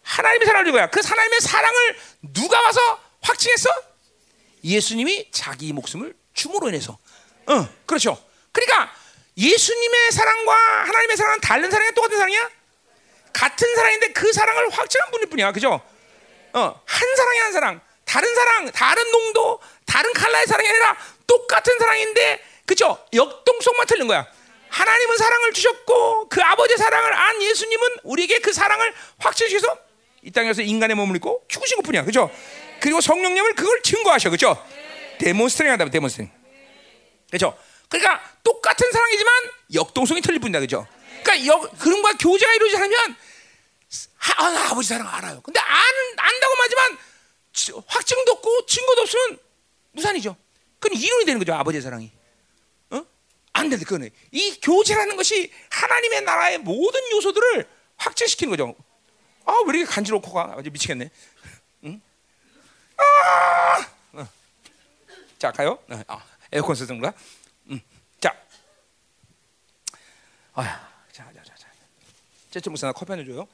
하나님이 0.03 0.45
사랑을 0.45 0.65
준 0.65 0.73
거야. 0.73 0.91
그 0.91 1.01
하나님의 1.05 1.41
사랑을 1.41 1.97
누가 2.33 2.61
와서 2.61 2.81
확증했어? 3.21 3.92
예수님이 4.65 5.31
자기 5.33 5.73
목숨을 5.73 6.15
줌으로 6.35 6.69
인해서. 6.69 6.99
어, 7.47 7.69
그렇죠. 7.87 8.23
그러니까 8.53 8.93
예수님의 9.37 10.13
사랑과 10.13 10.55
하나님의 10.85 11.17
사랑은 11.17 11.41
다른 11.41 11.71
사랑이야, 11.71 11.93
똑같은 11.93 12.19
사랑이야? 12.19 12.51
같은 13.33 13.75
사랑인데 13.75 14.13
그 14.13 14.33
사랑을 14.33 14.69
확증한 14.71 15.11
분일 15.11 15.29
뿐이야, 15.29 15.53
그죠? 15.53 15.81
어, 16.53 16.83
한 16.85 17.17
사랑이 17.17 17.39
한 17.39 17.53
사랑, 17.53 17.81
다른 18.05 18.35
사랑, 18.35 18.71
다른 18.73 19.11
농도, 19.11 19.61
다른 19.87 20.13
칼라의 20.13 20.47
사랑이 20.47 20.69
아니라 20.69 20.97
똑같은 21.27 21.79
사랑인데 21.79 22.45
그죠? 22.67 22.99
역동성만 23.13 23.87
틀린 23.87 24.07
거야. 24.07 24.27
하나님은 24.69 25.17
사랑을 25.17 25.53
주셨고 25.53 26.29
그 26.29 26.41
아버지의 26.43 26.79
사랑을 26.79 27.13
안 27.13 27.43
예수님은 27.43 27.89
우리에게 28.05 28.39
그 28.39 28.53
사랑을 28.53 28.95
확증시켜서 29.19 29.79
이 30.23 30.31
땅에서 30.31 30.63
인간의 30.63 30.97
몸을 30.97 31.17
입고 31.17 31.45
죽으신 31.49 31.77
것뿐이야. 31.79 32.05
그죠? 32.05 32.31
그리고 32.83 33.01
성령님을 33.01 33.55
그걸 33.55 33.81
증거하셔. 33.81 34.29
그죠? 34.29 34.61
demonstrating 35.19 35.71
한다면 35.71 35.93
demonstrating. 35.93 36.29
그죠? 37.31 37.57
그러니까 37.89 38.21
똑같은 38.43 38.91
사랑이지만 38.91 39.33
역동성이 39.75 40.21
틀릴 40.21 40.41
뿐이다. 40.41 40.59
그죠? 40.59 40.85
그러니까 41.23 41.47
역, 41.47 41.79
그런 41.79 42.03
거 42.03 42.13
교제가 42.19 42.53
이루어지지 42.55 42.77
않으면 42.79 43.17
아, 44.37 44.51
나 44.51 44.71
아버지 44.71 44.89
사랑 44.89 45.07
알아요. 45.07 45.41
근데 45.43 45.61
안, 45.61 45.85
안다고 46.17 46.55
하지만 46.59 46.99
확증도 47.87 48.33
없고 48.33 48.67
증거도 48.67 49.03
없으면 49.03 49.39
무산이죠. 49.93 50.37
그건 50.81 50.99
이론이 50.99 51.25
되는 51.25 51.39
거죠. 51.39 51.55
아버지의 51.55 51.83
사랑이. 51.83 52.11
어? 52.91 53.05
안 53.53 53.69
돼. 53.71 53.77
그거는. 53.77 54.11
이 54.33 54.59
교제라는 54.61 55.15
것이 55.15 55.53
하나님의 55.71 56.23
나라의 56.23 56.59
모든 56.59 57.01
요소들을 57.13 57.69
확증시키는 57.99 58.51
거죠. 58.51 58.75
아, 59.45 59.61
왜 59.67 59.79
이렇게 59.79 59.85
간지럽고 59.85 60.33
가? 60.33 60.55
아주 60.57 60.71
미치겠네. 60.71 61.11
응? 62.99 63.05
아! 63.05 64.21
어. 64.21 64.29
자, 65.39 65.51
가요. 65.53 65.79
어, 65.89 66.03
아, 66.09 66.25
에어컨 66.53 66.75
거야? 67.01 67.13
응. 67.71 67.81
자. 68.21 68.35
아, 70.55 70.63
자, 71.11 71.33
자, 71.33 71.43
자, 71.43 71.55
자. 71.57 71.69
제철 72.51 72.71
목사 72.71 72.93
커피 72.93 73.13
한잔 73.13 73.27
줘요. 73.27 73.47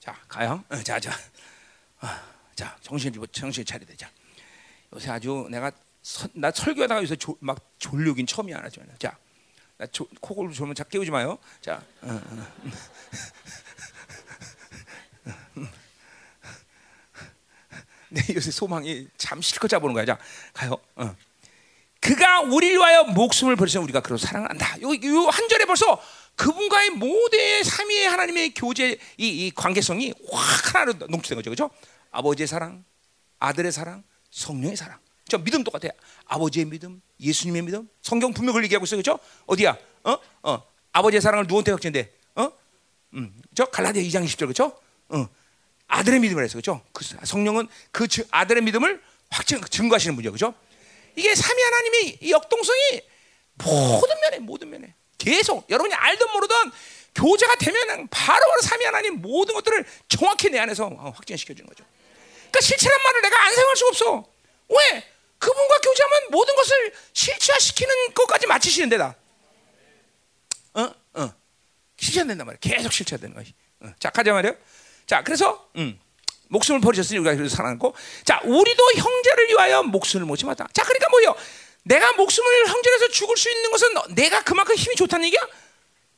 자, 0.00 0.18
가요. 0.28 0.64
어, 0.68 0.82
자, 0.82 0.98
자. 0.98 1.12
아, 2.00 2.22
자, 2.54 2.76
정신 2.82 3.12
정신 3.32 3.64
차리자. 3.64 3.94
자. 3.96 4.10
요새 4.92 5.10
아주 5.10 5.46
내가 5.50 5.70
서, 6.02 6.26
나 6.32 6.50
설교하다가 6.50 7.02
요새 7.02 7.16
조, 7.16 7.36
막 7.40 7.58
졸려긴 7.78 8.26
처음이야. 8.26 8.62
자. 8.98 9.16
나 9.76 9.86
조, 9.86 10.08
코골 10.20 10.52
졸면 10.52 10.74
자 10.74 10.82
깨우지 10.84 11.10
마요. 11.10 11.38
자. 11.60 11.82
어, 12.02 12.08
어. 12.10 12.46
네, 18.10 18.22
요새 18.34 18.50
소망이 18.50 19.06
참 19.16 19.40
실컷 19.42 19.68
잡보는 19.68 19.94
거야. 19.94 20.04
자, 20.04 20.18
가요. 20.52 20.76
어. 20.96 21.14
그가 22.00 22.40
우리를 22.42 22.76
위하여 22.76 23.04
목숨을 23.04 23.56
버리서 23.56 23.80
우리가 23.80 24.00
그로 24.00 24.16
사랑을 24.16 24.48
한다. 24.50 24.76
요한 24.82 25.48
절에 25.48 25.64
벌써 25.64 26.00
그분과의 26.36 26.90
모든 26.90 27.64
삼위의 27.64 28.08
하나님의 28.08 28.54
교제 28.54 28.98
이, 29.16 29.46
이 29.46 29.50
관계성이 29.50 30.14
확 30.30 30.74
하나로 30.74 30.92
농축된 31.08 31.36
거죠. 31.36 31.50
그죠? 31.50 31.70
아버지의 32.12 32.46
사랑, 32.46 32.84
아들의 33.40 33.72
사랑, 33.72 34.04
성령의 34.30 34.76
사랑. 34.76 34.98
저 35.28 35.38
믿음 35.38 35.64
똑같아요. 35.64 35.90
아버지의 36.26 36.66
믿음, 36.66 37.02
예수님의 37.20 37.62
믿음. 37.62 37.88
성경 38.00 38.32
분명 38.32 38.54
그 38.54 38.62
얘기하고 38.62 38.84
있어요. 38.84 38.98
그죠? 38.98 39.18
어디야? 39.46 39.76
어? 40.04 40.18
어. 40.42 40.62
아버지의 40.92 41.20
사랑을 41.20 41.44
누구한테 41.44 41.72
확증돼? 41.72 42.12
어? 42.36 42.50
음. 43.14 43.42
저 43.54 43.64
갈라디아 43.66 44.02
2장 44.02 44.24
20절 44.24 44.46
그죠? 44.46 44.78
어. 45.08 45.28
아들의 45.88 46.20
믿음을 46.20 46.44
해서 46.44 46.56
그죠? 46.58 46.82
그 46.92 47.04
성령은 47.24 47.66
그 47.90 48.06
아들의 48.30 48.62
믿음을 48.62 49.02
확증 49.30 49.60
증거하시는 49.60 50.14
분이죠, 50.14 50.32
그죠? 50.32 50.54
이게 51.16 51.34
삼위 51.34 51.62
하나님의 51.62 52.18
역동성이 52.30 53.02
모든 53.54 54.20
면에 54.20 54.38
모든 54.38 54.70
면에 54.70 54.94
계속 55.16 55.68
여러분이 55.68 55.92
알든 55.94 56.30
모르든 56.32 56.56
교제가 57.14 57.56
되면 57.56 58.06
바로 58.08 58.46
바로 58.46 58.60
삼위 58.62 58.84
하나님 58.84 59.20
모든 59.20 59.54
것들을 59.54 59.84
정확히 60.08 60.50
내 60.50 60.58
안에서 60.60 60.86
어, 60.86 61.12
확증시켜 61.16 61.54
주는 61.54 61.66
거죠. 61.68 61.84
그러니까 62.50 62.60
실체란 62.60 63.02
말을 63.02 63.22
내가 63.22 63.44
안 63.44 63.54
사용할 63.54 63.76
수가 63.76 63.88
없어. 63.88 64.32
왜? 64.68 65.04
그분과 65.38 65.78
교제하면 65.78 66.30
모든 66.30 66.54
것을 66.54 66.92
실체화시키는 67.12 68.14
것까지 68.14 68.46
마치시는 68.46 68.88
데다. 68.90 69.16
어? 70.74 70.94
어. 71.14 71.32
실체된단 71.98 72.46
말이야. 72.46 72.58
계속 72.60 72.92
실체되는 72.92 73.34
거야. 73.34 73.44
어. 73.80 73.92
자, 73.98 74.10
가자 74.10 74.32
말이야. 74.32 74.52
자, 75.08 75.22
그래서 75.24 75.66
음, 75.76 75.98
목숨을 76.48 76.80
버리셨으니 76.80 77.18
우리가 77.18 77.34
그래서 77.34 77.56
살아났고, 77.56 77.94
자, 78.24 78.40
우리도 78.44 78.84
형제를 78.94 79.48
위하여 79.48 79.82
목숨을 79.82 80.26
못 80.26 80.36
지마다. 80.36 80.68
자, 80.72 80.84
그러니까 80.84 81.08
뭐요? 81.08 81.34
내가 81.84 82.12
목숨을 82.12 82.68
형제에서 82.68 83.08
죽을 83.08 83.36
수 83.36 83.50
있는 83.50 83.70
것은 83.70 83.88
내가 84.10 84.42
그만큼 84.44 84.74
힘이 84.74 84.94
좋다는 84.94 85.24
얘기야? 85.26 85.40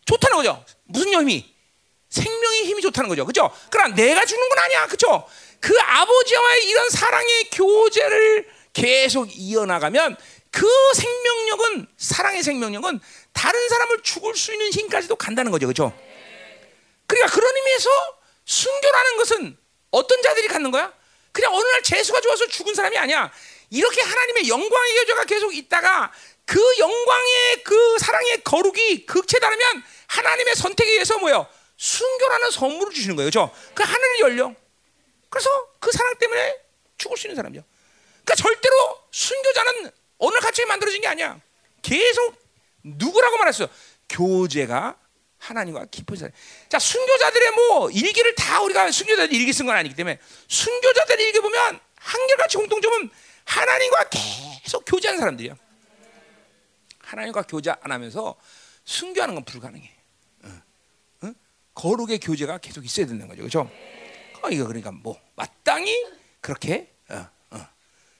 좋다는 0.04 0.36
거죠. 0.36 0.64
무슨 0.84 1.12
힘이? 1.12 1.54
생명의 2.08 2.64
힘이 2.64 2.82
좋다는 2.82 3.08
거죠. 3.08 3.24
그죠? 3.24 3.48
그러나 3.70 3.94
내가 3.94 4.26
죽는 4.26 4.48
건 4.48 4.58
아니야. 4.58 4.86
그죠? 4.88 5.24
그 5.60 5.78
아버지와의 5.80 6.66
이런 6.66 6.90
사랑의 6.90 7.50
교제를 7.52 8.48
계속 8.72 9.28
이어나가면 9.30 10.16
그 10.50 10.66
생명력은, 10.94 11.86
사랑의 11.96 12.42
생명력은 12.42 12.98
다른 13.32 13.68
사람을 13.68 14.02
죽을 14.02 14.34
수 14.34 14.52
있는 14.52 14.70
힘까지도 14.72 15.14
간다는 15.14 15.52
거죠. 15.52 15.68
그죠? 15.68 15.92
그러니까 17.06 17.32
그런 17.32 17.54
의미에서 17.54 18.19
순교라는 18.50 19.16
것은 19.16 19.58
어떤 19.92 20.22
자들이 20.22 20.48
갖는 20.48 20.72
거야? 20.72 20.92
그냥 21.30 21.54
어느 21.54 21.64
날 21.68 21.82
재수가 21.84 22.20
좋아서 22.20 22.48
죽은 22.48 22.74
사람이 22.74 22.98
아니야. 22.98 23.30
이렇게 23.70 24.00
하나님의 24.02 24.48
영광의 24.48 24.96
여자가 24.96 25.24
계속 25.24 25.54
있다가 25.54 26.12
그 26.46 26.60
영광의 26.78 27.62
그 27.62 27.98
사랑의 28.00 28.42
거룩이 28.42 29.06
극체다르면 29.06 29.84
하나님의 30.08 30.56
선택에 30.56 30.90
의해서 30.90 31.18
뭐요? 31.18 31.46
순교라는 31.76 32.50
선물을 32.50 32.92
주시는 32.92 33.14
거예요. 33.14 33.28
그죠? 33.28 33.54
그 33.72 33.84
하늘이 33.84 34.20
열려. 34.20 34.52
그래서 35.28 35.48
그 35.78 35.92
사랑 35.92 36.16
때문에 36.16 36.58
죽을 36.98 37.16
수 37.16 37.28
있는 37.28 37.36
사람이죠. 37.36 37.62
그러니까 38.24 38.34
절대로 38.34 39.00
순교자는 39.12 39.92
어느 40.18 40.36
가치에 40.40 40.64
만들어진 40.64 41.00
게 41.00 41.06
아니야. 41.06 41.40
계속 41.82 42.34
누구라고 42.82 43.36
말했어요? 43.36 43.68
교제가 44.08 44.98
하나님과 45.40 45.86
깊은 45.90 46.16
사랑. 46.16 46.32
자, 46.68 46.78
순교자들의 46.78 47.50
뭐 47.52 47.90
일기를 47.90 48.34
다 48.34 48.60
우리가 48.62 48.90
순교자들 48.90 49.34
일기 49.34 49.52
쓴 49.52 49.66
건 49.66 49.74
아니기 49.74 49.94
때문에 49.96 50.18
순교자들 50.48 51.18
일기 51.20 51.40
보면 51.40 51.80
한결같이 51.96 52.56
공통점은 52.58 53.10
하나님과 53.44 54.08
계속 54.10 54.84
교제하는 54.84 55.18
사람들이야. 55.18 55.54
하나님과 57.00 57.42
교제 57.42 57.70
안 57.70 57.90
하면서 57.90 58.36
순교하는 58.84 59.34
건 59.34 59.44
불가능해. 59.44 59.90
응? 60.44 60.62
응? 61.24 61.34
거룩의 61.74 62.20
교제가 62.20 62.58
계속 62.58 62.84
있어야 62.84 63.06
된다는 63.06 63.28
거죠. 63.28 63.40
그렇죠? 63.42 63.70
어, 64.42 64.50
이거 64.50 64.66
그러니까 64.66 64.92
뭐 64.92 65.18
마땅히 65.34 66.06
그렇게 66.40 66.92
어, 67.08 67.26
어, 67.50 67.66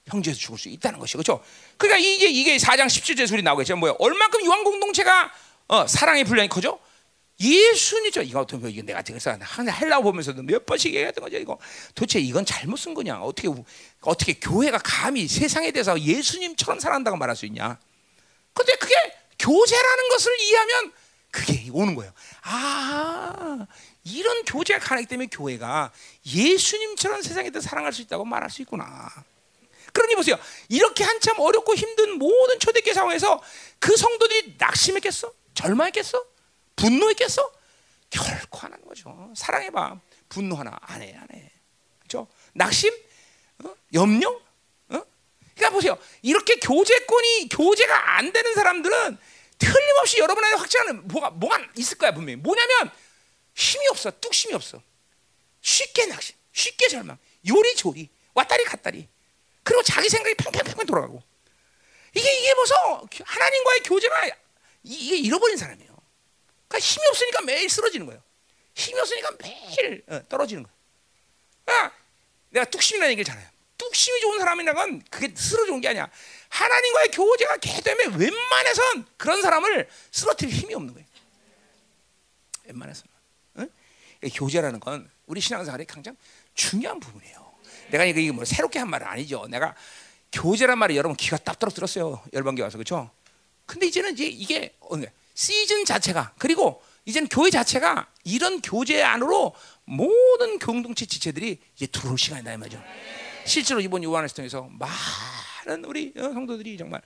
형제에서 0.07 0.39
죽을 0.39 0.59
수 0.59 0.69
있다는 0.69 0.99
것이 0.99 1.13
그렇죠? 1.15 1.45
그러니까 1.77 1.99
이게 1.99 2.29
이게 2.29 2.57
4장 2.57 2.87
17절 2.87 3.27
소리 3.29 3.43
나오겠죠. 3.43 3.77
뭐야? 3.77 3.95
얼만큼 3.99 4.45
유한 4.45 4.65
공동체가 4.65 5.33
어, 5.69 5.87
사랑의 5.87 6.25
분량이 6.25 6.49
커져? 6.49 6.79
예수님이죠. 7.41 8.23
이거 8.23 8.41
어떻게 8.41 8.69
이게 8.69 8.83
내가 8.83 9.03
그래서 9.03 9.33
헬라 9.33 10.01
보면서도 10.01 10.43
몇 10.43 10.67
번씩 10.67 10.95
얘기했던 10.95 11.25
거죠. 11.25 11.39
이거 11.39 11.59
도대체 11.95 12.21
이건 12.21 12.45
잘못 12.45 12.77
쓴 12.77 12.93
거냐? 12.93 13.21
어떻게 13.21 13.49
어떻게 14.03 14.35
교회가 14.35 14.79
감히 14.85 15.27
세상에 15.27 15.71
대해서 15.71 15.99
예수님처럼 15.99 16.81
살아간다고 16.81 17.17
말할 17.17 17.35
수 17.35 17.47
있냐? 17.47 17.79
근데 18.53 18.75
그게 18.77 18.95
교제라는 19.39 20.09
것을 20.11 20.41
이해하면 20.41 20.93
그게 21.31 21.69
오는 21.73 21.95
거예요. 21.95 22.13
아, 22.43 23.67
이런 24.05 24.45
교제가 24.45 24.81
가능하기 24.81 25.09
때문에 25.09 25.29
교회가 25.33 25.93
예수님처럼 26.27 27.23
세상에 27.23 27.51
대해서 27.51 27.69
사랑할 27.69 27.93
수 27.93 28.03
있다고 28.03 28.25
말할 28.25 28.51
수 28.51 28.61
있구나. 28.63 29.09
그러니 29.93 30.15
보세요. 30.15 30.37
이렇게 30.69 31.05
한참 31.05 31.39
어렵고 31.39 31.75
힘든 31.75 32.19
모든 32.19 32.59
초대교회 32.59 32.95
상황에서 32.95 33.43
그 33.79 33.97
성도들이 33.97 34.57
낙심했겠어? 34.59 35.33
절망했겠어? 35.55 36.30
분노했겠어? 36.81 37.53
결코 38.09 38.59
안 38.67 38.73
하는 38.73 38.85
거죠. 38.87 39.33
사랑해봐. 39.37 40.01
분노 40.29 40.57
하나 40.57 40.77
안 40.83 41.03
해, 41.03 41.15
안 41.15 41.27
해. 41.33 41.53
그죠? 42.03 42.27
낙심? 42.55 42.93
어? 43.65 43.75
염려? 43.93 44.29
어? 44.31 44.41
그러니까 45.55 45.71
보세요. 45.71 45.99
이렇게 46.23 46.57
교제권이 46.57 47.49
교제가 47.51 48.17
안 48.17 48.33
되는 48.33 48.55
사람들은 48.55 49.19
틀림없이 49.59 50.19
여러분 50.19 50.43
안에 50.43 50.57
확증하는 50.57 51.09
뭐가 51.09 51.31
뭐가 51.31 51.59
있을 51.77 51.99
거야 51.99 52.13
분명히. 52.13 52.37
뭐냐면 52.37 52.91
힘이 53.55 53.87
없어, 53.89 54.11
뚝심이 54.11 54.55
없어. 54.55 54.83
쉽게 55.61 56.07
낙심, 56.07 56.35
쉽게 56.53 56.89
절망, 56.89 57.19
요리조리, 57.47 58.09
왔다리 58.35 58.65
갔다리. 58.65 59.07
그리고 59.63 59.83
자기 59.83 60.09
생각이 60.09 60.35
팽팽팽팽 60.37 60.87
돌아가고. 60.87 61.23
이게 62.15 62.39
이게 62.39 62.55
벌써 62.55 63.07
하나님과의 63.25 63.81
교제가 63.85 64.31
이게 64.83 65.17
잃어버린 65.19 65.57
사람이에요. 65.57 65.90
그러니까 66.71 66.79
힘이 66.79 67.07
없으니까 67.09 67.43
매일 67.43 67.69
쓰러지는 67.69 68.07
거예요. 68.07 68.23
힘이 68.75 69.01
없으니까 69.01 69.31
매일 69.43 70.05
어, 70.07 70.21
떨어지는 70.29 70.63
거예요. 70.63 70.77
그러니까 71.65 71.97
내가 72.51 72.65
뚝심이라는 72.67 73.13
얘기를 73.13 73.25
잘해요. 73.25 73.49
뚝심이 73.77 74.21
좋은 74.21 74.39
사람이라는 74.39 74.75
건 74.81 75.03
그게 75.11 75.35
쓰러지는 75.35 75.81
게 75.81 75.89
아니야. 75.89 76.09
하나님과의 76.49 77.09
교제가 77.11 77.57
개되면 77.57 78.19
웬만해선 78.19 79.07
그런 79.17 79.43
사람을 79.43 79.89
쓰러뜨릴 80.13 80.55
힘이 80.55 80.75
없는 80.75 80.95
거예요. 80.95 81.09
웬만해서는. 82.67 83.11
응? 83.59 83.71
교제라는 84.33 84.79
건 84.79 85.11
우리 85.27 85.41
신앙생활에 85.41 85.85
가장 85.85 86.17
중요한 86.55 87.01
부분이에요. 87.01 87.53
내가 87.91 88.05
이거 88.05 88.33
뭐 88.33 88.45
새롭게 88.45 88.79
한 88.79 88.89
말은 88.89 89.07
아니죠. 89.09 89.47
내가 89.49 89.75
교제란 90.33 90.79
말이 90.79 90.97
여러분 90.97 91.17
귀가 91.17 91.37
들었어요. 91.37 92.23
열방교 92.33 92.63
와서 92.63 92.79
그렇죠? 92.79 93.11
근데 93.67 93.87
이제는 93.87 94.13
이제 94.13 94.25
이게 94.27 94.77
어, 94.81 94.97
네. 94.97 95.13
시즌 95.35 95.85
자체가 95.85 96.35
그리고 96.39 96.83
이제는 97.05 97.29
교회 97.29 97.51
자체가 97.51 98.07
이런 98.25 98.61
교제 98.61 99.03
안으로 99.03 99.55
모든 99.85 100.59
공동체 100.59 101.07
지체들이 101.07 101.59
이제 101.75 101.87
들어올 101.87 102.19
시간이다 102.19 102.53
이 102.53 102.57
말이죠. 102.57 102.83
실제로 103.45 103.81
이번 103.81 104.03
요한을 104.05 104.29
통해서 104.29 104.69
많은 105.67 105.85
우리 105.85 106.13
어, 106.17 106.23
성도들이 106.23 106.77
정말 106.77 107.01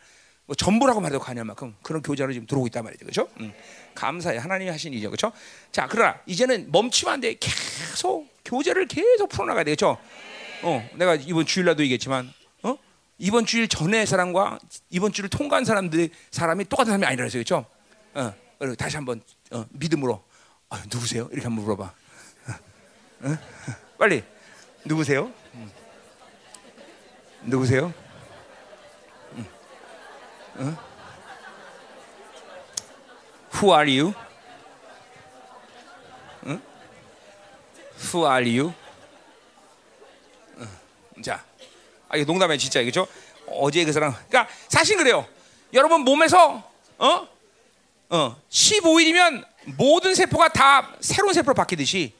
뭐 0.46 0.54
전부라고 0.54 1.00
말해도 1.00 1.20
과할 1.20 1.42
만큼 1.44 1.74
그런 1.82 2.02
교제로 2.02 2.32
지금 2.32 2.46
들어오고 2.46 2.66
있단 2.66 2.84
말이죠, 2.84 3.06
그렇죠? 3.06 3.28
음. 3.40 3.52
감사해 3.94 4.38
하나님이 4.38 4.70
하신 4.70 4.92
일이죠, 4.92 5.08
그렇죠? 5.10 5.32
자, 5.72 5.86
그러나 5.90 6.20
이제는 6.26 6.70
멈추면 6.70 7.14
안 7.14 7.20
돼. 7.20 7.34
계속 7.40 8.28
교제를 8.44 8.86
계속 8.86 9.28
풀어나가야 9.30 9.64
되겠죠. 9.64 9.96
어, 10.62 10.90
내가 10.96 11.14
이번 11.14 11.46
주일날도 11.46 11.82
얘기했지만, 11.84 12.30
어, 12.62 12.76
이번 13.18 13.46
주일 13.46 13.68
전에 13.68 14.04
사람과 14.04 14.58
이번 14.90 15.12
주를 15.12 15.30
통과한 15.30 15.64
사람들이 15.64 16.10
사람이 16.30 16.66
똑같은 16.66 16.90
사람이 16.90 17.06
아니라 17.06 17.22
그랬어요, 17.22 17.42
그렇죠? 17.42 17.66
어, 18.14 18.34
그리고 18.58 18.74
다시 18.76 18.96
한번 18.96 19.22
어, 19.50 19.66
믿음으로 19.70 20.22
어, 20.70 20.76
누구세요? 20.90 21.28
이렇게 21.32 21.42
한번 21.46 21.64
물어봐. 21.64 21.84
어? 21.84 23.28
어? 23.28 23.36
빨리 23.98 24.22
누구세요? 24.84 25.32
음. 25.54 25.70
누구세요? 27.42 27.92
어? 30.56 30.76
Who 33.54 33.72
are 33.72 33.98
you? 33.98 34.14
응? 36.46 36.60
Who 38.12 38.26
are 38.26 38.58
you? 38.58 38.72
자, 41.22 41.44
아 42.08 42.16
이거 42.16 42.30
농담이야 42.30 42.58
진짜 42.58 42.80
이거죠? 42.80 43.06
어제 43.46 43.84
그 43.84 43.92
사람, 43.92 44.12
그러니까 44.28 44.48
사실 44.68 44.96
그래요. 44.96 45.26
여러분 45.72 46.02
몸에서 46.02 46.62
어, 46.98 47.28
어, 48.14 48.40
15일이면 48.48 49.44
모든 49.76 50.14
세포가 50.14 50.50
다 50.50 50.94
새로운 51.00 51.34
세포로 51.34 51.52
바뀌듯이 51.52 52.12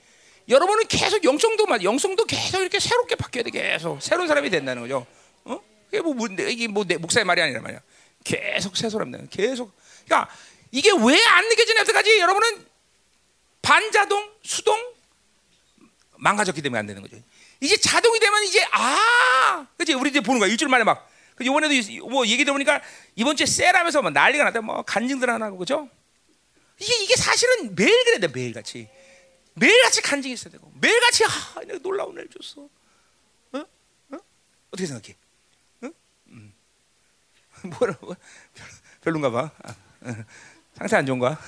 여러분은 0.49 0.89
계속 0.89 1.23
영성도 1.23 1.67
영성도 1.85 2.25
계속 2.25 2.61
이렇게 2.63 2.81
새롭게 2.81 3.15
바뀌어야 3.15 3.45
돼 3.45 3.51
계속 3.51 4.03
새로운 4.03 4.27
사람이 4.27 4.51
된다는 4.51 4.83
거죠. 4.83 5.07
어? 5.45 5.61
이게 5.93 6.01
뭐 6.01 6.27
이게 6.27 6.67
뭐 6.67 6.85
목사의 6.99 7.25
말이 7.25 7.41
아니란 7.41 7.63
말이야. 7.63 7.79
계속 8.25 8.77
새소랍니다. 8.77 9.25
계속. 9.31 9.73
그러니까 10.05 10.35
이게 10.73 10.91
왜 10.91 11.25
안 11.27 11.49
느껴지냐 11.49 11.81
여태까지 11.83 12.19
여러분은 12.19 12.67
반자동, 13.63 14.31
수동 14.43 14.77
망가졌기 16.17 16.61
때문에 16.61 16.81
안 16.81 16.87
되는 16.89 17.03
거죠. 17.03 17.17
이제 17.61 17.77
자동이 17.77 18.19
되면 18.19 18.43
이제 18.43 18.67
아, 18.73 19.65
그렇지? 19.77 19.95
우리 19.95 20.11
이제 20.11 20.21
보는 20.21 20.41
거야 20.41 20.51
일주일 20.51 20.69
만에 20.71 20.83
막. 20.83 21.09
그 21.35 21.45
이번에도 21.45 21.75
뭐 22.09 22.27
얘기 22.27 22.45
들어보니까 22.45 22.81
이번 23.17 23.37
주에 23.37 23.47
셀하면서 23.47 24.03
막 24.03 24.13
난리가 24.13 24.45
났다. 24.45 24.61
뭐 24.61 24.83
간증들 24.83 25.29
하나 25.29 25.47
하고 25.47 25.59
그죠? 25.59 25.89
이게 26.79 26.95
이게 27.03 27.17
사실은 27.17 27.75
매일 27.75 28.05
그래야 28.05 28.19
돼 28.21 28.29
매일 28.29 28.53
같이 28.53 28.89
매일 29.55 29.83
같이 29.83 30.03
간증이 30.03 30.35
있어야 30.35 30.53
되고 30.53 30.71
매일 30.81 31.01
같이 31.01 31.25
아, 31.25 31.61
내가 31.67 31.79
놀라운 31.79 32.15
날 32.15 32.29
줬어. 32.29 32.63
어? 33.53 33.59
어? 34.11 34.19
어떻게 34.71 34.87
생각해? 34.87 35.17
뭐라고? 37.79 38.15
별론가 39.03 39.31
봐. 39.31 39.51
아, 39.63 39.77
어. 40.03 40.25
상태 40.75 40.97
안 40.97 41.07
좋은가? 41.07 41.39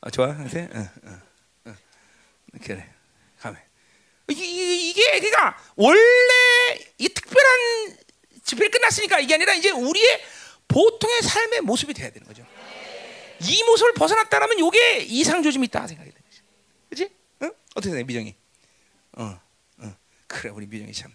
어, 0.00 0.10
좋아 0.10 0.32
상태? 0.34 0.68
어, 0.72 0.78
어, 1.04 1.22
어. 1.66 1.74
그래 2.62 2.88
가면 3.40 3.60
이, 4.30 4.92
게 4.94 5.18
그러니까 5.18 5.58
원래 5.76 6.00
이 6.98 7.08
특별한 7.08 7.96
집회 8.44 8.68
끝났으니까 8.68 9.18
이게 9.20 9.34
아니라 9.34 9.54
이제 9.54 9.70
우리의 9.70 10.22
보통의 10.68 11.22
삶의 11.22 11.62
모습이 11.62 11.94
돼야 11.94 12.10
되는 12.10 12.26
거죠. 12.26 12.46
이 13.40 13.62
모습을 13.64 13.94
벗어났다라면 13.94 14.58
이게 14.58 14.98
이상 15.02 15.42
조짐이 15.42 15.66
있다 15.66 15.86
생각이 15.86 16.10
되는. 16.10 16.24
그렇지? 16.88 17.12
응? 17.42 17.52
어떻게 17.70 17.88
생각해 17.88 18.04
미정이? 18.04 18.34
어, 19.12 19.40
어. 19.78 19.96
그래 20.26 20.50
우리 20.50 20.66
미정이 20.66 20.92
참 20.92 21.12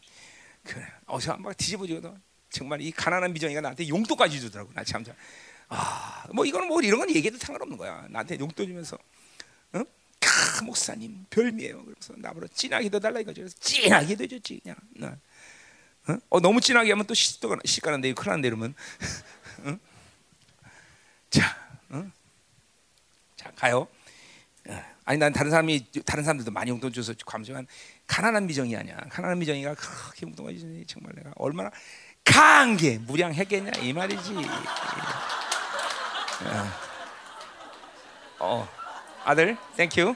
그래. 0.64 0.86
어서 1.06 1.34
한번 1.34 1.54
뒤집어지거든. 1.56 2.16
정말 2.50 2.82
이 2.82 2.92
가난한 2.92 3.32
미정이가 3.34 3.62
나한테 3.62 3.88
용돈까지 3.88 4.40
주더라고. 4.40 4.72
나 4.74 4.84
참. 4.84 5.04
아, 5.70 6.26
뭐 6.34 6.46
이거는 6.46 6.68
뭐 6.68 6.82
이런 6.82 7.00
건 7.00 7.10
얘기해도 7.10 7.38
상관없는 7.38 7.78
거야. 7.78 8.08
나한테 8.10 8.40
용돈 8.40 8.66
주면서, 8.66 8.98
응? 9.76 9.86
카 10.20 10.64
목사님 10.64 11.26
별미예요. 11.30 11.86
그래서 11.86 12.14
나보러 12.18 12.48
진하게 12.48 12.90
더 12.90 13.00
달라 13.00 13.20
이거죠. 13.20 13.48
진하게 13.50 14.16
더 14.16 14.26
줬지 14.26 14.62
그냥. 14.64 14.76
어 16.30 16.40
너무 16.40 16.62
진하게 16.62 16.92
하면 16.92 17.06
또 17.06 17.14
시도가 17.14 17.58
시가는데 17.66 18.14
큰일 18.14 18.32
난데 18.32 18.48
이러면. 18.48 18.74
응? 19.66 19.80
자, 21.30 21.58
응? 21.92 22.12
자 23.36 23.52
가요. 23.56 23.88
어, 24.68 24.86
아니 25.06 25.20
난 25.20 25.34
다른 25.34 25.52
사람이 25.52 25.88
다른 26.06 26.24
사람들도 26.24 26.52
많이 26.52 26.72
용돈 26.72 26.94
줘서 26.94 27.14
감사한 27.26 27.68
가난한 28.08 28.48
미정이 28.48 28.76
아니야. 28.76 28.98
가난한 29.10 29.40
미정이가 29.40 29.76
그렇게 29.76 30.26
주니 30.58 30.86
정말 30.86 31.14
내가 31.16 31.32
얼마나 31.36 31.72
감개무량했겠냐 32.24 33.72
이 33.82 33.94
말이지. 33.94 34.36
어, 36.46 36.70
어. 38.40 38.70
아들, 39.26 39.58
thank 39.76 39.98
you. 39.98 40.16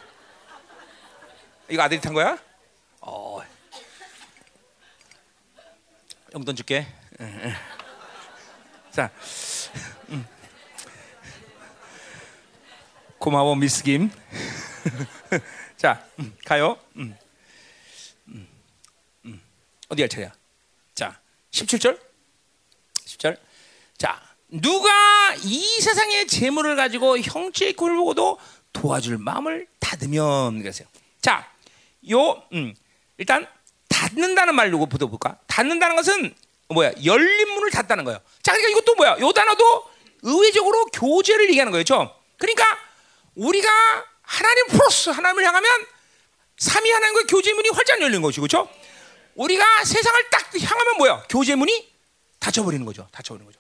이거 1.70 1.82
아들이 1.84 2.00
탄 2.02 2.14
거야? 2.14 2.38
어, 3.02 3.42
용돈 6.34 6.56
줄게. 6.56 6.88
자, 8.92 9.12
음. 10.10 10.26
고마워 13.20 13.56
미스 13.56 13.84
김. 13.84 14.10
자, 15.78 16.04
음, 16.20 16.36
가요. 16.44 16.78
어디 19.90 20.02
할 20.02 20.10
차례야? 20.10 20.34
17절? 21.52 22.00
10절. 23.06 23.38
자, 23.98 24.20
누가 24.50 24.90
이 25.44 25.64
세상의 25.82 26.28
재물을 26.28 26.76
가지고 26.76 27.20
형제의 27.20 27.74
꼴을 27.74 27.96
보고도 27.98 28.40
도와줄 28.74 29.20
마음을 29.20 29.68
닫으면 29.80 30.62
그러세요. 30.62 30.88
자, 31.22 31.48
요 32.10 32.44
음, 32.54 32.74
일단 33.18 33.48
닫는다는 33.88 34.56
말로 34.56 34.84
붙어볼까? 34.88 35.38
닫는다는 35.54 35.96
것은 35.96 36.36
뭐야? 36.70 36.92
열린 37.06 37.50
문을 37.54 37.70
닫다는 37.70 38.04
거예요. 38.06 38.20
자, 38.42 38.54
그러니까 38.54 38.70
이것도 38.72 38.96
뭐야? 38.96 39.18
요 39.20 39.32
단어도 39.32 39.88
의외적으로 40.24 40.86
교제를 40.86 41.48
얘기하는 41.50 41.72
거죠. 41.72 42.16
그러니까 42.40 42.66
우리가 43.36 43.70
하나님 44.24 44.68
플러스 44.68 45.12
하나님을 45.12 45.46
향하면 45.46 45.86
삼위 46.58 46.90
하나님과 46.92 47.24
교제 47.28 47.54
문이 47.54 47.70
활짝 47.70 48.02
열린 48.02 48.22
것이고, 48.22 48.48
그렇죠? 48.48 48.68
우리가 49.36 49.86
세상을 49.86 50.30
딱 50.32 50.60
향하면 50.60 50.98
뭐야? 50.98 51.24
교제 51.30 51.54
문이 51.56 51.92
닫혀버리는 52.40 52.84
거죠. 52.86 53.08
닫혀버리는 53.12 53.46
거죠. 53.46 53.60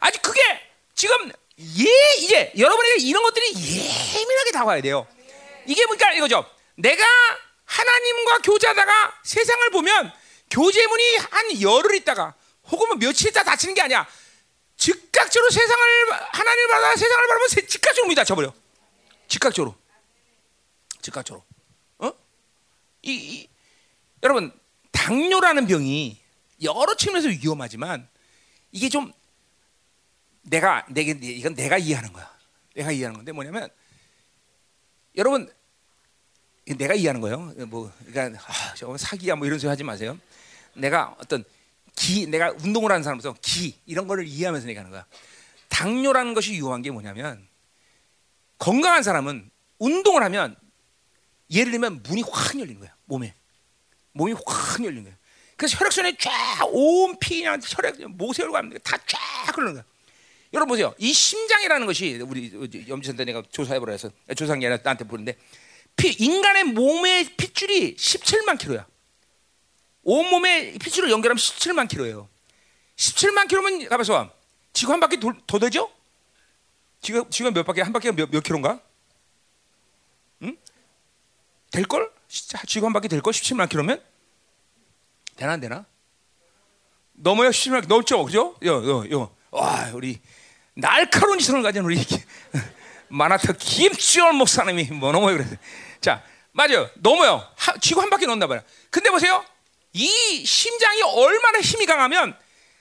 아직 0.00 0.20
그게 0.22 0.40
지금 0.94 1.30
예 1.60 2.14
이제 2.18 2.52
여러분에게 2.58 3.02
이런 3.02 3.22
것들이 3.22 3.52
예민하게 3.54 4.50
다가와야 4.52 4.80
돼요. 4.80 5.06
이게 5.66 5.86
뭐니까 5.86 6.12
이거죠. 6.14 6.44
내가 6.76 7.04
하나님과 7.64 8.38
교제하다가 8.38 9.20
세상을 9.22 9.70
보면 9.70 10.12
교제문이 10.50 11.16
한 11.16 11.60
열흘 11.62 11.94
있다가 11.96 12.34
혹은 12.70 12.88
뭐 12.88 12.96
며칠 12.96 13.30
있다 13.30 13.42
닫히는 13.44 13.74
게 13.74 13.82
아니야. 13.82 14.06
즉각적으로 14.76 15.50
세상을 15.50 16.12
하나님을 16.32 16.68
받아 16.68 16.96
세상을 16.96 17.26
바라보면 17.26 17.48
즉각적으로 17.48 18.06
문이 18.06 18.14
닫혀버려. 18.14 18.54
즉각적으로. 19.26 19.74
즉각적으로. 21.02 21.44
어? 21.98 22.12
이, 23.02 23.12
이 23.12 23.48
여러분 24.22 24.52
당뇨라는 24.92 25.66
병이 25.66 26.20
여러 26.62 26.94
측면에서 26.96 27.28
위험하지만 27.28 28.08
이게 28.72 28.88
좀 28.88 29.12
내가 30.42 30.84
내게 30.88 31.10
이건 31.20 31.54
내가 31.54 31.78
이해하는 31.78 32.12
거야. 32.12 32.36
내가 32.74 32.92
이해하는 32.92 33.16
건데 33.16 33.32
뭐냐면 33.32 33.68
여러분 35.16 35.52
내가 36.64 36.94
이해하는 36.94 37.20
거예요. 37.20 37.52
뭐 37.66 37.92
그러니까 38.06 38.40
아, 38.46 38.74
저 38.74 38.96
사기야 38.96 39.36
뭐 39.36 39.46
이런 39.46 39.58
소리 39.58 39.68
하지 39.68 39.84
마세요. 39.84 40.18
내가 40.78 41.14
어떤 41.18 41.44
기 41.96 42.26
내가 42.26 42.52
운동을 42.52 42.90
하는 42.90 43.02
사람으로서 43.02 43.34
기 43.42 43.78
이런 43.86 44.06
거를 44.06 44.26
이해하면서 44.26 44.68
얘기하는 44.68 44.90
거야. 44.90 45.04
당뇨라는 45.68 46.34
것이 46.34 46.52
위험한 46.52 46.82
게 46.82 46.90
뭐냐면 46.90 47.46
건강한 48.58 49.02
사람은 49.02 49.50
운동을 49.78 50.22
하면 50.24 50.56
예를 51.50 51.70
들면 51.72 52.02
문이 52.02 52.22
확 52.22 52.58
열리는 52.58 52.80
거야 52.80 52.94
몸에 53.04 53.34
몸이 54.12 54.34
확 54.46 54.84
열린 54.84 55.04
거예요. 55.04 55.16
그래서 55.56 55.76
혈액순환이 55.78 56.16
쫙온 56.18 57.18
피냐 57.18 57.58
혈액 57.62 58.08
모세혈 58.08 58.52
가면 58.52 58.78
다쫙 58.82 59.18
흐르는 59.56 59.74
거야. 59.74 59.84
여러분 60.52 60.68
보세요. 60.68 60.94
이 60.98 61.12
심장이라는 61.12 61.86
것이 61.86 62.20
우리 62.22 62.86
염지센터 62.88 63.24
내가 63.24 63.42
조사해보라 63.50 63.92
해서 63.92 64.10
조사한 64.36 64.60
게 64.60 64.68
나한테 64.68 65.04
보는데 65.04 65.36
피, 65.96 66.10
인간의 66.10 66.64
몸의 66.64 67.36
핏줄이 67.36 67.96
17만 67.96 68.58
킬로야. 68.58 68.86
온 70.10 70.30
몸의 70.30 70.78
핏줄을 70.78 71.10
연결하면 71.10 71.36
17만 71.36 71.86
킬로예요. 71.86 72.30
17만 72.96 73.46
킬로면 73.46 73.90
가봐서 73.90 74.32
지구 74.72 74.92
한 74.92 75.00
바퀴 75.00 75.20
돌, 75.20 75.34
더 75.46 75.58
되죠? 75.58 75.92
지구 77.02 77.28
지구 77.28 77.50
몇 77.50 77.62
바퀴 77.62 77.82
한 77.82 77.92
바퀴가 77.92 78.14
몇, 78.14 78.30
몇 78.30 78.42
킬로인가? 78.42 78.80
응? 80.44 80.56
될 81.70 81.84
걸? 81.84 82.10
지구 82.66 82.86
한 82.86 82.94
바퀴 82.94 83.08
될 83.08 83.20
걸? 83.20 83.34
17만 83.34 83.68
킬로면 83.68 84.02
되나 85.36 85.52
안 85.52 85.60
되나? 85.60 85.84
넘어요 87.12 87.50
17만 87.50 87.86
넘죠, 87.86 88.24
그죠? 88.24 88.56
요, 88.64 88.72
요, 88.86 89.10
요. 89.10 89.36
와, 89.50 89.90
우리 89.92 90.22
날카로운 90.72 91.38
시선을 91.38 91.62
가진 91.62 91.84
우리 91.84 92.02
마나타 93.08 93.52
김지원 93.60 94.36
목사님이 94.36 94.84
뭐 94.84 95.12
넘어요 95.12 95.36
그래. 95.36 95.58
자, 96.00 96.24
맞아요. 96.52 96.88
넘어요. 96.94 97.46
하, 97.56 97.76
지구 97.76 98.00
한 98.00 98.08
바퀴 98.08 98.24
넘나 98.24 98.46
봐요. 98.46 98.62
근데 98.88 99.10
보세요. 99.10 99.44
이 99.92 100.44
심장이 100.44 101.02
얼마나 101.02 101.60
힘이 101.60 101.86
강하면 101.86 102.36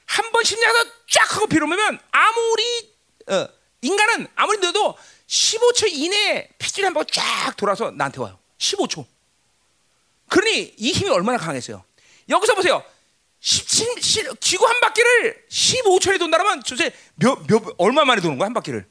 한 0.05 0.31
번 0.31 0.43
심장에서 0.43 0.85
쫙 1.09 1.35
하고 1.35 1.47
비로면 1.47 1.99
아무리 2.11 2.95
어, 3.27 3.47
인간은 3.81 4.27
아무리 4.35 4.57
넣어도 4.59 4.97
15초 5.27 5.91
이내에 5.91 6.49
피줄이 6.57 6.85
한 6.85 6.93
번 6.93 7.05
쫙 7.11 7.55
돌아서 7.57 7.91
나한테 7.91 8.21
와요. 8.21 8.39
15초. 8.57 9.05
그러니 10.29 10.73
이 10.77 10.91
힘이 10.91 11.09
얼마나 11.09 11.37
강했어요. 11.37 11.83
여기서 12.29 12.55
보세요. 12.55 12.83
17, 13.39 14.35
지구 14.41 14.65
한 14.65 14.79
바퀴를 14.79 15.45
15초에 15.49 16.17
돈다면 16.19 16.63
도대체 16.63 16.93
몇, 17.15 17.45
몇, 17.47 17.63
얼마 17.77 18.03
만에 18.03 18.19
도는 18.21 18.37
거야, 18.37 18.47
한 18.47 18.53
바퀴를? 18.53 18.85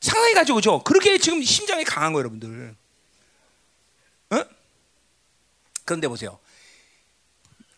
상당히 0.00 0.34
가지고, 0.34 0.56
그죠? 0.56 0.82
그렇게 0.84 1.18
지금 1.18 1.42
심장이 1.42 1.84
강한 1.84 2.12
거예요, 2.12 2.20
여러분들. 2.24 2.74
어? 4.30 4.44
그런데 5.84 6.08
보세요. 6.08 6.38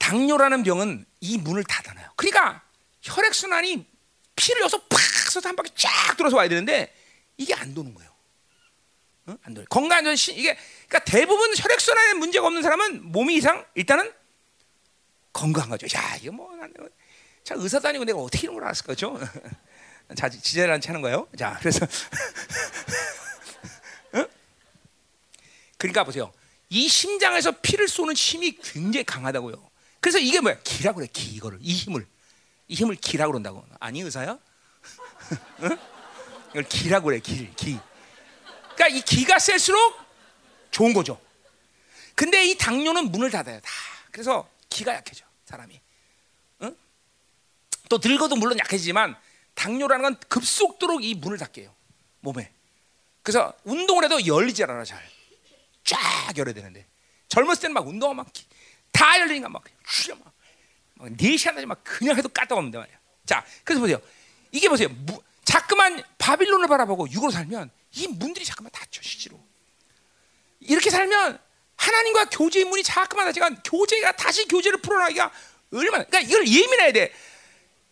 당뇨라는 0.00 0.64
병은 0.64 1.04
이 1.20 1.38
문을 1.38 1.62
닫아놔요. 1.62 2.14
그러니까 2.16 2.62
혈액 3.02 3.34
순환이 3.34 3.86
피를 4.34 4.62
여서 4.62 4.78
팍 4.88 4.98
써서 5.30 5.48
한 5.48 5.54
바퀴 5.54 5.70
쫙 5.76 6.16
돌아서 6.16 6.36
와야 6.36 6.48
되는데 6.48 6.92
이게 7.36 7.54
안 7.54 7.74
도는 7.74 7.94
거예요. 7.94 8.10
어? 9.26 9.36
안 9.42 9.54
돼. 9.54 9.64
건강 9.68 10.04
이게 10.06 10.56
그러니까 10.88 10.98
대부분 11.04 11.54
혈액 11.56 11.80
순환에 11.80 12.14
문제가 12.14 12.46
없는 12.46 12.62
사람은 12.62 13.12
몸이 13.12 13.36
이상 13.36 13.64
일단은 13.74 14.12
건강한 15.32 15.70
거죠. 15.70 15.86
야, 15.96 16.16
이거 16.20 16.32
뭐, 16.32 16.50
자, 17.44 17.54
의사도 17.56 17.88
아니고 17.88 18.04
내가 18.04 18.18
어떻게 18.18 18.44
이런 18.44 18.54
걸 18.54 18.64
알았을 18.64 18.86
거죠? 18.86 19.20
자, 20.16 20.28
지젤한 20.28 20.80
차는 20.80 21.02
거예요. 21.02 21.28
자, 21.38 21.56
그래서. 21.60 21.86
응? 24.14 24.26
그러니까 25.76 26.02
보세요. 26.02 26.32
이 26.68 26.88
심장에서 26.88 27.52
피를 27.60 27.86
쏘는 27.86 28.14
힘이 28.14 28.56
굉장히 28.56 29.04
강하다고요. 29.04 29.69
그래서 30.00 30.18
이게 30.18 30.40
뭐야? 30.40 30.58
기라고 30.62 30.96
그래, 30.96 31.08
기, 31.12 31.34
이거를. 31.34 31.58
이 31.60 31.72
힘을. 31.72 32.06
이 32.68 32.74
힘을 32.74 32.96
기라고 32.96 33.32
그런다고. 33.32 33.64
아니, 33.78 34.00
의사야? 34.00 34.38
응? 35.62 35.78
이걸 36.50 36.62
기라고 36.64 37.06
그래, 37.06 37.20
기, 37.20 37.52
기. 37.54 37.78
그러니까 38.74 38.88
이 38.88 39.02
기가 39.02 39.38
셀수록 39.38 39.98
좋은 40.70 40.92
거죠. 40.92 41.20
근데 42.14 42.44
이 42.46 42.56
당뇨는 42.56 43.10
문을 43.12 43.30
닫아요, 43.30 43.60
다. 43.60 43.70
그래서 44.10 44.48
기가 44.68 44.94
약해져 44.94 45.24
사람이. 45.44 45.80
응? 46.62 46.76
또 47.88 47.98
늙어도 48.02 48.36
물론 48.36 48.58
약해지지만 48.58 49.16
당뇨라는 49.54 50.02
건 50.02 50.16
급속도로 50.28 51.00
이 51.00 51.14
문을 51.14 51.38
닫게요 51.38 51.74
몸에. 52.20 52.52
그래서 53.22 53.52
운동을 53.64 54.04
해도 54.04 54.24
열리지 54.26 54.64
않아 54.64 54.84
잘. 54.84 55.02
쫙 55.84 55.98
열어야 56.36 56.54
되는데 56.54 56.86
젊었을 57.28 57.62
때는 57.62 57.74
막 57.74 57.86
운동하면 57.86 58.24
막 58.24 58.32
다 59.00 59.18
열리니까 59.18 59.48
막 59.48 59.64
휘려 59.88 60.14
막, 60.16 61.10
네 61.16 61.34
시간까지 61.38 61.64
막 61.64 61.82
그냥 61.82 62.18
해도 62.18 62.28
까딱없는데 62.28 62.76
말이야. 62.76 62.96
자, 63.24 63.46
그래서 63.64 63.80
보세요. 63.80 63.98
이게 64.52 64.68
보세요. 64.68 64.88
무, 64.90 65.22
자꾸만 65.42 66.02
바빌론을 66.18 66.68
바라보고 66.68 67.10
육으로 67.10 67.30
살면 67.30 67.70
이 67.92 68.08
문들이 68.08 68.44
자꾸만 68.44 68.70
닫혀 68.70 69.00
실제로. 69.00 69.42
이렇게 70.60 70.90
살면 70.90 71.40
하나님과 71.76 72.26
교제의 72.26 72.66
문이 72.66 72.82
자꾸만 72.82 73.24
닫히가 73.24 73.62
교제가 73.64 74.12
다시 74.12 74.46
교제를 74.46 74.82
풀어나기가 74.82 75.32
얼마나 75.72 76.04
그러니까 76.04 76.20
이걸 76.20 76.46
예민해야 76.46 76.92
돼. 76.92 77.14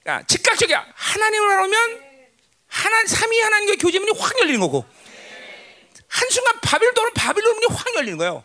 그러니까 0.00 0.26
즉각적이야. 0.26 0.92
하나님을 0.94 1.50
알면 1.50 2.02
하나 2.66 3.06
삼위 3.06 3.40
하나님과 3.40 3.76
교제 3.80 3.98
문이 3.98 4.12
확 4.18 4.38
열리는 4.40 4.60
거고 4.60 4.84
한 6.06 6.28
순간 6.28 6.60
바빌론 6.60 6.92
또는 6.92 7.14
바빌론 7.14 7.54
문이 7.54 7.66
확 7.74 7.94
열리는 7.94 8.18
거예요. 8.18 8.44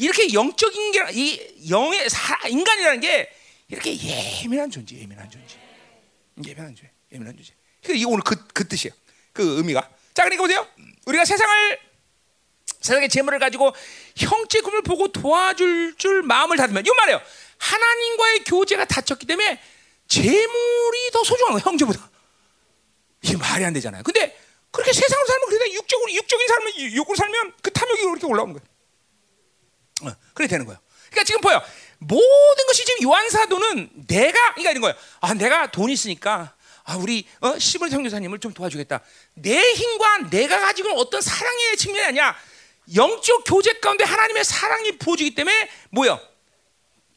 어? 0.00 0.04
이렇게 0.04 0.32
영적인 0.32 0.92
게 0.92 1.00
이 1.12 1.68
영의 1.70 2.08
사, 2.08 2.36
인간이라는 2.48 3.00
게 3.00 3.30
이렇게 3.68 3.94
예민한 3.96 4.70
존재, 4.70 4.96
예민한 4.96 5.30
존재, 5.30 5.56
예민한 6.44 6.74
존재, 6.74 6.90
예민한 7.12 7.36
존재. 7.36 7.52
그이 7.84 8.04
오늘 8.04 8.22
그, 8.24 8.46
그 8.48 8.66
뜻이에요. 8.66 8.94
그 9.32 9.58
의미가. 9.58 9.80
자, 10.14 10.24
그러니까 10.24 10.42
보세요. 10.42 10.66
우리가 11.06 11.24
세상을 11.24 11.78
세상의 12.80 13.08
재물을 13.08 13.38
가지고 13.38 13.72
형제 14.16 14.60
금을 14.60 14.82
보고 14.82 15.08
도와줄 15.08 15.96
줄 15.98 16.22
마음을 16.22 16.56
닫으면 16.56 16.84
이거 16.84 16.94
말이에요. 16.94 17.20
하나님과의 17.58 18.44
교제가 18.44 18.86
닫혔기 18.86 19.26
때문에 19.26 19.60
재물이 20.08 21.10
더 21.12 21.22
소중한 21.22 21.52
거예요. 21.52 21.64
형제보다. 21.64 22.10
이게 23.22 23.36
말이 23.36 23.64
안 23.64 23.72
되잖아요. 23.74 24.02
근데 24.02 24.36
그렇게 24.70 24.92
세상으로 24.92 25.26
살면 25.26 25.48
그래 25.50 25.72
육적으로 25.74 26.12
육적인 26.12 26.48
삶은 26.48 26.76
육으로 26.92 27.14
살면 27.16 27.52
그 27.62 27.70
탐욕이 27.70 28.02
그렇게 28.02 28.26
올라오는 28.26 28.54
거예요. 28.54 28.69
어, 30.02 30.14
그래 30.34 30.46
되는 30.46 30.66
거예요. 30.66 30.78
그러니까 31.10 31.24
지금 31.24 31.40
보여 31.40 31.62
모든 31.98 32.66
것이 32.66 32.84
지금 32.84 33.02
요한 33.04 33.28
사도는 33.28 33.90
내가 34.06 34.54
그러니까 34.54 34.70
이런 34.70 34.80
거예요. 34.80 34.96
아 35.20 35.34
내가 35.34 35.70
돈 35.70 35.90
있으니까 35.90 36.54
아 36.84 36.96
우리 36.96 37.26
어, 37.40 37.58
시벌 37.58 37.90
성교사님을 37.90 38.38
좀 38.38 38.52
도와주겠다. 38.52 39.00
내 39.34 39.60
힘과 39.60 40.30
내가 40.30 40.60
가지고 40.60 40.90
있는 40.90 41.00
어떤 41.00 41.20
사랑의 41.20 41.76
측면이 41.76 42.06
아니야. 42.06 42.36
영적 42.94 43.44
교제 43.46 43.72
가운데 43.74 44.04
하나님의 44.04 44.44
사랑이 44.44 44.98
부어지기 44.98 45.34
때문에 45.34 45.70
뭐요? 45.90 46.18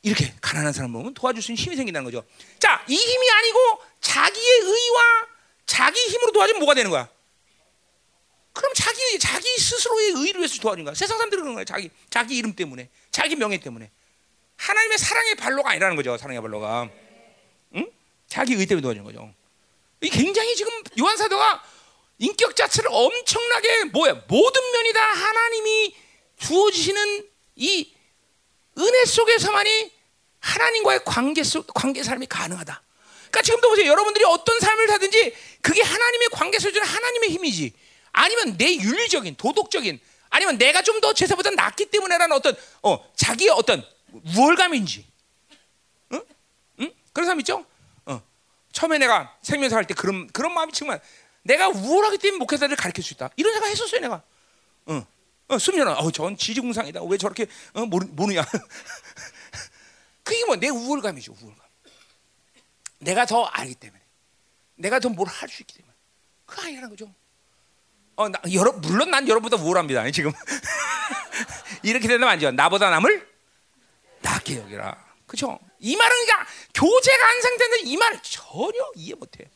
이렇게 0.02 0.34
가난한 0.42 0.74
사람 0.74 0.92
보면 0.92 1.14
도와줄 1.14 1.42
수 1.42 1.52
있는 1.52 1.64
힘이 1.64 1.76
생긴다는 1.78 2.04
거죠. 2.04 2.26
자, 2.60 2.84
이 2.88 2.96
힘이 2.96 3.32
아니고 3.32 3.82
자기의 4.02 4.60
의와 4.60 5.02
자기 5.66 6.00
힘으로 6.02 6.32
도와주면 6.34 6.60
뭐가 6.60 6.76
되는 6.76 6.92
거야? 6.92 7.08
그럼 8.54 8.72
자기 8.76 9.20
자기 9.20 9.48
스스로의 9.58 10.12
의를 10.12 10.42
위해서 10.42 10.60
도와주는 10.62 10.86
거야. 10.86 10.94
세상 10.94 11.18
사람들은 11.18 11.44
그런 11.44 11.56
거야. 11.56 11.66
자기 11.66 11.90
자기 12.10 12.38
이름 12.38 12.56
때문에, 12.56 12.90
자기 13.12 13.36
명예 13.36 13.58
때문에. 13.58 13.90
하나님의 14.58 14.98
사랑의 14.98 15.36
발로가 15.36 15.72
아니라는 15.72 15.96
거죠. 15.96 16.16
사랑의 16.18 16.42
발로가. 16.42 16.90
응? 17.76 17.92
자기 18.28 18.54
의 18.54 18.66
때문에 18.66 18.82
도와주는 18.82 19.04
거죠. 19.04 19.34
이 20.02 20.10
굉장히 20.10 20.56
지금 20.56 20.72
요한 21.00 21.18
사도가 21.18 21.64
인격 22.20 22.56
자체를 22.56 22.90
엄청나게 22.92 23.86
뭐야 23.86 24.14
모든 24.28 24.72
면이 24.72 24.94
다 24.94 25.02
하나님이 25.02 25.96
주어지시는 26.38 27.30
이 27.56 27.94
은혜 28.78 29.06
속에서만이 29.06 29.92
하나님과의 30.40 31.02
관계 31.06 31.44
속 31.44 31.66
관계 31.74 32.04
삶이 32.04 32.28
가능하다. 32.28 32.82
그러니까 33.32 33.42
지금도 33.42 33.70
보세요. 33.70 33.88
여러분들이 33.90 34.26
어떤 34.26 34.60
삶을 34.60 34.88
사든지 34.88 35.36
그게 35.62 35.82
하나님의 35.82 36.28
관계 36.32 36.60
속에 36.60 36.80
하나님의 36.80 37.30
힘이지. 37.32 37.74
아니면 38.14 38.58
내 38.58 38.76
윤리적인 38.76 39.36
도덕적인 39.36 40.00
아니면 40.30 40.58
내가 40.58 40.82
좀 40.82 41.02
더 41.02 41.14
제사보다 41.14 41.50
낫기 41.52 41.88
때문에라는 41.88 42.34
어떤 42.36 42.56
어 42.82 43.12
자기의 43.16 43.50
어떤 43.52 43.86
우월감인지. 44.38 45.06
응? 46.14 46.24
응? 46.80 46.94
그런 47.12 47.26
사람 47.26 47.40
있죠? 47.42 47.66
어. 48.06 48.22
처음에 48.72 48.98
내가 49.00 49.36
생명사 49.42 49.76
할 49.76 49.86
때 49.86 49.94
그런 49.94 50.28
그런 50.28 50.54
마음이 50.54 50.72
정말 50.72 51.02
내가 51.42 51.68
우월하기 51.68 52.20
때문에 52.20 52.40
목회자를 52.40 52.76
가르칠 52.78 53.04
수 53.04 53.14
있다. 53.14 53.30
이런 53.36 53.52
생각 53.54 53.68
했었어요, 53.68 54.00
내가. 54.00 54.24
어, 54.86 55.06
어 55.50 55.58
수면은, 55.58 55.94
어, 55.94 56.10
전 56.12 56.38
지지공상이다. 56.38 57.04
왜 57.04 57.18
저렇게 57.18 57.48
어, 57.74 57.86
모르, 57.86 58.06
모르냐? 58.08 58.46
그게 60.24 60.46
뭐 60.46 60.56
내 60.56 60.70
우월감이죠, 60.70 61.36
우월감. 61.42 61.60
내가 63.00 63.26
더 63.26 63.44
알기 63.44 63.76
때문에, 63.76 64.02
내가 64.76 65.00
더 65.00 65.10
뭘 65.10 65.28
할 65.30 65.50
수 65.50 65.62
있기 65.64 65.76
때문에, 65.76 65.94
그 66.46 66.62
아니라는 66.62 66.90
거죠. 66.90 67.14
어, 68.16 68.30
나, 68.30 68.40
여러, 68.54 68.72
물론 68.74 69.12
난 69.12 69.28
여러분보다 69.28 69.62
우월합니다. 69.62 70.10
지금 70.12 70.32
이렇게 71.84 72.08
된다면 72.08 72.34
안 72.34 72.40
돼요. 72.40 72.52
나보다 72.52 72.90
남을 72.90 73.28
낫게 74.22 74.58
여기라. 74.58 74.96
그렇죠? 75.26 75.60
이 75.80 75.96
말은 75.96 76.26
그러니까 76.26 76.48
교제가 76.74 77.28
안 77.28 77.42
상태인데 77.42 77.78
이말 77.90 78.20
전혀 78.22 78.92
이해 78.96 79.16
못해. 79.16 79.50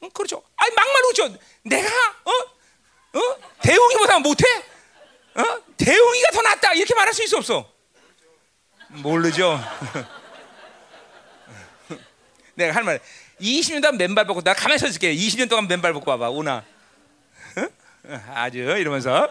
어, 0.00 0.08
그렇죠. 0.10 0.42
아니 0.56 0.74
막말 0.74 1.02
그죠 1.02 1.34
내가 1.62 1.88
어? 2.24 2.30
어? 3.18 3.38
대웅이보다 3.62 4.18
못해? 4.18 4.44
어? 5.34 5.42
대웅이가 5.76 6.30
더 6.32 6.42
낫다 6.42 6.74
이렇게 6.74 6.94
말할 6.94 7.14
수 7.14 7.22
있어 7.24 7.38
없어? 7.38 7.72
모르죠. 8.88 9.58
내가 12.54 12.74
할 12.74 12.84
말. 12.84 13.00
20년 13.40 13.80
동안 13.80 13.96
맨발 13.96 14.26
벗고 14.26 14.42
나 14.42 14.52
가만히 14.54 14.78
서 14.78 14.86
있을게. 14.86 15.14
20년 15.14 15.48
동안 15.48 15.66
맨발 15.66 15.92
벗고 15.94 16.04
봐봐 16.06 16.30
오나. 16.30 16.64
어? 18.04 18.20
아주 18.34 18.58
이러면서. 18.58 19.28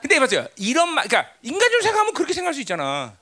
근데 0.00 0.18
보세요. 0.18 0.46
이런 0.56 0.88
말, 0.90 1.06
그러니까 1.06 1.32
인간적으로 1.42 1.82
생각하면 1.82 2.14
그렇게 2.14 2.32
생각할 2.32 2.54
수 2.54 2.60
있잖아. 2.60 3.16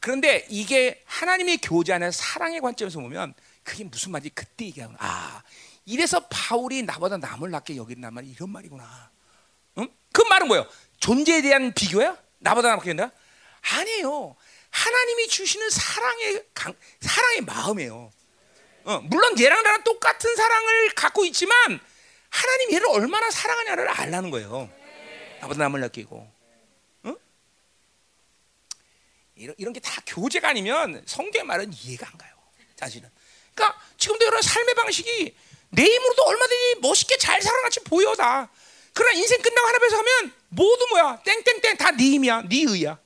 그런데 0.00 0.46
이게 0.48 1.02
하나님의 1.06 1.58
교제 1.58 1.92
안에 1.92 2.10
사랑의 2.10 2.60
관점에서 2.60 3.00
보면 3.00 3.34
그게 3.62 3.84
무슨 3.84 4.12
말인지 4.12 4.30
그때 4.34 4.64
얘기하는 4.64 4.96
아 4.98 5.42
이래서 5.84 6.26
바울이 6.28 6.82
나보다 6.82 7.18
남을 7.18 7.50
낫게 7.50 7.76
여긴단 7.76 8.12
말이 8.12 8.28
이런 8.30 8.50
말이구나. 8.50 9.10
응? 9.78 9.88
그 10.12 10.22
말은 10.22 10.48
뭐예요? 10.48 10.66
존재에 10.98 11.42
대한 11.42 11.72
비교야? 11.74 12.16
나보다 12.38 12.68
남게 12.68 12.86
된다? 12.86 13.10
아니에요. 13.60 14.36
하나님이 14.70 15.28
주시는 15.28 15.68
사랑의 15.70 16.44
강, 16.54 16.74
사랑의 17.00 17.42
마음이에요. 17.42 18.10
어, 18.84 19.00
물론 19.02 19.38
얘랑 19.38 19.62
나랑 19.62 19.84
똑같은 19.84 20.34
사랑을 20.34 20.90
갖고 20.94 21.24
있지만 21.26 21.80
하나님 22.30 22.72
얘를 22.72 22.88
얼마나 22.88 23.30
사랑하냐를 23.30 23.88
알라는 23.88 24.30
거예요. 24.30 24.70
나보다 25.40 25.58
남을. 25.58 25.90
응? 27.06 27.16
이런, 29.34 29.54
이런 29.58 29.72
게 29.72 29.80
다 29.80 30.00
교제가 30.06 30.48
아니면 30.50 31.02
성경의 31.06 31.44
말은 31.46 31.72
이해가 31.72 32.06
안 32.08 32.16
가요. 32.18 32.30
사실은. 32.76 33.08
그러니까 33.54 33.80
지금도 33.98 34.26
여러 34.26 34.40
삶의 34.40 34.74
방식이 34.74 35.36
내 35.70 35.84
힘으로도 35.84 36.22
얼마든지 36.24 36.76
멋있게 36.80 37.16
잘 37.18 37.40
살아같이 37.42 37.80
보여 37.80 38.14
다. 38.14 38.48
그러나 38.92 39.12
인생 39.18 39.40
끝나고 39.40 39.66
하나 39.68 39.76
앞에서 39.76 39.96
하면 39.98 40.32
모두 40.48 40.86
뭐야? 40.90 41.22
땡땡땡 41.24 41.76
다 41.76 41.90
네 41.92 42.02
힘이야, 42.04 42.42
네 42.48 42.64
의야, 42.66 42.98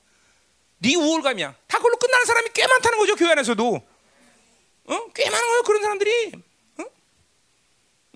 네 0.79 0.95
우월감이야. 0.95 1.55
다 1.67 1.77
그걸로 1.79 1.97
끝나는 1.97 2.25
사람이 2.25 2.49
꽤 2.55 2.67
많다는 2.67 2.99
거죠 2.99 3.17
교회 3.17 3.33
안에서도. 3.33 3.75
어? 4.87 5.13
꽤 5.15 5.31
많은 5.31 5.49
거예요 5.49 5.63
그런 5.63 5.83
사람들이. 5.83 6.33
응? 6.81 6.89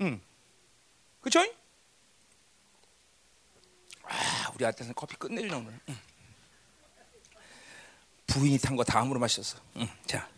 응. 0.01 0.21
그쵸? 1.21 1.41
아, 4.05 4.51
우리 4.55 4.65
아들은 4.65 4.93
커피 4.95 5.17
끝내주나 5.17 5.57
오늘. 5.59 5.79
응. 5.89 5.99
부인이 8.27 8.59
탄 8.59 8.77
거 8.77 8.85
다음으로 8.85 9.19
마셨어. 9.21 9.59
응. 9.77 9.89
자, 10.07 10.29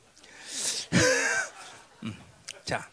응. 2.04 2.16
자, 2.64 2.88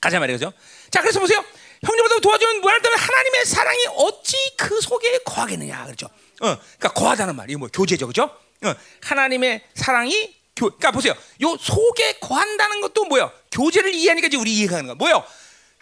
가자 0.00 0.18
말이죠. 0.18 0.52
자, 0.90 1.00
그래서 1.00 1.20
보세요. 1.20 1.44
형제보다 1.84 2.18
도와주면 2.20 2.60
뭐할 2.62 2.80
때면 2.80 2.98
하나님의 2.98 3.44
사랑이 3.44 3.86
어찌 3.96 4.36
그 4.56 4.80
속에 4.80 5.18
거하겠느냐 5.18 5.84
그렇죠. 5.84 6.06
어, 6.06 6.56
그러니까 6.56 6.92
거하다는 6.94 7.36
말이 7.36 7.56
뭐 7.56 7.68
교제죠, 7.68 8.06
그죠? 8.06 8.24
어, 8.24 8.74
하나님의 9.02 9.66
사랑이 9.74 10.34
교, 10.56 10.66
그러니까 10.66 10.92
보세요. 10.92 11.14
요 11.42 11.56
속에 11.58 12.18
거한다는 12.20 12.80
것도 12.80 13.04
뭐요? 13.06 13.30
교제를 13.50 13.92
이해하니까 13.92 14.28
이제 14.28 14.36
우리 14.36 14.54
이해하는 14.54 14.86
거. 14.86 14.94
뭐요? 14.94 15.24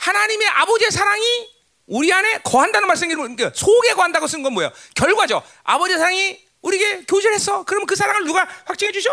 하나님의 0.02 0.48
아버지의 0.48 0.90
사랑이 0.90 1.48
우리 1.86 2.12
안에 2.12 2.40
거한다는 2.42 2.88
말씀이 2.88 3.14
그러니까 3.14 3.52
속에 3.54 3.94
거한다고 3.94 4.26
쓴 4.26 4.42
건 4.42 4.52
뭐예요? 4.54 4.72
결과죠. 4.94 5.42
아버지의 5.62 5.98
사랑이 5.98 6.40
우리에게 6.62 7.04
교제를 7.04 7.34
했어. 7.36 7.64
그러면 7.64 7.86
그 7.86 7.94
사랑을 7.94 8.24
누가 8.24 8.46
확증해 8.64 8.90
주죠? 8.92 9.10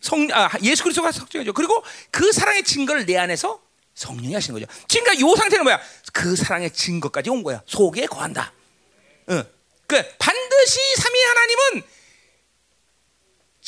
성, 0.00 0.26
아, 0.32 0.48
예수 0.62 0.82
그리스도가 0.82 1.10
확증해 1.10 1.44
줘. 1.44 1.52
그리고 1.52 1.82
그 2.10 2.32
사랑의 2.32 2.62
증거를 2.62 3.04
내 3.04 3.16
안에서 3.18 3.60
성령이 3.94 4.32
하시는 4.32 4.58
거죠. 4.58 4.70
그러니까 4.88 5.20
요 5.20 5.34
상태는 5.34 5.64
뭐야? 5.64 5.80
그 6.12 6.36
사랑의 6.36 6.70
증거까지 6.72 7.28
온 7.30 7.42
거야. 7.42 7.62
속에 7.66 8.06
거한다. 8.06 8.52
응. 9.30 9.44
그 9.86 10.02
반드시 10.18 10.78
삼위 10.96 11.22
하나님은 11.24 11.82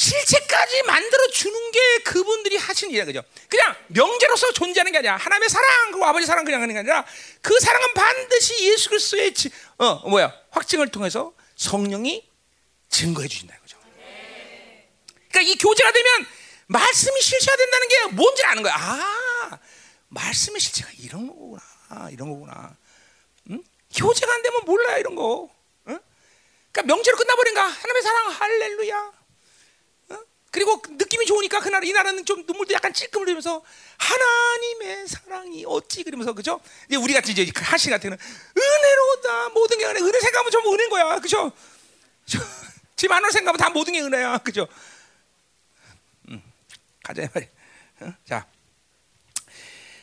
실체까지 0.01 0.83
만들어 0.85 1.29
주는 1.29 1.71
게 1.73 1.99
그분들이 2.05 2.57
하신 2.57 2.89
일이야, 2.91 3.05
그죠? 3.05 3.23
그냥 3.51 3.77
명제로서 3.89 4.51
존재하는 4.53 4.93
게 4.93 4.99
아니라 4.99 5.19
하나님의 5.19 5.51
사랑 5.51 5.91
그리고 5.91 6.07
아버지 6.07 6.25
사랑 6.25 6.47
그냥 6.47 6.63
하는 6.63 6.73
게 6.73 6.79
아니라 6.79 7.05
그 7.43 7.55
사랑은 7.61 7.93
반드시 7.93 8.71
예수 8.71 8.89
그리스도의 8.89 9.35
어 9.77 10.09
뭐야 10.09 10.33
확증을 10.53 10.89
통해서 10.89 11.35
성령이 11.57 12.27
증거해 12.89 13.29
주신다 13.29 13.55
이거죠. 13.57 13.77
그러니까 15.29 15.53
이 15.53 15.55
교제가 15.59 15.93
되면 15.93 16.27
말씀이 16.69 17.21
실체가 17.21 17.57
된다는 17.59 17.89
게 17.89 18.07
뭔지 18.13 18.43
아는 18.45 18.63
거야. 18.63 18.75
아, 18.75 19.59
말씀의 20.09 20.61
실체가 20.61 20.89
이런 20.99 21.27
거구나, 21.27 22.09
이런 22.11 22.31
거구나. 22.31 22.75
응? 23.51 23.63
교제가 23.95 24.33
안 24.33 24.41
되면 24.41 24.63
몰라 24.65 24.97
이런 24.97 25.15
거. 25.15 25.51
응? 25.89 26.01
그러니까 26.73 26.95
명제로 26.95 27.19
끝나버린가? 27.19 27.67
하나님의 27.67 28.03
사랑 28.03 28.31
할렐루야. 28.31 29.20
그리고 30.51 30.83
느낌이 30.89 31.27
좋으니까 31.27 31.61
그날 31.61 31.85
이날은 31.85 32.25
좀 32.25 32.45
눈물도 32.47 32.75
약간 32.75 32.93
찔끔 32.93 33.23
흘리면서 33.23 33.63
하나님의 33.99 35.07
사랑이 35.07 35.65
어찌 35.67 36.03
그러면서 36.03 36.33
그죠? 36.33 36.61
이제 36.89 36.97
우리 36.97 37.13
같은 37.15 37.31
이제 37.31 37.51
하시 37.55 37.89
같은 37.89 38.13
은혜로다 38.13 39.49
모든 39.51 39.79
게 39.79 39.85
은혜 39.87 40.01
은혜 40.01 40.19
생각하면 40.21 40.51
전부 40.51 40.73
은혜인 40.75 40.91
거야 40.91 41.19
그죠? 41.21 41.53
지금 42.97 43.15
하나 43.17 43.31
생각하면 43.31 43.59
다 43.59 43.71
모든 43.71 43.93
게 43.93 44.01
은혜야 44.01 44.39
그죠? 44.39 44.67
음, 46.29 46.43
가자 47.05 47.29
말이 47.33 47.49
어? 48.01 48.13
자, 48.27 48.47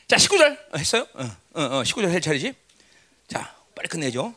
자 0.07 0.15
19절 0.15 0.77
했어요? 0.77 1.07
어, 1.13 1.23
어, 1.55 1.61
어 1.61 1.83
19절 1.83 2.09
할 2.09 2.21
차례지? 2.21 2.55
자 3.27 3.53
빨리 3.75 3.89
끝내죠. 3.89 4.33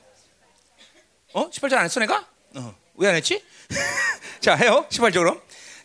어 1.32 1.50
18절 1.50 1.74
안 1.74 1.84
했어 1.84 2.00
내가? 2.00 2.28
어, 2.56 2.74
왜 2.96 3.08
안 3.08 3.14
했지? 3.14 3.44
자 4.40 4.56
해요 4.56 4.86
18절로. 4.90 5.40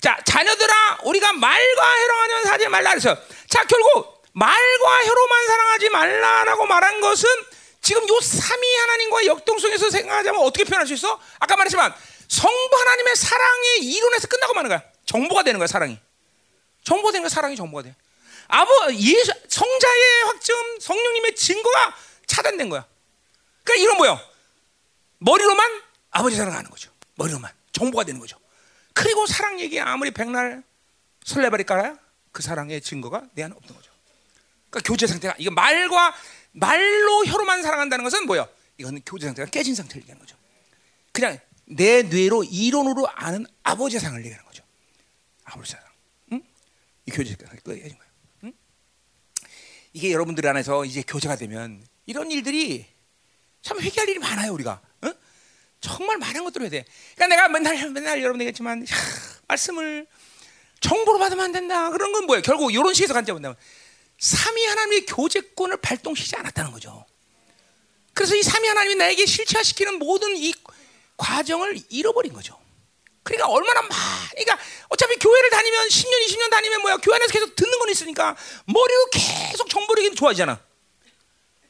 자, 0.06 0.16
자녀들아, 0.24 1.00
우리가 1.02 1.34
말과 1.34 2.00
혀로만 2.00 2.46
하지 2.46 2.68
말라 2.68 2.92
그랬어요. 2.92 3.18
자, 3.50 3.66
결국 3.66 4.22
말과 4.34 5.04
혀로만 5.04 5.48
사랑하지 5.48 5.90
말라라고 5.90 6.68
말한 6.68 7.02
것은 7.02 7.28
지금 7.82 8.08
요 8.08 8.20
삼위 8.22 8.76
하나님과 8.76 9.26
역동성에서 9.26 9.90
생각하자면 9.90 10.42
어떻게 10.42 10.64
표현할 10.64 10.86
수 10.86 10.94
있어? 10.94 11.20
아까 11.40 11.56
말했지만 11.56 11.92
성부 12.28 12.78
하나님의 12.78 13.16
사랑의 13.16 13.80
이론에서 13.80 14.28
끝나고 14.28 14.54
마는 14.54 14.70
거야. 14.70 14.84
정보가 15.08 15.42
되는 15.42 15.58
거야, 15.58 15.66
사랑이. 15.66 15.98
정보가 16.84 17.12
되는 17.12 17.24
거야, 17.24 17.30
사랑이 17.30 17.56
정보가 17.56 17.82
돼. 17.82 17.96
아버 18.48 18.94
예수 18.94 19.32
성자의 19.48 20.24
확증, 20.26 20.56
성령님의 20.82 21.34
증거가 21.36 21.96
차단된 22.28 22.70
거야. 22.70 22.86
그러니까 23.64 23.84
이런 23.84 23.98
뭐요? 23.98 24.20
머리로만 25.18 25.82
아버지 26.12 26.36
사랑하는 26.36 26.70
거죠. 26.70 26.92
머리로만 27.16 27.52
정보가 27.72 28.04
되는 28.04 28.20
거죠. 28.20 28.38
그리고 28.96 29.28
사랑 29.28 29.60
얘기 29.60 29.80
아무리 29.80 30.10
백날 30.10 30.64
설레발이 31.26 31.66
깔아야 31.66 32.00
그 32.32 32.42
사랑의 32.42 32.82
증거가 32.82 33.28
내 33.34 33.44
안에 33.44 33.54
없는 33.54 33.76
거죠. 33.76 33.92
그러니까 34.70 34.88
교제 34.88 35.06
상태가 35.06 35.36
이거 35.38 35.52
말과 35.52 36.16
말로 36.54 37.26
혀로만 37.26 37.62
사랑한다는 37.62 38.04
것은 38.04 38.26
뭐야? 38.26 38.48
이거는 38.78 39.02
교제 39.06 39.28
상태가 39.28 39.50
깨진 39.52 39.76
상태를 39.76 40.02
얘기하는 40.02 40.20
거죠. 40.20 40.38
그냥 41.12 41.38
내 41.66 42.04
뇌로 42.04 42.46
이론으로 42.46 43.08
아는 43.10 43.46
아버지의 43.64 44.00
사랑을 44.00 44.22
얘기하는 44.22 44.46
거죠. 44.46 44.64
아버지 45.44 45.72
사랑. 45.72 45.86
응? 46.32 46.42
이 47.06 47.12
교제 47.12 47.32
상태가 47.32 47.54
깨진 47.56 47.98
거예요. 47.98 48.12
응? 48.46 48.54
이게 49.92 50.14
여러분들 50.14 50.48
안에서 50.48 50.86
이제 50.86 51.04
교제가 51.06 51.36
되면 51.36 51.86
이런 52.06 52.32
일들이 52.32 52.86
참 53.62 53.80
회개할 53.80 54.08
일이 54.08 54.20
많아요 54.20 54.54
우리가. 54.54 54.82
응? 55.86 55.98
정말 55.98 56.18
많은 56.18 56.44
것들을 56.44 56.66
해야 56.66 56.70
돼. 56.70 56.86
그러니까 57.16 57.36
내가 57.36 57.48
맨날 57.50 57.90
맨날 57.92 58.22
여러분 58.22 58.42
얘기했지만 58.42 58.82
야, 58.82 58.96
말씀을 59.48 60.08
정보로 60.80 61.20
받으면 61.20 61.46
안 61.46 61.52
된다. 61.52 61.90
그런 61.90 62.12
건 62.12 62.26
뭐예요? 62.26 62.42
결국 62.42 62.72
이런 62.74 62.94
식에서 62.94 63.14
간장 63.14 63.36
본다면 63.36 63.56
삼위 64.20 64.66
하나님의 64.66 65.06
교제권을 65.06 65.78
발동시키지 65.78 66.36
않았다는 66.36 66.72
거죠. 66.72 67.06
그래서 68.14 68.36
이 68.36 68.44
삼위 68.44 68.68
하나님이 68.68 68.96
나에게 68.96 69.26
실체화시키는 69.26 70.00
모든 70.00 70.36
이 70.38 70.54
과정을 71.18 71.80
잃어버린 71.90 72.34
거죠. 72.34 72.58
그러니까 73.24 73.48
얼마나 73.50 73.82
막, 73.82 73.90
그러니까 74.32 74.60
어차피 74.88 75.16
교회를 75.16 75.50
다니면 75.50 75.88
10년, 75.88 76.28
20년 76.28 76.52
다니면 76.52 76.82
뭐야? 76.82 76.98
교회 76.98 77.16
안에서 77.16 77.34
계속 77.34 77.56
듣는 77.56 77.80
건 77.80 77.90
있으니까 77.90 78.36
머리로 78.66 79.10
계속 79.12 79.68
정보력이 79.68 80.16
좋아지잖아. 80.16 80.60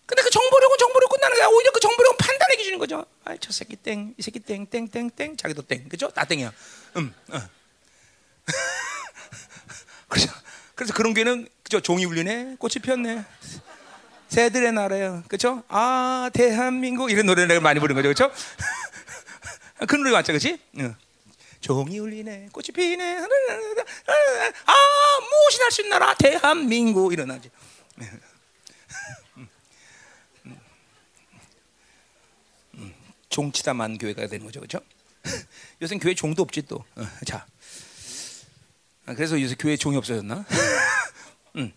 근데 0.06 0.22
그 0.22 0.30
정보력은 0.30 0.77
정보력 0.77 1.10
끝나는 1.10 1.38
거야. 1.38 1.48
오히려 1.48 1.72
그 1.72 1.80
정보력은 1.80 2.18
판단의 2.18 2.57
기준인 2.57 2.80
거죠. 2.80 3.06
아, 3.23 3.36
저 3.40 3.52
새끼 3.52 3.76
땡, 3.76 4.14
이 4.18 4.22
새끼 4.22 4.40
땡, 4.40 4.65
땡, 4.68 4.88
땡, 4.88 5.10
땡, 5.10 5.36
자기도 5.38 5.61
땡, 5.64 5.90
그죠? 5.90 6.10
다 6.10 6.26
땡이야. 6.26 6.53
음, 6.98 7.14
어. 7.32 7.41
그래서 10.07 10.32
그래서 10.76 10.94
그런 10.94 11.14
게는 11.14 11.48
그죠? 11.64 11.80
종이 11.80 12.06
울리네, 12.06 12.57
꽃이 12.60 12.76
피었네. 12.84 13.26
새들의 14.27 14.73
나라요, 14.73 15.23
그죠? 15.27 15.64
아, 15.69 16.30
대한민국 16.34 17.10
이런 17.10 17.26
노래를 17.26 17.61
많이 17.61 17.80
부르는 17.80 18.02
거죠, 18.02 18.10
그죠? 18.10 18.32
그 19.88 19.95
노래 19.95 20.11
맞죠, 20.11 20.34
그렇지? 20.34 20.60
응. 20.80 20.95
종이 21.61 21.98
울리네, 21.98 22.49
꽃이 22.52 22.68
피네, 22.76 23.18
아, 23.18 23.23
무엇이 25.30 25.60
날수 25.60 25.82
있는 25.82 25.98
나라, 25.98 26.14
대한민국 26.14 27.11
이런 27.14 27.30
나지. 27.30 27.49
종치다만 33.36 33.98
교회가 33.98 34.28
되는 34.28 34.45
거죠, 34.45 34.62
그렇죠? 34.62 34.80
요새 35.82 35.98
교회 35.98 36.16
종도 36.16 36.41
없지 36.44 36.62
또. 36.64 36.78
어, 36.95 37.06
자, 37.26 37.45
아, 39.06 39.14
그래서 39.14 39.40
요새 39.41 39.56
교회 39.60 39.76
종이 39.76 39.98
없어졌나? 39.98 40.45
음. 41.57 41.74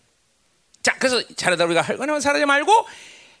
자, 0.81 0.95
그래서 0.97 1.21
잘하다 1.35 1.65
우리가 1.65 1.81
할거나만 1.81 2.21
살아지 2.21 2.45
말고 2.45 2.71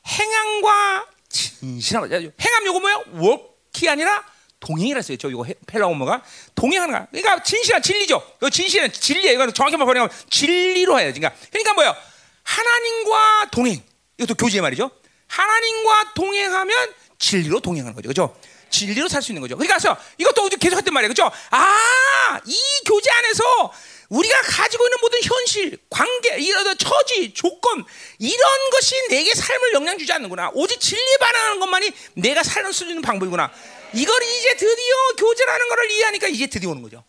행함과 0.05 1.07
진실함. 1.29 2.11
행함 2.11 2.65
요거 2.65 2.79
뭐야? 2.81 3.03
워키 3.13 3.87
아니라 3.87 4.25
동행이라 4.59 4.97
했어요. 4.97 5.15
저 5.15 5.29
이거 5.29 5.45
펠라오모가 5.67 6.21
동행하는 6.55 6.93
거야. 6.93 7.07
그러니까 7.11 7.41
진실한 7.41 7.81
진리죠. 7.81 8.21
그 8.41 8.49
진실은 8.49 8.91
진리예요. 8.91 9.33
이거 9.35 9.51
정확히 9.51 9.77
말하면 9.77 10.09
진리로 10.29 10.99
해야 10.99 11.13
그러니까 11.13 11.33
그러니까 11.49 11.73
뭐야? 11.73 11.95
하나님과 12.43 13.49
동행. 13.51 13.81
이것도 14.17 14.35
교제 14.35 14.59
말이죠. 14.59 14.91
하나님과 15.27 16.13
동행하면 16.15 16.93
진리로 17.19 17.59
동행하는 17.59 17.93
거죠. 17.93 18.07
그렇죠? 18.07 18.35
진리로 18.69 19.07
살 19.07 19.21
수 19.21 19.31
있는 19.31 19.41
거죠. 19.41 19.57
그러니까 19.57 19.77
이것도 20.17 20.49
계속 20.59 20.77
했던 20.77 20.93
말이에요. 20.93 21.13
그렇죠? 21.13 21.31
아, 21.51 22.39
이 22.45 22.57
교제 22.85 23.11
안에서 23.11 23.73
우리가 24.09 24.41
가지고 24.41 24.85
있는 24.87 24.97
모든 25.01 25.19
현실, 25.21 25.77
관계, 25.89 26.37
이런 26.39 26.77
처지, 26.77 27.33
조건 27.33 27.83
이런 28.17 28.69
것이 28.71 28.95
내게 29.09 29.33
삶을 29.35 29.73
영향 29.73 29.97
주지 29.97 30.11
않는구나. 30.13 30.51
오직 30.53 30.79
진리에 30.79 31.17
반응하는 31.19 31.59
것만이 31.59 31.91
내가 32.15 32.41
살수 32.41 32.85
있는 32.85 33.01
방법이구나. 33.01 33.51
이걸 33.93 34.23
이제 34.23 34.55
드디어 34.55 34.95
교제라는 35.17 35.69
것을 35.69 35.91
이해하니까 35.91 36.27
이제 36.27 36.47
드디어 36.47 36.69
오는 36.71 36.81
거죠. 36.81 37.03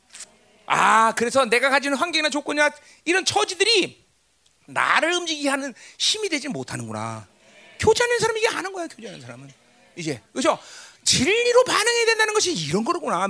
아, 0.66 1.12
그래서 1.16 1.44
내가 1.44 1.70
가지는 1.70 1.96
환경이나 1.96 2.30
조건이나 2.30 2.70
이런 3.04 3.24
처지들이 3.24 4.04
나를 4.66 5.12
움직이게 5.12 5.48
하는 5.48 5.74
힘이 5.98 6.28
되지 6.28 6.48
못하는구나. 6.48 7.26
교제하는 7.78 8.18
사람이 8.18 8.40
이게 8.40 8.48
아는 8.48 8.72
거야. 8.72 8.86
교제하는 8.88 9.20
사람은 9.20 9.59
이제 10.00 10.20
그렇죠. 10.32 10.58
진리로 11.04 11.64
반응해야 11.64 12.06
된다는 12.06 12.34
것이 12.34 12.52
이런 12.52 12.84
거구나. 12.84 13.26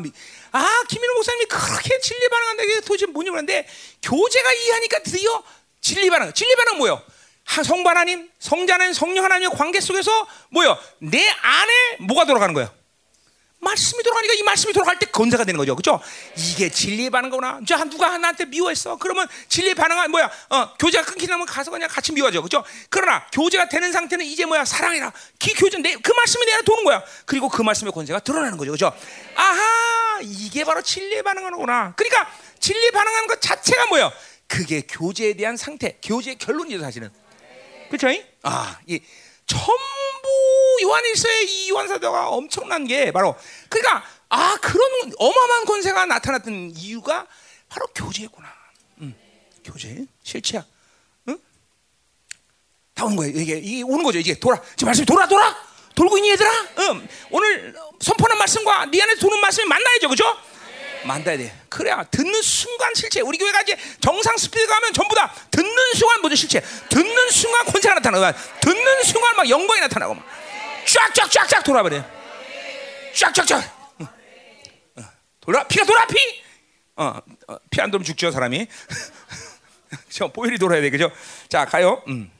아, 0.52 0.82
김민호 0.88 1.14
목사님이 1.14 1.44
그렇게 1.46 2.00
진리 2.00 2.28
반응한다. 2.28 2.62
이게 2.64 2.80
도대체 2.80 3.06
뭐냐 3.06 3.30
그런데 3.30 3.66
교제가 4.02 4.52
이해하니까 4.52 5.02
드디어 5.02 5.42
진리 5.80 6.10
반응. 6.10 6.32
진리 6.32 6.54
반응 6.56 6.78
뭐요? 6.78 7.02
성부 7.64 7.88
하나님, 7.88 8.30
성자는 8.38 8.92
성령 8.92 9.24
하나님의 9.24 9.56
관계 9.56 9.80
속에서 9.80 10.26
뭐요? 10.50 10.78
내 10.98 11.28
안에 11.28 11.96
뭐가 12.00 12.24
돌아가는 12.24 12.54
거예요? 12.54 12.72
말씀이 13.60 14.02
돌아가니까 14.02 14.34
이 14.34 14.42
말씀이 14.42 14.72
돌아갈 14.72 14.98
때 14.98 15.06
건사가 15.06 15.44
되는 15.44 15.58
거죠. 15.58 15.76
그죠? 15.76 16.00
이게 16.36 16.70
진리의 16.70 17.10
반응거구나. 17.10 17.60
자, 17.66 17.84
누가 17.84 18.16
나한테 18.16 18.46
미워했어. 18.46 18.96
그러면 18.96 19.28
진리의 19.48 19.74
반응은 19.74 20.10
뭐야? 20.10 20.30
어, 20.48 20.74
교제가 20.78 21.04
끊기면 21.04 21.44
가서 21.44 21.70
그냥 21.70 21.88
같이 21.88 22.12
미워져. 22.12 22.40
그죠? 22.40 22.64
그러나 22.88 23.26
교제가 23.32 23.68
되는 23.68 23.92
상태는 23.92 24.24
이제 24.24 24.46
뭐야? 24.46 24.64
사랑이라. 24.64 25.12
기 25.38 25.52
교제, 25.52 25.78
내, 25.78 25.94
그 25.94 26.12
말씀이 26.12 26.46
내 26.46 26.52
안에 26.52 26.62
도는 26.62 26.84
거야. 26.84 27.04
그리고 27.26 27.48
그 27.48 27.60
말씀의 27.60 27.92
권세가 27.92 28.20
드러나는 28.20 28.56
거죠. 28.56 28.72
그죠? 28.72 28.92
아하! 29.34 30.20
이게 30.22 30.64
바로 30.64 30.80
진리의 30.80 31.22
반응하는구나. 31.22 31.94
그러니까 31.96 32.32
진리의 32.58 32.90
반응하는 32.92 33.28
것 33.28 33.40
자체가 33.42 33.86
뭐야? 33.86 34.10
그게 34.46 34.80
교제에 34.80 35.34
대한 35.34 35.56
상태, 35.56 35.98
교제의 36.02 36.38
결론이죠, 36.38 36.80
사실은. 36.80 37.10
그렇죠? 37.90 38.08
아, 38.42 38.78
이 38.86 39.00
전부 39.50 40.78
요한일서의 40.82 41.50
이 41.50 41.70
요한 41.70 41.88
사도가 41.88 42.28
엄청난 42.28 42.86
게 42.86 43.10
바로 43.10 43.34
그러니까 43.68 44.04
아 44.28 44.56
그런 44.60 45.12
어마어마한 45.18 45.64
권세가 45.64 46.06
나타났던 46.06 46.72
이유가 46.76 47.26
바로 47.68 47.86
교제구나. 47.88 48.48
응. 49.00 49.14
교제 49.64 50.06
실체야. 50.22 50.64
응? 51.28 51.38
다 52.94 53.04
오는 53.06 53.16
거예요. 53.16 53.32
이게, 53.36 53.58
이게 53.58 53.82
오는 53.82 54.04
거죠. 54.04 54.20
이게 54.20 54.38
돌아. 54.38 54.60
지금 54.76 54.86
말씀이 54.86 55.04
돌아 55.04 55.26
돌아 55.26 55.56
돌고 55.96 56.16
있니 56.18 56.30
얘들아? 56.30 56.50
응. 56.78 57.08
오늘 57.30 57.74
선포하는 58.00 58.38
말씀과 58.38 58.86
네 58.86 59.02
안에 59.02 59.16
도는 59.16 59.40
말씀이 59.40 59.66
만나야죠, 59.66 60.08
그죠? 60.08 60.24
만나야 61.04 61.36
돼. 61.36 61.54
그래야 61.68 62.02
듣는 62.04 62.42
순간 62.42 62.94
실체. 62.94 63.20
우리 63.20 63.38
교회가 63.38 63.62
이제 63.62 63.76
정상 64.00 64.36
스피드 64.36 64.66
가면 64.66 64.92
전부 64.92 65.14
다 65.14 65.32
듣는 65.50 65.74
순간 65.94 66.20
먼저 66.22 66.36
실체. 66.36 66.60
듣는 66.88 67.30
순간 67.30 67.64
권세가 67.66 67.94
나타나고, 67.96 68.38
듣는 68.60 69.02
순간 69.04 69.36
막 69.36 69.48
영광이 69.48 69.80
나타나고, 69.80 70.14
막 70.14 70.24
쫙쫙쫙쫙 70.86 71.64
돌아버려. 71.64 72.04
쫙쫙쫙. 73.14 73.80
돌아 75.40 75.66
피가 75.66 75.84
돌아 75.84 76.06
피. 76.06 76.16
어, 76.96 77.18
어 77.48 77.56
피안 77.70 77.90
돌면 77.90 78.04
죽죠 78.04 78.30
사람이. 78.30 78.66
저 80.10 80.28
보일이 80.28 80.58
돌아야 80.58 80.80
돼 80.80 80.90
그죠? 80.90 81.10
자 81.48 81.64
가요. 81.64 82.02
음. 82.08 82.30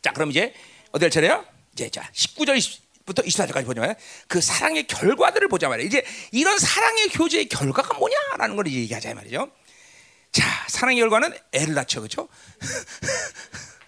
자 0.00 0.12
그럼 0.12 0.30
이제 0.30 0.54
어디 0.92 1.04
할 1.04 1.10
차례야? 1.10 1.44
이제 1.72 1.90
자 1.90 2.08
19절 2.14 2.56
1 2.56 2.81
부터 3.04 3.22
24절까지 3.22 3.64
보자면 3.64 3.94
그 4.28 4.40
사랑의 4.40 4.86
결과들을 4.86 5.48
보자 5.48 5.68
말이야. 5.68 5.86
이제 5.86 6.04
이런 6.30 6.58
사랑의 6.58 7.08
교제의 7.08 7.48
결과가 7.48 7.98
뭐냐라는 7.98 8.56
걸 8.56 8.66
얘기하자 8.66 9.14
말이죠. 9.14 9.50
자, 10.30 10.44
사랑의 10.68 11.00
결과는 11.00 11.36
애를 11.52 11.74
낳죠, 11.74 12.00
그렇죠? 12.00 12.28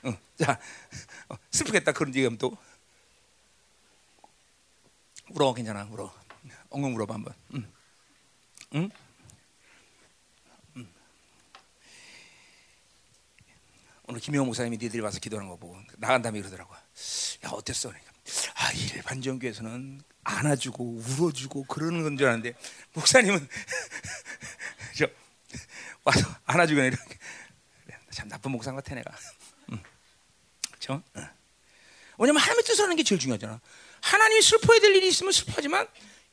응, 0.05 0.17
자, 0.39 0.59
어, 1.29 1.37
슬프겠다 1.51 1.93
그런 1.93 2.15
얘기하면 2.15 2.39
또 2.39 2.57
울어 5.31 5.55
괜찮아, 5.55 5.89
울어. 5.91 6.13
엉엉 6.69 6.95
울어 6.95 7.07
봐 7.07 7.15
한번. 7.15 7.33
응, 7.55 7.73
응, 8.75 8.91
응. 10.77 10.89
오늘 14.07 14.21
김영 14.21 14.45
목사님이 14.45 14.77
니들이 14.77 15.01
와서 15.01 15.19
기도하는 15.19 15.49
거 15.49 15.57
보고 15.57 15.79
나간 15.97 16.21
다음에 16.21 16.41
그러더라고. 16.41 16.75
야 16.75 17.49
어땠어? 17.51 17.89
그러니까 17.89 18.14
아 18.55 18.73
일반 18.73 19.21
교에서는 19.21 20.01
안아주고 20.25 21.03
울어주고 21.07 21.65
그러는 21.65 22.03
건줄 22.03 22.27
알았는데 22.27 22.57
목사님은 22.95 23.47
저 24.97 25.07
와서 26.05 26.27
안아주고 26.47 26.81
이렇게 26.81 27.19
참 28.11 28.29
나쁜 28.29 28.53
목사 28.53 28.73
같아 28.73 28.95
내가. 28.95 29.11
응. 29.73 29.83
그렇죠? 30.69 31.03
응. 31.17 31.29
왜냐면 32.19 32.41
하나님의 32.43 32.65
뜻을 32.65 32.85
하는 32.85 32.97
게 32.97 33.03
제일 33.03 33.21
중요하잖아. 33.21 33.61
하나님이 34.01 34.41
슬퍼야 34.43 34.81
될 34.81 34.95
일이 34.95 35.09
있으면 35.09 35.33
슬퍼하지만 35.33 35.87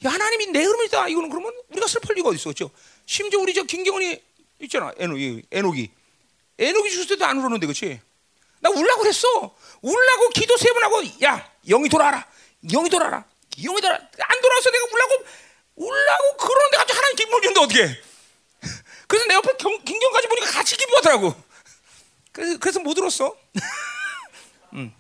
야, 0.06 0.10
하나님이 0.10 0.48
내 0.48 0.64
흐름이다 0.64 1.08
이거는 1.10 1.30
그러면 1.30 1.54
우리가 1.70 1.88
슬플 1.88 2.16
리가 2.16 2.30
어디 2.30 2.36
있어, 2.36 2.46
그렇죠? 2.46 2.72
심지어 3.06 3.40
우리 3.40 3.54
저 3.54 3.64
김경원이 3.64 4.22
있잖아, 4.62 4.92
에녹이, 4.98 5.44
에녹이, 5.52 5.92
에녹이 6.58 6.92
죽을 6.92 7.08
때도 7.08 7.26
안 7.26 7.38
울었는데, 7.38 7.66
그렇지? 7.68 8.00
나 8.60 8.70
울라고 8.70 9.02
그랬어. 9.02 9.28
울라고 9.82 10.30
기도 10.30 10.56
세 10.58 10.72
번 10.74 10.84
하고 10.84 11.04
야 11.24 11.51
영이 11.68 11.90
돌아라. 11.90 12.26
영이 12.70 12.90
돌아라. 12.90 13.24
영이 13.58 13.82
돌아. 13.82 13.96
안 13.96 14.42
돌아서 14.42 14.72
내가 14.72 14.86
울라고 14.86 15.26
울라고 15.76 16.38
그러는데 16.38 16.78
갑자기 16.78 16.98
하나님 16.98 17.16
기쁨을 17.16 17.42
주는데 17.42 17.60
어떻게? 17.62 18.04
그래서 19.08 19.26
내 19.28 19.34
옆에 19.36 19.58
경, 19.58 19.84
김경까지 19.84 20.28
보니까 20.28 20.52
같이 20.52 20.78
기도하더라고. 20.78 21.36
그래서 22.32 22.58
그래서 22.60 22.80
못 22.80 22.98
울었어. 22.98 23.36
응. 24.74 24.94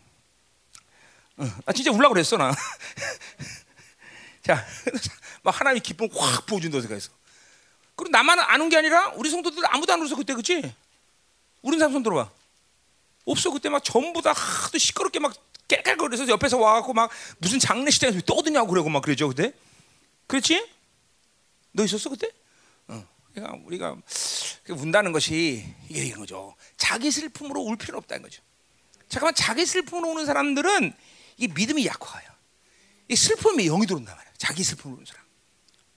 응. 1.39 1.51
아 1.65 1.71
진짜 1.73 1.91
울라고 1.91 2.13
그랬어 2.13 2.37
나. 2.37 2.53
자, 4.43 4.65
막 5.43 5.59
하나님 5.59 5.81
기쁨 5.81 6.09
확 6.13 6.45
부어준다 6.45 6.81
생각했어. 6.81 7.11
그리고 7.95 8.11
나만 8.11 8.39
아는 8.39 8.69
게 8.69 8.77
아니라 8.77 9.09
우리 9.15 9.29
성도들 9.29 9.63
아무도 9.73 9.93
안 9.93 10.01
울었어 10.01 10.15
그때 10.15 10.33
그치? 10.33 10.73
우린 11.61 11.79
사람 11.79 11.93
손 11.93 12.03
들어봐. 12.03 12.29
없어 13.25 13.51
그때 13.51 13.69
막 13.69 13.83
전부 13.83 14.21
다 14.21 14.33
하도 14.33 14.77
시끄럽게 14.77 15.19
막 15.19 15.33
깨깔거려서 15.67 16.27
옆에서 16.27 16.57
와갖고 16.57 16.93
막 16.93 17.09
무슨 17.37 17.59
장례식장에서 17.59 18.21
떠드냐고 18.21 18.67
그러고 18.69 18.89
막 18.89 19.01
그러죠 19.01 19.27
그때 19.29 19.53
그렇지? 20.27 20.67
너 21.71 21.83
있었어 21.83 22.09
그때? 22.09 22.29
어. 22.87 23.05
그러니까 23.33 23.57
우리가 23.65 23.95
운다는 24.69 25.11
것이 25.11 25.65
이게 25.89 26.05
이런 26.05 26.19
거죠 26.19 26.55
자기 26.77 27.11
슬픔으로 27.11 27.61
울 27.61 27.77
필요는 27.77 27.97
없다는 27.99 28.23
거죠 28.23 28.41
잠깐만 29.09 29.33
자기 29.35 29.65
슬픔으로 29.65 30.09
우는 30.09 30.25
사람들은 30.25 30.93
이 31.37 31.47
믿음이 31.47 31.85
약화요 31.85 32.29
이 33.07 33.15
슬픔이 33.15 33.65
영이 33.65 33.85
들어온단 33.87 34.15
말이야 34.15 34.33
자기 34.37 34.63
슬픔으로 34.63 34.97
우는 34.97 35.05
사람 35.05 35.23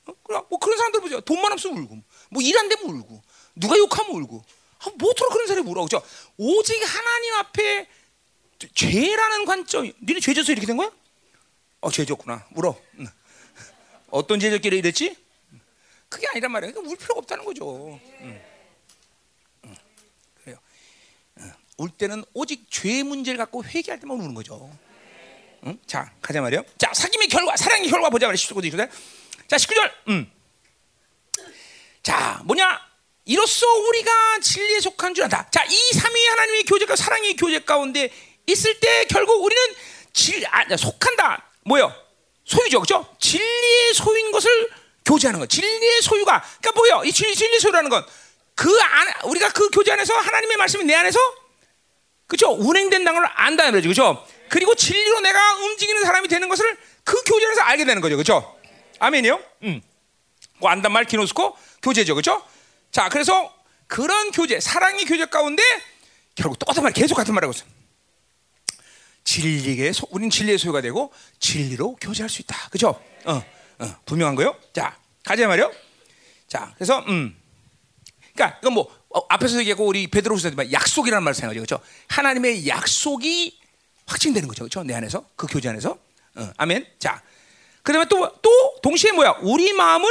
어? 0.06 0.46
뭐 0.50 0.58
그런 0.58 0.76
사람들 0.76 1.00
보죠 1.00 1.20
돈만 1.22 1.52
없으면 1.52 1.78
울고 1.78 1.94
뭐 2.30 2.42
일 2.42 2.56
안 2.56 2.68
되면 2.68 2.84
울고 2.84 3.22
누가 3.56 3.76
욕하면 3.78 4.12
울고 4.22 4.44
뭐더러 4.98 5.30
그런 5.30 5.46
사람이 5.46 5.66
울어. 5.70 5.82
그죠? 5.84 6.02
오직 6.36 6.78
하나님 6.82 7.34
앞에 7.36 7.88
죄라는 8.74 9.44
관점. 9.44 9.90
니네 10.02 10.20
죄져서 10.20 10.52
이렇게 10.52 10.66
된 10.66 10.76
거야? 10.76 10.90
어, 11.80 11.90
죄졌구나. 11.90 12.46
울어. 12.54 12.80
응. 12.98 13.06
어떤 14.10 14.40
죄졌길래 14.40 14.76
이랬지? 14.78 15.16
그게 16.08 16.26
아니란 16.28 16.52
말이야. 16.52 16.70
그러니까 16.72 16.90
울 16.90 16.96
필요가 16.96 17.18
없다는 17.18 17.44
거죠. 17.44 18.00
응. 18.20 18.40
응. 19.64 19.76
그래요. 20.42 20.58
울 21.76 21.90
때는 21.90 22.24
오직 22.32 22.66
죄 22.70 23.02
문제를 23.02 23.38
갖고 23.38 23.64
회개할 23.64 24.00
때만 24.00 24.18
우는 24.18 24.34
거죠. 24.34 24.70
자, 25.86 26.12
가자 26.20 26.40
말이요. 26.42 26.62
자, 26.76 26.92
사귐의 26.92 27.30
결과, 27.30 27.56
사랑의 27.56 27.88
결과 27.88 28.10
보자 28.10 28.26
말이야. 28.26 28.36
19절. 28.36 28.90
자, 29.48 29.56
19절. 29.56 29.92
음. 30.08 30.30
자, 32.02 32.42
뭐냐? 32.44 32.78
이로써 33.24 33.66
우리가 33.66 34.38
진리에 34.40 34.80
속한 34.80 35.14
줄 35.14 35.24
안다. 35.24 35.48
자, 35.50 35.64
이 35.64 35.92
삼위 35.94 36.26
하나님의 36.26 36.64
교제가 36.64 36.96
사랑의 36.96 37.36
교제 37.36 37.60
가운데 37.60 38.10
있을 38.46 38.78
때 38.80 39.06
결국 39.08 39.42
우리는 39.44 39.62
질, 40.12 40.44
아, 40.50 40.64
속한다. 40.76 41.50
뭐요? 41.64 41.92
소유죠, 42.44 42.80
그죠? 42.80 43.06
진리의 43.18 43.94
소유인 43.94 44.32
것을 44.32 44.70
교제하는 45.04 45.40
거. 45.40 45.46
진리의 45.46 46.02
소유가, 46.02 46.42
그러니까 46.60 46.72
뭐요? 46.72 47.04
이 47.04 47.12
진리, 47.12 47.34
진리의 47.34 47.60
소유라는 47.60 47.90
건 47.90 48.04
그 48.54 48.78
안, 48.80 49.08
우리가 49.24 49.50
그 49.50 49.68
교제 49.70 49.92
안에서 49.92 50.14
하나님의 50.14 50.56
말씀이 50.56 50.84
내 50.84 50.94
안에서 50.94 51.18
그죠? 52.26 52.52
운행된다는 52.52 53.20
걸 53.20 53.30
안다는 53.34 53.72
거죠, 53.72 53.88
그죠? 53.88 54.26
그리고 54.48 54.74
진리로 54.74 55.20
내가 55.20 55.56
움직이는 55.56 56.02
사람이 56.04 56.28
되는 56.28 56.48
것을 56.48 56.76
그 57.02 57.22
교제 57.24 57.46
안에서 57.46 57.62
알게 57.62 57.84
되는 57.84 58.00
거죠, 58.00 58.16
그죠? 58.16 58.56
아멘이요? 59.00 59.42
음. 59.64 59.82
뭐 60.58 60.70
안단 60.70 60.92
말 60.92 61.04
기노스코 61.04 61.56
교제죠, 61.82 62.14
그렇죠? 62.14 62.42
자, 62.92 63.08
그래서 63.08 63.52
그런 63.86 64.30
교제, 64.30 64.60
사랑의 64.60 65.04
교제 65.04 65.26
가운데 65.26 65.62
결국 66.36 66.58
똑같은 66.58 66.82
말, 66.82 66.92
계속 66.92 67.16
같은 67.16 67.34
말하고 67.34 67.52
있어요. 67.52 67.68
진리의 69.24 69.92
소, 69.94 70.06
우린 70.10 70.30
진리의 70.30 70.58
소유가 70.58 70.80
되고 70.80 71.12
진리로 71.40 71.96
교제할 72.00 72.28
수 72.28 72.42
있다, 72.42 72.68
그렇죠? 72.70 73.00
어, 73.24 73.42
어, 73.78 73.96
분명한 74.06 74.34
거요. 74.34 74.54
자, 74.72 74.96
가자 75.24 75.46
말이요. 75.48 75.72
자, 76.46 76.72
그래서 76.76 76.98
음, 77.08 77.34
그러니까 78.34 78.58
이건 78.60 78.74
뭐 78.74 78.94
어, 79.10 79.24
앞에서 79.28 79.58
얘기하고 79.60 79.86
우리 79.86 80.06
베드로후서지만 80.08 80.72
약속이라는 80.72 81.22
말을 81.22 81.34
사용하죠, 81.34 81.60
그렇죠? 81.60 81.82
하나님의 82.08 82.66
약속이 82.68 83.58
확증되는 84.06 84.46
거죠, 84.48 84.64
그렇죠? 84.64 84.82
내 84.82 84.94
안에서 84.94 85.26
그 85.36 85.46
교제 85.46 85.68
안에서, 85.70 85.96
어, 86.36 86.50
아멘. 86.58 86.86
자, 86.98 87.22
그다음에 87.82 88.06
또또 88.08 88.80
동시에 88.82 89.12
뭐야? 89.12 89.38
우리 89.42 89.72
마음을 89.72 90.08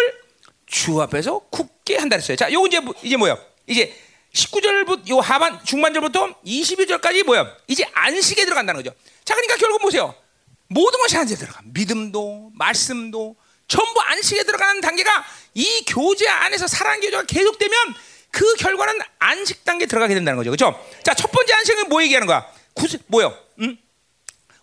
주 0.66 1.00
앞에서 1.02 1.40
굳게 1.52 1.98
한다 1.98 2.16
했어요. 2.16 2.36
자, 2.36 2.52
요거 2.52 2.68
이제 2.68 2.80
뭐- 2.80 2.96
이제 3.04 3.16
뭐야? 3.18 3.38
이제 3.68 3.96
19절부터 4.34 5.10
요 5.10 5.20
하반 5.20 5.64
중반절부터 5.64 6.42
22절까지 6.46 7.24
뭐야? 7.24 7.56
이제 7.68 7.86
안식에 7.94 8.46
들어간다는 8.46 8.82
거죠. 8.84 8.96
자, 9.24 9.36
그러니까 9.36 9.56
결국 9.58 9.82
보세요. 9.82 10.16
모든 10.68 11.00
것이 11.00 11.16
안식에 11.18 11.40
들어가. 11.40 11.62
믿음도 11.66 12.52
말씀도 12.56 13.36
전부 13.68 14.02
안식에 14.02 14.44
들어가는 14.44 14.82
단계가 14.82 15.24
이 15.54 15.86
교제 15.88 16.28
안에서 16.28 16.68
사랑 16.68 17.00
교제가 17.00 17.24
계속되면 17.24 17.78
그 18.32 18.56
결과는 18.56 19.00
안식 19.20 19.64
단계에 19.64 19.86
들어가게 19.88 20.16
된다는 20.16 20.38
거죠. 20.38 20.50
그렇죠? 20.50 20.84
자, 21.04 21.14
첫 21.14 21.32
번째 21.32 21.54
안식은 21.54 21.90
뭐 21.90 22.02
얘기하는 22.02 22.26
거야? 22.26 22.46
구, 22.74 22.88
뭐요? 23.08 23.38
음? 23.60 23.78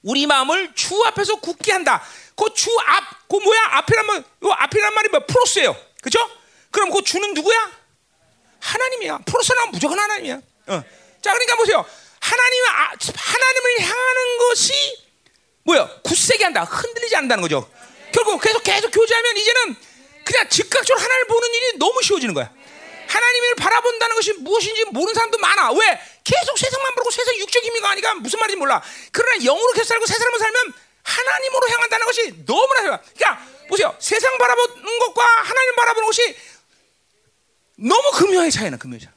우리 0.02 0.26
마음을 0.26 0.74
주 0.74 1.00
앞에서 1.06 1.36
굳게 1.36 1.72
한다. 1.72 2.02
그 2.34 2.46
주 2.54 2.70
앞, 2.86 3.28
그 3.28 3.36
뭐야? 3.36 3.60
앞이란 3.72 4.06
말, 4.06 4.16
요 4.16 4.50
앞이란 4.58 4.94
말이 4.94 5.08
뭐 5.10 5.20
프로스예요. 5.26 5.76
그죠? 6.02 6.18
그럼 6.72 6.90
그 6.90 7.02
주는 7.04 7.32
누구야? 7.34 7.70
하나님이야. 8.60 9.18
프로스는 9.26 9.70
무조건 9.72 9.98
하나님이야. 9.98 10.34
어. 10.68 10.82
자, 11.22 11.32
그러니까 11.32 11.56
보세요. 11.56 11.84
하나님, 12.20 12.64
아, 12.66 12.92
하나님을 13.16 13.80
향하는 13.80 14.38
것이 14.38 14.72
뭐야? 15.64 15.88
굳세게 16.04 16.44
한다. 16.44 16.64
흔들리지 16.64 17.16
않는다는 17.16 17.42
거죠. 17.42 17.70
결국 18.12 18.40
계속 18.40 18.62
계속 18.62 18.90
교제하면 18.90 19.36
이제는 19.36 19.76
그냥 20.24 20.48
즉각적으로 20.48 21.02
하나님을 21.02 21.26
보는 21.26 21.54
일이 21.54 21.78
너무 21.78 22.02
쉬워지는 22.02 22.34
거야. 22.34 22.50
하나님을 23.08 23.54
바라본다는 23.56 24.14
것이 24.14 24.32
무엇인지 24.34 24.84
모르는 24.86 25.14
사람도 25.14 25.38
많아. 25.38 25.72
왜? 25.72 26.00
계속 26.22 26.56
세상만 26.58 26.94
보고 26.94 27.10
세상 27.10 27.36
육적 27.36 27.64
힘이 27.64 27.80
가니까 27.80 28.14
무슨 28.14 28.38
말인지 28.38 28.56
몰라. 28.56 28.80
그러나 29.10 29.42
영으로 29.42 29.72
계속 29.72 29.88
살고 29.88 30.06
새 30.06 30.14
사람을 30.16 30.38
살면 30.38 30.72
하나님으로 31.02 31.68
향한다는 31.68 32.06
것이 32.06 32.44
너무나 32.46 32.82
쉬워. 32.82 32.98
그러니까 33.16 33.46
보세요. 33.68 33.96
세상 33.98 34.38
바라보는 34.38 34.98
것과 35.00 35.24
하나님 35.24 35.74
바라보는 35.76 36.06
것이 36.06 36.36
너무 37.80 38.10
금요의 38.12 38.50
차이나 38.50 38.76
금요의 38.76 39.00
차이. 39.00 39.12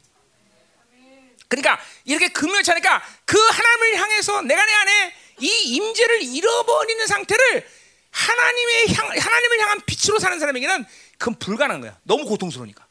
그러니까 1.48 1.80
이렇게 2.06 2.30
금요의 2.30 2.64
차니까 2.64 3.04
그 3.26 3.38
하나님을 3.38 3.98
향해서 3.98 4.42
내가 4.42 4.66
내 4.66 4.74
안에 4.74 5.16
이 5.40 5.76
임재를 5.76 6.24
잃어버리는 6.24 7.06
상태를 7.06 7.68
하나님의 8.10 8.94
향 8.96 9.10
하나님을 9.10 9.60
향한 9.62 9.82
빛으로 9.86 10.20
사는 10.20 10.40
사람에게는 10.40 10.86
그건 11.18 11.36
불가능한 11.40 11.82
거야. 11.82 12.00
너무 12.04 12.26
고통스러우니까. 12.26 12.88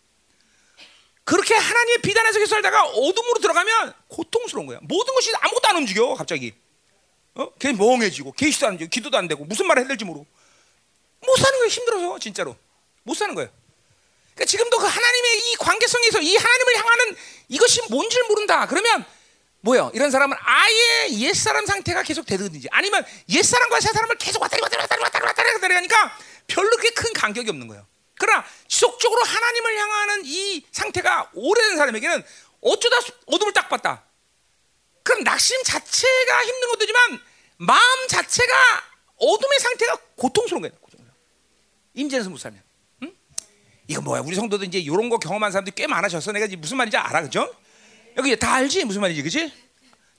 그렇게 1.25 1.55
하나님의 1.55 2.03
비단 2.03 2.27
에서 2.27 2.39
계속 2.39 2.51
살다가 2.51 2.85
어둠으로 2.85 3.41
들어가면 3.41 3.95
고통스러운 4.09 4.67
거야. 4.67 4.79
모든 4.83 5.15
것이 5.15 5.33
아무것도 5.41 5.69
안 5.69 5.77
움직여 5.77 6.15
갑자기. 6.15 6.53
어? 7.35 7.51
걔 7.55 7.73
멍해지고 7.73 8.33
계시도 8.33 8.67
안 8.67 8.77
되고 8.77 8.91
기도도 8.91 9.17
안 9.17 9.27
되고 9.27 9.45
무슨 9.45 9.67
말을 9.67 9.83
해야 9.83 9.89
될지 9.89 10.05
모르고 10.05 10.27
못 11.25 11.37
사는 11.37 11.59
거예요. 11.59 11.69
힘들어서 11.69 12.19
진짜로 12.19 12.57
못 13.05 13.15
사는 13.15 13.35
거예요. 13.35 13.51
그러니까 14.35 14.45
지금도 14.47 14.79
그 14.79 14.87
하나님의 14.87 15.39
이 15.51 15.57
관계성에서 15.57 16.21
이 16.21 16.37
하나님을 16.37 16.77
향하는 16.77 17.17
이것이 17.49 17.81
뭔지를 17.91 18.27
모른다. 18.29 18.67
그러면 18.67 19.05
뭐요? 19.61 19.91
이런 19.95 20.11
사람은 20.11 20.37
아예 20.41 21.09
옛사람 21.11 21.67
상태가 21.67 22.03
계속 22.03 22.27
되든지 22.27 22.69
아니면 22.71 23.05
옛사람과 23.29 23.81
새사람을 23.81 24.17
계속 24.17 24.43
왔다리 24.43 24.61
왔다리 24.61 24.81
왔다리 24.81 25.03
왔다리 25.03 25.25
왔다리 25.25 25.53
왔다리 25.53 25.75
하니까 25.75 26.19
별로 26.47 26.71
그렇게 26.71 26.91
큰 26.91 27.13
간격이 27.13 27.49
없는 27.51 27.69
거예요. 27.69 27.87
그러나 28.19 28.45
지속적으로 28.69 29.23
하나님을 29.23 29.79
향하는 29.79 30.23
이 30.25 30.65
상태가 30.73 31.31
오래된 31.35 31.77
사람에게는 31.77 32.25
어쩌다 32.61 32.97
어둠을 33.27 33.53
딱 33.53 33.69
봤다. 33.69 34.05
그럼 35.03 35.25
낙심 35.25 35.63
자체가 35.65 36.45
힘든 36.45 36.69
것도 36.71 36.87
지만 36.87 37.21
마음 37.59 38.09
자체가 38.09 38.55
어둠의 39.17 39.59
상태가 39.61 39.97
고통스러운 40.17 40.63
거예요. 40.63 40.83
임재에서 41.95 42.31
못 42.31 42.39
살면. 42.39 42.63
응? 43.93 43.95
이거 43.95 44.01
뭐야? 44.01 44.23
우리 44.23 44.35
성도도 44.35 44.65
이제 44.65 44.79
이런 44.79 45.09
거 45.09 45.19
경험한 45.19 45.53
사람들이 45.53 45.75
꽤 45.75 45.87
많아졌어. 45.87 46.33
내가 46.33 46.47
이제 46.47 46.57
무슨 46.57 46.77
말인지 46.79 46.97
알아, 46.97 47.23
그죠? 47.23 47.55
여기 48.17 48.37
다 48.37 48.55
알지 48.55 48.85
무슨 48.85 49.01
말인지, 49.01 49.23
그지? 49.23 49.53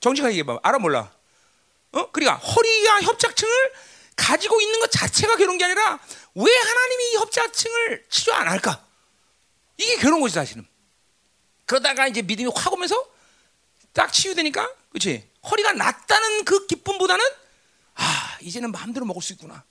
정직하게 0.00 0.32
얘기해봐. 0.34 0.60
알아 0.62 0.78
몰라? 0.78 1.10
어? 1.92 2.10
그러니까 2.10 2.36
허리가 2.36 3.02
협착층을 3.02 3.52
가지고 4.16 4.60
있는 4.60 4.80
것 4.80 4.90
자체가 4.90 5.36
괴로운 5.36 5.58
게 5.58 5.64
아니라 5.64 5.98
왜 6.34 6.44
하나님이 6.56 7.12
이 7.12 7.16
협착층을 7.16 8.04
치료 8.10 8.34
안 8.34 8.48
할까? 8.48 8.84
이게 9.76 9.96
괴로운 9.96 10.20
거지 10.20 10.34
사실은. 10.34 10.66
그러다가 11.66 12.06
이제 12.06 12.22
믿음이 12.22 12.50
확 12.54 12.72
오면서 12.72 13.08
딱 13.92 14.12
치유되니까, 14.12 14.70
그렇지? 14.90 15.28
허리가 15.50 15.72
낫다는 15.72 16.44
그 16.44 16.66
기쁨보다는 16.66 17.24
아 17.94 18.38
이제는 18.40 18.72
마음대로 18.72 19.06
먹을 19.06 19.22
수 19.22 19.32
있구나. 19.32 19.64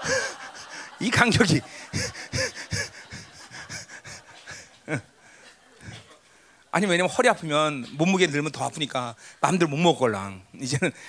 이 1.00 1.10
간격이. 1.10 1.60
아니 6.72 6.86
왜냐면 6.86 7.10
허리 7.10 7.28
아프면 7.28 7.84
몸무게 7.96 8.28
늘면 8.28 8.52
더 8.52 8.64
아프니까 8.64 9.16
마음대로 9.40 9.68
못 9.70 9.76
먹을랑 9.76 10.44
이제는 10.60 10.92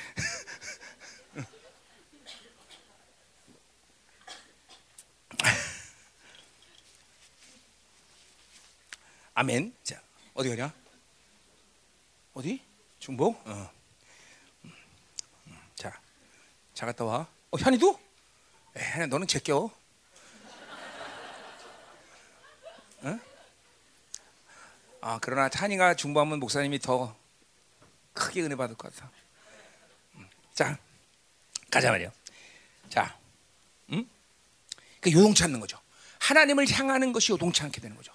아멘. 9.33 9.73
자 9.83 10.01
어디 10.33 10.49
가냐? 10.49 10.73
어디? 12.33 12.61
중복? 12.99 13.35
어. 13.47 13.71
음, 14.65 14.71
음, 15.47 15.57
자, 15.75 15.99
잘 16.73 16.87
갔다 16.87 17.03
와. 17.05 17.27
어 17.51 17.57
현이도? 17.57 17.99
에, 18.75 19.05
너는 19.07 19.27
제껴. 19.27 19.69
아 25.01 25.19
그러나 25.19 25.49
찬이가 25.49 25.95
중보하면 25.95 26.39
목사님이 26.39 26.79
더 26.79 27.15
크게 28.13 28.41
은혜 28.41 28.55
받을 28.55 28.75
것 28.75 28.93
같아. 28.93 29.09
음, 30.15 30.27
자 30.53 30.77
가자 31.71 31.89
말이요. 31.89 32.11
자, 32.89 33.17
음? 33.89 34.07
그 34.99 35.11
요동치 35.11 35.43
않는 35.45 35.59
거죠. 35.59 35.79
하나님을 36.19 36.69
향하는 36.69 37.13
것이 37.13 37.31
요동치 37.31 37.63
않게 37.63 37.81
되는 37.81 37.95
거죠. 37.95 38.11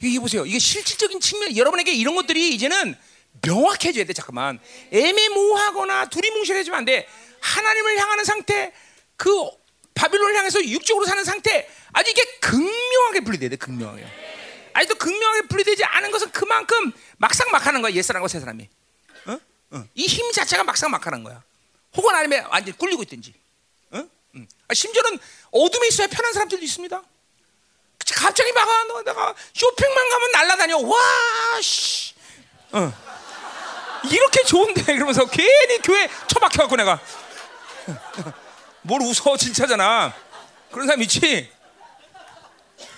이게 0.00 0.18
보세요. 0.18 0.44
이게 0.44 0.58
실질적인 0.58 1.20
측면, 1.20 1.56
여러분에게 1.56 1.92
이런 1.92 2.16
것들이 2.16 2.52
이제는 2.54 2.96
명확해져야 3.42 4.04
돼. 4.04 4.12
잠깐만 4.12 4.58
애매모호하거나 4.90 6.08
두리뭉실해지면 6.08 6.78
안 6.78 6.84
돼. 6.84 7.06
하나님을 7.40 7.98
향하는 7.98 8.24
상태, 8.24 8.72
그 9.16 9.30
바빌론을 9.94 10.34
향해서 10.34 10.64
육적으로 10.64 11.04
사는 11.06 11.22
상태, 11.22 11.68
아주 11.92 12.10
이게 12.10 12.24
극명하게 12.40 13.20
분리돼야 13.20 13.50
돼. 13.50 13.56
극명하게. 13.56 14.31
아직도 14.74 14.96
극명하게 14.96 15.48
분리되지 15.48 15.84
않은 15.84 16.10
것은 16.10 16.30
그만큼 16.32 16.92
막상 17.18 17.50
막하는 17.50 17.82
거야. 17.82 17.92
옛사람과 17.92 18.28
새사람이. 18.28 18.68
어? 19.26 19.38
어. 19.72 19.84
이힘 19.94 20.32
자체가 20.32 20.64
막상 20.64 20.90
막하는 20.90 21.22
거야. 21.24 21.42
혹은 21.96 22.14
아니면 22.14 22.46
완전 22.50 22.72
히 22.72 22.78
굴리고 22.78 23.02
있든지. 23.02 23.34
어? 23.92 24.04
음. 24.34 24.48
아, 24.68 24.74
심지어는 24.74 25.18
어둠에 25.50 25.88
있어야 25.88 26.06
편한 26.06 26.32
사람들도 26.32 26.64
있습니다. 26.64 27.02
갑자기 28.16 28.52
막 28.52 28.68
아, 28.68 29.02
내가 29.04 29.34
쇼핑만 29.54 30.08
가면 30.10 30.32
날라다녀. 30.32 30.78
와, 30.78 30.98
씨. 31.60 32.14
어. 32.72 32.92
이렇게 34.10 34.42
좋은데 34.44 34.82
그러면서 34.94 35.24
괜히 35.26 35.78
교회 35.82 36.08
처박혀 36.26 36.62
갖고 36.62 36.76
내가 36.76 37.00
뭘 38.82 39.00
웃어 39.02 39.36
진짜잖아. 39.36 40.14
그런 40.70 40.86
사람 40.86 41.02
있지. 41.02 41.50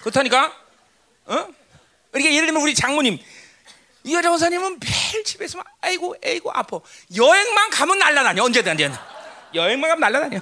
그렇다니까. 0.01 0.57
어? 1.27 1.49
그러니까 2.15 2.33
예를 2.33 2.47
들면 2.47 2.63
우리 2.63 2.75
장모님 2.75 3.19
이 4.05 4.15
여자 4.15 4.31
원사님은 4.31 4.79
매일 4.79 5.25
집에서 5.25 5.59
막 5.59 5.67
아이고 5.81 6.15
아이고 6.25 6.53
아파. 6.53 6.79
여행만 7.17 7.71
가면 7.71 7.99
날라다녀. 7.99 8.45
언제든 8.45 8.71
언제든 8.73 8.97
여행만 9.53 9.89
가면 9.89 10.01
날라다녀. 10.01 10.41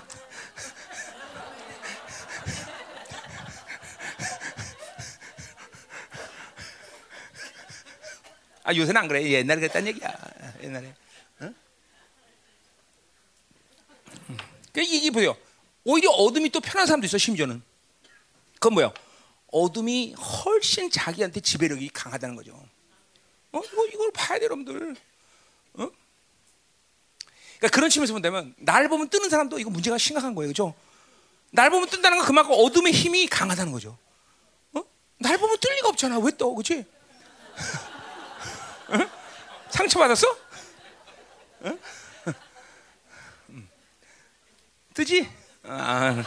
아 8.64 8.74
요새는 8.74 9.00
안 9.00 9.08
그래. 9.08 9.22
옛날에 9.22 9.60
그랬단 9.60 9.86
얘기야. 9.86 10.14
옛날에. 10.62 10.94
어? 11.40 11.54
그 14.74 14.80
이게 14.82 15.10
보세요. 15.10 15.34
오히려 15.84 16.10
어둠이 16.10 16.50
또 16.50 16.60
편한 16.60 16.86
사람도 16.86 17.06
있어 17.06 17.16
심지어는. 17.16 17.62
그건 18.54 18.74
뭐야? 18.74 18.92
어둠이 19.52 20.14
훨씬 20.14 20.90
자기한테 20.90 21.40
지배력이 21.40 21.90
강하다는 21.90 22.34
거죠. 22.34 22.52
어, 23.52 23.60
이거 23.60 23.86
이걸 23.86 24.10
봐야 24.12 24.38
돼, 24.38 24.46
여러분들. 24.46 24.96
어? 25.74 25.90
그러니까 27.58 27.68
그런 27.70 27.90
측면에서 27.90 28.14
본다면 28.14 28.54
날 28.58 28.88
보면 28.88 29.08
뜨는 29.08 29.28
사람도 29.28 29.58
이거 29.58 29.70
문제가 29.70 29.98
심각한 29.98 30.34
거예요, 30.34 30.48
그렇죠? 30.48 30.74
날 31.50 31.68
보면 31.70 31.88
뜬다는 31.90 32.18
건 32.18 32.26
그만큼 32.26 32.54
어둠의 32.56 32.92
힘이 32.92 33.26
강하다는 33.26 33.72
거죠. 33.72 33.98
어? 34.72 34.82
날 35.18 35.36
보면 35.36 35.58
뜰 35.60 35.74
리가 35.76 35.88
없잖아. 35.90 36.18
왜 36.18 36.32
떠, 36.36 36.48
그렇지? 36.50 36.86
어? 38.88 39.10
상처 39.68 39.98
받았어? 39.98 40.26
어? 41.60 41.78
음. 43.50 43.68
뜨지? 44.94 45.28
아, 45.64 46.24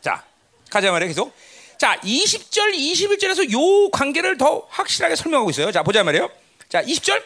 자, 0.00 0.24
가자 0.70 0.90
말이야 0.92 1.08
계속. 1.08 1.34
자, 1.78 1.98
20절, 2.02 2.74
21절에서 2.74 3.52
요 3.52 3.90
관계를 3.90 4.36
더 4.36 4.66
확실하게 4.70 5.16
설명하고 5.16 5.50
있어요. 5.50 5.72
자, 5.72 5.82
보자 5.82 6.04
말이에요. 6.04 6.30
자, 6.68 6.82
20절. 6.82 7.22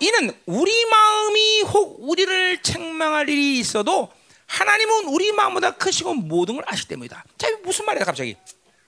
이는 0.00 0.32
우리 0.46 0.84
마음이 0.86 1.62
혹 1.62 1.96
우리를 2.00 2.62
책망할 2.62 3.28
일이 3.28 3.58
있어도 3.58 4.12
하나님은 4.46 5.06
우리 5.06 5.32
마음보다 5.32 5.72
크시고 5.72 6.14
모든 6.14 6.56
걸 6.56 6.64
아시기 6.66 6.88
때문이다. 6.88 7.24
자, 7.36 7.48
이거 7.48 7.58
무슨 7.64 7.84
말이야, 7.86 8.04
갑자기? 8.04 8.36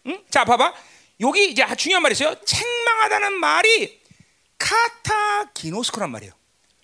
응? 0.07 0.23
자, 0.31 0.44
봐봐. 0.44 0.74
여기 1.20 1.51
이제 1.51 1.65
중요한 1.77 2.02
말이 2.02 2.12
있어요. 2.12 2.35
책망하다는 2.44 3.35
말이 3.35 4.01
카타기노스코란 4.59 6.11
말이에요. 6.11 6.32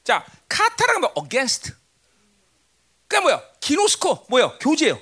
자, 0.04 0.24
카타라는 0.48 1.00
뭐 1.00 1.12
against. 1.22 1.72
그러니까 3.08 3.20
뭐야? 3.20 3.42
기노스코 3.60 4.26
뭐야? 4.28 4.58
교제예요. 4.60 5.00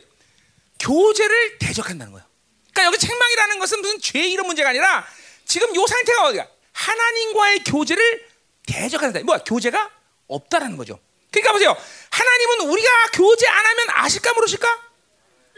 교제를 0.84 1.58
대적한다는 1.58 2.12
거예요. 2.12 2.26
그러니까 2.72 2.84
여기 2.84 2.98
책망이라는 2.98 3.58
것은 3.58 3.80
무슨 3.80 4.00
죄 4.00 4.20
이런 4.20 4.46
문제가 4.46 4.68
아니라 4.68 5.06
지금 5.46 5.74
요 5.74 5.86
상태가 5.86 6.26
어디가? 6.26 6.46
하나님과의 6.72 7.64
교제를 7.64 8.28
대적한다. 8.66 9.20
뭐야? 9.20 9.38
교제가 9.38 9.90
없다라는 10.26 10.76
거죠. 10.76 10.98
그러니까 11.30 11.52
보세요. 11.52 11.76
하나님은 12.10 12.70
우리가 12.70 12.88
교제 13.14 13.48
안 13.48 13.64
하면 13.64 13.86
아실까 13.90 14.32
모르실까? 14.34 14.68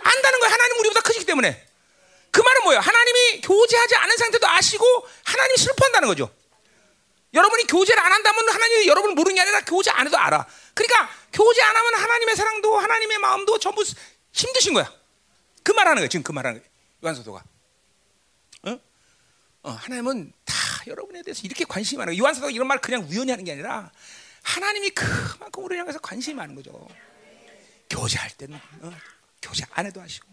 안다는 0.02 0.40
거예요. 0.40 0.52
하나님 0.52 0.78
우리보다 0.80 1.00
크시기 1.00 1.24
때문에. 1.24 1.66
그 2.30 2.40
말은 2.40 2.62
뭐예요? 2.64 2.80
하나님이 2.80 3.40
교제하지 3.40 3.96
않은 3.96 4.16
상태도 4.16 4.46
아시고 4.46 5.08
하나님이 5.24 5.56
슬퍼한다는 5.56 6.08
거죠. 6.08 6.30
여러분이 7.34 7.64
교제를 7.64 8.00
안 8.00 8.12
한다면 8.12 8.48
하나님이 8.48 8.86
여러분을 8.86 9.14
모르는 9.14 9.34
게 9.34 9.40
아니라 9.40 9.60
교제 9.64 9.90
안 9.90 10.06
해도 10.06 10.18
알아. 10.18 10.46
그러니까 10.74 11.10
교제 11.32 11.62
안 11.62 11.76
하면 11.76 11.94
하나님의 11.94 12.36
사랑도 12.36 12.78
하나님의 12.78 13.18
마음도 13.18 13.58
전부 13.58 13.84
힘드신 14.32 14.74
거야. 14.74 14.95
그 15.66 15.72
말하는 15.72 15.97
거예요. 15.97 16.09
지금 16.09 16.22
그 16.22 16.30
말하는 16.30 16.60
거예요. 16.60 16.72
요한사도가. 17.02 17.43
어? 18.62 18.78
어, 19.64 19.70
하나님은 19.70 20.32
다 20.44 20.55
여러분에 20.86 21.24
대해서 21.24 21.43
이렇게 21.43 21.64
관심이 21.64 21.98
많아요. 21.98 22.16
요한사도가 22.16 22.52
이런 22.52 22.68
말 22.68 22.80
그냥 22.80 23.05
우연히 23.10 23.32
하는 23.32 23.44
게 23.44 23.51
아니라 23.51 23.90
하나님이 24.44 24.90
그만큼 24.90 25.64
우리를 25.64 25.80
향해서 25.80 25.98
관심이 25.98 26.36
많은 26.36 26.55
거죠. 26.55 26.86
교제할 27.90 28.30
때는 28.36 28.60
어, 28.82 28.93
교제 29.43 29.64
안 29.72 29.86
해도 29.86 30.01
하시고. 30.01 30.28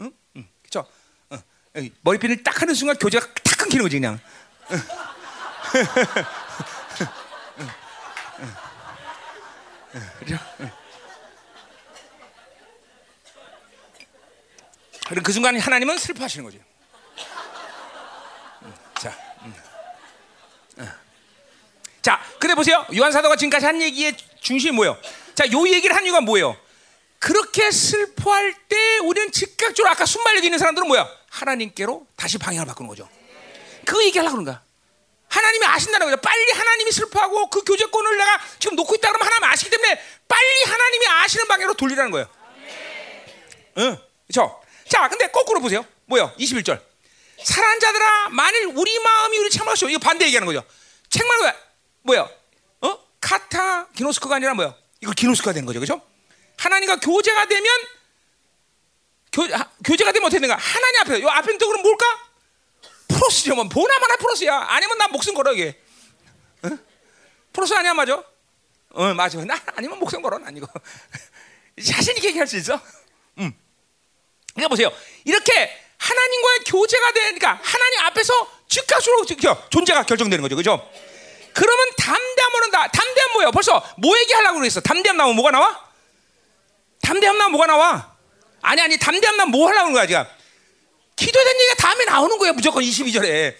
응? 0.00 0.12
응. 0.36 0.46
그렇죠? 0.60 0.86
어, 1.30 1.38
머리핀을 2.02 2.42
딱 2.42 2.60
하는 2.60 2.74
순간 2.74 2.98
교제가 2.98 3.32
탁 3.32 3.56
끊기는 3.56 3.82
거지 3.82 3.96
그냥. 3.96 4.20
그죠? 10.20 10.36
그럼 15.08 15.22
그 15.22 15.32
순간 15.32 15.58
하나님은 15.58 15.98
슬퍼하시는 15.98 16.44
거죠. 16.44 16.58
자, 19.00 19.16
자, 22.00 22.20
근데 22.38 22.54
보세요. 22.54 22.84
요한 22.96 23.12
사도가 23.12 23.36
지금까지 23.36 23.66
한 23.66 23.80
얘기의 23.82 24.16
중심이 24.40 24.72
뭐예요? 24.72 24.98
자, 25.34 25.44
요 25.52 25.68
얘기를 25.68 25.94
한 25.94 26.04
이유가 26.04 26.20
뭐예요? 26.20 26.56
그렇게 27.18 27.70
슬퍼할 27.70 28.54
때 28.68 28.98
우리는 28.98 29.30
즉각적으로 29.30 29.90
아까 29.90 30.04
순발력 30.04 30.44
있는 30.44 30.58
사람들은 30.58 30.88
뭐야? 30.88 31.08
하나님께로 31.30 32.06
다시 32.16 32.38
방향을 32.38 32.66
바꾸는 32.66 32.88
거죠. 32.88 33.08
그 33.84 34.04
얘기하려고 34.06 34.36
그런 34.36 34.44
거야. 34.44 34.62
하나님이 35.28 35.64
아신다는 35.64 36.10
거죠. 36.10 36.20
빨리 36.20 36.52
하나님이 36.52 36.92
슬퍼하고 36.92 37.48
그 37.48 37.62
교제권을 37.64 38.16
내가 38.18 38.40
지금 38.58 38.76
놓고 38.76 38.94
있다 38.96 39.08
그러면 39.08 39.26
하나님 39.26 39.44
아시기 39.44 39.70
때문에 39.70 40.00
빨리 40.28 40.64
하나님이 40.64 41.06
아시는 41.06 41.48
방향으로 41.48 41.74
돌리라는 41.74 42.10
거예요. 42.10 42.26
응, 43.78 43.98
그렇죠? 44.26 44.61
자, 44.92 45.08
근데 45.08 45.26
거꾸로 45.28 45.58
보세요. 45.58 45.86
뭐요? 46.04 46.34
21절. 46.38 46.78
사랑하는 47.42 47.80
자들아, 47.80 48.28
만일 48.28 48.66
우리 48.74 48.98
마음이 48.98 49.38
우리 49.38 49.48
책망하시오. 49.48 49.88
이거 49.88 49.98
반대 49.98 50.26
얘기하는 50.26 50.44
거죠. 50.44 50.62
책망 51.08 51.38
뭐야? 51.38 51.56
뭐야? 52.02 52.30
어? 52.82 52.98
카타 53.18 53.88
기노스코가 53.92 54.36
아니라 54.36 54.52
뭐야? 54.52 54.76
이거 55.00 55.12
기노스코가 55.12 55.54
되는 55.54 55.64
거죠. 55.64 55.80
그렇죠? 55.80 56.02
하나님과 56.58 56.96
교제가 57.00 57.46
되면 57.46 57.72
교, 59.32 59.44
하, 59.44 59.66
교제가 59.82 60.12
되면 60.12 60.26
어떻게 60.26 60.40
되는가? 60.40 60.60
하나님 60.60 61.00
앞에 61.00 61.22
요 61.22 61.28
앞에 61.28 61.56
또 61.56 61.68
그럼 61.68 61.80
뭘까? 61.80 62.04
프로스죠. 63.08 63.54
뭐 63.54 63.66
보나마나 63.70 64.16
프로스야. 64.16 64.54
아니면 64.68 64.98
나 64.98 65.08
목숨 65.08 65.32
걸어 65.32 65.54
이게. 65.54 65.80
어? 66.64 66.68
프로스 67.54 67.72
아니야 67.72 67.94
맞아? 67.94 68.22
어 68.90 69.14
맞아. 69.14 69.42
나 69.42 69.58
아니면 69.74 69.98
목숨 69.98 70.20
걸어 70.20 70.36
난 70.38 70.54
이거. 70.54 70.66
자신 71.82 72.14
있게 72.18 72.28
얘기할 72.28 72.46
수 72.46 72.58
있어. 72.58 72.78
음. 73.38 73.54
그러니까 74.54 74.68
보세요. 74.68 74.92
이렇게 75.24 75.52
하나님과의 75.98 76.60
교제가 76.66 77.12
되니까 77.12 77.60
하나님 77.62 78.00
앞에서 78.00 78.50
즉각적으로 78.68 79.24
존재가 79.70 80.04
결정되는 80.04 80.42
거죠. 80.42 80.56
그죠? 80.56 80.90
그러면 81.52 81.86
담대함으로 81.98 82.70
나 82.70 82.88
담대함 82.88 83.32
뭐예요? 83.34 83.50
벌써 83.52 83.86
뭐 83.98 84.18
얘기하려고 84.18 84.58
그랬어? 84.58 84.80
담대함 84.80 85.16
나오면 85.16 85.36
뭐가 85.36 85.50
나와? 85.50 85.78
담대함 87.02 87.36
나오면 87.36 87.52
뭐가 87.52 87.66
나와? 87.66 88.16
아니 88.62 88.80
아니 88.80 88.98
담대함 88.98 89.36
나오면 89.36 89.50
뭐 89.52 89.68
하려고 89.68 89.90
그런 89.90 89.92
거야 89.92 90.06
지금? 90.06 90.24
대한 91.16 91.60
얘기가 91.60 91.74
다음에 91.74 92.04
나오는 92.04 92.38
거예요. 92.38 92.52
무조건 92.54 92.82
22절에. 92.82 93.54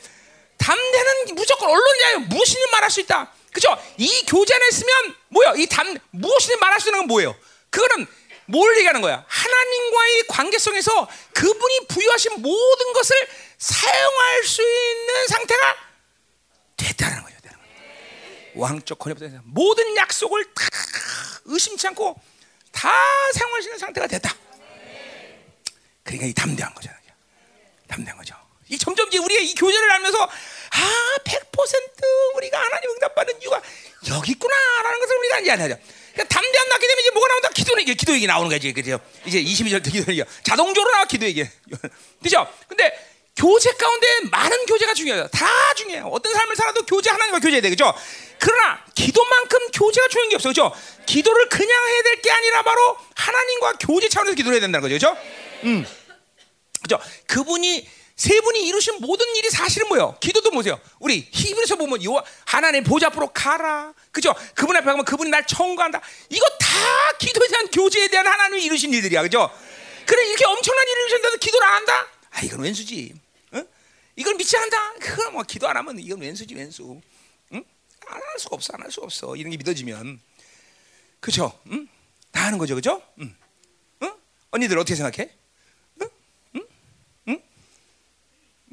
담대는 0.58 1.34
무조건 1.34 1.70
언론이야. 1.70 2.28
무엇이든 2.28 2.70
말할 2.70 2.90
수 2.90 3.00
있다. 3.00 3.32
그죠? 3.52 3.76
이 3.98 4.24
교제 4.26 4.54
안에 4.54 4.68
있으면 4.68 5.14
뭐야? 5.28 5.54
이 5.56 5.66
담, 5.66 5.96
무엇이든 6.10 6.58
말할 6.58 6.80
수 6.80 6.88
있는 6.88 7.00
건 7.00 7.06
뭐예요? 7.08 7.36
그거는 7.70 8.06
뭘 8.46 8.76
얘기하는 8.78 9.00
거야? 9.00 9.24
하나님과의 9.28 10.24
관계성에서 10.28 11.08
그분이 11.34 11.86
부여하신 11.88 12.42
모든 12.42 12.92
것을 12.92 13.16
사용할 13.58 14.44
수 14.44 14.62
있는 14.62 15.26
상태가 15.28 15.76
됐다는 16.76 17.22
거예요. 17.22 17.32
왕적 18.54 18.98
권위부터 18.98 19.28
모든 19.44 19.96
약속을 19.96 20.44
다 20.54 20.66
의심치 21.44 21.86
않고 21.88 22.20
다 22.70 22.92
사용할 23.34 23.62
수 23.62 23.68
있는 23.68 23.78
상태가 23.78 24.06
됐다. 24.06 24.34
그러니까 26.02 26.26
이 26.26 26.34
담대한 26.34 26.74
거잖아요. 26.74 27.00
담대한 27.88 28.16
거죠. 28.18 28.34
이 28.68 28.78
점점 28.78 29.08
이제 29.08 29.18
우리가 29.18 29.40
이 29.40 29.54
교제를 29.54 29.90
알면서 29.92 30.22
아, 30.22 31.18
100% 31.24 32.36
우리가 32.36 32.58
하나님 32.58 32.90
응답받는 32.90 33.40
이유가 33.42 33.60
여기 34.08 34.32
있구나라는 34.32 35.00
것을 35.00 35.16
우리가 35.18 35.40
이제 35.40 35.50
알죠. 35.52 35.78
그러니까 36.12 36.24
담대함 36.34 36.68
낳게 36.68 36.86
되면 36.86 37.00
이제 37.00 37.10
뭐가 37.10 37.28
나온다? 37.28 37.48
기도 37.50 37.80
얘기, 37.80 37.94
기도 37.94 38.12
얘기 38.14 38.26
나오는 38.26 38.48
거지, 38.50 38.72
그죠? 38.72 39.00
이제 39.24 39.42
22절 39.42 39.82
기도 39.82 40.12
얘기 40.12 40.22
자동적으로 40.42 40.90
나와 40.92 41.04
기도 41.06 41.26
얘기, 41.26 41.44
그죠? 42.22 42.46
근데 42.68 42.92
교제 43.34 43.72
가운데 43.72 44.06
많은 44.30 44.66
교제가 44.66 44.92
중요해요. 44.94 45.26
다 45.28 45.46
중요해요. 45.74 46.06
어떤 46.08 46.32
삶을 46.34 46.54
살아도 46.54 46.82
교제 46.84 47.10
하나님과 47.10 47.38
교제해야 47.40 47.62
돼, 47.62 47.70
그죠? 47.70 47.92
그러나 48.38 48.84
기도만큼 48.94 49.70
교제가 49.72 50.08
중요한 50.08 50.28
게 50.28 50.34
없어, 50.36 50.48
그죠? 50.50 50.72
기도를 51.06 51.48
그냥 51.48 51.70
해야 51.88 52.02
될 52.02 52.22
게 52.22 52.30
아니라 52.30 52.62
바로 52.62 52.96
하나님과 53.16 53.72
교제 53.80 54.08
차원에서 54.08 54.36
기도를 54.36 54.56
해야 54.56 54.60
된다는 54.60 54.82
거죠, 54.88 54.94
그죠? 54.94 55.16
음, 55.64 55.86
그죠? 56.82 57.00
그분이 57.26 57.88
세 58.16 58.40
분이 58.40 58.66
이루신 58.68 59.00
모든 59.00 59.26
일이 59.36 59.50
사실은 59.50 59.88
뭐예요? 59.88 60.16
기도도 60.20 60.50
뭐세요? 60.50 60.78
우리 61.00 61.28
히브리서 61.32 61.76
보면 61.76 62.04
요 62.04 62.22
하나님 62.44 62.84
보좌 62.84 63.06
앞으로 63.08 63.32
가라. 63.32 63.92
그죠? 64.10 64.34
그분 64.54 64.76
앞에 64.76 64.84
가면 64.84 65.04
그분이 65.04 65.30
날 65.30 65.46
청구한다. 65.46 66.00
이거 66.28 66.46
다 66.60 66.68
기도에 67.18 67.48
대한 67.48 67.66
교제에 67.68 68.08
대한 68.08 68.26
하나님이 68.26 68.64
이루신 68.64 68.92
일들이야. 68.92 69.22
그죠? 69.22 69.50
그래 70.06 70.26
이렇게 70.28 70.44
엄청난 70.44 70.86
일을 70.86 71.00
이루셨는데도 71.02 71.36
기도를 71.38 71.66
안 71.66 71.74
한다? 71.74 72.06
아 72.30 72.40
이건 72.42 72.60
왼수지. 72.60 73.14
응? 73.54 73.66
이걸 74.16 74.34
믿지 74.34 74.56
않다? 74.56 74.94
그럼 75.00 75.32
뭐 75.34 75.42
기도 75.42 75.68
안 75.68 75.76
하면 75.76 75.98
이건 75.98 76.20
왼수지 76.20 76.54
왼수. 76.54 77.00
응? 77.52 77.64
안할 78.06 78.22
수가 78.38 78.54
없어. 78.56 78.72
안 78.74 78.82
할 78.82 78.90
수가 78.90 79.04
없어. 79.06 79.34
이런 79.36 79.50
게 79.50 79.56
믿어지면. 79.56 80.20
그죠? 81.20 81.58
응? 81.70 81.88
다 82.30 82.44
하는 82.46 82.58
거죠. 82.58 82.74
그죠? 82.74 83.02
응? 83.20 83.34
응? 84.02 84.12
언니들 84.50 84.78
어떻게 84.78 84.94
생각해? 84.96 85.30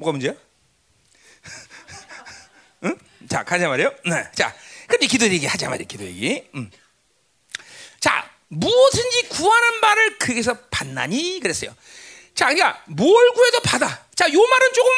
뭐가 0.00 0.12
문제야? 0.12 0.32
응? 2.84 2.96
자, 3.28 3.44
가자 3.44 3.68
말이요. 3.68 3.94
네. 4.06 4.24
자, 4.34 4.54
근데 4.86 5.06
기도 5.06 5.26
얘기 5.26 5.46
하자 5.46 5.68
말이야. 5.68 5.86
기도 5.86 6.04
얘기. 6.04 6.48
음. 6.54 6.70
자, 8.00 8.28
무엇든지 8.48 9.28
구하는 9.28 9.80
바를 9.80 10.18
그에게서 10.18 10.58
받나니 10.70 11.40
그랬어요. 11.40 11.74
자, 12.34 12.46
그러니까 12.46 12.82
뭘 12.88 13.32
구해도 13.32 13.60
받아. 13.60 14.06
자, 14.14 14.32
요 14.32 14.40
말은 14.40 14.72
조금 14.72 14.90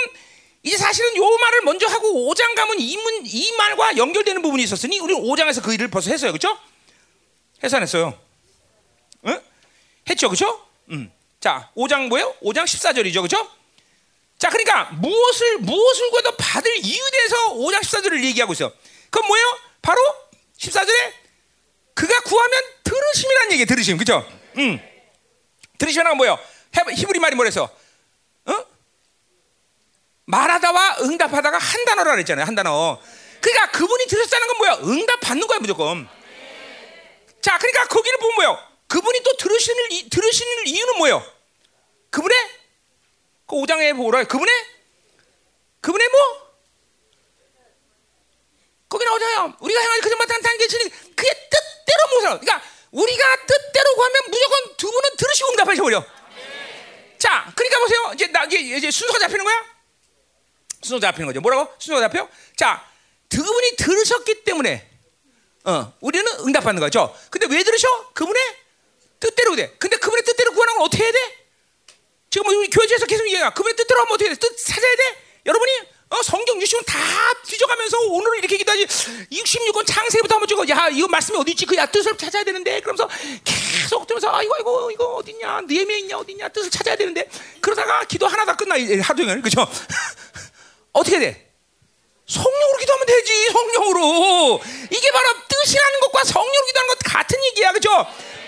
이제 0.63 0.77
사실은 0.77 1.17
요 1.17 1.37
말을 1.37 1.63
먼저 1.63 1.87
하고 1.89 2.33
5장 2.33 2.55
가면 2.55 2.79
이문 2.79 3.27
이 3.27 3.53
말과 3.57 3.97
연결되는 3.97 4.41
부분이 4.41 4.63
있었으니 4.63 5.01
우리 5.01 5.15
5장에서 5.15 5.63
그 5.63 5.75
일을 5.75 5.89
벌써 5.89 6.11
했어요. 6.11 6.31
그렇죠? 6.31 6.57
해서 7.65 7.77
안 7.77 7.83
했어요. 7.83 8.17
응? 9.27 9.41
했죠. 10.09 10.29
그렇죠? 10.29 10.65
음. 10.91 11.13
자, 11.41 11.71
5장 11.77 12.07
뭐예요? 12.07 12.37
5장 12.41 12.65
14절이죠. 12.65 13.17
그렇죠? 13.17 13.51
자, 14.43 14.51
그러니까 14.51 14.91
무엇을 14.95 15.59
무엇을 15.59 16.11
구해도 16.11 16.33
받을 16.37 16.77
이유에 16.77 17.11
대해서 17.13 17.55
5장 17.55 17.81
14절을 17.81 18.25
얘기하고 18.25 18.53
있어요. 18.55 18.73
그건 19.09 19.29
뭐예요? 19.29 19.59
바로 19.81 20.01
14절에 20.59 21.13
그가 21.95 22.21
구하면 22.23 22.61
들으심이라는 22.83 23.53
얘기 23.53 23.67
들으심. 23.67 23.99
그렇죠? 23.99 24.29
음. 24.59 24.81
들으시면 25.79 26.17
뭐예요? 26.17 26.41
히브리 26.93 27.21
말이 27.21 27.37
뭐래서? 27.37 27.71
어? 28.47 28.67
말하다와 30.25 30.97
응답하다가 31.03 31.59
한 31.59 31.85
단어라 31.85 32.11
그랬잖아요. 32.11 32.45
한 32.45 32.57
단어. 32.57 33.01
그러니까 33.41 33.71
그분이 33.71 34.07
들으셨다는 34.07 34.49
건 34.49 34.57
뭐야? 34.57 34.79
응답 34.83 35.21
받는 35.21 35.47
거야 35.47 35.61
무조건. 35.61 36.09
자, 37.41 37.59
그러니까 37.59 37.87
거기를 37.87 38.19
보면 38.19 38.35
뭐예요? 38.35 38.59
그분이 38.89 39.23
또 39.23 39.37
들으시는 39.37 40.09
들으시는 40.11 40.67
이유는 40.67 40.99
뭐예요? 40.99 41.25
그분의 42.11 42.62
그 43.53 43.57
5장에 43.57 43.95
보라. 43.95 44.25
그분의 44.25 44.55
그분의 45.83 46.09
뭐? 46.09 46.53
거기 48.89 49.05
나오잖아요. 49.05 49.57
우리가 49.61 49.81
행할 49.81 50.01
그 50.01 50.09
전만 50.09 50.27
탄탄 50.27 50.57
계시니 50.57 50.89
그의 51.15 51.33
뜻대로 51.51 52.09
모사. 52.15 52.39
그러니까 52.39 52.63
우리가 52.91 53.47
뜻대로 53.47 53.95
구하면 53.95 54.23
무조건 54.29 54.77
두 54.77 54.91
분은 54.91 55.17
들으시고 55.19 55.51
응답하셔 55.51 55.83
버려. 55.83 56.05
자, 57.19 57.53
그러니까 57.55 57.79
보세요. 57.81 58.13
이제 58.15 58.27
나 58.29 58.45
이제, 58.45 58.59
이제 58.59 58.91
순서가 58.91 59.19
잡히는 59.19 59.45
거야. 59.45 59.65
순서가 60.83 61.09
잡히는 61.09 61.27
거죠. 61.27 61.41
뭐라고? 61.41 61.75
순서가 61.79 62.09
잡혀? 62.09 62.29
자, 62.57 62.87
그분이 63.31 63.77
들으셨기 63.77 64.45
때문에 64.45 64.91
어, 65.65 65.95
우리는 66.01 66.27
응답받는 66.41 66.81
거죠. 66.81 67.15
근데 67.31 67.47
왜 67.55 67.63
들으셔? 67.63 68.13
그분의 68.15 68.43
뜻대로 69.21 69.57
돼. 69.57 69.75
근데 69.79 69.97
그분의 69.97 70.25
뜻대로 70.25 70.53
구하는 70.53 70.75
건 70.75 70.87
어떻게 70.87 71.05
해야 71.05 71.13
돼? 71.13 71.42
지금 72.33 72.49
우리 72.49 72.67
교회에서 72.71 73.05
계속 73.05 73.27
얘기해. 73.27 73.43
그분의 73.51 73.77
뜻대로 73.77 74.01
하면 74.01 74.15
어떻게 74.15 74.31
돼? 74.31 74.35
뜻 74.37 74.57
찾아야 74.57 74.97
돼? 74.97 75.03
여러분이? 75.45 75.73
어, 76.09 76.23
성경 76.23 76.59
60권 76.59 76.83
다 76.87 76.99
뒤져가면서 77.47 77.99
오늘 78.09 78.39
이렇게 78.39 78.57
기도하지 78.57 78.87
66권 79.31 79.87
창세부터 79.87 80.37
한번 80.37 80.49
찍어. 80.49 80.67
야 80.71 80.89
이거 80.91 81.09
말씀이 81.09 81.37
어디 81.39 81.51
있지? 81.51 81.67
그야 81.67 81.85
뜻을 81.85 82.17
찾아야 82.17 82.43
되는데? 82.43 82.81
그러면서 82.81 83.07
계속 83.45 84.07
들면서 84.07 84.35
아 84.35 84.43
이거 84.43 84.57
이거 84.61 84.91
이거 84.91 85.17
어디냐? 85.17 85.61
니에미에 85.69 85.99
있냐? 85.99 86.17
어디냐? 86.17 86.49
뜻을 86.49 86.71
찾아야 86.71 86.97
되는데? 86.97 87.29
그러다가 87.61 88.03
기도 88.05 88.27
하나 88.27 88.47
다 88.47 88.57
끝나 88.57 88.77
하루 88.77 89.17
종일. 89.19 89.43
그죠? 89.43 89.69
어떻게 90.93 91.19
돼? 91.19 91.53
성령으로 92.27 92.79
기도하면 92.79 93.07
되지 93.07 93.51
성령으로. 93.53 94.61
이게 94.91 95.11
바로 95.11 95.29
뜻이라는 95.49 96.01
것과 96.01 96.25
성령으로 96.25 96.67
기도하는 96.67 96.95
것 96.95 96.99
같은 97.05 97.45
얘기야. 97.45 97.73
그죠 97.73 97.91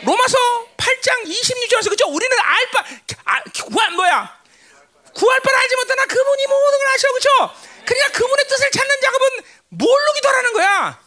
로마서 0.05 0.39
8장 0.77 1.25
26절에서 1.25 1.91
그죠 1.91 2.07
우리는 2.09 2.37
알바 2.39 2.85
아, 3.25 3.43
구한 3.65 3.95
뭐야 3.95 4.43
구할 5.15 5.41
바를 5.41 5.59
알지 5.59 5.77
못하나 5.77 6.05
그분이 6.07 6.47
모든 6.47 6.79
걸 6.79 6.87
아셔 6.95 7.13
그죠 7.13 7.29
그러니까 7.87 8.13
그분의 8.19 8.49
뜻을 8.49 8.71
찾는 8.71 9.01
작업은 9.01 9.29
뭘로 9.69 10.13
기도하는 10.15 10.53
거야 10.53 11.01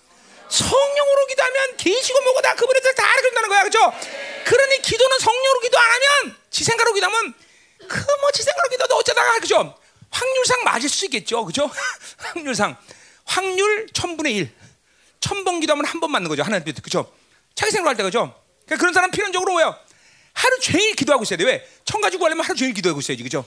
성령으로 0.49 1.25
기도하면 1.27 1.77
계시고 1.77 2.21
뭐고 2.21 2.41
다 2.41 2.55
그분의 2.55 2.81
뜻을 2.81 2.95
다 2.95 3.09
알아준다는 3.11 3.49
거야 3.49 3.63
그죠 3.63 3.79
그러니 4.45 4.81
기도는 4.81 5.19
성령으로 5.19 5.59
기도 5.59 5.77
안 5.77 5.91
하면 5.91 6.37
지 6.49 6.63
생각으로 6.63 6.93
기도하면 6.93 7.33
그 7.87 7.97
뭐 8.21 8.31
지 8.31 8.43
생각으로 8.43 8.69
기도도 8.69 8.95
어쩌다가 8.97 9.39
그죠 9.39 9.77
확률상 10.09 10.63
맞을 10.63 10.87
수 10.89 11.05
있겠죠. 11.05 11.43
그죠? 11.45 11.69
확률상. 12.17 12.77
확률 13.25 13.87
천분의 13.93 14.33
일. 14.35 14.55
천 15.19 15.43
번 15.43 15.59
기도하면 15.59 15.85
한 15.85 15.99
번 15.99 16.11
맞는 16.11 16.29
거죠. 16.29 16.43
하나님 16.43 16.63
뜻. 16.73 16.81
그죠? 16.81 17.11
자기 17.55 17.71
생각할 17.73 17.97
때 17.97 18.03
그죠? 18.03 18.33
그러니까 18.67 18.77
그런 18.77 18.93
사람 18.93 19.09
필연적으로 19.11 19.53
뭐야? 19.53 19.79
하루 20.33 20.59
종일 20.59 20.93
기도하고 20.95 21.23
있어야 21.23 21.37
돼. 21.37 21.45
왜? 21.45 21.67
천 21.83 21.99
가지고 22.01 22.25
하려면 22.25 22.45
하루 22.45 22.55
종일 22.55 22.73
기도하고 22.73 22.99
있어야지. 22.99 23.23
그죠? 23.23 23.43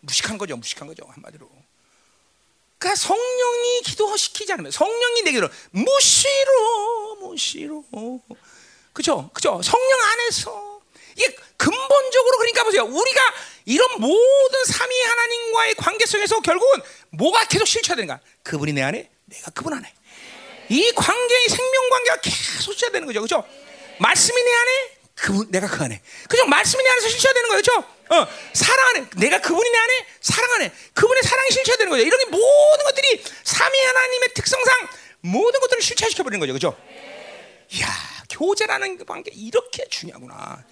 무식한 0.00 0.38
거죠. 0.38 0.56
무식한 0.56 0.86
거죠. 0.86 1.04
한마디로. 1.08 1.50
그러니까 2.78 3.00
성령이 3.00 3.82
기도시키지 3.84 4.52
않으면 4.52 4.70
성령이 4.70 5.22
내게로 5.22 5.48
무시로 5.70 7.16
무시로 7.20 7.84
그죠? 8.92 9.30
그죠? 9.32 9.60
성령 9.62 10.00
안에서 10.00 10.82
이게 11.16 11.34
근본적으로 11.56 12.38
그러니까 12.38 12.64
보세요. 12.64 12.84
우리가 12.84 13.20
이런 13.64 14.00
모든 14.00 14.64
삼위 14.66 15.02
하나님과의 15.02 15.74
관계 15.76 16.04
속에서 16.04 16.40
결국은 16.40 16.82
뭐가 17.10 17.46
계속 17.46 17.66
실체되는가? 17.66 18.20
그분이 18.42 18.74
내 18.74 18.82
안에, 18.82 19.10
내가 19.24 19.50
그분 19.52 19.72
안에. 19.72 19.92
이 20.68 20.92
관계의 20.92 21.48
생명 21.48 21.90
관계가 21.90 22.20
계속 22.20 22.72
실체되는 22.72 23.06
거죠, 23.06 23.20
그렇죠? 23.20 23.44
말씀이 23.98 24.42
내 24.42 24.54
안에, 24.54 24.90
그분 25.14 25.50
내가 25.50 25.68
그 25.68 25.84
안에. 25.84 26.00
그죠? 26.28 26.46
말씀이 26.46 26.82
내 26.82 26.90
안에서 26.90 27.08
실체되는 27.08 27.48
거죠, 27.48 27.72
그렇죠? 27.72 27.94
어, 28.10 28.28
사랑 28.52 28.88
안에, 28.88 29.06
내가 29.16 29.40
그분이 29.40 29.70
내 29.70 29.78
안에, 29.78 30.06
사랑 30.20 30.52
안에, 30.54 30.72
그분의 30.94 31.22
사랑이 31.22 31.50
실체되는 31.50 31.90
거죠. 31.90 32.02
이런 32.02 32.30
모든 32.30 32.84
것들이 32.84 33.24
삼위 33.44 33.84
하나님의 33.84 34.34
특성상 34.34 34.88
모든 35.20 35.60
것들을 35.60 35.82
실체시켜 35.82 36.22
버리는 36.22 36.40
거죠, 36.40 36.52
그렇죠? 36.52 36.76
이야, 37.72 37.88
교제라는 38.30 39.04
관계 39.06 39.30
이렇게 39.34 39.86
중요하구나. 39.88 40.64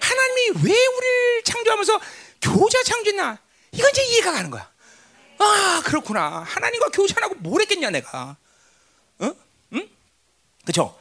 하나님이 0.00 0.48
왜 0.64 0.86
우리를 0.86 1.42
창조하면서 1.44 2.00
교제 2.42 2.82
창조했나? 2.82 3.38
이건 3.72 3.90
이제 3.90 4.02
이해가 4.04 4.32
가는 4.32 4.50
거야. 4.50 4.70
아 5.38 5.82
그렇구나. 5.84 6.44
하나님과 6.46 6.88
교제 6.92 7.14
안 7.16 7.24
하고 7.24 7.34
뭘 7.36 7.62
했겠냐 7.62 7.90
내가. 7.90 8.36
그죠? 10.70 10.96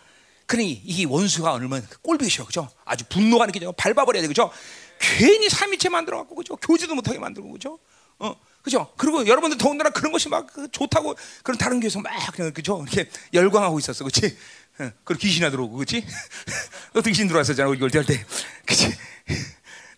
그러니 0.48 0.82
이 0.84 1.06
원수가 1.06 1.54
얼마나 1.54 1.86
꼴보기셔, 2.02 2.44
그죠? 2.46 2.68
아주 2.86 3.06
분노가 3.08 3.46
느껴져, 3.46 3.72
밟아버려야 3.72 4.24
돼, 4.24 4.28
그죠? 4.28 4.52
괜히 5.00 5.48
삼위체 5.48 5.90
만들어갖고, 5.90 6.34
그죠? 6.34 6.56
교제도 6.56 6.96
못하게 6.96 7.20
만들고, 7.20 7.52
그죠? 7.52 7.78
어, 8.18 8.36
그죠? 8.64 8.92
그리고 8.98 9.28
여러분들 9.28 9.60
더군다나 9.60 9.92
그런 9.92 10.12
것이 10.12 10.28
막그 10.28 10.70
좋다고 10.72 11.16
그런 11.44 11.58
다른 11.60 11.80
교회에서 11.80 12.02
막 12.02 12.12
그냥 12.34 12.52
그죠? 12.52 12.84
이렇게 12.92 13.12
열광하고 13.32 13.78
있었어, 13.78 14.04
그렇지? 14.04 14.36
어, 14.80 14.92
그리고 15.04 15.20
귀신이 15.20 15.52
들어오고, 15.52 15.78
그렇지? 15.78 16.04
너도 16.94 17.08
귀신 17.10 17.28
들어왔었잖아, 17.28 17.70
우리 17.70 17.78
교회 17.78 18.04
때, 18.04 18.26
그렇지? 18.66 18.98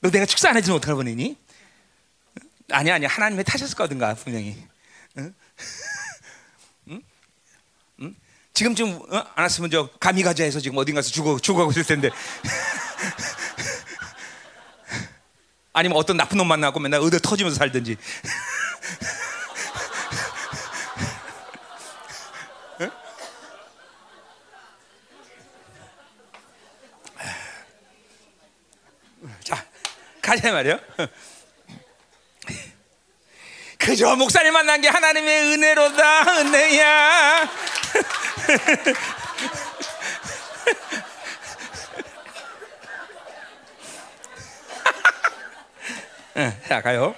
너 0.02 0.12
내가 0.12 0.26
축사 0.26 0.50
안 0.50 0.58
해주면 0.58 0.78
어떡할 0.80 0.96
뻔했니? 0.98 1.38
아니 2.72 2.92
아니 2.92 3.06
하나님이 3.06 3.46
타셨을 3.46 3.76
거든가 3.78 4.16
분명히. 4.16 4.58
응? 5.18 5.34
지금 8.54 8.76
좀 8.76 9.02
어? 9.10 9.18
안 9.36 9.44
왔으면 9.44 9.72
저 9.72 9.90
가미가자에서 10.00 10.60
지금 10.60 10.78
어딘가서 10.78 11.10
죽어 11.10 11.40
죽어가고 11.40 11.72
있을 11.72 11.84
텐데. 11.84 12.10
아니면 15.74 15.98
어떤 15.98 16.18
나쁜 16.18 16.38
놈 16.38 16.48
만나고 16.48 16.80
맨날 16.80 17.00
의대 17.02 17.18
터지면서 17.20 17.58
살든지. 17.58 17.96
자, 29.44 29.66
가자 30.22 30.52
말이요. 30.52 30.78
그저 33.78 34.16
목사님 34.16 34.54
만난 34.54 34.82
게 34.82 34.90
하나님의 34.90 35.54
은혜로다 35.54 36.40
은혜야. 36.40 37.50
자 46.68 46.82
가요. 46.82 47.16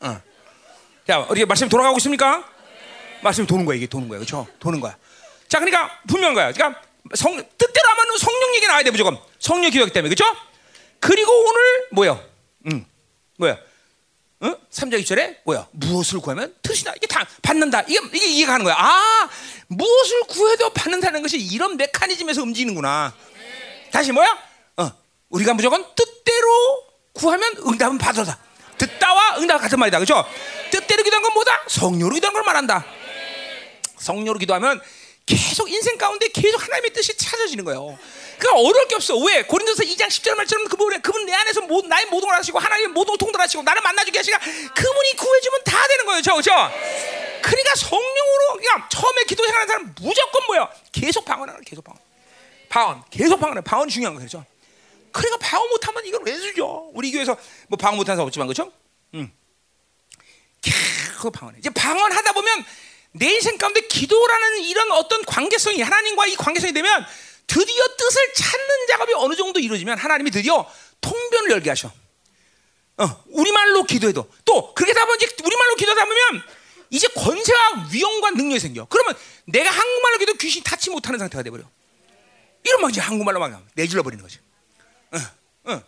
어. 0.00 0.20
자 1.06 1.18
우리 1.30 1.44
말씀 1.44 1.68
돌아가고 1.68 1.98
있습니까? 1.98 2.44
말씀 3.22 3.46
도는 3.46 3.64
거야 3.64 3.76
이게 3.76 3.86
도는 3.86 4.08
거야 4.08 4.18
그렇죠? 4.18 4.46
도는 4.58 4.80
거야. 4.80 4.96
자 5.48 5.58
그러니까 5.58 6.00
분명한 6.08 6.34
거야. 6.34 6.52
그러니까 6.52 6.82
성 7.14 7.36
뜻대로 7.36 7.88
하면 7.88 8.18
성령 8.18 8.54
얘기 8.54 8.66
나와야 8.66 8.82
돼 8.82 8.90
무조건 8.90 9.18
성령 9.38 9.70
기도하기 9.70 9.92
때문에 9.92 10.14
그렇죠? 10.14 10.34
그리고 11.00 11.32
오늘 11.32 11.88
뭐요? 11.92 12.22
음. 12.66 12.86
뭐야? 13.38 13.58
어? 14.44 14.54
3장 14.70 15.02
2절에 15.02 15.38
뭐야? 15.44 15.66
무엇을 15.72 16.20
구하면 16.20 16.54
뜻이다. 16.60 16.92
이게 16.96 17.06
다 17.06 17.26
받는다. 17.40 17.80
이게 17.88 17.98
이게 18.12 18.26
이해가 18.26 18.52
가는 18.52 18.64
거야. 18.64 18.74
아, 18.78 19.28
무엇을 19.68 20.20
구해도 20.28 20.70
받는다는 20.70 21.22
것이 21.22 21.38
이런 21.38 21.78
메커니즘에서 21.78 22.42
움직이는구나. 22.42 23.14
다시 23.90 24.12
뭐야? 24.12 24.38
어, 24.76 24.90
우리가 25.30 25.54
무조건 25.54 25.86
뜻대로 25.94 26.84
구하면 27.14 27.54
응답은 27.66 27.96
받아다. 27.96 28.38
듣다와 28.76 29.38
응답 29.38 29.62
같은 29.62 29.78
말이다. 29.78 29.98
그렇죠? 29.98 30.26
뜻대로 30.70 31.02
기도한 31.02 31.22
건 31.22 31.32
뭐다? 31.32 31.62
성령으로 31.68 32.14
기도한 32.14 32.34
걸 32.34 32.42
말한다. 32.42 32.84
성령으로 33.96 34.38
기도하면 34.38 34.78
계속 35.24 35.70
인생 35.70 35.96
가운데 35.96 36.28
계속 36.28 36.62
하나님의 36.62 36.92
뜻이 36.92 37.16
찾아지는 37.16 37.64
거예요. 37.64 37.98
그러니까 38.38 38.60
어려울 38.60 38.88
게 38.88 38.94
없어. 38.94 39.16
왜? 39.18 39.42
고린도서 39.42 39.82
2장 39.84 40.08
10절 40.08 40.34
말처럼 40.34 40.68
그분 40.68 41.00
그분 41.00 41.26
내 41.26 41.32
안에서 41.32 41.62
모, 41.62 41.82
나의 41.82 42.06
모든 42.06 42.28
걸 42.28 42.36
하시고 42.38 42.58
하나님 42.58 42.92
모든 42.92 43.12
걸 43.12 43.18
통달하시고 43.18 43.62
나를 43.62 43.82
만나주게 43.82 44.18
하시니까 44.18 44.44
그분이 44.74 45.16
구해주면 45.16 45.64
다 45.64 45.86
되는 45.88 46.06
거예요. 46.06 46.22
그렇죠? 46.22 46.42
그러니까 47.42 47.74
성령으로 47.74 48.56
그냥 48.56 48.88
처음에 48.88 49.24
기도 49.24 49.44
생활하는 49.44 49.68
사람 49.68 49.94
무조건 50.00 50.46
뭐야? 50.46 50.70
계속 50.92 51.24
방언하는. 51.24 51.60
계속 51.62 51.84
방언. 51.84 52.00
방언. 52.68 53.04
계속 53.10 53.40
방언해. 53.40 53.60
방언 53.60 53.88
중요한 53.88 54.14
거죠. 54.14 54.44
그러니까 55.12 55.38
방언 55.38 55.68
못하면 55.68 56.02
왜 56.24 56.38
주죠? 56.38 56.90
우리 56.94 57.12
교회에서 57.12 57.36
뭐 57.68 57.76
방언 57.76 57.96
못하는 57.98 58.16
사람 58.16 58.26
없지만 58.26 58.48
그렇죠? 58.48 58.72
응. 59.14 59.30
계속 60.60 61.30
방언해. 61.32 61.58
이제 61.58 61.70
방언하다 61.70 62.32
보면 62.32 62.64
내 63.12 63.26
인생 63.30 63.56
가운데 63.58 63.80
기도라는 63.82 64.62
이런 64.62 64.90
어떤 64.92 65.24
관계성이 65.24 65.82
하나님과 65.82 66.26
이 66.26 66.34
관계성이 66.34 66.72
되면 66.72 67.06
드디어 67.46 67.84
뜻을 67.96 68.34
찾는 68.34 68.86
작업이 68.88 69.12
어느 69.14 69.34
정도 69.34 69.60
이루어지면 69.60 69.98
하나님이 69.98 70.30
드디어 70.30 70.70
통변을 71.00 71.50
열게 71.50 71.70
하셔. 71.70 71.92
어, 72.96 73.24
우리말로 73.26 73.84
기도해도 73.84 74.30
또 74.44 74.74
그렇게 74.74 74.92
하다 74.92 75.06
보면 75.06 75.18
우리말로 75.44 75.74
기도하다 75.76 76.04
보면 76.04 76.42
이제 76.90 77.08
권세와 77.08 77.88
위엄과 77.92 78.30
능력이 78.30 78.60
생겨. 78.60 78.86
그러면 78.88 79.14
내가 79.46 79.70
한국말로 79.70 80.18
기도 80.18 80.34
귀신이 80.34 80.62
타치 80.64 80.90
못하는 80.90 81.18
상태가 81.18 81.42
돼버려. 81.42 81.64
이러면 82.62 82.90
이제 82.90 83.00
한국말로 83.00 83.40
막 83.40 83.66
내질러 83.74 84.02
버리는 84.02 84.22
거지. 84.22 84.38
어, 85.12 85.72
어. 85.72 85.82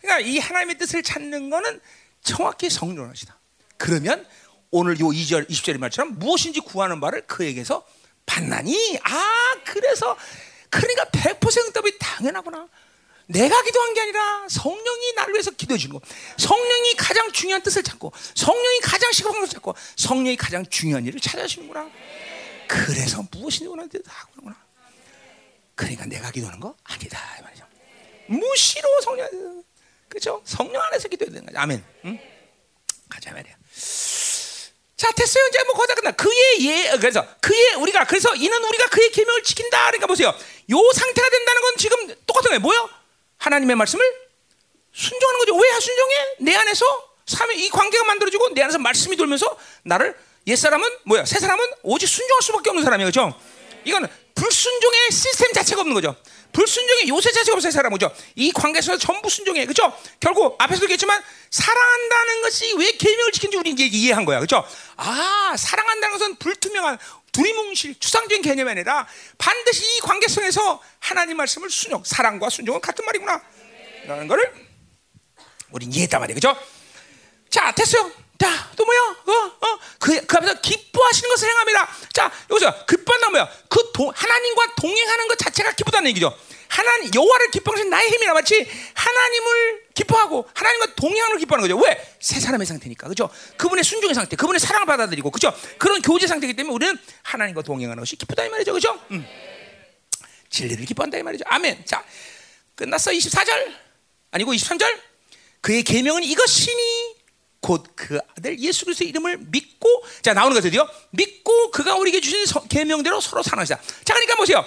그러니까 0.00 0.20
이 0.20 0.38
하나님의 0.38 0.78
뜻을 0.78 1.02
찾는 1.02 1.50
거는 1.50 1.80
정확히 2.22 2.70
성령을 2.70 3.10
하시다. 3.10 3.38
그러면 3.76 4.26
오늘 4.70 4.98
요 5.00 5.06
2절 5.06 5.48
20절의 5.48 5.78
말처럼 5.78 6.18
무엇인지 6.18 6.60
구하는 6.60 7.00
바를 7.00 7.26
그에게서 7.26 7.86
받나니 8.24 8.98
아 9.04 9.56
그래서 9.64 10.16
그러니까 10.80 11.04
100% 11.04 11.66
응답이 11.66 11.98
당연하구나. 11.98 12.68
내가 13.28 13.62
기도한 13.62 13.94
게 13.94 14.00
아니라 14.02 14.46
성령이 14.48 15.12
나를 15.14 15.34
위해서 15.34 15.50
기도해 15.50 15.78
주는 15.78 15.98
거. 15.98 16.06
성령이 16.36 16.94
가장 16.94 17.32
중요한 17.32 17.62
뜻을 17.62 17.82
찾고 17.82 18.12
성령이 18.34 18.80
가장 18.80 19.10
시급한 19.12 19.40
것을 19.40 19.54
찾고 19.54 19.74
성령이 19.96 20.36
가장 20.36 20.64
중요한 20.66 21.04
일을 21.06 21.18
찾아주시는구나. 21.20 21.90
그래서 22.68 23.26
원하는 23.66 23.88
다 24.02 24.12
하구나. 24.12 24.56
그러니까 25.74 26.06
내가 26.06 26.30
기도하는 26.30 26.60
거 26.60 26.74
아니다 26.84 27.18
이 27.38 27.42
말이죠. 27.42 27.66
무시로 28.28 29.00
성령 29.02 29.64
그렇죠? 30.08 30.42
성령 30.44 30.80
안에서 30.82 31.08
기도해야 31.08 31.32
되는 31.32 31.46
거죠. 31.46 31.58
아멘. 31.58 31.84
응? 32.04 32.18
가자 33.08 33.32
말이야. 33.32 33.54
자 34.96 35.10
됐어요. 35.12 35.44
이제 35.48 35.62
뭐 35.64 35.74
거다 35.74 35.94
끝나. 35.94 36.10
그의 36.12 36.60
예 36.60 36.96
그래서 36.98 37.26
그의 37.40 37.74
우리가 37.74 38.04
그래서 38.04 38.34
이는 38.34 38.64
우리가 38.64 38.86
그의 38.86 39.10
계명을 39.10 39.42
지킨다. 39.42 39.86
그러니까 39.86 40.06
보세요. 40.06 40.28
요 40.28 40.92
상태가 40.94 41.28
된다는 41.28 41.62
건 41.62 41.74
지금 41.76 42.14
똑같은 42.26 42.48
거예요. 42.48 42.60
뭐요? 42.60 42.88
하나님의 43.38 43.76
말씀을 43.76 44.04
순종하는 44.92 45.40
거죠. 45.40 45.56
왜 45.56 45.80
순종해? 45.80 46.14
내 46.40 46.54
안에서 46.54 46.86
이 47.56 47.68
관계가 47.68 48.04
만들어지고 48.04 48.54
내 48.54 48.62
안에서 48.62 48.78
말씀이 48.78 49.16
돌면서 49.16 49.58
나를 49.82 50.16
옛 50.46 50.56
사람은 50.56 50.88
뭐야? 51.04 51.24
새 51.26 51.38
사람은 51.38 51.64
오직 51.82 52.06
순종할 52.06 52.42
수밖에 52.42 52.70
없는 52.70 52.84
사람이에요. 52.84 53.10
그렇죠? 53.10 53.38
이거는 53.84 54.08
불순종의 54.34 55.10
시스템 55.10 55.52
자체가 55.52 55.80
없는 55.80 55.94
거죠 55.94 56.16
불순종의 56.56 57.08
요새 57.08 57.30
자체가 57.32 57.54
없어요 57.54 57.70
사람 57.70 57.92
그죠? 57.92 58.10
이 58.34 58.50
관계에서 58.50 58.96
전부 58.96 59.28
순종해. 59.28 59.66
그죠? 59.66 59.92
결국 60.20 60.56
앞에서도 60.58 60.86
얘기했지만 60.86 61.22
사랑한다는 61.50 62.40
것이 62.40 62.72
왜 62.78 62.92
계명을 62.92 63.30
지킨지 63.32 63.58
우리 63.58 63.70
이제 63.72 63.84
이해한 63.84 64.24
거야. 64.24 64.40
그죠? 64.40 64.66
아 64.96 65.54
사랑한다는 65.58 66.18
것은 66.18 66.36
불투명한 66.36 66.98
두리뭉실 67.32 68.00
추상적인 68.00 68.40
개념이 68.40 68.70
아니라 68.70 69.06
반드시 69.36 69.84
이 69.96 70.00
관계성에서 70.00 70.82
하나님 70.98 71.36
말씀을 71.36 71.68
순종 71.68 72.02
사랑과 72.02 72.48
순종은 72.48 72.80
같은 72.80 73.04
말이구나. 73.04 73.42
라는 74.06 74.26
거를 74.26 74.50
우리 75.72 75.84
이해했단 75.84 76.20
말이에요 76.20 76.36
그죠? 76.36 76.56
자 77.50 77.70
됐어요 77.72 78.10
자, 78.38 78.70
또 78.76 78.84
뭐야? 78.84 79.00
어, 79.00 79.32
어, 79.32 79.78
그, 79.98 80.26
그 80.26 80.36
앞에서 80.36 80.60
기뻐하시는 80.60 81.28
것을 81.30 81.48
행합니다. 81.48 81.88
자, 82.12 82.30
여기서 82.50 82.86
기뻐한다 82.86 83.30
뭐야? 83.30 83.48
그 83.68 83.90
도, 83.92 84.12
하나님과 84.14 84.74
동행하는 84.76 85.28
것 85.28 85.38
자체가 85.38 85.72
기쁘다는 85.72 86.10
얘기죠. 86.10 86.36
하나님 86.68 87.14
여호와를 87.14 87.50
기뻐하는 87.50 87.88
나의 87.88 88.10
힘이라 88.10 88.34
마치 88.34 88.68
하나님을 88.94 89.86
기뻐하고 89.94 90.48
하나님과 90.52 90.86
걸 90.96 91.38
기뻐하는 91.38 91.68
거죠. 91.68 91.80
왜? 91.80 92.16
새 92.20 92.40
사람의 92.40 92.66
상태니까. 92.66 93.08
그죠? 93.08 93.30
그분의 93.56 93.84
순종의 93.84 94.14
상태, 94.14 94.36
그분의 94.36 94.60
사랑을 94.60 94.86
받아들이고 94.86 95.30
그죠? 95.30 95.54
그런 95.78 96.02
교제 96.02 96.26
상태이기 96.26 96.54
때문에 96.54 96.74
우리는 96.74 96.98
하나님과 97.22 97.62
동행하는 97.62 98.00
것이 98.00 98.16
기쁘다 98.16 98.44
이 98.44 98.48
말이죠. 98.48 98.72
그죠? 98.72 99.00
음. 99.10 99.26
진리를 100.50 100.84
기뻐한다 100.84 101.18
이 101.18 101.22
말이죠. 101.22 101.44
아멘. 101.46 101.84
자, 101.86 102.04
끝났어. 102.74 103.10
24절. 103.10 103.74
아니고 104.32 104.52
23절. 104.52 105.00
그의 105.60 105.82
계명은 105.82 106.22
이것이니 106.24 106.95
곧 107.66 107.82
그 107.96 108.18
아들 108.38 108.58
예수 108.60 108.84
그리스도의 108.84 109.08
이름을 109.10 109.38
믿고 109.50 110.04
자 110.22 110.32
나오는 110.32 110.54
거 110.54 110.60
드디어 110.60 110.88
믿고 111.10 111.72
그가 111.72 111.96
우리에게 111.96 112.20
주신 112.20 112.44
계명대로 112.68 113.20
서로 113.20 113.42
사랑하시다. 113.42 113.80
자 114.04 114.14
그러니까 114.14 114.36
보세요. 114.36 114.64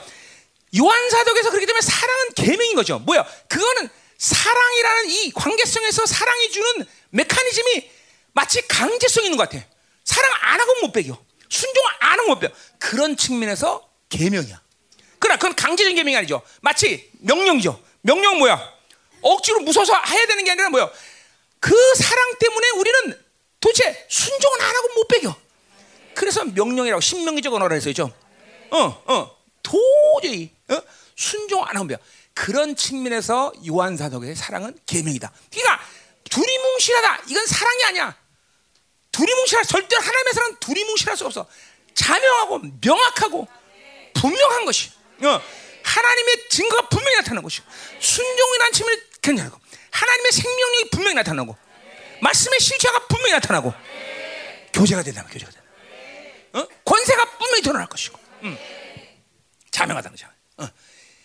요한 0.77 1.09
사독에서 1.09 1.49
그렇기 1.49 1.65
때문에 1.65 1.81
사랑은 1.81 2.33
계명인 2.35 2.75
거죠. 2.75 2.99
뭐야? 2.99 3.25
그거는 3.47 3.89
사랑이라는 4.17 5.09
이 5.09 5.31
관계성에서 5.31 6.05
사랑이 6.05 6.51
주는 6.51 6.85
메커니즘이 7.11 7.89
마치 8.33 8.67
강제성 8.67 9.23
있는 9.23 9.37
것 9.37 9.49
같아. 9.49 9.65
사랑 10.03 10.31
안 10.41 10.59
하고 10.59 10.81
못 10.81 10.91
배겨. 10.91 11.17
순종 11.47 11.83
안 11.99 12.19
하고 12.19 12.29
못 12.29 12.39
배겨. 12.39 12.53
그런 12.77 13.15
측면에서 13.15 13.89
계명이야. 14.09 14.61
그러나 15.19 15.39
그건 15.39 15.55
강제적인 15.55 15.95
계명이 15.95 16.17
아니죠. 16.17 16.41
마치 16.61 17.09
명령이죠. 17.19 17.81
명령 18.01 18.37
뭐야? 18.39 18.59
억지로 19.21 19.61
무서워서 19.61 19.93
해야 19.93 20.25
되는 20.27 20.43
게 20.43 20.51
아니라 20.51 20.69
뭐야? 20.69 20.89
그 21.59 21.75
사랑 21.95 22.37
때문에 22.39 22.69
우리는 22.71 23.23
도대체 23.59 24.05
순종은 24.09 24.61
안 24.61 24.75
하고 24.75 24.87
못 24.95 25.07
배겨. 25.07 25.35
그래서 26.15 26.43
명령이라고 26.45 27.01
신명기 27.01 27.41
적어놓으라 27.41 27.75
했어요. 27.75 28.11
어, 28.71 29.03
어. 29.05 29.39
도저히 29.63 30.51
어? 30.69 30.81
순종 31.15 31.63
안 31.65 31.77
하면 31.77 31.97
그런 32.33 32.75
측면에서 32.75 33.51
요한 33.67 33.97
사도의 33.97 34.35
사랑은 34.35 34.77
계명이다. 34.85 35.31
그러니까 35.51 35.85
두리뭉실하다. 36.29 37.23
이건 37.27 37.45
사랑이 37.45 37.83
아니야. 37.85 38.17
두리뭉실하 39.11 39.63
절대 39.63 39.95
하나님의 39.95 40.33
사랑은 40.33 40.55
두리뭉실할 40.59 41.17
수 41.17 41.25
없어. 41.25 41.45
자명하고 41.93 42.61
명확하고 42.81 43.47
분명한 44.13 44.65
것이. 44.65 44.91
어. 45.23 45.41
하나님의 45.83 46.49
증거가 46.49 46.87
분명히 46.87 47.15
나타나는 47.17 47.43
것이고 47.43 47.65
순종이라는 47.99 48.73
측면이 48.73 49.01
굉장하고 49.21 49.59
하나님의 49.91 50.31
생명력이 50.31 50.89
분명히 50.91 51.15
나타나고 51.15 51.55
말씀의 52.21 52.59
실체가 52.59 53.07
분명히 53.07 53.33
나타나고 53.33 53.73
교제가 54.73 55.03
된다면 55.03 55.29
교제가 55.31 55.51
된다. 55.51 55.69
어? 56.53 56.67
권세가 56.85 57.37
분명히 57.37 57.61
드러날 57.61 57.87
것이고. 57.87 58.19
음. 58.43 58.57
자명하다는 59.71 60.15
거죠. 60.15 60.27
어. 60.57 60.67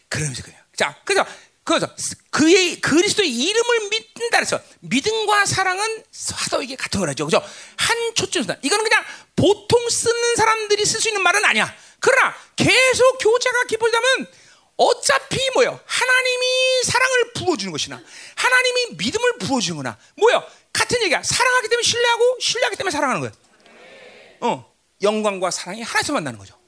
그러면서 0.09 0.43
그래요. 0.43 0.59
자, 0.77 1.01
그래서 1.05 1.27
그래서 1.65 1.89
그의 2.31 2.81
그리스도의 2.81 3.31
이름을 3.31 3.89
믿는다 3.89 4.39
그래서 4.39 4.61
믿음과 4.81 5.47
사랑은 5.47 6.05
사도에게 6.13 6.77
같은 6.77 7.01
거라죠. 7.01 7.25
그죠? 7.25 7.43
한 7.77 8.15
초점이다. 8.15 8.57
이거는 8.63 8.85
그냥 8.85 9.03
보통 9.35 9.89
쓰는 9.89 10.37
사람들이 10.37 10.85
쓸 10.85 11.01
수 11.01 11.09
있는 11.09 11.23
말은 11.23 11.43
아니야. 11.45 11.75
그러나 12.01 12.37
계속 12.55 13.19
교제가 13.19 13.65
깊어지면 13.65 14.27
어차피 14.77 15.39
뭐요? 15.55 15.79
하나님이 15.85 16.83
사랑을 16.85 17.33
부어주는 17.35 17.71
것이나 17.73 18.03
하나님이 18.35 18.97
믿음을 18.97 19.39
부어주는 19.39 19.77
거나 19.77 19.97
뭐요? 20.17 20.43
같은 20.73 21.01
얘기야. 21.03 21.23
사랑하기 21.23 21.69
때문에 21.69 21.83
신뢰하고 21.83 22.39
신뢰하기 22.41 22.77
때문에 22.77 22.91
사랑하는 22.91 23.21
거야. 23.21 23.33
어, 24.41 24.75
영광과 25.03 25.51
사랑이 25.51 25.83
하나에서 25.83 26.13
만나는 26.13 26.39
거죠. 26.39 26.59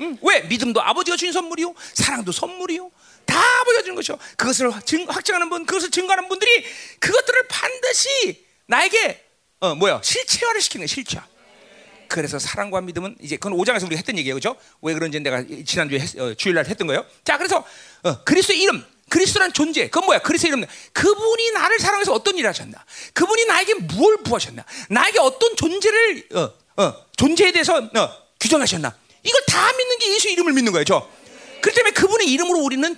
응? 0.00 0.18
왜? 0.22 0.40
믿음도 0.42 0.82
아버지가 0.82 1.16
주신 1.16 1.32
선물이요, 1.32 1.74
사랑도 1.94 2.32
선물이요. 2.32 2.90
다 3.24 3.40
아버지가 3.60 3.82
주는 3.82 3.94
것이요. 3.96 4.18
그것을 4.36 4.70
증, 4.84 5.06
확증하는 5.08 5.48
분, 5.48 5.64
그것을 5.64 5.90
증거하는 5.90 6.28
분들이 6.28 6.64
그것들을 7.00 7.48
반드시 7.48 8.44
나에게 8.66 9.24
어 9.60 9.74
뭐야 9.74 10.00
실체화를 10.02 10.60
시키는 10.60 10.86
실체화. 10.86 11.26
그래서 12.14 12.38
사랑과 12.38 12.80
믿음은 12.80 13.16
이제 13.20 13.36
그건 13.36 13.58
5장에서 13.58 13.86
우리가 13.86 13.96
했던 13.96 14.16
얘기예요, 14.18 14.36
그렇죠? 14.36 14.56
왜 14.82 14.94
그런지 14.94 15.18
내가 15.18 15.42
지난주에 15.66 15.98
했, 15.98 16.16
어, 16.20 16.32
주일날 16.34 16.64
했던 16.66 16.86
거예요. 16.86 17.04
자, 17.24 17.36
그래서 17.38 17.64
어, 18.04 18.22
그리스도의 18.22 18.60
이름, 18.60 18.84
그리스도란 19.08 19.52
존재, 19.52 19.86
그건 19.88 20.04
뭐야? 20.06 20.20
그리스도의 20.20 20.50
이름. 20.52 20.64
그분이 20.92 21.50
나를 21.50 21.80
사랑해서 21.80 22.12
어떤 22.12 22.38
일을 22.38 22.48
하셨나? 22.50 22.84
그분이 23.14 23.46
나에게 23.46 23.74
무엇을 23.74 24.18
부하셨나? 24.22 24.64
나에게 24.90 25.18
어떤 25.18 25.56
존재를 25.56 26.28
어, 26.34 26.52
어, 26.84 26.94
존재에 27.16 27.50
대해서 27.50 27.78
어, 27.78 28.10
규정하셨나? 28.38 28.96
이걸 29.24 29.42
다 29.48 29.72
믿는 29.72 29.98
게 29.98 30.14
예수 30.14 30.28
이름을 30.28 30.52
믿는 30.52 30.70
거예요. 30.70 30.84
저. 30.84 31.10
그렇기 31.62 31.74
때문에 31.74 31.94
그분의 31.94 32.30
이름으로 32.30 32.60
우리는 32.60 32.96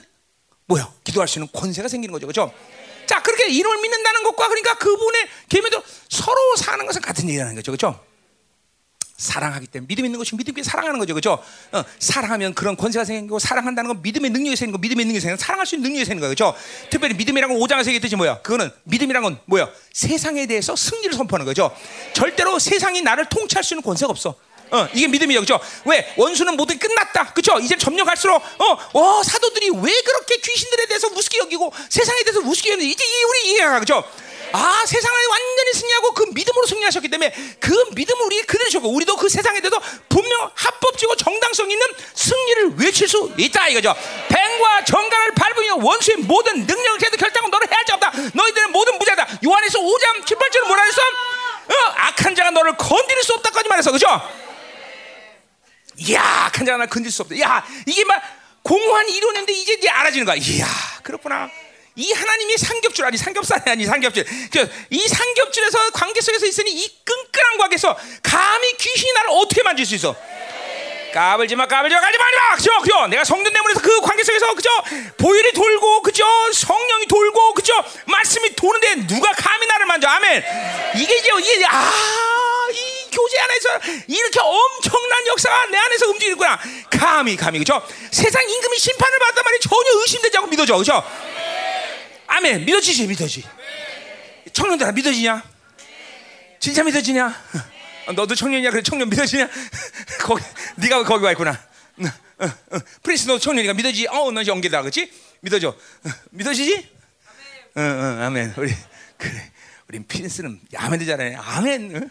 뭐요? 0.67 0.93
기도할 1.05 1.27
수 1.27 1.39
있는 1.39 1.49
권세가 1.55 1.89
생기는 1.89 2.13
거죠. 2.13 2.27
그렇죠? 2.27 2.53
자, 3.07 3.23
그렇게 3.23 3.49
이름을 3.49 3.81
믿는다는 3.81 4.25
것과 4.25 4.49
그러니까 4.49 4.77
그분의 4.77 5.29
계명대로 5.49 5.83
서로 6.11 6.57
사는 6.57 6.85
것은 6.85 7.01
같은 7.01 7.27
얘기라는 7.31 7.55
거죠. 7.55 7.73
그렇죠? 7.73 8.05
사랑하기 9.17 9.67
때문에 9.69 9.87
믿음 9.89 10.05
있는 10.05 10.19
것이 10.19 10.37
믿음께 10.37 10.63
사랑하는 10.63 10.99
거죠, 10.99 11.15
그렇죠? 11.15 11.43
어, 11.73 11.85
사랑하면 11.99 12.55
그런 12.55 12.77
권세가 12.77 13.05
생기고 13.05 13.39
사랑한다는 13.39 13.89
건 13.89 14.03
믿음의 14.03 14.31
능력이 14.31 14.57
생기고 14.57 14.79
믿음의 14.79 15.07
능력이 15.07 15.21
생기고 15.21 15.43
사랑할 15.43 15.67
수 15.67 15.75
있는 15.75 15.91
능력이 15.91 16.05
생기는 16.05 16.29
거죠. 16.29 16.55
특별히 16.91 17.15
믿음이라는 17.15 17.59
건 17.59 17.67
5장에서 17.67 17.87
얘기했듯이 17.87 18.17
뭐야? 18.17 18.43
그거는 18.43 18.71
믿음이란 18.85 19.23
건 19.23 19.39
뭐야? 19.47 19.69
세상에 19.93 20.47
대해서 20.47 20.77
승리를 20.77 21.15
선포하는 21.15 21.47
거죠. 21.47 21.75
절대로 22.13 22.59
세상이 22.59 23.03
나를 23.03 23.29
통치할 23.29 23.65
수 23.65 23.75
있는 23.75 23.83
권세가 23.83 24.11
없어. 24.11 24.35
어, 24.71 24.89
이게 24.95 25.07
믿음이죠, 25.07 25.41
그죠? 25.41 25.61
왜 25.85 26.13
원수는 26.17 26.57
모두 26.57 26.77
끝났다, 26.77 27.33
그죠? 27.33 27.59
이제 27.61 27.77
점령할수록 27.77 28.43
어, 28.59 28.79
어, 28.95 29.23
사도들이 29.23 29.71
왜 29.71 29.93
그렇게 30.03 30.37
귀신들에 30.39 30.87
대해서 30.87 31.09
우습게 31.09 31.39
여기고 31.39 31.73
세상에 31.89 32.23
대해서 32.25 32.41
우습게 32.41 32.73
여기는지 32.73 32.93
이제 32.93 33.05
우리 33.29 33.53
이해가 33.53 33.79
그죠? 33.81 34.03
아 34.57 34.87
세상을 34.87 35.19
완전히 35.27 35.73
승리하고 35.75 36.15
그 36.15 36.23
믿음으로 36.33 36.67
승리하셨기 36.67 37.09
때문에 37.09 37.31
그 37.61 37.71
믿음을 37.95 38.25
우리 38.25 38.41
그대로 38.43 38.71
주고 38.71 38.89
우리도 38.89 39.17
그 39.17 39.29
세상에 39.29 39.61
대해서 39.61 39.79
분명 40.09 40.51
합법적이고 40.55 41.17
정당성 41.17 41.71
있는 41.71 41.87
승리를 42.15 42.77
외칠 42.79 43.07
수 43.07 43.31
있다 43.37 43.69
이거죠. 43.69 43.95
뱀과 44.29 44.85
정강을 44.85 45.35
밟으며 45.35 45.77
원수의 45.77 46.19
모든 46.19 46.67
능력을 46.67 46.99
계속 46.99 47.17
결정하고 47.19 47.51
너를 47.51 47.71
해할 47.71 47.85
자 47.85 47.95
없다. 47.97 48.13
너희들은 48.33 48.73
모든 48.73 48.99
무자다. 48.99 49.27
요한에서 49.45 49.79
5장 49.79 50.25
18절은 50.25 50.67
뭐라 50.67 50.83
했어? 50.85 51.03
어, 51.03 51.93
악한 51.97 52.35
자가 52.35 52.51
너를 52.51 52.77
건드릴 52.79 53.23
수 53.23 53.35
없다까지 53.35 53.69
말했어, 53.69 53.93
그죠? 53.93 54.07
이야, 55.99 56.23
악한 56.47 56.65
자가 56.65 56.79
나를 56.79 56.89
건드릴 56.89 57.13
수 57.13 57.23
없다. 57.23 57.39
야, 57.41 57.67
이게 57.87 58.05
막 58.05 58.23
공허한 58.63 59.07
이론인데 59.09 59.53
이제 59.53 59.75
이제 59.75 59.89
알아지는 59.91 60.25
거야. 60.25 60.37
이야, 60.37 60.67
그렇구나. 61.03 61.51
이 61.97 62.13
하나님이 62.13 62.57
삼겹줄 62.59 63.07
아니 63.07 63.17
삼겹살이 63.17 63.63
아니 63.71 63.87
삼겹줄. 63.87 64.25
그이 64.53 65.09
삼겹줄에서 65.09 65.91
관계 65.91 66.21
속에서 66.21 66.45
있으니 66.47 66.71
이 66.73 66.91
끈끈한 67.05 67.59
관계에서 67.59 67.97
감히 68.23 68.77
귀신이 68.77 69.13
나를 69.15 69.31
어떻게 69.33 69.63
만질 69.63 69.87
수 69.87 69.95
있어? 69.95 70.15
까불지 71.15 71.57
마, 71.57 71.67
까불지 71.67 71.95
마, 71.95 72.01
까불지 72.03 72.19
마, 72.19 72.57
그죠? 72.57 72.79
그죠? 72.83 73.07
내가 73.07 73.25
성전 73.25 73.51
내문에서 73.51 73.81
그 73.81 74.01
관계 74.03 74.23
속에서 74.23 74.55
그죠? 74.55 74.69
보혈이 75.17 75.53
돌고 75.53 76.03
그죠? 76.03 76.27
성령이 76.53 77.07
돌고 77.07 77.55
그죠? 77.55 77.73
말씀이 78.05 78.55
도는데 78.55 79.07
누가 79.07 79.33
감히 79.33 79.67
나를 79.67 79.87
만져? 79.87 80.09
아멘. 80.09 80.45
이게 80.97 81.17
이제 81.17 81.31
이게 81.39 81.65
아, 81.67 81.91
이 82.71 83.11
교제 83.11 83.39
안에서 83.39 83.69
이렇게 84.07 84.39
엄청난 84.41 85.27
역사가 85.29 85.67
내 85.71 85.79
안에서 85.79 86.09
움직이는구나. 86.09 86.59
감히, 86.91 87.37
감히 87.37 87.61
그죠? 87.61 87.83
세상 88.11 88.47
임금이 88.47 88.79
심판을 88.79 89.19
받단 89.19 89.43
말이 89.43 89.59
전혀 89.61 90.01
의심되지 90.03 90.37
않고 90.37 90.51
믿어져, 90.51 90.77
그죠? 90.77 91.03
아멘. 92.37 92.67
믿어지지, 92.67 93.07
믿어지. 93.07 93.43
청년들아 94.53 94.93
믿어지냐? 94.93 95.43
진짜 96.61 96.85
믿어지냐? 96.85 97.35
어, 98.09 98.13
너도 98.13 98.35
청년이야? 98.35 98.71
그래 98.71 98.83
청년 98.83 99.09
믿어지냐? 99.09 99.49
거기 100.21 100.45
네가 100.77 101.05
거기 101.05 101.25
와 101.25 101.31
있구나. 101.31 101.59
응, 102.01 102.11
응, 102.43 102.53
응. 102.75 102.81
프린스 103.03 103.27
너 103.27 103.39
청년이니까 103.39 103.73
믿어지? 103.73 104.07
어, 104.09 104.31
너 104.33 104.45
연계다, 104.45 104.83
그렇지? 104.83 105.11
믿어져. 105.41 105.71
어, 105.71 106.11
믿어지지? 106.31 106.91
응, 107.79 107.83
응, 107.83 108.23
아멘. 108.23 108.53
우리 108.59 108.75
그래. 109.17 109.53
우린 109.89 110.07
프린스는 110.07 110.61
아멘도 110.77 111.07
잘하네. 111.07 111.37
아멘. 111.37 111.97
응? 111.97 112.11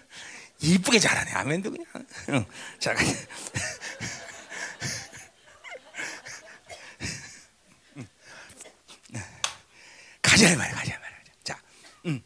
이쁘게 0.60 0.98
잘하네. 0.98 1.32
아멘도 1.34 1.70
그냥. 1.70 1.86
응. 2.30 2.46
자, 2.80 2.96
가자 10.36 10.52
이 10.52 10.56
말이야, 10.58 10.76
가자 10.76 10.92
이 10.92 10.98
말이야. 11.00 11.20
자, 11.46 11.62
음. 12.08 12.22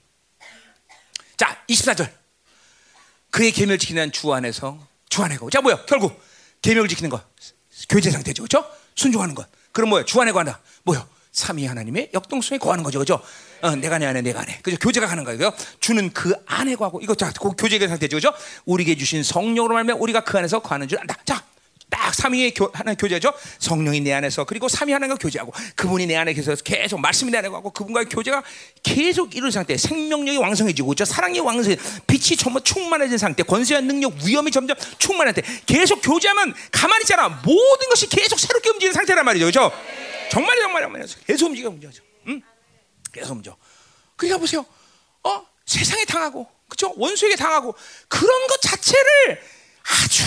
자, 1.37 1.63
24절. 1.69 2.09
그의 3.29 3.51
계명을 3.51 3.77
지키는 3.77 4.11
주 4.11 4.33
안에서 4.33 4.79
주 5.09 5.21
안에 5.21 5.37
고. 5.37 5.51
자, 5.51 5.61
뭐야? 5.61 5.85
결국 5.85 6.19
계명을 6.63 6.89
지키는 6.89 7.11
것. 7.11 7.23
교제 7.87 8.09
상태죠. 8.09 8.41
그렇죠? 8.41 8.67
순종하는 8.95 9.35
것. 9.35 9.47
그럼 9.71 9.89
뭐야? 9.91 10.05
주 10.05 10.19
안에 10.19 10.31
관다. 10.31 10.59
뭐야? 10.85 11.07
삼위 11.31 11.67
하나님의 11.67 12.09
역동성에 12.15 12.57
거하는 12.57 12.83
거죠. 12.83 12.97
그죠? 12.97 13.21
어, 13.61 13.75
내가 13.75 13.99
내 13.99 14.07
안에 14.07 14.23
내가 14.23 14.41
안에. 14.41 14.57
그죠? 14.63 14.77
교제가 14.77 15.05
가는 15.05 15.23
거예요. 15.23 15.53
주는 15.79 16.11
그 16.11 16.33
안에 16.47 16.75
거하고 16.75 17.01
이거 17.01 17.13
자, 17.13 17.31
그 17.39 17.51
교제의 17.51 17.87
상태죠. 17.87 18.17
그죠? 18.17 18.33
우리에게 18.65 18.97
주신 18.97 19.21
성령으로 19.21 19.75
말면 19.75 19.97
우리가 19.99 20.21
그 20.23 20.35
안에서 20.35 20.59
거하는 20.59 20.87
줄 20.87 20.97
안다. 20.99 21.15
자, 21.25 21.45
딱 21.89 22.13
삼위의 22.13 22.53
교, 22.53 22.69
하나 22.73 22.93
교제죠. 22.93 23.33
성령이 23.57 24.01
내 24.01 24.13
안에서 24.13 24.43
그리고 24.45 24.67
삼위 24.67 24.93
하나님과 24.93 25.17
교제하고 25.17 25.51
그분이 25.75 26.05
내 26.05 26.15
안에 26.15 26.33
계셔서 26.33 26.63
계속 26.63 26.99
말씀이 26.99 27.31
내 27.31 27.39
안에 27.39 27.49
가고 27.49 27.71
그분과의 27.71 28.07
교제가 28.07 28.43
계속 28.83 29.35
이루어진 29.35 29.59
상태. 29.59 29.75
생명력이 29.75 30.37
왕성해지고 30.37 30.95
저 30.95 31.05
사랑이 31.05 31.39
왕성해 31.39 31.77
빛이 32.05 32.37
전부 32.37 32.61
충만해진 32.61 33.17
상태. 33.17 33.43
권세와 33.43 33.81
능력, 33.81 34.13
위험이 34.23 34.51
점점 34.51 34.77
충만한 34.99 35.33
상태. 35.33 35.49
계속 35.65 36.01
교제하면 36.01 36.53
가만히 36.71 37.03
있잖아. 37.03 37.29
모든 37.29 37.89
것이 37.89 38.07
계속 38.07 38.39
새롭게 38.39 38.69
움직이는 38.69 38.93
상태란 38.93 39.25
말이죠. 39.25 39.45
그렇죠? 39.45 39.71
정말이 40.31 40.61
정말 40.61 40.83
정말 40.83 41.05
계속 41.25 41.47
움직여 41.47 41.69
움직여. 41.69 41.91
응? 42.27 42.41
계속 43.11 43.33
움직여. 43.33 43.57
그러니까 44.15 44.37
보세요. 44.37 44.65
어? 45.23 45.45
세상에 45.65 46.05
당하고 46.05 46.47
그렇죠? 46.67 46.93
원수에게 46.97 47.35
당하고 47.35 47.75
그런 48.07 48.47
것 48.47 48.61
자체를 48.61 49.41
아주 49.89 50.23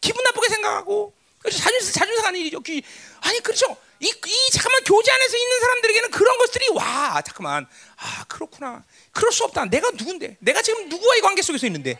기분 0.00 0.22
나쁘게 0.24 0.48
생각하고 0.48 1.14
그렇죠? 1.38 1.58
자존심 1.58 1.92
자존심 1.92 2.24
하는 2.24 2.40
일이죠. 2.40 2.60
기, 2.60 2.82
아니 3.20 3.40
그렇죠. 3.40 3.76
이, 4.00 4.06
이 4.08 4.50
잠깐만 4.52 4.82
교제 4.84 5.10
안에서 5.10 5.36
있는 5.36 5.60
사람들에게는 5.60 6.10
그런 6.10 6.38
것들이 6.38 6.68
와 6.70 7.22
잠깐만 7.24 7.66
아 7.96 8.24
그렇구나. 8.28 8.84
그럴 9.12 9.32
수 9.32 9.44
없다. 9.44 9.66
내가 9.66 9.90
누군데? 9.90 10.36
내가 10.40 10.60
지금 10.62 10.88
누구와의 10.88 11.22
관계 11.22 11.42
속에서 11.42 11.66
있는데 11.66 11.98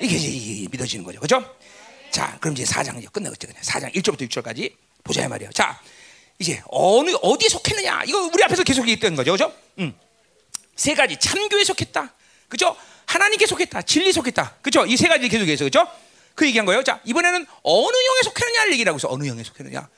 이게 0.00 0.16
이제 0.16 0.68
믿어지는 0.70 1.04
거죠. 1.04 1.20
그렇죠? 1.20 1.56
자, 2.10 2.36
그럼 2.40 2.54
이제 2.56 2.64
4장 2.64 2.98
이제 2.98 3.06
끝내겠죠. 3.10 3.46
그냥 3.48 3.62
4장 3.62 3.94
1절부터 3.94 4.28
6절까지 4.28 4.74
보자 5.02 5.28
말이에요. 5.28 5.50
자, 5.52 5.80
이제 6.38 6.62
어느 6.66 7.10
어디에 7.22 7.48
속했느냐? 7.48 8.02
이거 8.06 8.30
우리 8.32 8.42
앞에서 8.44 8.62
계속 8.64 8.82
얘기했던 8.82 9.16
거죠. 9.16 9.32
그렇죠? 9.36 9.54
음. 9.78 9.98
세 10.76 10.94
가지 10.94 11.16
참교에 11.16 11.64
속했다. 11.64 12.12
그죠? 12.48 12.76
하나님께 13.06 13.46
속했다. 13.46 13.82
진리 13.82 14.12
속했다. 14.12 14.56
그죠? 14.62 14.84
이 14.86 14.96
세 14.96 15.08
가지 15.08 15.28
계속 15.28 15.46
해서 15.46 15.64
그죠? 15.64 15.86
그 16.34 16.46
얘기한 16.46 16.66
거예요. 16.66 16.82
자, 16.82 17.00
이번에는 17.04 17.46
어느 17.62 17.84
영에 17.84 18.22
속했느냐를 18.24 18.72
얘기하고 18.72 18.96
있어. 18.98 19.08
어느 19.10 19.26
영에 19.26 19.42
속했느냐. 19.42 19.88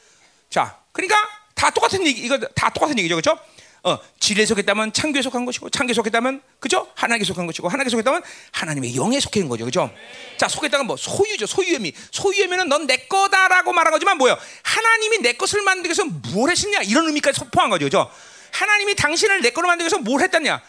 자, 0.51 0.79
그러니까 0.93 1.17
다 1.55 1.71
똑같은 1.71 2.07
얘기, 2.07 2.23
이거 2.23 2.39
다 2.39 2.71
똑같은 2.71 2.99
얘기죠. 2.99 3.17
그죠? 3.17 3.39
어, 3.83 3.99
진리에 4.19 4.45
속했다면 4.47 4.93
창교에 4.93 5.23
속한 5.23 5.45
것이고, 5.47 5.71
창교에 5.71 5.95
속했다면, 5.95 6.43
그죠? 6.59 6.91
하나님께 6.97 7.25
속한 7.25 7.47
것이고, 7.47 7.69
하나님께 7.69 7.91
속했다면 7.91 8.23
하나님의 8.51 8.97
영에 8.97 9.21
속한 9.21 9.49
거죠. 9.49 9.65
그죠? 9.65 9.91
자, 10.37 10.49
속했다는 10.49 10.87
뭐, 10.87 10.97
소유죠. 10.97 11.47
소유의 11.47 11.79
미. 11.79 11.93
소유의 12.11 12.43
의미는 12.43 12.69
넌 12.69 12.87
내 12.87 12.97
거다라고 12.97 13.73
말한 13.73 13.93
거지만 13.93 14.19
뭐예요? 14.19 14.37
하나님이 14.63 15.19
내 15.19 15.35
것을 15.35 15.63
만들기 15.63 15.89
위해서 15.89 16.05
뭘 16.35 16.51
했느냐? 16.51 16.83
이런 16.83 17.07
의미까지 17.07 17.41
포함한 17.53 17.71
거죠. 17.71 17.87
그죠? 17.87 18.11
하나님이 18.51 18.97
당신을 18.97 19.41
내 19.41 19.51
거로 19.51 19.69
만들기 19.69 19.85
위해서 19.85 19.99
뭘 19.99 20.21
했다냐? 20.23 20.61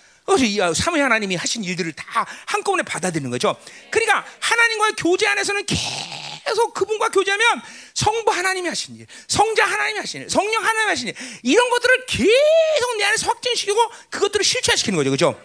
이 0.45 0.59
삼위 0.75 0.99
하나님이 0.99 1.35
하신 1.35 1.63
일들을 1.63 1.93
다 1.93 2.25
한꺼번에 2.45 2.83
받아들이는 2.83 3.31
거죠. 3.31 3.55
그러니까 3.89 4.25
하나님과의 4.41 4.93
교제 4.97 5.25
안에서는 5.25 5.65
계속 5.65 6.73
그분과 6.73 7.09
교제하면 7.09 7.61
성부 7.93 8.29
하나님이 8.31 8.67
하신 8.67 8.97
일, 8.97 9.07
성자 9.27 9.65
하나님이 9.65 9.99
하신 9.99 10.21
일, 10.23 10.29
성령 10.29 10.61
하나님이 10.61 10.89
하신 10.89 11.07
일 11.07 11.15
이런 11.43 11.69
것들을 11.69 12.05
계속 12.07 12.97
내 12.97 13.05
안에서 13.05 13.27
확진시키고 13.27 13.79
그것들을 14.09 14.43
실체화시키는 14.43 14.97
거죠. 14.97 15.11
그죠? 15.11 15.41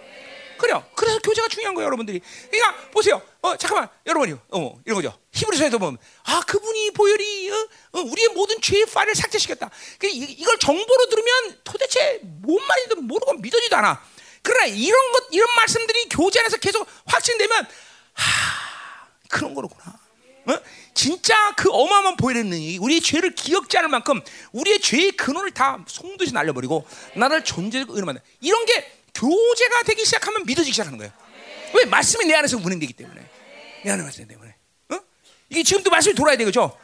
그래요. 0.59 0.85
그래서 0.95 1.19
교제가 1.19 1.49
중요한 1.49 1.75
거예요, 1.75 1.87
여러분들이. 1.87 2.21
그러니까 2.51 2.91
보세요. 2.91 3.21
어, 3.41 3.57
잠깐만, 3.57 3.89
여러분이, 4.07 4.37
어, 4.51 4.81
이런 4.85 4.97
거죠. 4.97 5.19
히브리서에도 5.33 5.79
보면, 5.81 5.99
아, 6.25 6.41
그분이 6.47 6.93
보혈이 6.93 7.51
어, 7.51 7.69
어, 7.95 8.01
우리의 8.01 8.29
모든 8.29 8.61
죄의 8.61 8.87
파일을 8.87 9.15
삭제시켰다. 9.15 9.71
그 9.99 10.07
이, 10.07 10.19
이걸 10.19 10.59
정보로 10.59 11.09
들으면 11.09 11.59
도대체 11.65 12.21
뭔 12.23 12.65
말인지 12.65 12.95
모르고 12.95 13.35
믿어지도 13.35 13.77
않아. 13.77 14.05
그러나 14.43 14.67
이런 14.67 15.13
것, 15.13 15.25
이런 15.31 15.49
말씀들이 15.57 16.09
교제 16.09 16.41
안에서 16.41 16.57
계속 16.59 16.87
확신되면, 17.07 17.67
하, 18.13 19.09
그런 19.29 19.55
거로구나. 19.55 20.03
어? 20.45 20.59
진짜 20.95 21.55
그 21.57 21.71
어마어마한 21.71 22.17
능력이 22.21 22.79
우리의 22.79 23.01
죄를 23.01 23.35
기억지 23.35 23.79
않을 23.79 23.89
만큼 23.89 24.21
우리의 24.53 24.81
죄의 24.81 25.13
근원을 25.13 25.53
다 25.53 25.79
송두시 25.87 26.33
날려버리고 26.33 26.87
나를 27.15 27.45
존재하고 27.45 27.97
이러면 27.97 28.21
이런 28.41 28.67
게 28.67 28.93
교제가 29.15 29.83
되기 29.85 30.05
시작하면 30.05 30.45
믿어지기 30.45 30.73
시작하는 30.73 30.99
거예요. 30.99 31.13
왜 31.75 31.85
말씀이 31.85 32.25
내 32.27 32.35
안에서 32.35 32.57
운행되기 32.59 32.93
때문에 32.93 33.21
내 33.85 33.91
안에 33.91 34.03
말씀 34.03 34.27
때문에. 34.27 34.55
어? 34.91 34.99
이게 35.49 35.63
지금도 35.63 35.91
말씀이 35.91 36.15
돌아야 36.15 36.37
되죠. 36.37 36.77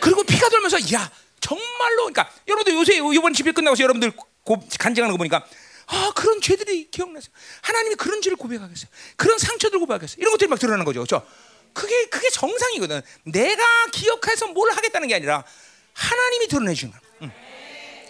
그리고 0.00 0.22
피가 0.24 0.48
돌면서 0.48 0.78
야 0.94 1.10
정말로 1.40 2.06
그러니까 2.06 2.30
여러분들 2.48 2.74
요새 2.74 2.96
이번 2.96 3.32
집회 3.32 3.52
끝나고서 3.52 3.82
여러분들 3.82 4.12
고, 4.42 4.60
간증하는 4.78 5.12
거 5.12 5.18
보니까 5.18 5.46
아 5.86 6.12
그런 6.14 6.40
죄들이 6.40 6.90
기억나세요. 6.90 7.32
하나님이 7.62 7.94
그런 7.96 8.20
죄를 8.20 8.36
고백하겠어요. 8.36 8.90
그런 9.16 9.38
상처들 9.38 9.78
고백하겠어요. 9.78 10.16
이런 10.18 10.32
것들이 10.32 10.48
막 10.48 10.58
드러나는 10.58 10.84
거죠. 10.84 11.00
그렇죠? 11.00 11.26
그게 11.72 12.06
그게 12.06 12.28
정상이거든. 12.30 13.02
내가 13.24 13.86
기억해서 13.92 14.48
뭘 14.48 14.70
하겠다는 14.72 15.08
게 15.08 15.14
아니라 15.14 15.44
하나님이 15.92 16.48
드러내 16.48 16.74
주는 16.74 16.92
거야. 16.92 17.00
응. 17.22 17.30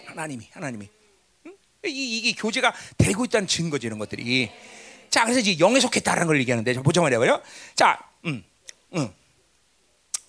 하나님이 0.07 0.49
하나님이 0.53 0.89
응? 1.45 1.53
이, 1.85 2.17
이게 2.17 2.33
교제가 2.33 2.73
되고 2.97 3.25
있다는 3.25 3.47
증거지 3.47 3.87
이런 3.87 3.99
것들이. 3.99 4.51
자 5.09 5.23
그래서 5.23 5.39
이제 5.39 5.59
영에 5.59 5.79
속했다라는 5.79 6.27
걸 6.27 6.39
얘기하는데 6.39 6.73
보자 6.81 7.01
말이야, 7.01 7.41
자, 7.75 7.99
음, 8.25 8.43
음. 8.93 9.13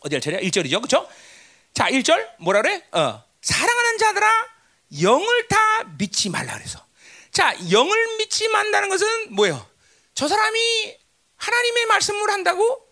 어디 0.00 0.14
할 0.14 0.20
차례야? 0.20 0.40
1절이죠. 0.40 0.76
그렇죠? 0.76 1.08
자, 1.74 1.90
1절 1.90 2.28
뭐라 2.38 2.62
그래? 2.62 2.84
어. 2.92 3.22
사랑하는 3.40 3.98
자들아 3.98 4.46
영을 5.02 5.48
다 5.48 5.56
믿지 5.96 6.30
말라 6.30 6.54
그래서. 6.54 6.84
자, 7.38 7.54
영을 7.70 8.16
믿지 8.16 8.48
말라는 8.48 8.88
것은 8.88 9.32
뭐예요? 9.32 9.64
저 10.12 10.26
사람이 10.26 10.96
하나님의 11.36 11.86
말씀을 11.86 12.32
한다고 12.32 12.84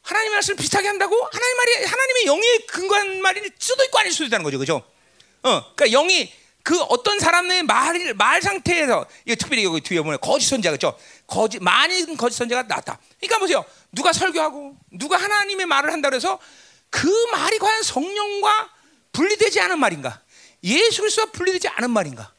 하나님의 0.00 0.36
말씀을 0.36 0.56
비슷하게 0.56 0.88
한다고 0.88 1.14
하나님 1.30 1.56
말이 1.58 1.84
하나님의 1.84 2.24
영에 2.24 2.58
근거한 2.66 3.20
말일 3.20 3.52
수도 3.58 3.84
있고 3.84 3.98
아닐 3.98 4.10
수도 4.10 4.24
있다는 4.24 4.42
거죠. 4.42 4.58
그죠? 4.58 4.76
어. 5.42 5.74
그러니까 5.76 5.88
영이 5.88 6.32
그 6.62 6.80
어떤 6.84 7.18
사람의 7.18 7.64
말, 7.64 8.14
말 8.14 8.40
상태에서 8.40 9.04
이거 9.26 9.36
특별히 9.36 9.64
여기 9.64 9.82
뒤에 9.82 10.00
보면 10.00 10.18
거짓 10.22 10.46
선자 10.46 10.70
그죠? 10.70 10.98
거짓 11.26 11.58
많은 11.62 12.16
거짓 12.16 12.38
선자가 12.38 12.66
나타. 12.66 12.98
그러니까 13.20 13.38
보세요. 13.38 13.66
누가 13.92 14.14
설교하고 14.14 14.78
누가 14.92 15.18
하나님의 15.18 15.66
말을 15.66 15.92
한다 15.92 16.08
그래서 16.08 16.38
그 16.88 17.06
말이 17.32 17.58
과연 17.58 17.82
성령과 17.82 18.70
분리되지 19.12 19.60
않은 19.60 19.78
말인가? 19.78 20.22
예수 20.62 21.02
그리스도와 21.02 21.26
분리되지 21.32 21.68
않은 21.68 21.90
말인가? 21.90 22.33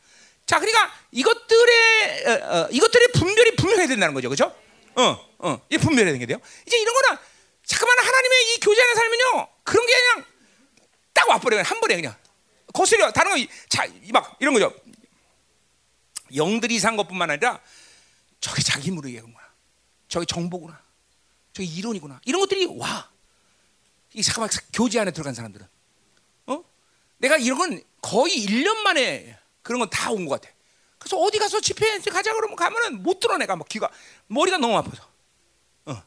자, 0.46 0.60
그러니까 0.60 0.94
이것들의 1.12 2.28
어, 2.28 2.32
어, 2.32 2.68
이것들의 2.72 3.08
분별이 3.14 3.56
분명해야 3.56 3.88
된다는 3.88 4.14
거죠, 4.14 4.30
그렇죠? 4.30 4.56
어, 4.96 5.30
어, 5.40 5.62
이 5.70 5.78
분별해야 5.78 6.06
되는 6.14 6.20
게 6.20 6.26
돼요. 6.26 6.40
이제 6.68 6.78
이런 6.78 6.94
거는 6.94 7.18
잠깐만 7.66 7.98
하나님의 7.98 8.54
이 8.54 8.60
교제 8.60 8.82
안에 8.82 8.94
살면요, 8.94 9.48
그런 9.64 9.86
게 9.86 9.94
그냥 9.94 10.26
딱 11.14 11.30
와버려요, 11.30 11.64
한 11.64 11.80
번에 11.80 11.96
그냥 11.96 12.16
거슬려. 12.74 13.12
다른 13.12 13.32
거, 13.32 13.52
자, 13.70 13.88
막 14.12 14.38
이런 14.40 14.54
거죠. 14.54 14.74
영들이 16.36 16.80
산 16.80 16.96
것뿐만 16.98 17.32
아니라 17.32 17.62
저게 18.40 18.62
자기 18.62 18.88
힘으로 18.88 19.08
얘기하구나, 19.08 19.40
저게 20.08 20.26
정보구나, 20.26 20.80
저게 21.54 21.68
이론이구나, 21.68 22.22
이런 22.26 22.42
것들이 22.42 22.66
와. 22.66 23.10
이 24.14 24.22
잠깐만 24.22 24.50
교제 24.72 25.00
안에 25.00 25.12
들어간 25.12 25.34
사람들은, 25.34 25.68
어? 26.48 26.64
내가 27.18 27.38
이런 27.38 27.58
건 27.58 27.84
거의 28.02 28.46
1년 28.46 28.76
만에 28.78 29.38
그런 29.66 29.80
건 29.80 29.90
다 29.90 30.12
온 30.12 30.26
것 30.28 30.40
같아. 30.40 30.54
그래서 31.00 31.18
어디 31.18 31.40
가서 31.40 31.60
집회 31.60 32.00
가자 32.00 32.34
그러면 32.34 32.56
가면은 32.56 33.02
못 33.04 33.20
들어 33.20 33.38
내가 33.38 33.56
막 33.56 33.68
귀가 33.68 33.90
머리가 34.28 34.58
너무 34.58 34.78
아파서. 34.78 35.04
어, 35.86 36.04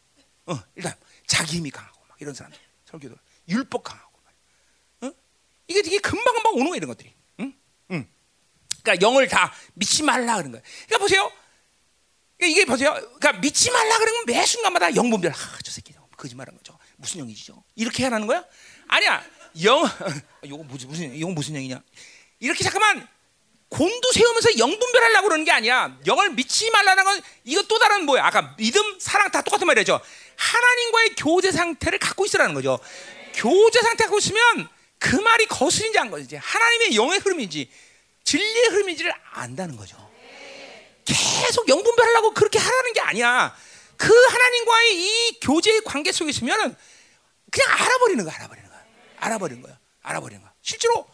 어, 0.47 0.63
일단 0.77 0.95
자기 1.27 1.57
힘이 1.57 1.71
강하고 1.71 2.01
막 2.09 2.17
이런 2.21 2.35
사람들 2.35 2.59
설교들 2.87 3.17
율법 3.49 3.83
강하고. 3.83 4.09
어? 5.03 5.13
이게 5.67 5.83
되게 5.83 5.99
금방 5.99 6.35
금방 6.35 6.55
오는 6.55 6.69
거야 6.69 6.77
이런 6.77 6.89
것들이. 6.89 7.13
응? 7.41 7.53
응. 7.91 8.09
그러니까 8.83 9.07
영을 9.07 9.27
다 9.29 9.53
믿지 9.75 10.03
말라 10.05 10.37
그런 10.37 10.53
거야. 10.53 10.63
그러니까 10.87 10.99
보세요. 10.99 11.31
이게 12.41 12.65
보세요. 12.65 12.93
그러니까 12.95 13.33
믿지 13.35 13.71
말라 13.73 13.99
그러면 13.99 14.25
매 14.27 14.47
순간마다 14.47 14.95
영분별. 14.95 15.33
아, 15.33 15.59
저 15.65 15.71
새끼 15.73 15.93
거짓말한 16.17 16.57
거죠. 16.57 16.79
무슨 16.97 17.21
영이죠? 17.21 17.63
이렇게 17.77 18.05
해야 18.05 18.13
하는 18.13 18.27
거야? 18.27 18.45
아니야. 18.89 19.25
영. 19.65 19.83
이거 20.43 20.57
무슨 20.59 20.89
무슨 20.89 21.15
이건 21.15 21.35
무슨 21.35 21.55
영이냐? 21.55 21.83
이렇게 22.41 22.63
잠깐만 22.65 23.07
곤두 23.69 24.13
세우면서 24.13 24.59
영분별하려고 24.59 25.29
그러는 25.29 25.45
게 25.45 25.51
아니야. 25.53 25.97
영을 26.07 26.31
믿지 26.31 26.71
말라는 26.71 27.05
건 27.05 27.21
이거 27.45 27.63
또 27.63 27.79
다른 27.79 28.05
뭐야? 28.07 28.25
아까 28.25 28.55
믿음, 28.57 28.99
사랑 28.99 29.31
다 29.31 29.43
똑같은 29.43 29.67
말이죠. 29.67 30.01
하나님과의 30.37 31.15
교제 31.17 31.53
상태를 31.53 31.99
갖고 31.99 32.25
있으라는 32.25 32.55
거죠. 32.55 32.79
교제 33.35 33.81
상태 33.83 34.05
갖고 34.05 34.19
있으면 34.19 34.69
그 34.99 35.17
말이 35.17 35.47
거슬린지 35.47 35.99
안 35.99 36.11
거슬린지 36.11 36.37
하나님의 36.37 36.97
영의 36.97 37.19
흐름인지 37.19 37.71
진리의 38.25 38.67
흐름인지를 38.71 39.13
안다는 39.33 39.77
거죠. 39.77 39.97
계속 41.05 41.69
영분별하려고 41.69 42.35
그렇게 42.35 42.59
하라는 42.59 42.93
게 42.93 43.01
아니야. 43.01 43.57
그 43.97 44.13
하나님과의 44.13 44.95
이 44.97 45.41
교제의 45.41 45.83
관계 45.85 46.13
속에 46.13 46.31
있으면 46.31 46.77
그냥 47.51 47.71
알아버리는 47.73 48.25
거야, 48.25 48.35
알아버리는 48.37 48.69
거야. 48.69 48.85
알아버리는 49.19 49.63
거야. 49.63 49.79
알아버리는 50.03 50.43
거야. 50.43 50.53
실제로 50.63 51.09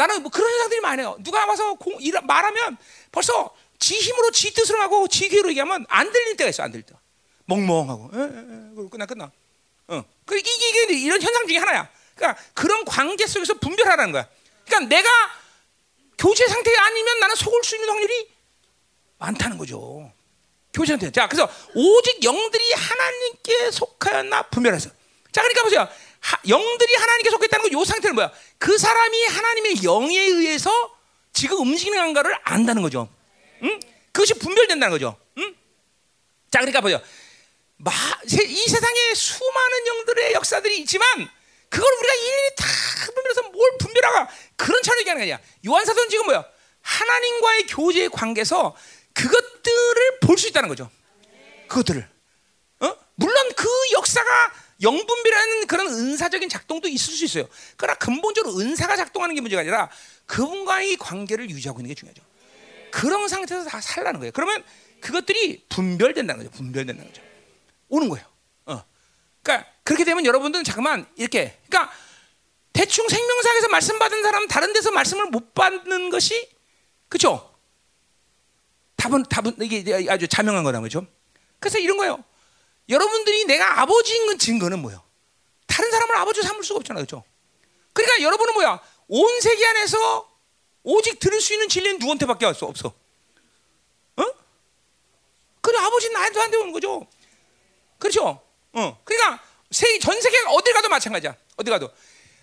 나는 0.00 0.22
뭐 0.22 0.30
그런 0.30 0.50
현상들이 0.50 0.80
많아요. 0.80 1.14
누가 1.20 1.44
와서 1.44 1.74
공, 1.74 1.94
일, 2.00 2.18
말하면 2.22 2.78
벌써 3.12 3.54
지 3.78 3.96
힘으로 3.96 4.30
지 4.30 4.54
뜻으로 4.54 4.80
하고 4.80 5.06
지 5.06 5.28
귀로 5.28 5.50
얘기하면 5.50 5.84
안 5.90 6.10
들릴 6.10 6.38
때가 6.38 6.48
있어. 6.48 6.62
안 6.62 6.70
들릴 6.70 6.86
때. 6.86 6.94
멍멍하고. 7.44 8.10
에, 8.14 8.18
에, 8.18 8.24
에, 8.24 8.88
끝나 8.88 9.04
끝나. 9.04 9.30
어. 9.88 10.04
그 10.24 10.38
이게, 10.38 10.50
이게 10.50 10.94
이런 10.94 11.20
현상 11.20 11.46
중에 11.46 11.58
하나야. 11.58 11.90
그러니까 12.14 12.42
그런 12.54 12.86
관계 12.86 13.26
속에서 13.26 13.52
분별하라는 13.54 14.12
거야. 14.12 14.26
그러니까 14.64 14.88
내가 14.88 15.10
교제 16.16 16.46
상태 16.46 16.74
아니면 16.74 17.20
나는 17.20 17.34
속을 17.34 17.62
수 17.62 17.76
있는 17.76 17.90
확률이 17.90 18.30
많다는 19.18 19.58
거죠. 19.58 20.10
교제 20.72 20.92
상태. 20.92 21.10
자, 21.10 21.28
그래서 21.28 21.46
오직 21.74 22.24
영들이 22.24 22.72
하나님께 22.72 23.70
속하였나 23.70 24.44
분별해서. 24.44 24.88
자, 25.30 25.42
그러니까 25.42 25.62
보세요. 25.62 25.88
하, 26.20 26.38
영들이 26.48 26.94
하나님께 26.94 27.30
속했다는 27.30 27.70
건 27.70 27.80
이 27.80 27.84
상태는 27.84 28.14
뭐야? 28.14 28.32
그 28.58 28.76
사람이 28.76 29.24
하나님의 29.26 29.82
영에 29.84 30.18
의해서 30.18 30.70
지금 31.32 31.60
움직이는가를 31.60 32.36
안다는 32.44 32.82
거죠. 32.82 33.08
응? 33.62 33.80
그것이 34.12 34.34
분별된다는 34.34 34.90
거죠. 34.92 35.16
응? 35.38 35.54
자, 36.50 36.58
그러니까 36.58 36.80
보세요. 36.80 37.00
마, 37.76 37.92
이 38.24 38.66
세상에 38.68 39.14
수많은 39.14 39.86
영들의 39.86 40.32
역사들이 40.34 40.78
있지만 40.80 41.06
그걸 41.68 41.90
우리가 41.92 42.14
일일이 42.14 42.54
다 42.56 42.66
분별해서 43.14 43.42
뭘 43.50 43.78
분별하가 43.78 44.28
그런 44.56 44.82
차원이 44.82 45.04
하는 45.08 45.22
거냐. 45.22 45.38
요한사도는 45.66 46.10
지금 46.10 46.26
뭐야? 46.26 46.44
하나님과의 46.82 47.66
교제의 47.66 48.08
관계에서 48.10 48.76
그것들을 49.14 50.20
볼 50.20 50.36
수 50.36 50.48
있다는 50.48 50.68
거죠. 50.68 50.90
그것들을. 51.68 52.06
어? 52.80 52.96
물론 53.14 53.52
그 53.54 53.68
역사가 53.92 54.52
영분비라는 54.82 55.66
그런 55.66 55.86
은사적인 55.88 56.48
작동도 56.48 56.88
있을 56.88 57.14
수 57.14 57.24
있어요. 57.24 57.48
그러나 57.76 57.98
근본적으로 57.98 58.58
은사가 58.58 58.96
작동하는 58.96 59.34
게 59.34 59.40
문제가 59.40 59.60
아니라 59.60 59.90
그분과의 60.26 60.96
관계를 60.96 61.50
유지하고 61.50 61.80
있는 61.80 61.88
게 61.88 61.94
중요하죠. 61.94 62.22
그런 62.90 63.28
상태에서 63.28 63.68
다 63.68 63.80
살라는 63.80 64.20
거예요. 64.20 64.32
그러면 64.32 64.64
그것들이 65.00 65.64
분별된다는 65.68 66.44
거죠. 66.44 66.56
분별된다는 66.56 67.10
거죠. 67.10 67.22
오는 67.88 68.08
거예요. 68.08 68.26
어. 68.66 68.84
그러니까 69.42 69.70
그렇게 69.82 70.04
되면 70.04 70.24
여러분들은 70.24 70.64
잠깐만 70.64 71.06
이렇게 71.16 71.58
그러니까 71.68 71.92
대충 72.72 73.08
생명상에서 73.08 73.68
말씀 73.68 73.98
받은 73.98 74.22
사람 74.22 74.48
다른 74.48 74.72
데서 74.72 74.90
말씀을 74.90 75.26
못 75.26 75.54
받는 75.54 76.10
것이 76.10 76.48
그렇죠? 77.08 77.54
답은 78.96 79.24
답은 79.24 79.56
이게 79.62 80.06
아주 80.08 80.28
자명한 80.28 80.62
거다 80.62 80.80
그죠? 80.80 81.06
그래서 81.58 81.78
이런 81.78 81.96
거예요. 81.96 82.22
여러분들이 82.90 83.44
내가 83.44 83.80
아버지인 83.80 84.36
증거는 84.38 84.80
뭐예요? 84.80 85.02
다른 85.66 85.90
사람을 85.90 86.16
아버지 86.16 86.42
삼을 86.42 86.64
수가 86.64 86.78
없잖아요. 86.78 87.04
그렇죠? 87.06 87.24
그러니까 87.92 88.22
여러분은 88.22 88.54
뭐야? 88.54 88.80
온 89.08 89.40
세계 89.40 89.64
안에서 89.66 90.28
오직 90.82 91.18
들을 91.20 91.40
수 91.40 91.52
있는 91.52 91.68
진리는 91.68 91.98
누구한테밖에 91.98 92.46
없어. 92.46 92.66
없어. 92.66 92.88
어? 94.16 94.24
그래 95.60 95.78
아버지는 95.78 96.14
나한테 96.14 96.56
오는 96.56 96.72
거죠. 96.72 97.06
그렇죠? 97.98 98.42
어. 98.72 99.00
그러니까 99.04 99.42
세, 99.70 99.98
전 99.98 100.20
세계 100.20 100.36
어디 100.48 100.72
가도 100.72 100.88
마찬가지야. 100.88 101.36
어디 101.56 101.70
가도 101.70 101.90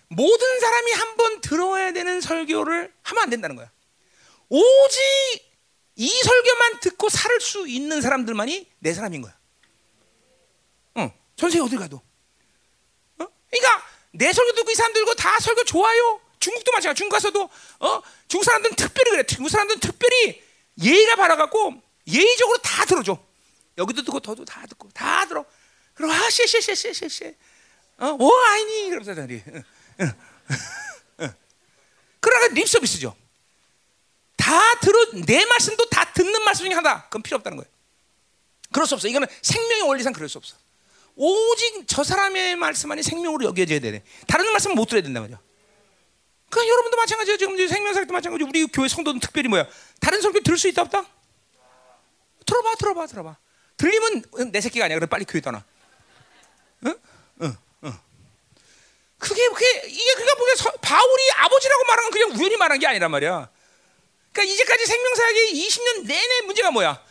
모든 0.08 0.60
사람이 0.60 0.92
한 0.92 1.16
번 1.18 1.40
들어야 1.40 1.92
되는 1.92 2.20
설교를 2.20 2.92
하면 3.02 3.22
안 3.22 3.28
된다는 3.30 3.56
거야. 3.56 3.70
오직 4.48 5.00
이 5.96 6.08
설교만 6.08 6.80
듣고 6.80 7.08
살 7.08 7.40
수 7.40 7.66
있는 7.68 8.00
사람들만이 8.00 8.70
내 8.78 8.92
사람인 8.94 9.22
거야. 9.22 9.37
어, 11.38 11.40
전 11.40 11.50
세계 11.50 11.62
어디 11.62 11.76
가도. 11.76 11.96
어? 13.18 13.26
그러니까 13.50 13.86
내 14.10 14.32
설교 14.32 14.52
듣고 14.56 14.70
이 14.72 14.74
사람 14.74 14.92
들고 14.92 15.14
다 15.14 15.38
설교 15.38 15.64
좋아요. 15.64 16.20
중국도 16.40 16.72
마찬가지. 16.72 16.98
중국 16.98 17.14
가서도 17.14 17.48
어, 17.80 18.02
중국 18.26 18.44
사람들은 18.44 18.76
특별히 18.76 19.10
그래. 19.12 19.22
중국 19.24 19.48
사람들은 19.48 19.80
특별히 19.80 20.42
예의가 20.82 21.16
바라갖고 21.16 21.80
예의적으로 22.08 22.58
다 22.58 22.84
들어줘. 22.84 23.18
여기도 23.78 24.02
듣고 24.02 24.18
더도 24.20 24.44
다 24.44 24.66
듣고 24.66 24.88
다 24.90 25.26
들어. 25.26 25.44
그리고 25.94 26.12
아 26.12 26.30
쉐쉐쉐쉐쉐쉐. 26.30 27.36
어, 27.98 28.16
오 28.18 28.32
아이니 28.32 28.90
그러면서 28.90 29.14
다리. 29.14 29.42
그러나 32.20 32.48
립 32.48 32.68
서비스죠. 32.68 33.16
다 34.36 34.74
들어 34.80 35.06
내 35.26 35.44
말씀도 35.44 35.88
다 35.88 36.12
듣는 36.12 36.42
말씀 36.44 36.64
중에 36.64 36.74
하나. 36.74 37.04
그건 37.04 37.22
필요 37.22 37.36
없다는 37.36 37.58
거예요. 37.58 37.70
그럴 38.72 38.86
수 38.86 38.94
없어. 38.94 39.06
이거는 39.08 39.28
생명의 39.42 39.82
원리상 39.82 40.12
그럴 40.12 40.28
수 40.28 40.38
없어. 40.38 40.56
오직 41.20 41.84
저 41.88 42.04
사람의 42.04 42.54
말씀만이 42.56 43.02
생명으로 43.02 43.44
여겨져야 43.46 43.80
되네. 43.80 44.04
다른 44.28 44.50
말씀은 44.52 44.76
못 44.76 44.86
들어야 44.86 45.02
된다 45.02 45.20
말이야. 45.20 45.40
그 46.48 46.66
여러분도 46.66 46.96
마찬가지예요. 46.96 47.36
지금 47.36 47.68
생명사 47.68 48.04
때 48.04 48.12
마찬가지. 48.12 48.44
우리 48.44 48.66
교회 48.68 48.86
성도는 48.86 49.20
특별히 49.20 49.48
뭐야? 49.48 49.66
다른 50.00 50.20
설교 50.20 50.40
들을 50.40 50.56
수 50.56 50.68
있다 50.68 50.82
없다? 50.82 51.04
들어봐, 52.46 52.74
들어봐, 52.76 53.06
들어봐. 53.06 53.36
들리면 53.76 54.52
내 54.52 54.60
새끼가 54.60 54.84
아니야. 54.84 54.96
그럼 54.96 55.08
빨리 55.08 55.24
교회 55.24 55.40
떠나. 55.40 55.64
응? 56.86 56.96
응, 57.42 57.56
응. 57.84 57.98
그게 59.18 59.48
그게 59.48 59.82
이게 59.88 60.14
그가 60.14 60.34
보게 60.36 60.52
바울이 60.80 61.30
아버지라고 61.36 61.84
말한 61.84 62.04
건 62.04 62.10
그냥 62.12 62.30
우연히 62.38 62.56
말한 62.56 62.78
게 62.78 62.86
아니란 62.86 63.10
말이야. 63.10 63.50
그러니까 64.32 64.54
이제까지 64.54 64.86
생명사학의 64.86 65.52
20년 65.52 66.06
내내 66.06 66.40
문제가 66.42 66.70
뭐야? 66.70 67.07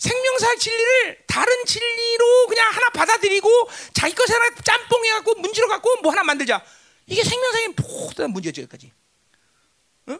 생명사학 0.00 0.58
진리를 0.58 1.24
다른 1.26 1.64
진리로 1.66 2.46
그냥 2.48 2.72
하나 2.72 2.88
받아들이고 2.88 3.48
자기 3.92 4.14
것에 4.14 4.32
하나 4.32 4.54
짬뽕해 4.54 5.10
갖고 5.10 5.34
문지러 5.34 5.68
갖고 5.68 5.94
뭐 6.00 6.10
하나 6.10 6.24
만들자. 6.24 6.64
이게 7.06 7.22
생명상의 7.22 7.74
모든 7.76 8.32
문제죠 8.32 8.62
여기까지. 8.62 8.92
응? 10.08 10.18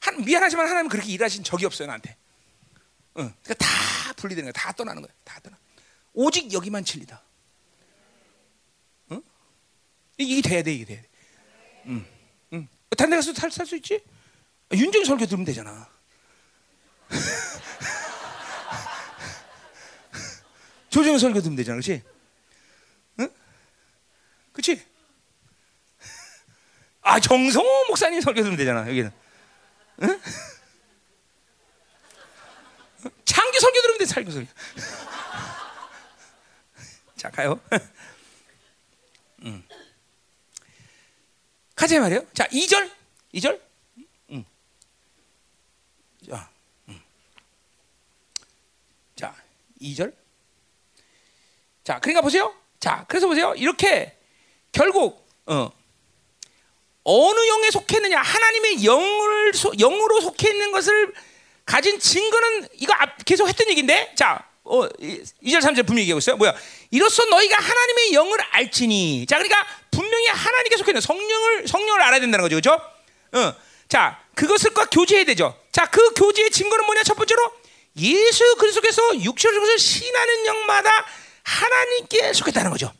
한, 0.00 0.24
미안하지만 0.24 0.68
하나님 0.68 0.88
그렇게 0.88 1.12
일하신 1.12 1.44
적이 1.44 1.66
없어요 1.66 1.86
나한테. 1.86 2.16
응. 3.18 3.32
그러니까 3.42 3.54
다 3.54 4.12
분리되는 4.14 4.50
거야. 4.50 4.64
다 4.64 4.72
떠나는 4.72 5.00
거야. 5.00 5.12
다 5.22 5.38
떠나. 5.44 5.56
오직 6.12 6.52
여기만 6.52 6.84
진리다. 6.84 7.22
응? 9.12 9.22
이게 10.16 10.42
돼야 10.48 10.62
돼, 10.64 10.72
이게 10.72 10.84
돼야 10.84 11.02
돼. 11.02 11.08
응. 11.86 12.06
응. 12.54 12.68
다른 12.96 13.10
데 13.10 13.16
가서 13.16 13.32
살수 13.32 13.76
있지? 13.76 14.02
윤정이 14.72 15.04
설교 15.04 15.24
들으면 15.26 15.44
되잖아. 15.44 15.88
조정의 20.90 21.18
설교 21.18 21.40
들으면 21.40 21.56
되잖아, 21.56 21.74
그렇지? 21.76 22.02
응? 23.20 23.30
그렇지? 24.52 24.84
아 27.02 27.20
정성호 27.20 27.86
목사님 27.88 28.20
설교 28.20 28.40
들으면 28.40 28.56
되잖아, 28.56 28.80
여기는. 28.88 29.10
응? 30.02 30.20
장기 33.24 33.60
설교 33.60 33.80
들으면 33.82 33.98
돼, 33.98 34.04
장기 34.06 34.30
설교. 34.30 34.48
자 37.16 37.30
가요. 37.30 37.60
음. 39.42 39.62
가자 41.74 42.00
말이요. 42.00 42.26
자 42.32 42.46
2절, 42.48 42.90
2절. 43.34 43.60
음. 44.30 44.44
자, 46.28 46.50
음. 46.88 47.00
자 49.14 49.34
2절. 49.80 50.27
자, 51.88 51.98
그러니까 52.00 52.20
보세요. 52.20 52.52
자, 52.78 53.06
그래서 53.08 53.26
보세요. 53.26 53.54
이렇게 53.56 54.14
결국 54.72 55.26
어, 55.46 55.72
어느 57.02 57.48
영에 57.48 57.70
속했느냐, 57.70 58.20
하나님의 58.20 58.84
영을 58.84 59.52
영으로 59.78 60.20
속해 60.20 60.50
있는 60.50 60.70
것을 60.70 61.14
가진 61.64 61.98
증거는 61.98 62.68
이거 62.74 62.92
계속 63.24 63.48
했던 63.48 63.70
얘기인데, 63.70 64.12
자, 64.14 64.46
어, 64.64 64.86
2절 64.86 65.62
3절 65.62 65.86
분명히 65.86 66.02
얘기하고 66.02 66.18
있어요. 66.18 66.36
뭐야? 66.36 66.54
이로써 66.90 67.24
너희가 67.24 67.56
하나님의 67.56 68.12
영을 68.12 68.38
알지니. 68.50 69.24
자, 69.24 69.38
그러니까 69.38 69.66
분명히 69.90 70.26
하나님께 70.26 70.76
속해 70.76 70.90
있는 70.90 71.00
성령을 71.00 71.66
성령을 71.68 72.02
알아야 72.02 72.20
된다는 72.20 72.42
거죠, 72.42 72.56
그렇죠? 72.60 72.82
어, 73.32 73.54
자, 73.88 74.22
그것을과 74.34 74.90
교제해야 74.90 75.24
되죠. 75.24 75.58
자, 75.72 75.86
그 75.86 76.12
교제의 76.12 76.50
증거는 76.50 76.84
뭐냐? 76.84 77.02
첫 77.04 77.14
번째로 77.14 77.50
예수 77.96 78.56
그리스도께서 78.56 79.22
육체를 79.22 79.58
것을 79.58 79.78
신하는 79.78 80.44
영마다 80.44 81.06
하나님께 81.48 82.34
속했다는 82.34 82.70
거죠. 82.70 82.92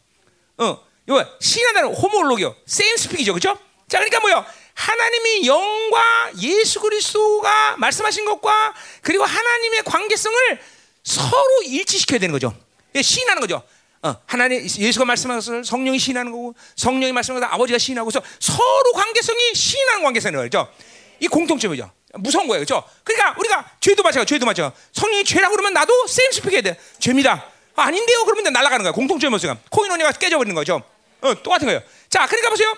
어, 0.56 0.82
이거 1.06 1.26
신하다는 1.40 1.94
호모올로기요. 1.94 2.56
세임 2.66 2.96
스픽이죠. 2.96 3.34
그죠? 3.34 3.58
자, 3.88 3.98
그러니까 3.98 4.20
뭐요? 4.20 4.44
하나님의 4.74 5.46
영과 5.46 6.30
예수 6.40 6.80
그리스도가 6.80 7.76
말씀하신 7.76 8.24
것과 8.24 8.74
그리고 9.02 9.24
하나님의 9.24 9.82
관계성을 9.84 10.60
서로 11.02 11.62
일치시켜야 11.64 12.18
되는 12.18 12.32
거죠. 12.32 12.54
시인하는 13.00 13.40
거죠. 13.40 13.62
어, 14.02 14.14
하나님 14.26 14.62
예수가 14.62 15.04
말씀한 15.04 15.38
것을 15.38 15.64
성령이 15.64 15.98
시인하는 15.98 16.30
거고 16.32 16.54
성령이 16.76 17.12
말씀한 17.12 17.40
것을 17.40 17.52
아버지가 17.52 17.78
시인하고 17.78 18.10
서 18.10 18.22
서로 18.40 18.92
관계성이 18.94 19.54
시인하는 19.54 20.04
관계성인 20.04 20.38
거죠. 20.38 20.72
이 21.20 21.26
공통점이죠. 21.26 21.90
무서운 22.14 22.46
거예요, 22.46 22.64
그렇죠? 22.64 22.88
그러니까 23.04 23.34
우리가 23.38 23.72
죄도 23.80 24.02
마찬가 24.02 24.24
죄도 24.24 24.46
마찬가 24.46 24.74
성령이 24.92 25.24
죄라고 25.24 25.52
그러면 25.52 25.74
나도 25.74 26.06
세임 26.06 26.30
스픽해야 26.30 26.62
돼. 26.62 26.78
죄입니다. 27.00 27.57
아, 27.80 27.90
닌데요 27.90 28.24
그러면 28.24 28.52
날아가는 28.52 28.82
거야. 28.82 28.92
공통점이 28.92 29.30
뭐죠? 29.30 29.56
코인 29.70 29.90
원리가 29.90 30.12
깨져버리는 30.12 30.54
거죠. 30.54 30.82
어, 31.20 31.34
똑같은 31.42 31.66
거예요. 31.66 31.80
자, 32.08 32.26
그러니까 32.26 32.50
보세요. 32.50 32.76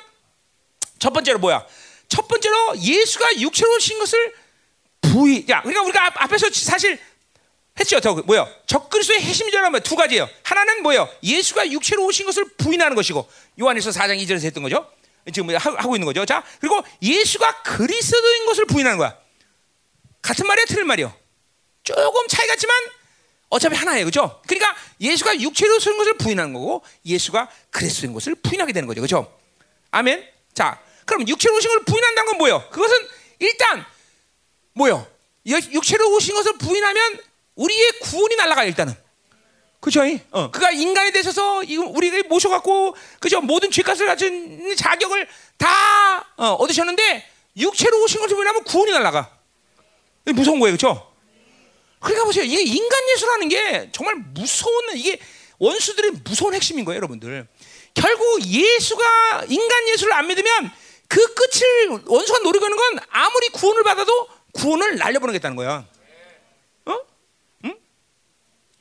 첫 0.98 1.12
번째로 1.12 1.38
뭐야? 1.38 1.66
첫 2.08 2.28
번째로 2.28 2.76
예수가 2.78 3.40
육체로 3.40 3.74
오신 3.76 3.98
것을 3.98 4.34
부의. 5.00 5.46
야, 5.48 5.62
그러니까 5.62 5.82
우리가 5.82 6.12
앞에서 6.24 6.50
사실 6.50 6.98
했죠. 7.78 8.00
더 8.00 8.14
뭐요? 8.14 8.46
적그리스도의 8.66 9.20
핵심이라는 9.20 9.80
두 9.80 9.96
가지예요. 9.96 10.28
하나는 10.42 10.82
뭐요? 10.82 11.08
예수가 11.22 11.70
육체로 11.70 12.04
오신 12.04 12.26
것을 12.26 12.44
부인하는 12.58 12.94
것이고 12.94 13.26
요한에서 13.60 13.90
4장 13.90 14.18
2절에서 14.22 14.44
했던 14.44 14.62
거죠. 14.62 14.86
지금 15.32 15.46
뭐 15.46 15.56
하고 15.56 15.96
있는 15.96 16.04
거죠. 16.06 16.26
자, 16.26 16.44
그리고 16.60 16.82
예수가 17.00 17.62
그리스도인 17.62 18.46
것을 18.46 18.66
부인하는 18.66 18.98
거야. 18.98 19.16
같은 20.20 20.46
말이야, 20.46 20.64
틀린 20.66 20.86
말이요. 20.86 21.14
조금 21.84 22.28
차이 22.28 22.46
같지만 22.46 22.76
어차피 23.50 23.76
하나예요. 23.76 24.06
그죠? 24.06 24.40
그러니까 24.46 24.74
예수가 25.00 25.40
육체로 25.40 25.76
오신 25.76 25.98
것을 25.98 26.16
부인하는 26.16 26.52
거고 26.52 26.82
예수가 27.04 27.50
그리스도인 27.70 28.14
것을 28.14 28.36
부인하게 28.36 28.72
되는 28.72 28.86
거죠. 28.86 29.00
그죠? 29.00 29.38
아멘. 29.90 30.26
자, 30.54 30.80
그럼 31.04 31.28
육체로 31.28 31.56
오신 31.56 31.68
것을 31.68 31.84
부인한다는 31.84 32.30
건 32.30 32.38
뭐예요? 32.38 32.68
그것은 32.70 32.96
일단 33.40 33.84
뭐요? 34.74 35.06
육체로 35.46 36.14
오신 36.14 36.34
것을 36.34 36.58
부인하면 36.58 37.18
우리의 37.56 37.92
구원이 38.00 38.36
날아가요 38.36 38.68
일단은. 38.68 38.94
그죠? 39.80 40.02
어, 40.30 40.50
그가 40.50 40.70
인간이 40.70 41.10
되셔서 41.10 41.62
우리를 41.66 42.24
모셔갖고 42.24 42.94
그죠? 43.18 43.40
모든 43.40 43.70
죄값을 43.70 44.06
가진 44.06 44.76
자격을 44.76 45.26
다 45.56 46.20
어, 46.36 46.52
얻으셨는데 46.52 47.26
육체로 47.56 48.00
오신 48.04 48.20
것을 48.20 48.36
부인하면 48.36 48.62
구원이 48.64 48.92
날아가. 48.92 49.36
무서운 50.26 50.60
거예요, 50.60 50.76
그렇죠? 50.76 51.09
그러니까 52.00 52.24
보세요, 52.24 52.44
이게 52.44 52.62
인간 52.62 52.98
예수라는 53.14 53.48
게 53.48 53.90
정말 53.92 54.16
무서운 54.16 54.96
이게 54.96 55.18
원수들의 55.58 56.12
무서운 56.24 56.54
핵심인 56.54 56.84
거예요, 56.84 56.96
여러분들. 56.96 57.46
결국 57.94 58.44
예수가 58.46 59.44
인간 59.48 59.88
예수를 59.88 60.12
안 60.14 60.26
믿으면 60.26 60.70
그 61.08 61.34
끝을 61.34 61.88
원수가 62.06 62.38
노리고 62.40 62.64
있는 62.66 62.76
건 62.76 62.98
아무리 63.10 63.48
구원을 63.50 63.82
받아도 63.82 64.28
구원을 64.52 64.96
날려보내겠다는 64.96 65.56
거야. 65.56 65.86
어? 66.86 66.98
응? 67.64 67.76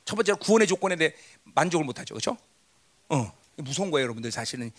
첫 0.05 0.15
번째로 0.15 0.37
구원의 0.37 0.67
조건에 0.67 0.95
대해 0.95 1.13
만족을 1.43 1.85
못하죠, 1.85 2.13
그렇죠? 2.13 2.37
어, 3.09 3.33
무서운 3.57 3.91
거예요, 3.91 4.03
여러분들 4.05 4.31
사실은 4.31 4.71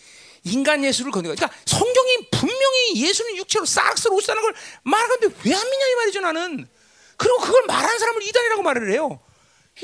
인간 0.43 0.83
예수를 0.83 1.11
건드려. 1.11 1.35
그러니까 1.35 1.55
성경이 1.65 2.29
분명히 2.31 2.95
예수는 2.95 3.35
육체로 3.37 3.65
싹쓸 3.65 4.11
오시다는 4.13 4.41
걸 4.41 4.53
말하는데 4.83 5.27
왜 5.45 5.53
안 5.53 5.69
믿냐 5.69 5.85
이 5.87 5.95
말이죠, 5.95 6.21
나는. 6.21 6.67
그리고 7.17 7.37
그걸 7.39 7.63
말하는 7.67 7.99
사람을 7.99 8.23
이단이라고 8.23 8.63
말을 8.63 8.91
해요. 8.93 9.19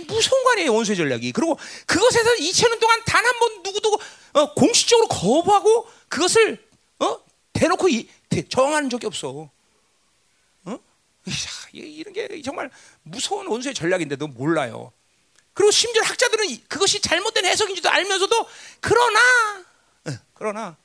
무서운 0.08 0.44
거 0.44 0.52
아니에요, 0.52 0.74
원수의 0.74 0.98
전략이. 0.98 1.32
그리고 1.32 1.58
그것에서 1.86 2.32
2000년 2.36 2.80
동안 2.80 3.02
단 3.06 3.26
한 3.26 3.40
번 3.40 3.64
누구도 3.64 4.00
어, 4.34 4.54
공식적으로 4.54 5.08
거부하고 5.08 5.88
그것을 6.10 6.64
어? 7.00 7.20
대놓고 7.54 7.90
이, 7.90 8.08
대, 8.30 8.48
정하는 8.48 8.90
적이 8.90 9.08
없어. 9.08 9.50
어? 10.66 10.80
이런 11.74 12.14
게 12.14 12.42
정말 12.44 12.70
무서운 13.04 13.48
원수의 13.48 13.74
전략인데도 13.74 14.28
몰라요. 14.28 14.92
그리고 15.54 15.72
심지어 15.72 16.04
학자들은 16.04 16.46
그것이 16.68 17.02
잘못된 17.02 17.46
해석인지도 17.46 17.90
알면서도 17.90 18.48
그러나 18.80 19.20
어, 20.06 20.12
그러나 20.36 20.78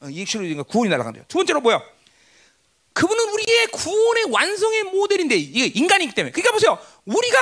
어, 0.00 0.08
이익실로 0.08 0.64
구원이 0.64 0.88
날아간대요. 0.90 1.24
두 1.28 1.38
번째로 1.38 1.60
뭐야? 1.60 1.82
그분은 3.00 3.30
우리의 3.30 3.66
구원의 3.68 4.24
완성의 4.30 4.82
모델인데 4.84 5.34
이게 5.34 5.64
인간이기 5.66 6.14
때문에. 6.14 6.32
그러니까 6.32 6.52
보세요. 6.52 6.78
우리가 7.06 7.38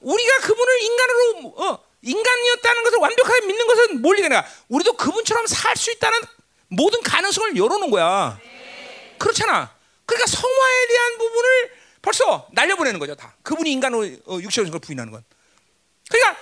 우리가 0.00 0.38
그분을 0.38 0.82
인간으로 0.82 1.54
어, 1.58 1.78
인간이었다는 2.02 2.82
것을 2.82 2.98
완벽하게 2.98 3.46
믿는 3.46 3.66
것은 3.68 4.02
뭘 4.02 4.18
얘기하냐? 4.18 4.44
우리도 4.68 4.94
그분처럼 4.96 5.46
살 5.46 5.76
수 5.76 5.92
있다는 5.92 6.18
모든 6.68 7.00
가능성을 7.02 7.56
열어놓은 7.56 7.90
거야. 7.90 8.40
그렇잖아. 9.18 9.72
그러니까 10.06 10.26
성화에 10.26 10.86
대한 10.88 11.18
부분을 11.18 11.70
벌써 12.02 12.48
날려보내는 12.50 12.98
거죠. 12.98 13.14
다 13.14 13.36
그분이 13.44 13.70
인간으로 13.70 14.08
어, 14.26 14.38
육체로 14.40 14.68
걸 14.70 14.80
부인하는 14.80 15.12
건. 15.12 15.22
그러니까 16.10 16.36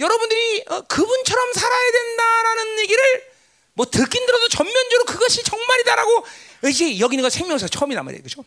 여러분들이 0.00 0.64
어, 0.66 0.80
그분처럼 0.80 1.52
살아야 1.52 1.92
된다라는 1.92 2.80
얘기를 2.80 3.28
뭐 3.74 3.86
듣긴 3.86 4.26
들어도 4.26 4.48
전면적으로 4.48 5.04
그것이 5.04 5.44
정말이다라고 5.44 6.26
이제 6.64 6.98
여기 6.98 7.14
있는 7.14 7.22
거 7.22 7.30
생명사 7.30 7.68
처음이란 7.68 8.04
말이에요. 8.04 8.22
그죠? 8.22 8.44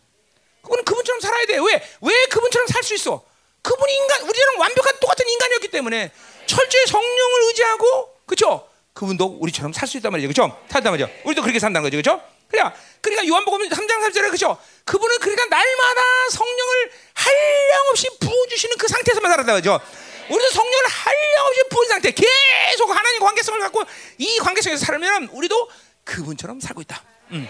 그분은 0.62 0.84
그분처럼 0.86 1.20
살아야 1.22 1.46
돼. 1.46 1.58
왜? 1.58 1.84
왜 2.02 2.26
그분처럼 2.28 2.68
살 2.68 2.84
수 2.84 2.94
있어? 2.96 3.24
그분이 3.62 3.94
인간, 3.94 4.22
우리랑 4.24 4.60
완벽한 4.60 5.00
똑같은 5.00 5.28
인간이었기 5.28 5.68
때문에 5.70 6.12
철저히 6.48 6.86
성령을 6.88 7.44
의지하고, 7.48 8.16
그죠? 8.26 8.68
그분도 8.94 9.38
우리처럼 9.40 9.72
살 9.74 9.88
수 9.88 9.98
있단 9.98 10.12
말이죠. 10.12 10.28
그죠? 10.28 10.60
살단 10.70 10.92
말이죠. 10.94 11.10
우리도 11.26 11.42
그렇게 11.42 11.60
산다는 11.60 11.90
거죠. 11.90 11.98
그죠? 11.98 12.22
그러니까 13.02 13.28
요한복음 13.28 13.70
3장 13.70 13.88
3절에 14.10 14.30
그죠? 14.30 14.58
그분은 14.84 15.20
그러니까 15.20 15.46
날마다 15.46 16.02
성령을 16.32 16.92
한량없이 17.14 18.08
부어주시는 18.20 18.78
그 18.78 18.88
상태에서만 18.88 19.32
살았다. 19.32 19.54
그죠? 19.54 19.80
우리도 20.30 20.50
성령을 20.52 20.86
한량없이 20.88 21.62
부은 21.70 21.88
상태, 21.88 22.12
계속 22.12 22.90
하나님 22.90 23.22
관계성을 23.22 23.60
갖고 23.62 23.84
이 24.18 24.38
관계성에서 24.40 24.86
살면 24.86 25.30
우리도 25.32 25.70
그분처럼 26.04 26.60
살고 26.60 26.82
있다. 26.82 27.04
음. 27.32 27.48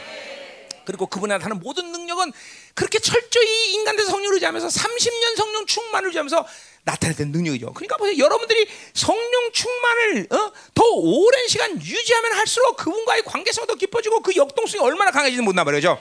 그리고 0.86 1.06
그분한테 1.08 1.44
하는 1.44 1.60
모든 1.60 1.92
능력은 1.92 2.32
그렇게 2.74 3.00
철저히 3.00 3.74
인간들 3.74 4.06
성령을 4.06 4.36
의지하면서 4.36 4.68
30년 4.68 5.36
성령 5.38 5.66
충만을 5.66 6.08
의지하면서 6.08 6.48
나타냈던 6.84 7.32
능력이죠. 7.32 7.74
그러니까 7.74 7.98
보세요. 7.98 8.18
여러분들이 8.18 8.68
성령 8.94 9.52
충만을 9.52 10.28
어? 10.32 10.52
더 10.74 10.84
오랜 10.84 11.48
시간 11.48 11.80
유지하면 11.80 12.34
할수록 12.34 12.76
그분과의 12.78 13.24
관계성이 13.24 13.68
더 13.68 13.76
깊어지고 13.76 14.22
그 14.22 14.36
역동성이 14.36 14.84
얼마나 14.84 15.12
강해지는지 15.12 15.46
못나 15.46 15.64
말이죠. 15.64 16.00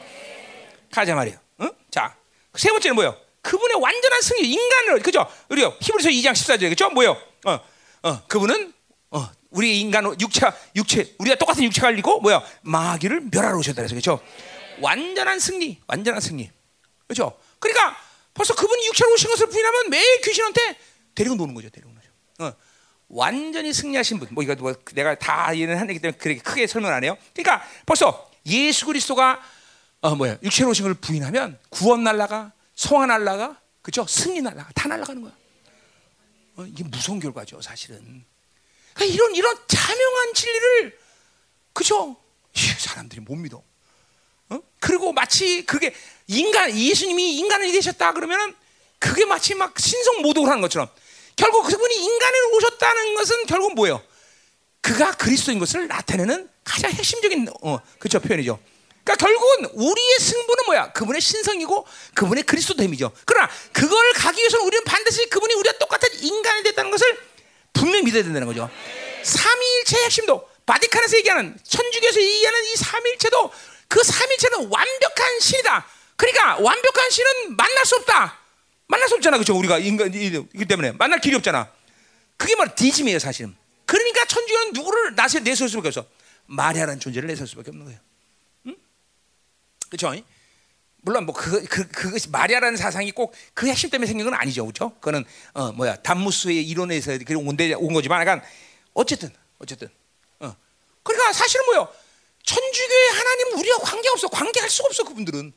가자 0.91 1.15
말이에요. 1.15 1.39
어? 1.59 1.69
자, 1.91 2.17
세 2.55 2.71
번째는 2.71 2.95
뭐요? 2.95 3.17
그분의 3.43 3.77
완전한 3.81 4.21
승리, 4.21 4.51
인간을 4.51 5.01
그죠? 5.01 5.27
우리요 5.49 5.75
히브리서 5.81 6.11
2장 6.11 6.33
14절에 6.33 6.69
그죠? 6.71 6.91
뭐요? 6.91 7.17
어, 7.47 7.61
어, 8.03 8.23
그분은 8.27 8.73
어, 9.11 9.29
우리 9.51 9.81
인간 9.81 10.05
육체, 10.21 10.47
육체, 10.77 11.15
우리가 11.19 11.37
똑같은 11.37 11.65
육체가 11.65 11.91
가지고 11.91 12.21
뭐야? 12.21 12.43
마귀를 12.63 13.29
멸하러 13.31 13.59
오셨다 13.59 13.77
그래서 13.77 13.95
그죠? 13.95 14.21
완전한 14.81 15.39
승리, 15.39 15.81
완전한 15.87 16.21
승리, 16.21 16.51
그죠? 17.07 17.39
그러니까 17.59 17.97
벌써 18.35 18.55
그분이 18.55 18.87
육체로 18.87 19.13
오신 19.13 19.29
것을 19.31 19.49
부인하면 19.49 19.91
매일 19.91 20.21
귀신한테 20.21 20.79
데리고 21.15 21.35
노는 21.35 21.55
거죠, 21.55 21.69
데리고 21.71 21.93
노죠. 21.93 22.09
어, 22.39 22.53
완전히 23.09 23.73
승리하신 23.73 24.19
분, 24.19 24.29
뭐 24.31 24.43
이거 24.43 24.55
뭐 24.55 24.73
내가 24.95 25.17
다 25.17 25.53
이해는 25.53 25.79
하기 25.79 25.99
때문에 25.99 26.17
그렇게 26.17 26.41
크게 26.41 26.67
설명 26.67 26.93
안 26.93 27.05
해요. 27.05 27.17
그러니까 27.35 27.67
벌써 27.85 28.31
예수 28.47 28.87
그리스도가 28.87 29.43
어 30.01 30.15
뭐야 30.15 30.39
육체로 30.43 30.71
오신 30.71 30.85
걸 30.85 30.95
부인하면 30.95 31.59
구원 31.69 32.05
날라가 32.05 32.53
성화 32.75 33.07
날라가 33.07 33.61
그죠 33.83 34.07
승리 34.07 34.41
날라가 34.41 34.71
다 34.75 34.89
날라가는 34.89 35.23
거야. 35.23 35.33
어, 36.57 36.65
이게 36.65 36.85
무서운 36.85 37.21
결과죠 37.21 37.61
사실은. 37.61 38.25
그러니까 38.95 39.15
이런 39.15 39.35
이런 39.35 39.59
자명한 39.67 40.35
진리를 40.35 40.99
그죠 41.73 42.17
사람들이 42.55 43.21
못 43.21 43.35
믿어. 43.35 43.63
어? 44.51 44.61
그리고 44.79 45.13
마치 45.13 45.65
그게 45.65 45.95
인간 46.27 46.77
예수님이 46.77 47.39
인간이 47.39 47.73
되셨다 47.73 48.13
그러면은 48.13 48.55
그게 48.99 49.25
마치 49.25 49.55
막 49.55 49.79
신성 49.79 50.23
모독을 50.23 50.51
하는 50.51 50.61
것처럼 50.61 50.89
결국 51.37 51.67
그분이 51.67 51.95
인간으로 51.95 52.57
오셨다는 52.57 53.15
것은 53.15 53.47
결국 53.47 53.75
뭐예요? 53.75 54.03
그가 54.83 55.13
그리스도인 55.13 55.59
것을 55.59 55.89
나타내는 55.89 56.49
가장 56.65 56.91
핵심적인 56.91 57.49
어, 57.63 57.81
그죠 57.99 58.21
표현이죠. 58.21 58.59
그러니까 59.03 59.27
결국은 59.27 59.71
우리의 59.73 60.19
승부는 60.21 60.65
뭐야? 60.67 60.93
그분의 60.93 61.21
신성이고 61.21 61.87
그분의 62.15 62.45
그리스도됨이죠. 62.45 63.13
그러나 63.25 63.49
그걸 63.73 64.13
가기 64.13 64.39
위해서는 64.39 64.67
우리는 64.67 64.85
반드시 64.85 65.29
그분이 65.31 65.55
우리와 65.55 65.79
똑같은 65.79 66.09
인간이 66.23 66.63
됐다는 66.63 66.91
것을 66.91 67.19
분명히 67.73 68.05
믿어야 68.05 68.23
된다는 68.23 68.47
거죠. 68.47 68.69
삼위일체의 69.23 70.05
핵심도 70.05 70.49
바티칸에서 70.67 71.17
얘기하는 71.19 71.59
천주교에서 71.65 72.21
얘기하는 72.21 72.65
이 72.65 72.77
삼위일체도 72.77 73.53
그 73.91 74.03
삼위일체는 74.05 74.69
완벽한 74.71 75.41
신이다. 75.41 75.85
그러니까 76.17 76.57
완벽한 76.59 77.11
신은 77.11 77.57
만날 77.57 77.85
수 77.85 77.97
없다. 77.97 78.39
만날 78.87 79.09
수 79.09 79.17
없잖아, 79.17 79.37
그렇죠? 79.37 79.59
우리가 79.59 79.79
인간 79.79 80.15
이기 80.15 80.65
때문에 80.65 80.93
만날 80.93 81.21
길이 81.21 81.35
없잖아. 81.35 81.69
그게 82.37 82.55
뭐 82.55 82.67
디즘이에요, 82.75 83.19
사실은. 83.19 83.57
그러니까 83.87 84.25
천주교는 84.27 84.73
누구를 84.75 85.17
나서 85.17 85.41
내세울 85.41 85.69
수밖에 85.69 85.89
없어. 85.89 86.07
마리아라는 86.47 87.01
존재를 87.01 87.27
내세울 87.27 87.49
수밖에 87.49 87.71
없는 87.71 87.85
거예요. 87.85 88.01
그렇죠? 89.91 90.15
물론 91.03 91.27
뭐그 91.27 91.65
그 91.67 91.89
그, 91.89 92.11
것이 92.13 92.29
마리아라는 92.31 92.77
사상이 92.77 93.11
꼭 93.11 93.35
그 93.55 93.67
핵심 93.67 93.91
때문에 93.91 94.07
생긴 94.07 94.27
건 94.27 94.35
아니죠, 94.35 94.65
그렇죠? 94.65 94.91
그거는 95.01 95.25
어 95.55 95.73
뭐야 95.73 95.97
담무스의 95.97 96.63
이론에서 96.69 97.19
그런 97.27 97.47
온데 97.49 97.73
온 97.75 97.93
거지만, 97.93 98.21
약간 98.21 98.41
어쨌든 98.95 99.31
어쨌든 99.59 99.89
어 100.39 100.55
그러니까 101.03 101.33
사실은 101.33 101.67
뭐요? 101.67 101.93
천주교의 102.51 103.11
하나님은 103.11 103.53
우리와 103.59 103.79
관계 103.79 104.09
없어, 104.09 104.27
관계할 104.27 104.69
수가 104.69 104.87
없어 104.87 105.05
그분들은 105.05 105.53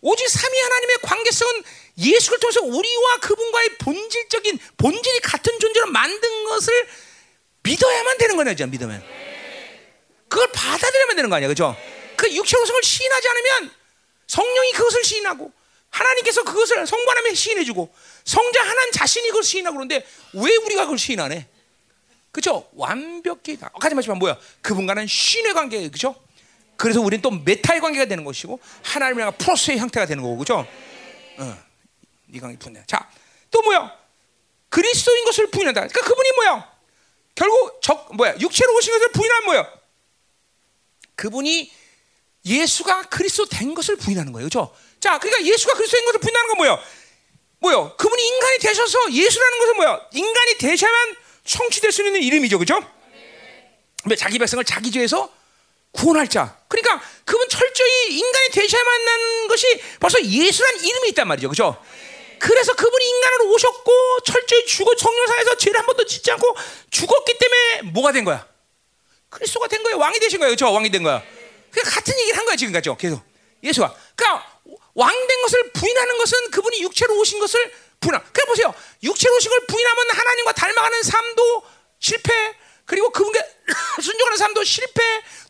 오직 0.00 0.28
삼위 0.28 0.60
하나님의 0.60 0.98
관계성은 1.02 1.64
예수를 1.98 2.38
통해서 2.38 2.60
우리와 2.60 3.16
그분과의 3.20 3.78
본질적인 3.78 4.58
본질이 4.76 5.20
같은 5.20 5.58
존재로 5.58 5.86
만든 5.86 6.44
것을 6.44 6.88
믿어야만 7.62 8.18
되는 8.18 8.36
거냐, 8.36 8.66
믿으면 8.66 9.02
그걸 10.28 10.52
받아들여야만 10.52 11.16
되는 11.16 11.30
거 11.30 11.36
아니야, 11.36 11.48
그렇죠? 11.48 11.76
그 12.16 12.32
육체로 12.32 12.64
성을 12.64 12.82
시인하지 12.82 13.28
않으면 13.28 13.74
성령이 14.28 14.72
그것을 14.72 15.02
시인하고 15.02 15.52
하나님께서 15.90 16.44
그것을 16.44 16.78
하나님에 16.78 17.34
시인해주고 17.34 17.92
성자 18.24 18.62
하나님 18.62 18.92
자신이 18.92 19.28
그걸 19.28 19.42
시인하고 19.42 19.76
그러는데 19.76 20.06
왜 20.34 20.54
우리가 20.56 20.82
그걸 20.82 20.98
시인하네? 20.98 21.48
그죠? 22.34 22.68
완벽히 22.74 23.56
다. 23.56 23.70
가지 23.80 23.94
마시면 23.94 24.18
뭐야? 24.18 24.36
그분과는 24.60 25.06
신의 25.06 25.54
관계예요, 25.54 25.88
그죠? 25.88 26.16
그래서 26.76 27.00
우리는 27.00 27.22
또 27.22 27.30
메타의 27.30 27.80
관계가 27.80 28.06
되는 28.06 28.24
것이고 28.24 28.58
하나님이랑 28.82 29.38
프로스의 29.38 29.78
형태가 29.78 30.06
되는 30.06 30.20
거고, 30.20 30.36
그죠? 30.38 30.66
어, 31.38 31.58
이 32.32 32.40
관계 32.40 32.58
분야. 32.58 32.82
자, 32.88 33.08
또 33.52 33.62
뭐야? 33.62 33.96
그리스도인 34.68 35.24
것을 35.26 35.46
부인한다. 35.46 35.86
그러니까 35.86 36.00
그분이 36.00 36.32
뭐야? 36.32 36.74
결국 37.36 37.80
적 37.80 38.12
뭐야? 38.16 38.34
육체로 38.40 38.74
오신 38.74 38.92
것을 38.94 39.12
부인하면 39.12 39.44
뭐야? 39.44 39.72
그분이 41.14 41.70
예수가 42.44 43.04
그리스도 43.10 43.46
된 43.46 43.74
것을 43.74 43.94
부인하는 43.94 44.32
거예요. 44.32 44.48
그렇죠? 44.48 44.74
자, 44.98 45.20
그러니까 45.20 45.48
예수가 45.48 45.74
그리스도 45.74 45.98
된 45.98 46.06
것을 46.06 46.18
부인하는 46.18 46.48
건 46.48 46.56
뭐예요? 46.56 46.80
뭐요? 47.60 47.96
그분이 47.96 48.26
인간이 48.26 48.58
되셔서 48.58 49.12
예수라는 49.12 49.58
것은 49.60 49.76
뭐야? 49.76 50.08
인간이 50.14 50.58
되셔야만 50.58 51.16
성취될 51.44 51.92
수 51.92 52.04
있는 52.04 52.22
이름이죠. 52.22 52.58
그렇죠? 52.58 52.80
근데 54.02 54.16
자기 54.16 54.38
백성을 54.38 54.62
자기 54.64 54.90
죄에서 54.90 55.32
구원할 55.92 56.28
자. 56.28 56.58
그러니까 56.68 57.02
그분 57.24 57.48
철저히 57.48 58.18
인간이 58.18 58.48
되셔야만 58.50 59.08
하는 59.08 59.48
것이 59.48 59.80
벌써 60.00 60.22
예수라는 60.22 60.84
이름이 60.84 61.08
있단 61.10 61.26
말이죠. 61.28 61.48
그렇죠? 61.48 61.82
그래서 62.38 62.74
그분이 62.74 63.04
인간으로 63.08 63.50
오셨고 63.52 64.20
철저히 64.26 64.66
죽어 64.66 64.92
성령사에서 64.98 65.56
죄를 65.56 65.78
한 65.78 65.86
번도 65.86 66.04
짓지 66.04 66.30
않고 66.32 66.56
죽었기 66.90 67.38
때문에 67.38 67.92
뭐가 67.92 68.12
된 68.12 68.24
거야? 68.24 68.46
그리스도가 69.30 69.68
된 69.68 69.82
거예요. 69.82 69.98
왕이 69.98 70.18
되신 70.20 70.38
거예요. 70.40 70.54
그렇죠? 70.54 70.72
왕이 70.72 70.90
된 70.90 71.02
거야. 71.02 71.22
그 71.70 71.80
같은 71.82 72.18
얘기를 72.18 72.38
한 72.38 72.44
거야 72.44 72.56
지금 72.56 72.72
같죠. 72.72 72.96
계속 72.96 73.22
예수가. 73.62 73.94
그러니까 74.14 74.60
왕 74.94 75.26
된 75.26 75.42
것을 75.42 75.72
부인하는 75.72 76.18
것은 76.18 76.50
그분이 76.50 76.82
육체로 76.82 77.18
오신 77.18 77.38
것을 77.40 77.72
부인하. 78.04 78.22
그래 78.32 78.44
보세요. 78.46 78.74
육체로 79.02 79.34
오신 79.36 79.50
걸 79.50 79.66
부인하면 79.66 80.10
하나님과 80.10 80.52
닮아가는 80.52 81.02
삶도 81.02 81.62
실패. 81.98 82.56
그리고 82.84 83.10
그분께 83.10 83.40
순종하는 84.02 84.36
삶도 84.36 84.62
실패. 84.64 85.02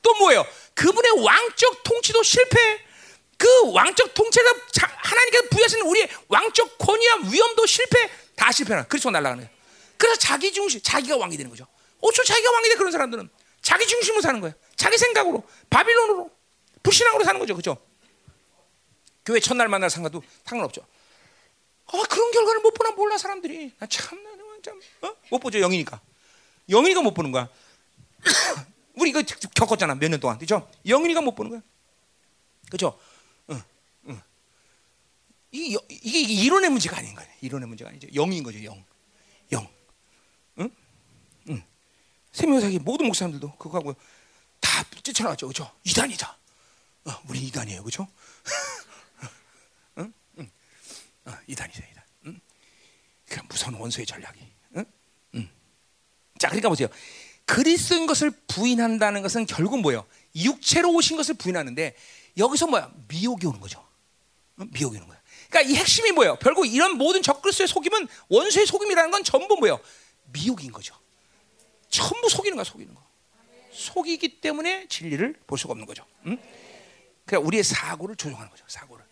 또 0.02 0.14
뭐예요? 0.14 0.46
그분의 0.74 1.24
왕적 1.24 1.82
통치도 1.82 2.22
실패. 2.22 2.84
그 3.36 3.72
왕적 3.72 4.14
통치가 4.14 4.54
하나님께서 4.78 5.48
부여하신 5.50 5.80
우리의 5.80 6.08
왕적 6.28 6.78
권위와 6.78 7.16
위엄도 7.30 7.66
실패. 7.66 8.10
다 8.36 8.52
실패나. 8.52 8.84
그리스도 8.84 9.10
날아가는 9.10 9.44
거예요. 9.44 9.54
그래서 9.96 10.18
자기 10.18 10.52
중심, 10.52 10.80
자기가 10.82 11.16
왕이 11.16 11.36
되는 11.36 11.50
거죠. 11.50 11.66
어쩌 12.00 12.22
자기가 12.22 12.50
왕이 12.52 12.68
돼 12.68 12.74
그런 12.76 12.92
사람들은 12.92 13.28
자기 13.62 13.86
중심으로 13.86 14.20
사는 14.20 14.40
거예요. 14.40 14.54
자기 14.76 14.98
생각으로 14.98 15.42
바빌론으로 15.70 16.30
불신앙으로 16.82 17.24
사는 17.24 17.40
거죠, 17.40 17.56
그죠? 17.56 17.76
교회 19.24 19.40
첫날 19.40 19.68
만날 19.68 19.88
상관도 19.88 20.22
상관없죠. 20.44 20.86
아 21.86 22.02
그런 22.08 22.30
결과를 22.32 22.60
못 22.62 22.72
보나 22.74 22.90
몰라 22.92 23.18
사람들이. 23.18 23.72
나 23.78 23.86
참, 23.86 24.18
참, 24.62 24.80
어? 25.02 25.14
못 25.30 25.38
보죠 25.38 25.58
영이니까. 25.60 26.00
영이니까 26.68 27.02
못 27.02 27.12
보는 27.14 27.30
거야. 27.32 27.48
우리 28.94 29.10
이거 29.10 29.22
겪었잖아 29.54 29.94
몇 29.96 30.08
년 30.08 30.20
동안, 30.20 30.38
그죠? 30.38 30.68
영이니까 30.86 31.20
못 31.20 31.34
보는 31.34 31.50
거야, 31.50 31.62
그죠? 32.70 32.98
응, 33.50 33.62
응. 34.08 34.22
이게, 35.50 35.76
이론의 35.90 36.70
문제가 36.70 36.96
아닌 36.98 37.14
거예요. 37.14 37.30
이론의 37.42 37.68
문제가 37.68 37.90
아니죠. 37.90 38.08
영인 38.14 38.42
거죠, 38.42 38.62
영, 38.64 38.82
영. 39.52 39.68
응, 40.60 40.70
응. 41.50 41.62
세명사기 42.32 42.78
모든 42.78 43.06
목사님들도 43.06 43.56
그거 43.56 43.78
하고 43.78 43.94
다 44.60 44.82
쫓아나왔죠. 45.02 45.48
그죠? 45.48 45.70
이단이다. 45.84 46.38
어, 47.06 47.10
우리 47.28 47.40
이단이에요. 47.40 47.82
그죠? 47.84 48.08
어, 51.26 51.32
이단이다, 51.46 51.86
이단. 51.90 52.04
응? 52.26 52.40
그 53.28 53.40
무서운 53.48 53.74
원수의 53.74 54.06
전략이. 54.06 54.54
자, 56.38 56.48
그러니까 56.48 56.68
보세요. 56.68 56.88
그리스도인 57.46 58.06
것을 58.06 58.30
부인한다는 58.48 59.22
것은 59.22 59.46
결국 59.46 59.80
뭐예요? 59.80 60.06
육체로 60.36 60.92
오신 60.92 61.16
것을 61.16 61.34
부인하는데 61.34 61.94
여기서 62.36 62.66
뭐야? 62.66 62.92
미혹이 63.08 63.46
오는 63.46 63.60
거죠. 63.60 63.86
응? 64.60 64.68
미혹이 64.72 64.96
오는 64.96 65.08
거야. 65.08 65.18
그러니까 65.48 65.72
이 65.72 65.76
핵심이 65.76 66.10
뭐예요? 66.12 66.36
결국 66.36 66.66
이런 66.66 66.98
모든 66.98 67.22
적그리스도의 67.22 67.68
속임은 67.68 68.08
원수의 68.28 68.66
속임이라는 68.66 69.10
건 69.10 69.24
전부 69.24 69.56
뭐예요? 69.56 69.80
미혹인 70.32 70.72
거죠. 70.72 70.94
전부 71.88 72.28
속이는 72.28 72.56
거야, 72.56 72.64
속이는 72.64 72.94
거. 72.94 73.02
속이기 73.72 74.40
때문에 74.40 74.88
진리를 74.88 75.40
볼 75.46 75.58
수가 75.58 75.72
없는 75.72 75.86
거죠. 75.86 76.04
응? 76.26 76.38
그러니까 77.24 77.46
우리의 77.46 77.62
사고를 77.62 78.16
조종하는 78.16 78.50
거죠. 78.50 78.64
사고를 78.68 79.04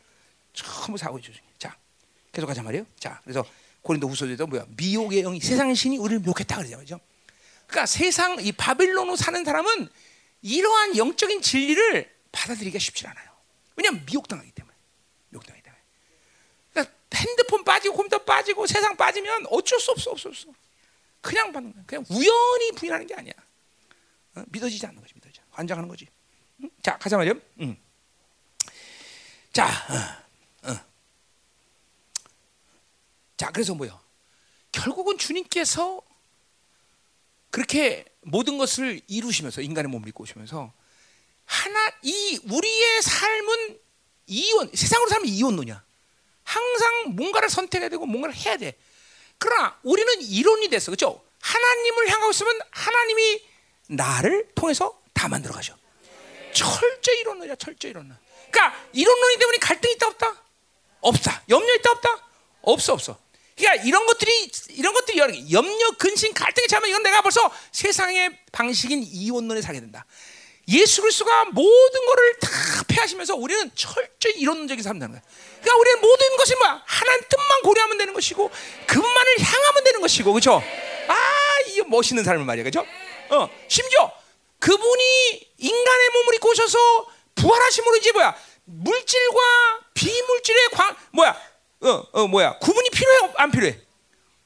전부 0.52 0.98
사고를 0.98 1.22
조종해. 1.22 1.48
자, 1.58 1.76
계속 2.32 2.46
가자 2.46 2.62
말이에요. 2.62 2.86
자, 2.98 3.20
그래서 3.22 3.44
고린도 3.82 4.08
후서에도 4.08 4.46
뭐야? 4.46 4.64
미혹의 4.76 5.22
영이 5.22 5.40
세상의 5.40 5.74
신이 5.76 5.98
우리를 5.98 6.20
미혹했다 6.20 6.56
그러죠, 6.56 6.78
그죠? 6.78 7.00
그러니까 7.66 7.86
세상 7.86 8.38
이 8.40 8.52
바빌론으로 8.52 9.16
사는 9.16 9.44
사람은 9.44 9.88
이러한 10.42 10.96
영적인 10.96 11.42
진리를 11.42 12.10
받아들이기가 12.32 12.78
쉽지 12.78 13.06
않아요. 13.06 13.30
왜냐하면 13.76 14.04
미혹당하기 14.06 14.50
때문에. 14.52 14.74
미혹당하기 15.30 15.62
때문에. 15.62 15.82
그러니까 16.72 16.94
핸드폰 17.14 17.64
빠지고 17.64 17.96
컴퓨터 17.96 18.18
빠지고 18.18 18.66
세상 18.66 18.96
빠지면 18.96 19.46
어쩔 19.50 19.78
수 19.78 19.90
없어 19.90 20.10
없어 20.10 20.28
없어. 20.28 20.48
그냥 21.20 21.52
받는 21.52 21.72
거야. 21.72 21.84
그냥 21.86 22.04
우연히 22.10 22.72
부인하는 22.72 23.06
게 23.06 23.14
아니야. 23.14 23.32
어? 24.34 24.42
믿어지지 24.48 24.84
않는 24.86 25.00
거지, 25.00 25.14
믿어지. 25.14 25.40
환장하는 25.50 25.88
거지. 25.88 26.06
응? 26.62 26.70
자, 26.82 26.98
가자 26.98 27.16
말이요. 27.16 27.34
응. 27.60 27.76
자, 29.52 29.66
어, 29.66 29.94
어. 29.94 30.21
자, 33.42 33.50
그래서 33.50 33.74
뭐요? 33.74 33.98
결국은 34.70 35.18
주님께서 35.18 36.00
그렇게 37.50 38.04
모든 38.20 38.56
것을 38.56 39.00
이루시면서 39.08 39.62
인간의 39.62 39.90
몸을 39.90 40.08
입고 40.10 40.22
오시면서 40.22 40.72
하나 41.44 41.92
이 42.02 42.38
우리의 42.48 43.02
삶은 43.02 43.80
이원 44.28 44.70
세상으로 44.72 45.10
살면 45.10 45.28
이원론이야. 45.28 45.84
항상 46.44 47.16
뭔가를 47.16 47.50
선택해야 47.50 47.88
되고 47.88 48.06
뭔가를 48.06 48.32
해야 48.36 48.56
돼. 48.56 48.78
그러나 49.38 49.76
우리는 49.82 50.22
이론이 50.22 50.68
됐어, 50.68 50.92
그렇죠? 50.92 51.20
하나님을 51.40 52.10
향하고 52.10 52.30
있으면 52.30 52.60
하나님이 52.70 53.44
나를 53.88 54.52
통해서 54.54 55.02
다 55.12 55.26
만들어 55.26 55.52
가셔. 55.52 55.76
철저 56.54 57.12
이론론이야, 57.12 57.56
철저 57.56 57.88
이론론. 57.88 58.16
그러니까 58.52 58.86
이론론이 58.92 59.38
때문에 59.38 59.58
갈등이 59.58 59.94
있다 59.94 60.06
없다? 60.06 60.42
없다. 61.00 61.42
염려 61.48 61.74
있다 61.74 61.90
없다? 61.90 62.28
없어, 62.62 62.92
없어. 62.92 63.21
그러니까 63.56 63.84
이런 63.84 64.06
것들이 64.06 64.50
이런 64.70 64.92
것들이 64.94 65.18
염려, 65.18 65.90
근심, 65.98 66.32
갈등이 66.32 66.68
참면 66.68 66.90
이건 66.90 67.02
내가 67.02 67.20
벌써 67.20 67.50
세상의 67.72 68.38
방식인 68.50 69.02
이원론에 69.02 69.60
살게 69.60 69.80
된다. 69.80 70.06
예수 70.68 71.02
그리스도가 71.02 71.46
모든 71.46 72.06
것을 72.06 72.38
다 72.40 72.48
패하시면서 72.88 73.34
우리는 73.34 73.70
철저히 73.74 74.34
이론적인 74.34 74.84
하는 74.86 75.00
거야. 75.10 75.20
그러니까 75.60 75.76
우리는 75.76 76.00
모든 76.00 76.36
것이 76.36 76.54
뭐야? 76.56 76.82
하나님 76.86 77.22
뜻만 77.28 77.62
고려하면 77.62 77.98
되는 77.98 78.14
것이고 78.14 78.50
그분만을 78.86 79.40
향하면 79.40 79.84
되는 79.84 80.00
것이고 80.00 80.32
그렇죠? 80.32 80.62
아, 81.08 81.14
이 81.66 81.80
멋있는 81.82 82.22
삶을 82.24 82.44
말이야. 82.44 82.64
그렇죠? 82.64 82.86
어, 83.30 83.50
심지어 83.68 84.12
그분이 84.60 85.54
인간의 85.58 86.10
몸을 86.10 86.34
입고 86.36 86.50
오셔서 86.50 86.78
부활하심으로 87.34 87.96
이제 87.96 88.12
뭐야? 88.12 88.36
물질과 88.64 89.80
비물질의 89.94 90.68
광 90.70 90.96
뭐야? 91.10 91.51
어, 91.82 92.06
어 92.12 92.26
뭐야? 92.28 92.58
구분이 92.58 92.90
필요해 92.90 93.32
안 93.36 93.50
필요해? 93.50 93.78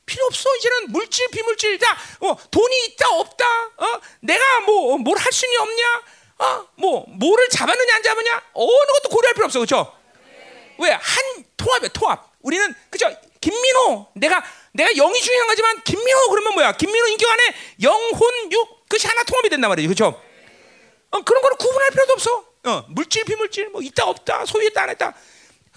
필요 0.07 0.25
없어. 0.27 0.55
이제는 0.57 0.93
물질 0.93 1.29
비물질. 1.31 1.79
다 1.79 1.97
어, 2.21 2.37
돈이 2.51 2.87
있다 2.87 3.11
없다? 3.11 3.45
어? 3.77 4.01
내가 4.21 4.61
뭐 4.61 4.97
뭘 4.99 5.19
할 5.19 5.33
수는 5.33 5.61
없냐? 5.61 6.03
어? 6.39 6.69
뭐 6.77 7.05
뭐를 7.09 7.49
잡았느냐 7.49 7.95
안 7.97 8.03
잡았냐? 8.03 8.43
어느 8.55 8.93
것도 8.93 9.09
고려할 9.11 9.35
필요 9.35 9.47
없어. 9.47 9.59
그렇죠 9.59 9.93
왜한 10.79 11.01
통합이야 11.57 11.89
통합. 11.91 12.31
우리는 12.41 12.75
그죠 12.91 13.09
김민호. 13.41 14.09
내가 14.15 14.43
내가 14.73 14.91
영이 14.95 15.21
중요한 15.21 15.47
거지만 15.49 15.83
김민호 15.83 16.29
그러면 16.31 16.55
뭐야? 16.55 16.73
김민호 16.73 17.07
인격 17.09 17.31
안에 17.31 17.43
영혼 17.83 18.53
육 18.53 18.89
그것이 18.89 19.07
하나 19.07 19.23
통합이 19.25 19.49
된단 19.49 19.69
말이죠 19.71 19.89
그렇죠 19.89 20.23
어, 21.11 21.23
그런 21.23 21.43
거를 21.43 21.57
구분할 21.57 21.91
필요도 21.91 22.13
없어. 22.13 22.45
어, 22.67 22.85
물질 22.89 23.25
비물질 23.25 23.69
뭐 23.71 23.81
있다 23.83 24.05
없다 24.07 24.45
소유했다 24.45 24.83
안 24.83 24.91
했다. 24.91 25.09
어, 25.09 25.13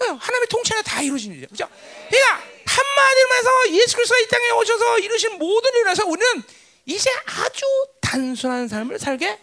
하나님의 0.06 0.48
통치 0.50 0.74
안에 0.74 0.82
다 0.84 1.02
이루어지는 1.02 1.38
일이죠 1.38 1.48
그렇죠 1.50 1.74
그러니까 2.10 2.44
한마디로 2.66 3.28
말해서 3.30 3.50
예수 3.72 3.96
그리스도가 3.96 4.20
이 4.20 4.28
땅에 4.28 4.50
오셔서 4.52 5.00
이루신 5.00 5.38
모든 5.38 5.72
일을 5.72 5.92
해서 5.92 6.06
우리는 6.06 6.44
이제 6.86 7.10
아주 7.26 7.66
단순한 8.02 8.68
삶을 8.68 9.00
살게 9.00 9.40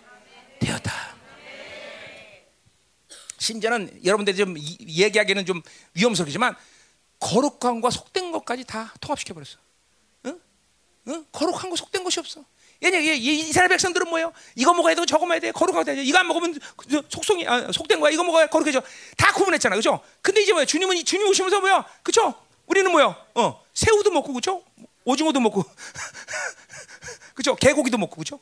되었다. 0.58 1.16
심지어는 3.38 4.04
여러분들이 4.04 4.36
좀 4.36 4.56
얘기하기는 4.58 5.46
좀 5.46 5.62
위험스럽지만 5.94 6.56
거룩함과 7.20 7.90
속된 7.90 8.32
것까지 8.32 8.64
다 8.64 8.92
통합시켜 9.00 9.34
버렸어. 9.34 9.58
응? 10.26 10.40
응? 11.08 11.26
거룩한 11.32 11.70
거 11.70 11.76
속된 11.76 12.02
것이 12.02 12.18
없어. 12.18 12.44
얘네 12.82 13.16
이스라엘 13.16 13.68
백성들은 13.70 14.08
뭐예요? 14.08 14.32
이거 14.54 14.74
먹어야 14.74 14.94
되고 14.94 15.06
저거 15.06 15.24
먹어야 15.24 15.40
돼. 15.40 15.52
거룩하게 15.52 15.94
돼. 15.94 16.02
이거 16.04 16.18
안 16.18 16.26
먹으면 16.26 16.58
속성이 17.08 17.46
아, 17.48 17.70
속된 17.72 18.00
거야. 18.00 18.10
이거 18.10 18.22
먹어야 18.22 18.46
거룩해져. 18.46 18.82
다 19.16 19.32
구분했잖아. 19.32 19.76
그죠? 19.76 20.00
근데 20.20 20.42
이제 20.42 20.52
뭐야? 20.52 20.64
주님은 20.66 21.04
주님 21.04 21.26
오시면서 21.28 21.60
뭐야? 21.60 21.84
그죠? 22.02 22.34
우리는 22.66 22.90
뭐요? 22.90 23.16
어, 23.34 23.64
새우도 23.72 24.10
먹고 24.10 24.32
그죠? 24.34 24.62
오징어도 25.04 25.40
먹고 25.40 25.64
그죠? 27.34 27.54
개고기도 27.56 27.96
먹고 27.96 28.16
그죠? 28.16 28.40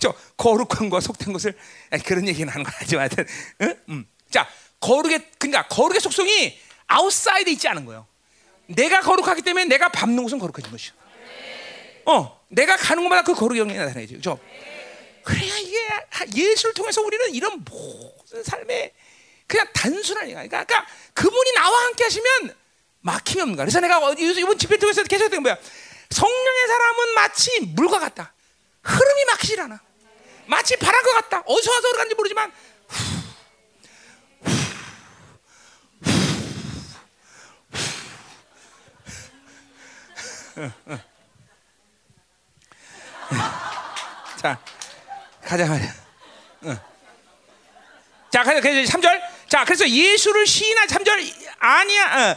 저 0.00 0.14
거룩함과 0.36 1.00
속된 1.00 1.32
것을 1.32 1.56
아니, 1.90 2.02
그런 2.02 2.26
얘기는 2.26 2.50
하는 2.50 2.64
건 2.64 2.72
아니지만 2.78 3.02
하여튼 3.02 3.26
응? 3.60 3.82
음. 3.90 4.08
자 4.30 4.48
거룩의 4.80 5.30
그러니까 5.38 5.66
거룩의 5.68 6.00
속성이 6.00 6.58
outside에 6.86 7.52
있지 7.52 7.68
않은 7.68 7.84
거예요. 7.84 8.06
내가 8.66 9.00
거룩하기 9.00 9.42
때문에 9.42 9.66
내가 9.66 9.88
밟는 9.88 10.22
곳은 10.22 10.38
거룩해진 10.38 10.70
것이요. 10.70 10.94
어, 12.08 12.40
내가 12.48 12.76
가는 12.76 13.02
곳마다 13.02 13.22
그 13.22 13.34
거룩의 13.34 13.58
영이 13.60 13.74
나타나죠. 13.74 14.14
그죠? 14.14 14.40
그래야 15.22 15.58
이게 15.58 15.78
예수를 16.34 16.72
통해서 16.72 17.02
우리는 17.02 17.34
이런 17.34 17.62
모든 17.62 18.42
삶에 18.42 18.94
그냥 19.46 19.66
단순한 19.74 20.24
얘기야. 20.24 20.46
그러니까, 20.46 20.64
그러니까 20.64 20.90
그분이 21.12 21.52
나와 21.52 21.84
함께 21.84 22.04
하시면 22.04 22.56
막힘이 23.00 23.42
없는 23.42 23.56
거야. 23.56 23.66
그래서 23.66 23.80
내가 23.80 23.98
이번 24.18 24.58
집회 24.58 24.78
통해서 24.78 25.02
계속 25.02 25.28
된 25.28 25.42
거야. 25.42 25.58
성령의 26.08 26.66
사람은 26.66 27.14
마치 27.14 27.60
물과 27.74 27.98
같다. 27.98 28.32
흐름이 28.82 29.24
막히질 29.26 29.60
않아. 29.60 29.78
마치 30.46 30.76
바람 30.78 31.02
것 31.02 31.12
같다. 31.12 31.42
어디서 31.44 31.70
와서 31.70 31.92
그런지 31.92 32.14
모르지만 32.14 32.50
자, 44.40 44.58
가자 45.44 45.66
말이야. 45.66 46.08
자, 48.30 48.42
그래서 48.42 48.98
3절. 48.98 49.20
자, 49.48 49.64
그래서 49.64 49.88
예수를 49.88 50.46
시인한 50.46 50.86
3절 50.86 51.32
아니야. 51.58 52.32
어, 52.32 52.36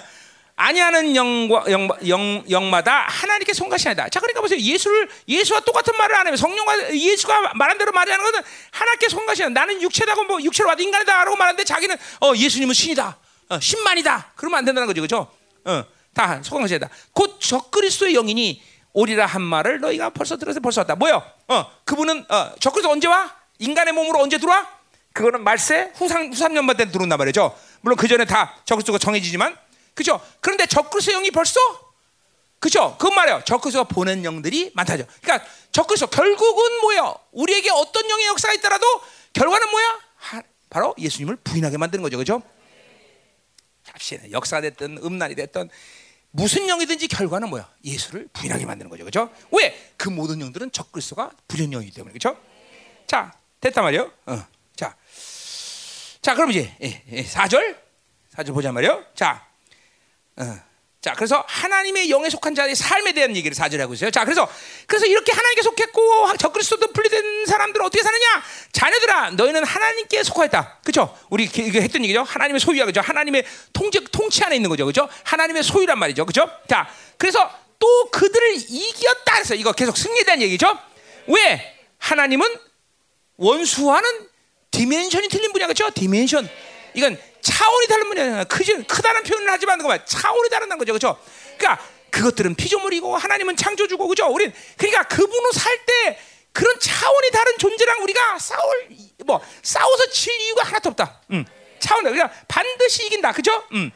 아니하는 0.55 1.15
영과 1.15 1.63
영, 1.69 1.87
영, 2.07 2.43
영마다 2.49 3.07
하나님께 3.07 3.53
송가시하다. 3.53 4.09
자, 4.09 4.19
그러니까 4.19 4.41
보세요. 4.41 4.59
예수를 4.59 5.09
예수와 5.27 5.61
똑같은 5.61 5.97
말을 5.97 6.15
안 6.15 6.27
하면 6.27 6.37
성령과 6.37 6.93
예수가 6.93 7.53
말한 7.55 7.77
대로 7.77 7.91
말하는 7.91 8.23
것은 8.23 8.41
하나님께 8.71 9.09
송가시하다. 9.09 9.53
나는 9.53 9.81
육체다고 9.81 10.23
뭐 10.25 10.41
육체로 10.41 10.69
와도 10.69 10.83
인간이다라고 10.83 11.35
말하는데 11.35 11.63
자기는 11.63 11.97
어 12.21 12.33
예수님은 12.35 12.73
신이다. 12.73 13.17
어, 13.49 13.59
신만이다. 13.59 14.33
그러면 14.35 14.59
안 14.59 14.65
된다는 14.65 14.87
거죠. 14.87 15.01
그죠? 15.01 15.31
어, 15.65 15.83
다 16.13 16.41
송가시하다. 16.43 16.89
곧 17.13 17.39
적그리스도의 17.39 18.13
영이니 18.13 18.61
오리라 18.93 19.25
한 19.25 19.41
말을 19.41 19.79
너희가 19.79 20.09
벌써 20.09 20.37
들어서 20.37 20.59
벌써 20.59 20.81
왔다. 20.81 20.95
뭐요? 20.95 21.23
어, 21.47 21.71
그분은 21.85 22.25
어, 22.29 22.51
적그리스도 22.59 22.91
언제 22.91 23.07
와? 23.07 23.35
인간의 23.59 23.93
몸으로 23.93 24.19
언제 24.19 24.37
들어와? 24.37 24.67
그거는 25.13 25.43
말세 25.43 25.91
후상 25.95 26.29
후삼년만 26.31 26.77
때 26.77 26.91
들어온단 26.91 27.17
말이죠. 27.17 27.57
물론 27.81 27.97
그 27.97 28.07
전에 28.07 28.25
다 28.25 28.55
적그리스도가 28.65 28.97
정해지지만 28.97 29.57
그죠? 29.93 30.21
그런데 30.39 30.65
적그리스도 30.65 31.13
영이 31.13 31.31
벌써 31.31 31.59
그죠? 32.59 32.95
그 32.99 33.07
말이에요. 33.07 33.41
적그리스도가 33.45 33.87
보낸 33.87 34.23
영들이 34.23 34.71
많다죠. 34.75 35.05
그러니까 35.21 35.47
적그리스도 35.71 36.09
결국은 36.09 36.81
뭐예요? 36.81 37.15
우리에게 37.31 37.69
어떤 37.71 38.09
영의 38.09 38.27
역사가 38.27 38.53
있더라도 38.55 38.85
결과는 39.33 39.69
뭐야? 39.69 39.99
하, 40.15 40.41
바로 40.69 40.95
예수님을 40.97 41.37
부인하게 41.37 41.77
만드는 41.77 42.03
거죠. 42.03 42.17
그죠? 42.17 42.41
역사가 44.31 44.61
됐든 44.61 44.99
음란이 45.03 45.35
됐든 45.35 45.69
무슨 46.31 46.67
영이든지 46.67 47.07
결과는 47.07 47.49
뭐야? 47.49 47.69
예수를 47.83 48.27
부인하게 48.33 48.65
만드는 48.65 48.89
거죠. 48.89 49.03
그죠? 49.03 49.29
왜? 49.51 49.93
그 49.97 50.09
모든 50.09 50.39
영들은 50.39 50.71
적그리스도가 50.71 51.31
부전 51.47 51.71
영이기 51.71 51.91
때문에. 51.91 52.13
그죠? 52.13 52.37
자, 53.05 53.33
됐단 53.59 53.83
말이에요. 53.83 54.11
어. 54.25 54.45
자, 54.75 54.95
자, 56.21 56.33
그럼 56.33 56.51
이제 56.51 56.75
예, 56.81 57.03
예, 57.11 57.23
4절 57.23 57.77
4절 58.33 58.53
보자 58.53 58.71
말이요. 58.71 59.05
자, 59.13 59.45
어. 60.37 60.70
자, 61.01 61.13
그래서 61.15 61.43
하나님의 61.47 62.11
영에 62.11 62.29
속한 62.29 62.53
자의 62.53 62.75
삶에 62.75 63.13
대한 63.13 63.35
얘기를 63.35 63.57
4절에 63.57 63.79
하고 63.79 63.95
있어요. 63.95 64.11
자, 64.11 64.23
그래서 64.23 64.47
그래서 64.85 65.07
이렇게 65.07 65.31
하나님께 65.31 65.63
속했고 65.63 66.37
적그리스도도 66.37 66.93
분리된 66.93 67.47
사람들은 67.47 67.83
어떻게 67.83 68.03
사느냐? 68.03 68.43
자녀들아, 68.71 69.31
너희는 69.31 69.63
하나님께 69.63 70.21
속하였다. 70.23 70.81
그렇죠? 70.83 71.17
우리 71.31 71.45
이거 71.45 71.79
했던 71.79 72.03
얘기죠. 72.03 72.21
하나님의 72.21 72.59
소유야, 72.59 72.85
그죠? 72.85 73.01
하나님의 73.01 73.43
통제 73.73 73.99
통치 74.11 74.43
안에 74.43 74.55
있는 74.55 74.69
거죠, 74.69 74.85
그죠? 74.85 75.09
하나님의 75.23 75.63
소유란 75.63 75.97
말이죠, 75.97 76.27
그죠? 76.27 76.47
자, 76.69 76.87
그래서 77.17 77.51
또 77.79 78.11
그들을 78.11 78.57
이겼다 78.69 79.35
해서 79.37 79.55
이거 79.55 79.71
계속 79.71 79.97
승리에 79.97 80.23
대한 80.23 80.39
얘기죠. 80.39 80.77
왜? 81.25 81.79
하나님은 81.97 82.47
원수와는 83.37 84.29
dimension이 84.69 85.29
틀린 85.29 85.51
분이야 85.51 85.65
그렇죠? 85.65 85.89
dimension. 85.89 86.47
이건 86.93 87.19
차원이 87.41 87.87
다른 87.87 88.07
분이야. 88.07 88.43
크지 88.43 88.83
크다는 88.83 89.23
표현을 89.23 89.49
하지 89.51 89.65
않는 89.67 89.83
거만 89.83 90.05
차원이 90.05 90.49
다른 90.49 90.69
거죠. 90.77 90.93
그렇죠? 90.93 91.23
그러니까 91.57 91.83
그것들은 92.09 92.55
피조물이고 92.55 93.15
하나님은 93.17 93.55
창조주고 93.55 94.07
그죠? 94.07 94.27
우린 94.27 94.53
그러니까 94.77 95.03
그분으로 95.03 95.51
살 95.53 95.71
때 95.85 96.19
그런 96.53 96.77
차원이 96.79 97.31
다른 97.31 97.57
존재랑 97.57 98.03
우리가 98.03 98.37
싸울 98.39 98.89
뭐 99.25 99.41
싸워서 99.63 100.09
질 100.09 100.33
이유가 100.41 100.63
하나도 100.63 100.89
없다. 100.89 101.21
음. 101.31 101.45
차원 101.79 102.03
그러니까 102.03 102.31
반드시 102.47 103.05
이긴다. 103.05 103.31
그죠? 103.31 103.63
음. 103.71 103.89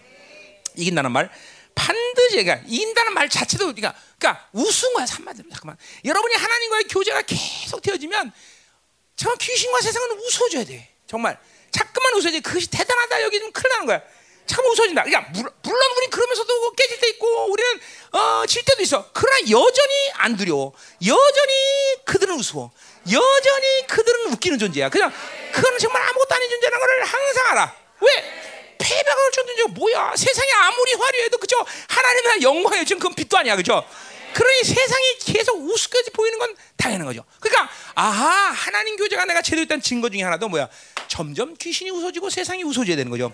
이긴다는 0.75 1.11
말 1.11 1.29
반드시 1.75 2.43
그러니까 2.43 2.61
이긴다는 2.67 3.13
말 3.13 3.29
자체도 3.29 3.65
그러니까 3.65 3.93
그러니까 4.17 4.47
우스운 4.53 4.93
거야 4.93 5.05
한마디로 5.09 5.49
잠깐만 5.49 5.77
여러분이 6.05 6.35
하나님과의 6.35 6.83
교제가 6.85 7.23
계속 7.23 7.81
되어지면 7.81 8.31
정말 9.17 9.37
귀신과 9.37 9.81
세상은 9.81 10.11
웃어줘야 10.11 10.63
돼 10.63 10.89
정말 11.07 11.37
자꾸만 11.75 12.13
웃어야지. 12.15 12.39
그것이 12.41 12.69
대단하다. 12.69 13.21
여기 13.23 13.39
좀 13.39 13.51
큰일 13.51 13.69
나는 13.69 13.85
거야. 13.85 14.01
참 14.47 14.63
웃어진다. 14.65 15.03
그러니까 15.03 15.31
물- 15.31 15.51
물론 15.63 15.81
우리 15.97 16.07
그러면서도 16.07 16.71
깨질 16.73 16.99
때 16.99 17.09
있고 17.09 17.51
우리는 17.51 17.79
어, 18.11 18.45
질 18.47 18.63
때도 18.63 18.81
있어. 18.83 19.09
그러나 19.11 19.39
여전히 19.49 19.93
안 20.13 20.37
두려워. 20.37 20.73
여전히 21.05 21.53
그들은 22.05 22.35
우스워. 22.35 22.71
여전히 23.11 23.87
그들은 23.87 24.31
웃기는 24.33 24.57
존재야. 24.59 24.89
그냥 24.89 25.11
그거는 25.51 25.77
정말 25.79 26.01
아무것도 26.03 26.35
아닌 26.35 26.49
존재라는 26.49 26.79
걸 26.79 27.03
항상 27.03 27.47
알아. 27.51 27.75
왜? 28.01 28.41
패배가 28.77 29.29
줬는지 29.33 29.63
뭐야? 29.69 30.13
세상이 30.15 30.51
아무리 30.51 30.93
화려해도 30.93 31.37
그죠? 31.39 31.57
하나님의 31.89 32.41
영광에 32.43 32.85
지금 32.85 32.99
그건 32.99 33.15
빛도 33.15 33.37
아니야, 33.37 33.55
그죠? 33.55 33.83
그러니 34.35 34.63
세상이 34.65 35.17
계속 35.19 35.55
우습게 35.61 36.11
보이는 36.13 36.37
건 36.37 36.53
당연한 36.75 37.07
거죠. 37.07 37.23
그러니까 37.39 37.71
아하 37.95 38.51
하나님 38.51 38.97
교제가 38.97 39.23
내가 39.23 39.41
제대로 39.41 39.61
됐다는 39.63 39.81
증거 39.81 40.09
중에 40.09 40.23
하나도 40.23 40.49
뭐야? 40.49 40.67
점점 41.07 41.55
귀신이 41.55 41.89
웃어지고 41.89 42.29
세상이 42.29 42.63
웃어져야 42.63 42.97
되는 42.97 43.09
거죠. 43.09 43.33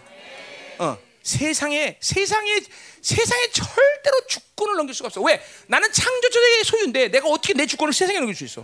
어, 0.77 0.95
세상에 1.23 1.97
세상에 1.99 2.59
세상에 3.01 3.47
절대로 3.49 4.27
주권을 4.27 4.75
넘길 4.75 4.93
수가 4.93 5.07
없어. 5.07 5.21
왜? 5.21 5.43
나는 5.65 5.91
창조주의 5.91 6.63
소유인데 6.65 7.07
내가 7.07 7.27
어떻게 7.29 7.53
내 7.55 7.65
주권을 7.65 7.93
세상에 7.93 8.19
넘길 8.19 8.35
수 8.35 8.43
있어? 8.43 8.63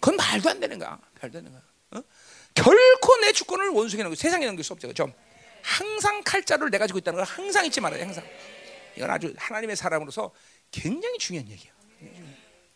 그건 0.00 0.16
말도 0.16 0.50
안 0.50 0.60
되는 0.60 0.78
거야. 0.78 0.98
말도 1.22 1.38
안 1.38 1.44
되는 1.44 1.50
거야. 1.50 1.62
어? 1.92 2.04
결코 2.54 3.16
내 3.22 3.32
주권을 3.32 3.70
원수에게 3.70 4.02
넘길 4.02 4.20
세상에 4.20 4.44
넘길 4.44 4.62
수 4.62 4.74
없죠. 4.74 4.88
그죠? 4.88 5.10
항상 5.62 6.22
칼자루를 6.22 6.70
내 6.70 6.76
가 6.76 6.86
지고 6.86 6.98
있다는 6.98 7.16
걸 7.16 7.24
항상 7.26 7.64
잊지 7.64 7.80
말아요. 7.80 8.02
항상. 8.02 8.22
이건 8.96 9.10
아주 9.10 9.32
하나님의 9.38 9.74
사람으로서 9.76 10.30
굉장히 10.74 11.18
중요한 11.18 11.48
얘기야. 11.48 11.72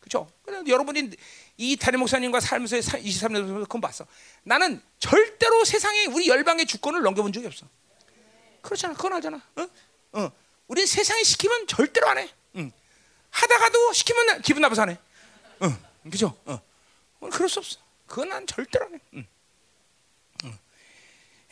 그렇죠? 0.01 0.31
여러분이 0.67 1.11
이 1.57 1.77
다리 1.77 1.97
목사님과 1.97 2.41
살면서 2.41 2.77
23년 2.77 3.63
그건 3.63 3.81
봤어. 3.81 4.07
나는 4.45 4.81
절대로 5.01 5.65
세상에 5.65 6.07
우리 6.07 6.29
열방의 6.29 6.67
주권을 6.67 7.03
넘겨본 7.03 7.33
적이 7.33 7.49
없어. 7.49 7.67
그렇잖아. 8.63 8.95
그건 8.95 9.15
알잖아. 9.15 9.43
어? 9.57 9.69
어. 10.13 10.33
우리 10.69 10.87
세상에 10.87 11.23
시키면 11.25 11.67
절대로 11.67 12.09
안 12.09 12.19
해. 12.19 12.31
응. 12.57 12.73
하다가도 13.31 13.93
시키면 13.93 14.43
기분 14.43 14.63
나빠서 14.63 14.83
안 14.83 14.91
해. 14.91 14.99
응. 15.63 15.77
그죠? 16.11 16.37
어. 16.47 16.61
어, 17.21 17.29
그럴 17.31 17.49
수 17.49 17.59
없어. 17.59 17.79
그건 18.07 18.29
난 18.29 18.47
절대로 18.47 18.87
안 18.87 18.95
해. 18.95 19.01
응. 19.15 19.27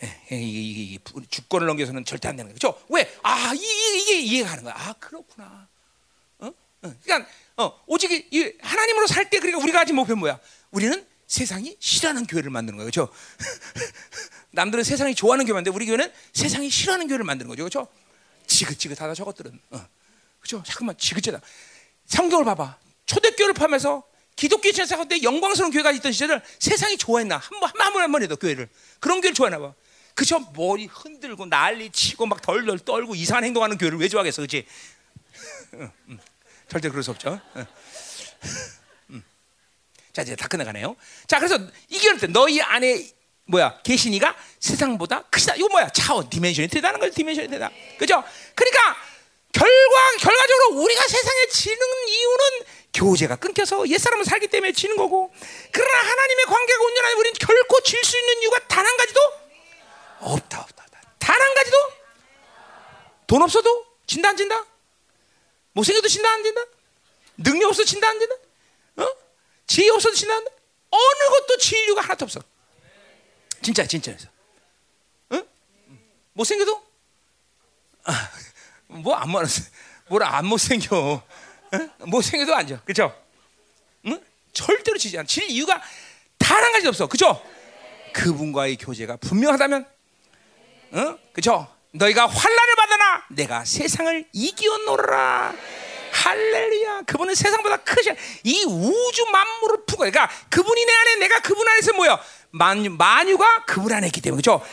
예, 0.02 0.36
이게, 0.36 0.60
이게, 0.60 0.82
이게 0.94 1.26
주권을 1.30 1.66
넘겨서는 1.66 2.04
절대 2.04 2.28
안 2.28 2.36
되는 2.36 2.52
거죠. 2.52 2.72
그렇죠? 2.72 2.86
왜? 2.90 3.18
아, 3.22 3.52
이, 3.54 3.58
이, 3.58 4.02
이게 4.02 4.20
이해가 4.20 4.50
가는 4.50 4.64
거야. 4.64 4.74
아, 4.76 4.92
그렇구나. 4.94 5.68
그러니까 7.02 7.28
어, 7.56 7.80
오직 7.86 8.10
이- 8.12 8.26
이 8.30 8.52
하나님으로 8.60 9.06
살 9.06 9.28
때 9.30 9.38
그러니까 9.38 9.62
우리가 9.62 9.78
가진 9.80 9.96
목표는 9.96 10.18
뭐야? 10.18 10.38
우리는 10.70 11.06
세상이 11.26 11.76
싫어하는 11.80 12.26
교회를 12.26 12.50
만드는 12.50 12.76
거예요. 12.76 12.90
그렇죠? 12.90 13.12
남들은 14.52 14.84
세상이 14.84 15.14
좋아하는 15.14 15.44
교회인데 15.46 15.70
우리 15.70 15.86
교회는 15.86 16.12
세상이 16.32 16.70
싫어하는 16.70 17.08
교회를 17.08 17.24
만드는 17.24 17.48
거죠. 17.48 17.62
그렇죠? 17.64 17.88
지긋지긋하다 18.46 19.14
저것들은. 19.14 19.58
어. 19.70 19.86
그렇죠? 20.40 20.62
잠깐만 20.66 20.96
지긋지다. 20.98 21.40
성경을 22.06 22.44
봐봐. 22.44 22.78
초대교회를 23.06 23.54
포함해서 23.54 24.04
기독교 24.36 24.70
시작할 24.70 25.08
때 25.08 25.22
영광스러운 25.22 25.72
교회가 25.72 25.90
있던 25.92 26.12
시절을 26.12 26.42
세상이 26.58 26.96
좋아했나? 26.98 27.38
한번한번한번 27.38 28.22
해도 28.22 28.36
교회를 28.36 28.68
그런 29.00 29.20
교회를 29.20 29.34
좋아했나 29.34 29.58
봐. 29.58 29.74
그죠? 30.14 30.40
머리 30.54 30.86
흔들고 30.86 31.46
난리 31.46 31.90
치고 31.90 32.26
막 32.26 32.40
덜덜 32.40 32.78
떨고 32.78 33.14
이상한 33.14 33.44
행동하는 33.44 33.76
교회를 33.78 33.98
왜 33.98 34.08
좋아하겠어, 34.08 34.42
그렇지? 34.42 34.66
절대 36.68 36.88
그럴 36.88 37.02
수 37.02 37.10
없죠. 37.12 37.40
응. 37.56 37.66
음. 39.10 39.24
자 40.12 40.22
이제 40.22 40.34
다 40.36 40.48
끝나가네요. 40.48 40.96
자 41.26 41.38
그래서 41.38 41.58
이게 41.88 42.16
때 42.18 42.26
너희 42.26 42.60
안에 42.60 43.08
뭐야 43.44 43.80
계신 43.82 44.18
이가 44.18 44.36
세상보다 44.60 45.22
크시다. 45.24 45.54
이거 45.56 45.68
뭐야 45.68 45.88
차원 45.90 46.28
dimension이 46.28 46.68
틀리다는 46.68 46.98
거죠. 46.98 47.14
dimension이 47.14 47.48
틀리다. 47.48 47.70
그죠? 47.98 48.22
그러니까 48.54 48.96
결과 49.52 50.16
결과적으로 50.20 50.82
우리가 50.82 51.06
세상에 51.06 51.46
지는 51.48 51.78
이유는 52.08 52.44
교제가 52.92 53.36
끊겨서 53.36 53.88
옛사람을 53.88 54.24
살기 54.24 54.48
때문에 54.48 54.72
지는 54.72 54.96
거고 54.96 55.32
그러나 55.72 55.98
하나님의 56.10 56.44
관계가 56.46 56.82
온전하면 56.84 57.18
우리는 57.18 57.36
결코 57.38 57.80
질 57.82 58.02
수 58.04 58.18
있는 58.18 58.42
이유가 58.42 58.58
단 58.68 58.84
한 58.86 58.96
가지도 58.96 59.20
없다 60.20 60.60
없다 60.60 60.86
단한 61.18 61.54
가지도 61.54 61.76
돈 63.26 63.42
없어도 63.42 63.84
진다 64.06 64.30
안 64.30 64.36
진다 64.36 64.64
못생겨도 65.76 66.08
진다 66.08 66.30
안 66.32 66.42
진다 66.42 66.60
능력 67.36 67.68
없어도 67.68 67.84
진다 67.84 68.08
안 68.08 68.18
진다 68.18 68.34
어? 68.96 69.06
지혜 69.66 69.90
없어도 69.90 70.14
진다 70.14 70.34
안 70.34 70.40
진다 70.44 70.56
어느 70.88 71.30
것도 71.40 71.58
진리가 71.58 72.00
하나도 72.00 72.24
없어. 72.24 72.40
진짜 73.60 73.84
진짜에서 73.86 74.28
응? 75.32 75.46
못생겨도? 76.32 76.82
아, 78.04 78.30
뭐안 78.86 79.30
말았어 79.30 79.62
뭘안 80.08 80.46
못생겨. 80.46 81.22
응? 81.74 81.90
못생겨도 81.98 82.54
앉아 82.54 82.80
그죠 82.84 83.12
응? 84.06 84.24
절대로 84.54 84.96
지지 84.96 85.18
않아. 85.18 85.26
질 85.26 85.50
이유가 85.50 85.82
단 86.38 86.62
한 86.64 86.72
가지 86.72 86.86
없어. 86.88 87.06
그죠 87.06 87.44
그분과의 88.14 88.76
교제가 88.76 89.16
분명하다면? 89.16 89.86
어? 90.92 91.18
그죠? 91.34 91.75
너희가 91.98 92.26
환란을 92.26 92.74
받으나 92.76 93.22
내가 93.30 93.64
세상을 93.64 94.24
이기었노라. 94.32 95.54
할렐루야. 96.12 97.02
그분은 97.06 97.34
세상보다 97.34 97.78
크시. 97.78 98.10
이 98.42 98.64
우주 98.64 99.26
만물을 99.30 99.84
푸고, 99.86 99.98
그러니까 99.98 100.30
그분이 100.48 100.84
내 100.84 100.92
안에, 100.92 101.16
내가 101.16 101.40
그분 101.40 101.68
안에서 101.68 101.92
뭐야? 101.92 102.18
만유, 102.50 102.90
만유가 102.90 103.64
그분 103.66 103.92
안에 103.92 104.06
있기 104.06 104.22
때문에 104.22 104.38
그죠? 104.38 104.64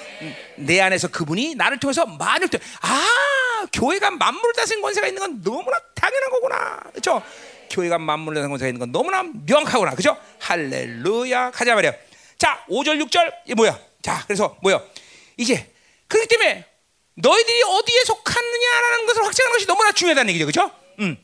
내 0.55 0.79
안에서 0.79 1.09
그분이 1.09 1.55
나를 1.55 1.79
통해서 1.79 2.05
만유 2.05 2.47
때, 2.47 2.59
아, 2.81 3.67
교회가 3.73 4.11
만물을 4.11 4.53
다스린 4.53 4.81
권세가 4.81 5.07
있는 5.07 5.19
건 5.19 5.41
너무나 5.41 5.77
당연한 5.95 6.29
거구나, 6.29 6.79
그죠? 6.93 7.21
교회가 7.69 7.97
만물을 7.97 8.35
다스린 8.35 8.49
권세가 8.49 8.69
있는 8.69 8.79
건 8.79 8.91
너무나 8.91 9.23
명확하구나, 9.45 9.95
그죠? 9.95 10.17
할렐루야. 10.39 11.51
가자 11.51 11.75
말이야. 11.75 11.91
자, 12.37 12.63
5절, 12.69 13.05
6절, 13.05 13.33
이 13.47 13.53
뭐야? 13.53 13.77
자, 14.01 14.23
그래서 14.25 14.55
뭐야? 14.61 14.81
이제 15.37 15.69
그렇기 16.07 16.27
때문에 16.27 16.72
너희들이 17.15 17.63
어디에 17.63 18.03
속하느냐라는 18.05 19.05
것을 19.05 19.25
확정하는 19.25 19.53
것이 19.53 19.67
너무나 19.67 19.91
중요하다는 19.91 20.33
얘기죠, 20.33 20.45
그렇죠? 20.45 20.71
음. 20.99 21.17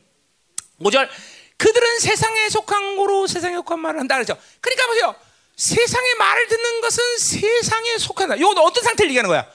5절 0.80 1.08
그들은 1.56 1.98
세상에 1.98 2.48
속한 2.48 2.96
거로 2.96 3.26
세상에 3.26 3.54
속한 3.56 3.78
말을 3.80 4.00
한다 4.00 4.14
그렇죠? 4.14 4.40
그러니까 4.60 4.86
보세요. 4.86 5.14
세상의 5.56 6.14
말을 6.14 6.48
듣는 6.48 6.80
것은 6.80 7.18
세상에 7.18 7.98
속한다. 7.98 8.36
이건 8.36 8.56
어떤 8.58 8.82
상태를 8.82 9.10
얘기하는 9.10 9.28
거야? 9.28 9.46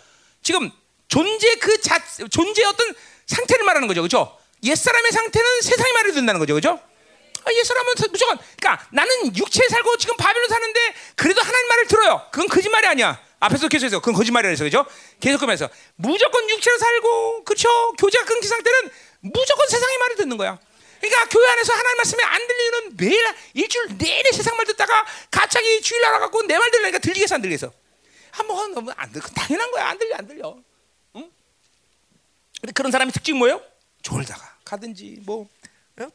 지금 0.43 0.71
존재 1.07 1.55
그 1.55 1.81
자, 1.81 1.99
존재의 2.29 2.67
어떤 2.67 2.93
상태를 3.25 3.65
말하는 3.65 3.87
거죠, 3.87 4.01
그렇죠? 4.01 4.37
옛 4.63 4.75
사람의 4.75 5.11
상태는 5.11 5.61
세상의 5.61 5.93
말을 5.93 6.11
듣는다는 6.11 6.39
거죠, 6.39 6.53
그렇죠? 6.53 6.79
아, 7.43 7.53
옛 7.53 7.63
사람은 7.63 7.93
무조건 8.11 8.37
그러니까 8.57 8.87
나는 8.91 9.35
육체에 9.35 9.67
살고 9.67 9.97
지금 9.97 10.15
바벨론 10.17 10.47
사는데 10.47 10.95
그래도 11.15 11.41
하나님 11.41 11.67
말을 11.69 11.87
들어요. 11.87 12.27
그건 12.31 12.47
거짓말이 12.49 12.87
아니야. 12.87 13.24
앞에서 13.39 13.67
계속해서 13.67 13.99
그건 13.99 14.13
거짓말이라 14.15 14.55
서 14.55 14.63
그죠? 14.63 14.85
계속하면서 15.19 15.69
무조건 15.95 16.49
육체로 16.49 16.77
살고 16.77 17.43
그렇죠? 17.43 17.69
교제가 17.93 18.25
끊긴 18.25 18.49
상태는 18.49 18.91
무조건 19.21 19.67
세상의 19.67 19.97
말을 19.99 20.15
듣는 20.17 20.37
거야. 20.37 20.57
그러니까 21.01 21.25
교회 21.29 21.47
안에서 21.49 21.73
하나님 21.73 21.97
말씀이 21.97 22.23
안 22.23 22.47
들리는 22.47 22.97
매일 22.97 23.25
일주일 23.53 23.97
내내 23.97 24.31
세상 24.31 24.55
말 24.57 24.65
듣다가 24.65 25.05
갑자기 25.29 25.81
주일 25.81 26.01
날아갖고 26.01 26.43
내 26.43 26.57
말 26.57 26.71
들으니까 26.71 26.97
들리겠어 26.99 27.35
안 27.35 27.41
들리겠어? 27.41 27.71
한번 28.31 28.73
너무 28.73 28.91
안 28.95 29.11
들려 29.11 29.25
당연한 29.27 29.71
거야 29.71 29.87
안 29.89 29.97
들려 29.99 30.15
안 30.15 30.27
들려. 30.27 30.57
응? 31.15 31.29
근데 32.61 32.73
그런 32.73 32.91
사람의 32.91 33.11
특징이 33.11 33.37
뭐예요? 33.37 33.61
졸다가 34.01 34.55
가든지 34.63 35.17
뭐 35.25 35.47
어? 35.99 36.07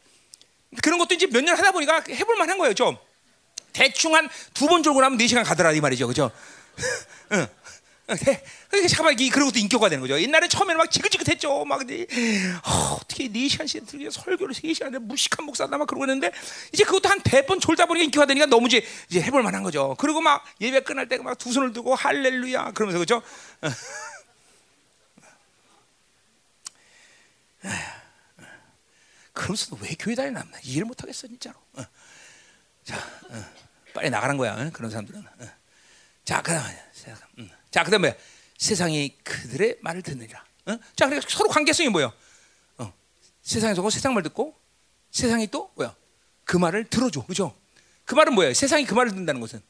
그런 0.83 0.99
것도 0.99 1.15
이제 1.15 1.27
몇 1.27 1.43
년 1.45 1.57
하다 1.57 1.73
보니까 1.73 2.03
해볼 2.09 2.37
만한 2.37 2.59
거예요 2.59 2.75
좀 2.75 2.97
대충 3.73 4.15
한 4.15 4.29
두 4.55 4.67
번 4.69 4.83
졸고 4.83 5.01
나면 5.01 5.19
네 5.19 5.27
시간 5.27 5.45
가더라 5.45 5.73
이 5.73 5.81
말이죠 5.81 6.07
그죠? 6.09 6.31
응. 7.33 7.47
그러니까 8.07 8.89
잠깐만 8.89 9.19
이 9.21 9.31
그런 9.31 9.47
것도 9.47 9.61
인격화 9.61 9.89
되는 9.89 10.01
거죠. 10.01 10.21
옛날에 10.21 10.49
처음에는 10.49 10.79
막 10.79 10.91
지긋지긋했죠. 10.91 11.65
막 11.65 11.83
어, 11.83 12.99
어떻게 13.01 13.29
네 13.29 13.47
시간씩 13.49 13.87
들게 13.87 14.11
설교를 14.11 14.53
세 14.53 14.75
시간에 14.75 14.99
무식한 14.99 15.47
목사다 15.47 15.79
막 15.79 15.87
그러고 15.87 16.05
있는데 16.07 16.33
이제 16.73 16.83
그것도 16.83 17.09
한백번 17.09 17.61
졸다 17.61 17.87
보니까 17.87 18.05
인격화 18.05 18.27
되니까 18.27 18.47
너무 18.47 18.67
이제, 18.67 18.85
이제 19.09 19.21
해볼 19.23 19.45
만한 19.45 19.63
거죠. 19.63 19.95
그리고 19.99 20.21
막 20.21 20.45
예배 20.61 20.81
끝날 20.81 21.09
때 21.09 21.19
막 21.19 21.39
두 21.39 21.53
손을 21.53 21.73
들고 21.73 21.95
할렐루야 21.95 22.73
그러면서 22.73 22.99
그죠? 22.99 23.23
그러면서도 29.33 29.79
왜 29.83 29.95
교회 29.99 30.15
다니나 30.15 30.45
이해를 30.63 30.87
못 30.87 31.03
하겠어 31.03 31.27
진짜로. 31.27 31.57
어. 31.75 31.85
자, 32.85 32.97
어. 33.31 33.45
빨리 33.95 34.11
나가는 34.11 34.37
거야. 34.37 34.55
어? 34.55 34.71
그런 34.73 34.91
사람들은. 34.91 35.25
어. 36.31 36.43
자, 36.43 36.43
그다음 36.43 36.65
음. 37.39 37.51
자, 37.71 37.85
그다음에 37.85 38.17
세상이 38.59 39.17
그들의 39.25 39.79
말을 39.81 40.03
듣느니라. 40.03 40.45
어? 40.67 40.79
자, 40.95 41.07
그러니까 41.07 41.27
서로 41.29 41.49
관계성이 41.49 41.89
뭐예요? 41.89 42.13
어. 42.79 42.93
세상에서 43.43 43.89
세상 43.91 44.15
말 44.15 44.23
듣고 44.23 44.55
세상이 45.11 45.49
또 45.49 45.73
뭐야? 45.77 45.95
그 46.45 46.57
말을 46.57 46.85
들어줘, 46.85 47.25
그죠? 47.27 47.55
그 48.05 48.15
말은 48.15 48.35
뭐예요? 48.35 48.55
세상이 48.55 48.85
그 48.85 48.95
말을 48.95 49.11
듣는다는 49.11 49.41
것은 49.41 49.61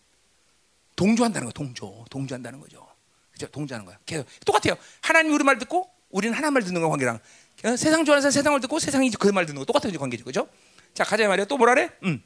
동조한다는 0.97 1.47
거, 1.47 1.53
동조, 1.53 2.05
동조한다는 2.11 2.61
거죠. 2.61 2.87
그죠? 3.33 3.47
동조하는 3.49 3.87
거야. 3.87 3.99
계속 4.05 4.27
똑같아요. 4.45 4.77
하나님 5.01 5.33
우리 5.33 5.45
말 5.45 5.59
듣고 5.59 5.91
우리는 6.11 6.37
하나님 6.37 6.55
말 6.55 6.63
듣는 6.63 6.81
거 6.81 6.89
관계랑 6.91 7.21
어? 7.65 7.77
세상 7.77 8.05
좋아하는 8.05 8.21
사람 8.23 8.33
세상을 8.33 8.61
듣고 8.61 8.79
세상이 8.79 9.11
그 9.13 9.33
말 9.33 9.47
듣는 9.47 9.61
거 9.61 9.65
똑같은 9.65 9.97
관계죠, 9.97 10.25
그죠? 10.25 10.49
자, 10.93 11.05
가자 11.05 11.27
말이야. 11.29 11.45
또 11.47 11.57
뭐라래? 11.57 11.91
음. 12.05 12.23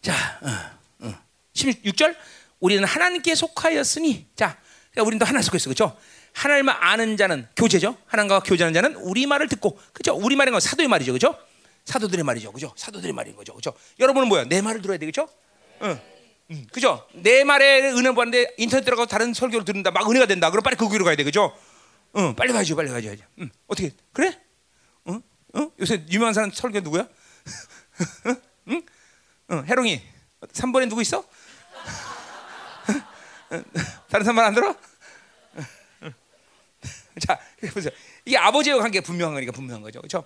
자, 0.00 0.12
어, 0.42 1.06
어. 1.08 1.14
16절. 1.54 2.16
우리는 2.64 2.82
하나님께 2.82 3.34
속하였으니, 3.34 4.26
자, 4.36 4.56
그러니까 4.90 5.06
우리는 5.06 5.18
또 5.18 5.26
하나님 5.26 5.42
속했어, 5.42 5.68
그죠? 5.68 5.94
하나님을 6.32 6.72
아는 6.72 7.18
자는 7.18 7.46
교제죠. 7.56 7.94
하나님과 8.06 8.40
교제하는 8.40 8.72
자는 8.72 8.96
우리 8.96 9.26
말을 9.26 9.48
듣고, 9.48 9.78
그죠? 9.92 10.14
우리 10.14 10.34
말인 10.34 10.52
건 10.52 10.62
사도의 10.62 10.88
말이죠, 10.88 11.12
그죠? 11.12 11.36
사도들의 11.84 12.24
말이죠, 12.24 12.52
그죠? 12.52 12.72
사도들의 12.74 13.12
말인 13.12 13.36
거죠, 13.36 13.52
그죠? 13.52 13.74
여러분은 14.00 14.28
뭐야? 14.28 14.44
내 14.44 14.62
말을 14.62 14.80
들어야 14.80 14.96
돼, 14.96 15.04
그죠? 15.04 15.28
응. 15.82 16.00
음, 16.52 16.66
그죠? 16.72 17.06
내 17.12 17.44
말에 17.44 17.90
은혜 17.90 18.14
받는데 18.14 18.54
인터넷 18.56 18.82
들어가서 18.82 19.08
다른 19.08 19.34
설교를 19.34 19.66
듣는다, 19.66 19.90
막 19.90 20.08
은혜가 20.08 20.24
된다. 20.24 20.50
그럼 20.50 20.62
빨리 20.62 20.76
그 20.76 20.88
교회로 20.88 21.04
가야 21.04 21.16
돼, 21.16 21.24
그죠? 21.24 21.54
응, 22.16 22.34
빨리 22.34 22.54
가야죠, 22.54 22.76
빨리 22.76 22.88
가야죠. 22.88 23.24
응, 23.40 23.50
어떻게? 23.66 23.92
그래? 24.14 24.40
응, 25.10 25.20
응? 25.56 25.70
요새 25.80 26.02
유명한 26.10 26.32
사람 26.32 26.50
설교 26.50 26.80
누구야? 26.80 27.08
응, 28.28 28.40
응, 28.68 28.82
응, 29.50 29.66
해롱이. 29.66 30.00
3번에 30.40 30.88
누구 30.88 31.02
있어? 31.02 31.26
다른 34.08 34.24
사람 34.24 34.36
말 34.36 34.46
안 34.46 34.54
들어? 34.54 34.74
자, 37.20 37.38
보세요. 37.72 37.92
이게 38.24 38.36
아버지와 38.36 38.78
관계 38.78 39.00
분명한 39.00 39.34
거니까 39.34 39.52
분명한 39.52 39.82
거죠, 39.82 40.00
그렇죠? 40.00 40.24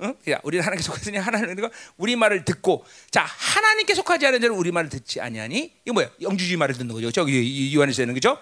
응? 0.00 0.14
야, 0.30 0.38
우리는 0.44 0.64
하나님께 0.64 0.82
속하으니 0.82 1.18
하나님 1.18 1.56
우리 1.96 2.16
말을 2.16 2.44
듣고, 2.44 2.84
자 3.10 3.22
하나님께 3.24 3.94
속하지 3.94 4.26
않은 4.26 4.40
자는 4.40 4.56
우리 4.56 4.70
말을 4.70 4.88
듣지 4.90 5.20
아니하니 5.20 5.72
이거 5.84 5.92
뭐야? 5.94 6.10
영주주의 6.20 6.56
말을 6.56 6.76
듣는 6.76 6.94
거죠, 6.94 7.10
저기 7.10 7.74
요한에서는 7.74 8.14
그죠? 8.14 8.38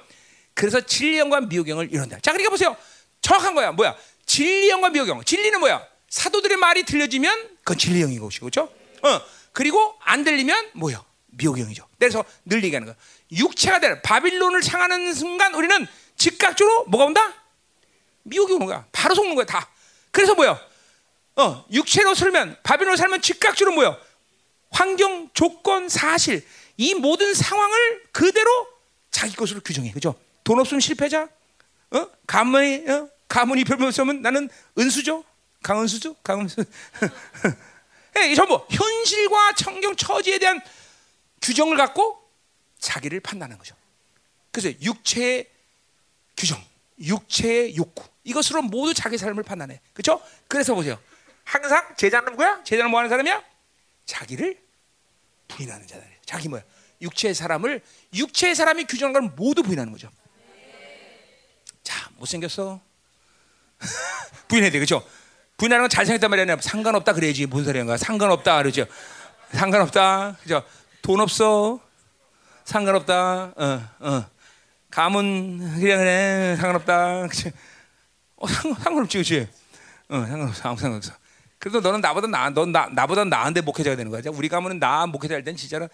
그래서 0.55 0.81
진리영과 0.81 1.43
미혹영을 1.43 1.93
이룬다. 1.93 2.19
자, 2.21 2.33
그러니까 2.33 2.51
보세요, 2.51 2.77
정확한 3.21 3.55
거야, 3.55 3.73
뭐야? 3.73 3.97
진리영과 4.27 4.91
미혹영. 4.91 5.25
진리는 5.25 5.59
뭐야? 5.61 5.87
사도들의 6.09 6.57
말이 6.59 6.85
들려지면 6.85 7.57
그건 7.59 7.79
진리영인 7.79 8.21
것이고, 8.21 8.49
그렇죠? 8.51 8.73
어, 9.03 9.21
그리고 9.53 9.97
안 10.03 10.25
들리면 10.25 10.71
뭐야? 10.75 11.05
미혹영이죠. 11.29 11.87
그래서 11.99 12.25
늘 12.47 12.65
얘기하는 12.65 12.87
거야. 12.87 12.97
육체가 13.33 13.81
될 13.81 14.03
바빌론을 14.03 14.61
향하는 14.67 15.13
순간 15.15 15.55
우리는 15.55 15.87
즉각적으로 16.17 16.85
뭐가 16.85 17.07
온다? 17.07 17.35
미혹이 18.23 18.53
오는 18.53 18.67
거야. 18.67 18.85
바로 18.93 19.15
속는 19.15 19.35
거야, 19.35 19.47
다. 19.47 19.69
그래서 20.11 20.35
뭐야? 20.35 20.59
어, 21.37 21.65
육체로 21.71 22.15
살면 22.15 22.59
바빌론으로 22.63 22.97
살면 22.97 23.23
즉각적으로 23.23 23.75
뭐야? 23.75 23.99
환경, 24.71 25.31
조건, 25.35 25.89
사실 25.89 26.47
이 26.77 26.95
모든 26.95 27.35
상황을 27.35 28.05
그대로 28.13 28.69
자기 29.11 29.35
것으로 29.35 29.61
규정해. 29.61 29.93
그죠? 29.93 30.15
돈 30.45 30.59
없으면 30.61 30.81
실패자. 30.81 31.29
어? 31.91 32.09
가문이 32.27 32.89
어? 32.89 33.09
가문이 33.29 33.65
별로 33.65 33.87
없으면 33.87 34.23
나는 34.23 34.49
은수죠. 34.79 35.25
강은수죠. 35.63 36.15
강은수. 36.23 36.65
예, 38.19 38.35
전부 38.35 38.65
현실과 38.71 39.53
청경 39.55 39.97
처지에 39.97 40.39
대한 40.39 40.61
규정을 41.43 41.77
갖고 41.77 42.26
자기를 42.79 43.21
판단하는 43.21 43.59
거죠. 43.59 43.75
그래서 44.51 44.79
육체의 44.81 45.49
규정, 46.37 46.63
육체의 46.99 47.77
욕구 47.77 48.05
이것으로 48.25 48.63
모두 48.63 48.93
자기 48.95 49.19
삶을 49.19 49.43
판단해. 49.43 49.81
그렇죠? 49.93 50.21
그래서 50.49 50.75
보세요. 50.75 50.99
항상 51.45 51.95
제자는 51.97 52.33
누구야? 52.33 52.63
제자는 52.65 52.91
뭐 52.91 52.99
하는 52.99 53.09
사람이야? 53.09 53.43
자기를 54.05 54.61
부인하는 55.49 55.87
자다. 55.87 56.05
자기 56.25 56.49
뭐야? 56.49 56.63
육체의 57.01 57.35
사람을 57.35 57.83
육체의 58.15 58.55
사람이 58.55 58.85
규정한 58.85 59.13
걸 59.13 59.23
모두 59.37 59.63
부인하는 59.63 59.93
거죠. 59.93 60.11
자, 61.83 62.11
못생겼어. 62.17 62.81
부인해야 64.49 64.71
돼. 64.73 64.79
그렇죠? 64.79 65.07
부인하는 65.57 65.85
건 65.85 65.91
잘생겼단 65.91 66.31
말이 66.31 66.43
아니라 66.43 66.61
상관없다 66.61 67.13
그래야지. 67.13 67.47
뭔 67.47 67.65
소리인 67.65 67.87
거야? 67.87 67.97
상관없다 67.97 68.59
그러죠. 68.59 68.87
상관없다. 69.53 70.37
그죠? 70.43 70.65
돈 71.03 71.21
없어. 71.21 71.81
상관없다. 72.67 73.53
어, 73.57 73.89
어. 74.01 74.25
가문 74.91 75.59
그냥 75.79 75.99
그래. 75.99 76.57
상관없다. 76.59 77.29
그치? 77.29 77.53
어, 78.37 78.47
상관, 78.47 78.83
상관없지, 78.83 79.19
그치? 79.19 79.49
어, 80.09 80.27
상관없어. 80.27 80.69
아무 80.69 80.79
상관없어. 80.79 81.13
그래도 81.59 81.81
너는 81.81 82.01
나보다 82.01 82.27
나, 82.27 82.51
넌 82.51 82.73
나, 82.73 82.89
나보다 82.89 83.25
나은데 83.25 83.61
목회자가 83.61 83.97
되는 83.97 84.11
거야. 84.11 84.21
우리 84.35 84.49
가문은 84.49 84.79
나 84.79 85.07
목회자 85.07 85.35
할땐 85.37 85.57
진짜로 85.57 85.89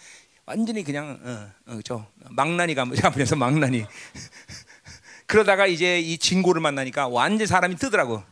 완전히 0.47 0.83
그냥, 0.83 1.21
어, 1.23 1.73
어, 1.73 1.81
저 1.85 2.07
망나니 2.31 2.75
가문, 2.75 2.97
가문에서 2.99 3.37
망나니. 3.37 3.85
그러다가 5.27 5.67
이제 5.67 6.01
이 6.01 6.17
진고를 6.19 6.61
만나니까 6.63 7.09
완전 7.09 7.47
사람이 7.47 7.77
뜨더라고. 7.77 8.23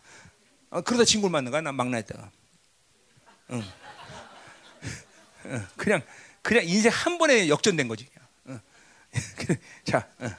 어, 0.71 0.81
그러다 0.81 1.05
진고를 1.05 1.31
만난 1.31 1.51
거야. 1.51 1.61
난 1.61 1.75
망나니다가. 1.75 2.31
응. 3.51 3.63
어, 5.45 5.63
그냥 5.77 6.03
그냥 6.43 6.65
인생 6.65 6.91
한 6.91 7.19
번에 7.19 7.49
역전된 7.49 7.87
거지. 7.87 8.09
어. 9.15 9.55
자, 9.85 10.07
어. 10.21 10.31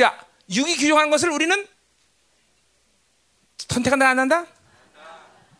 야, 0.00 0.26
육이 0.50 0.76
규정하는 0.76 1.10
것을 1.10 1.30
우리는 1.30 1.66
선택한다 3.68 4.08
안 4.08 4.18
한다? 4.18 4.46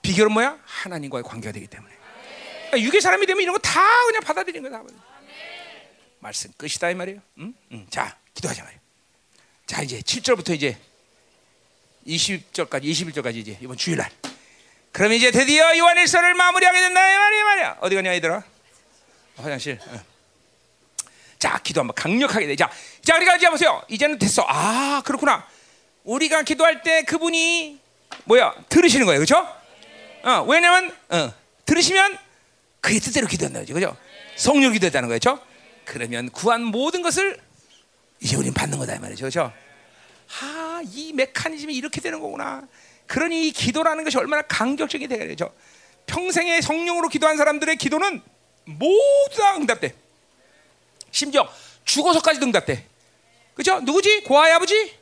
비결은 0.03 0.33
뭐야? 0.33 0.59
하나님과의 0.65 1.25
관계가 1.25 1.53
되기 1.53 1.67
때문에. 1.67 1.95
그러니까 2.71 2.81
육의 2.81 3.01
사람이 3.01 3.27
되면 3.27 3.43
이런 3.43 3.53
거 3.55 3.59
다 3.59 3.81
그냥 4.07 4.23
받아들이는 4.23 4.71
거다. 4.71 4.85
말씀 6.21 6.51
끝이다 6.57 6.91
이 6.91 6.95
말이에요. 6.95 7.21
응? 7.39 7.55
응. 7.73 7.87
자, 7.91 8.17
기도하자 8.35 8.63
말이에요. 8.63 8.81
자, 9.67 9.83
이제 9.83 10.01
7절부터 10.01 10.55
이제 10.55 10.79
20절까지 12.07 12.85
21절까지 12.85 13.37
이제 13.37 13.59
이번 13.61 13.77
주일날. 13.77 14.11
그럼 14.93 15.13
이제 15.13 15.31
드디어 15.31 15.77
요한일서를 15.77 16.35
마무리하게 16.35 16.81
된다 16.81 17.01
이 17.01 17.19
말이야 17.19 17.45
말이야. 17.45 17.77
어디 17.81 17.95
가냐 17.97 18.15
얘들아? 18.15 18.43
화장실. 19.37 19.79
응. 19.89 20.01
자, 21.39 21.59
기도 21.63 21.81
한번 21.81 21.95
강력하게 21.95 22.47
돼. 22.47 22.57
자, 22.57 22.71
자, 23.03 23.17
우리가 23.17 23.37
이제 23.37 23.49
보세요. 23.51 23.83
이제는 23.89 24.19
됐어. 24.19 24.45
아, 24.49 25.03
그렇구나. 25.05 25.47
우리가 26.05 26.43
기도할 26.43 26.83
때 26.83 27.03
그분이 27.03 27.79
뭐야 28.25 28.55
들으시는 28.69 29.07
거예요, 29.07 29.19
그렇죠? 29.19 29.47
어, 30.23 30.45
왜냐면 30.49 30.95
어, 31.11 31.33
들으시면 31.65 32.17
그의 32.81 33.01
뜻대로 33.01 33.27
기도한다, 33.27 33.61
그죠? 33.65 33.97
성령 34.37 34.73
기도했다는 34.73 35.09
거죠. 35.09 35.41
그러면 35.85 36.31
구한 36.31 36.63
모든 36.63 37.03
것을 37.03 37.39
이제 38.21 38.37
우리는 38.37 38.55
받는 38.55 38.79
거다 38.79 38.95
이 38.95 38.99
말이죠, 38.99 39.23
그렇죠? 39.23 39.53
아, 40.41 40.81
이 40.93 41.13
메커니즘이 41.13 41.75
이렇게 41.75 42.01
되는 42.01 42.21
거구나. 42.21 42.63
그러니 43.07 43.49
이 43.49 43.53
기도라는 43.53 44.05
것이 44.05 44.17
얼마나 44.19 44.43
강격적이 44.43 45.09
되겠죠. 45.09 45.53
평생에 46.07 46.61
성령으로 46.61 47.09
기도한 47.09 47.37
사람들의 47.37 47.77
기도는 47.77 48.23
모두 48.67 49.37
다 49.37 49.57
응답돼. 49.57 49.97
심지어 51.11 51.49
죽어서까지 51.85 52.41
응답돼. 52.43 52.87
그죠? 53.55 53.81
누구지? 53.81 54.23
고아의 54.25 54.55
아버지? 54.55 54.95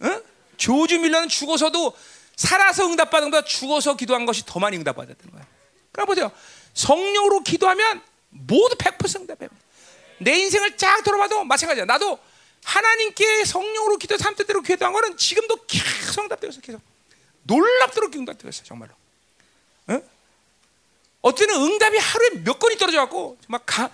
어? 0.00 0.22
조주 0.56 1.00
밀러는 1.00 1.28
죽어서도 1.28 1.96
살아서 2.36 2.86
응답받은 2.86 3.30
것보다 3.30 3.46
죽어서 3.46 3.96
기도한 3.96 4.26
것이 4.26 4.44
더 4.46 4.60
많이 4.60 4.76
응답받았다는 4.76 5.32
거야. 5.32 5.46
그러니까 5.90 6.04
보세요. 6.04 6.30
성령으로 6.74 7.40
기도하면 7.40 8.02
모두 8.28 8.76
100% 8.76 9.20
응답해. 9.20 9.48
내 10.18 10.38
인생을 10.38 10.76
쫙 10.76 11.02
돌아봐도 11.02 11.44
마찬가지야. 11.44 11.86
나도 11.86 12.18
하나님께 12.64 13.44
성령으로 13.44 13.96
기도 13.96 14.18
삼 14.18 14.34
뜻대로 14.34 14.60
기도한 14.60 14.92
거는 14.92 15.16
지금도 15.16 15.64
계속 15.66 16.22
응답되고 16.24 16.52
있어. 16.52 16.60
계속 16.60 16.80
놀랍도록 17.44 18.14
응답되고 18.14 18.48
있어. 18.48 18.62
정말로. 18.64 18.92
어? 19.88 20.00
어때는 21.26 21.56
응답이 21.56 21.98
하루에 21.98 22.30
몇 22.44 22.56
건이 22.60 22.76
떨어져 22.76 22.98
갖고 22.98 23.36
막 23.48 23.64
가, 23.66 23.90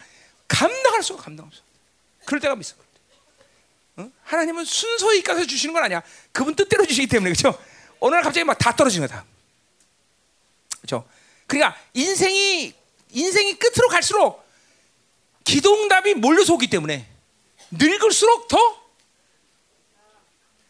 감당할 0.49 1.03
수가 1.03 1.23
감당 1.23 1.47
없어. 1.47 1.63
그럴 2.27 2.41
때가 2.41 2.55
있어. 2.61 2.75
어? 3.97 4.11
하나님은 4.25 4.67
순서에 4.67 5.23
가서 5.23 5.47
주시는 5.47 5.73
건 5.73 5.83
아니야. 5.83 6.03
그분 6.31 6.55
뜻대로 6.55 6.85
주시기 6.85 7.07
때문에 7.07 7.33
그렇죠. 7.33 7.59
어느 8.01 8.15
날 8.15 8.23
갑자기 8.23 8.45
막 8.45 8.59
다 8.59 8.77
떨어지는 8.77 9.09
거다. 9.09 9.25
그렇죠. 10.83 11.09
그러니까 11.47 11.81
인생이 11.95 12.75
인생이 13.11 13.59
끝으로 13.59 13.89
갈수록 13.89 14.45
기도응답이 15.45 16.15
몰려서 16.15 16.53
오기 16.53 16.69
때문에 16.69 17.09
늙을수록 17.71 18.49
더 18.49 18.59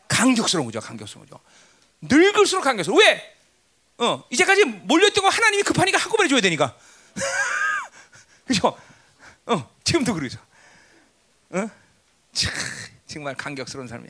강격스러운 0.06 0.66
거죠. 0.66 0.80
강격스러운 0.80 1.26
거죠. 1.28 1.42
늙을수록 2.02 2.62
강격스러워. 2.62 3.00
왜? 3.00 3.31
어, 4.02 4.24
이제까지 4.30 4.64
몰려있던 4.64 5.22
거 5.22 5.30
하나님이 5.30 5.62
급하니까 5.62 5.96
한꺼번에 5.96 6.28
줘야 6.28 6.40
되니까. 6.40 6.76
그죠? 8.44 8.76
어, 9.46 9.70
지금도 9.84 10.12
그러죠. 10.14 10.40
어? 11.50 11.70
참, 12.32 12.52
정말 13.06 13.36
감격스러운 13.36 13.86
삶이. 13.86 14.08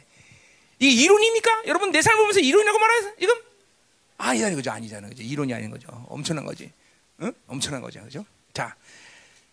이게 0.78 1.02
이론입니까? 1.02 1.64
여러분 1.66 1.92
내 1.92 2.00
삶을 2.00 2.18
보면서 2.18 2.40
이론이라고 2.40 2.78
말해서 2.78 3.16
지금 3.20 3.34
아니라는 4.16 4.56
거죠, 4.56 4.70
아니잖아요, 4.70 5.10
그죠? 5.10 5.22
이론이 5.22 5.52
아닌 5.52 5.70
거죠. 5.70 5.88
엄청난 6.08 6.46
거지, 6.46 6.72
응? 7.20 7.30
엄청난 7.46 7.82
거죠, 7.82 8.02
그죠? 8.02 8.24
자, 8.54 8.74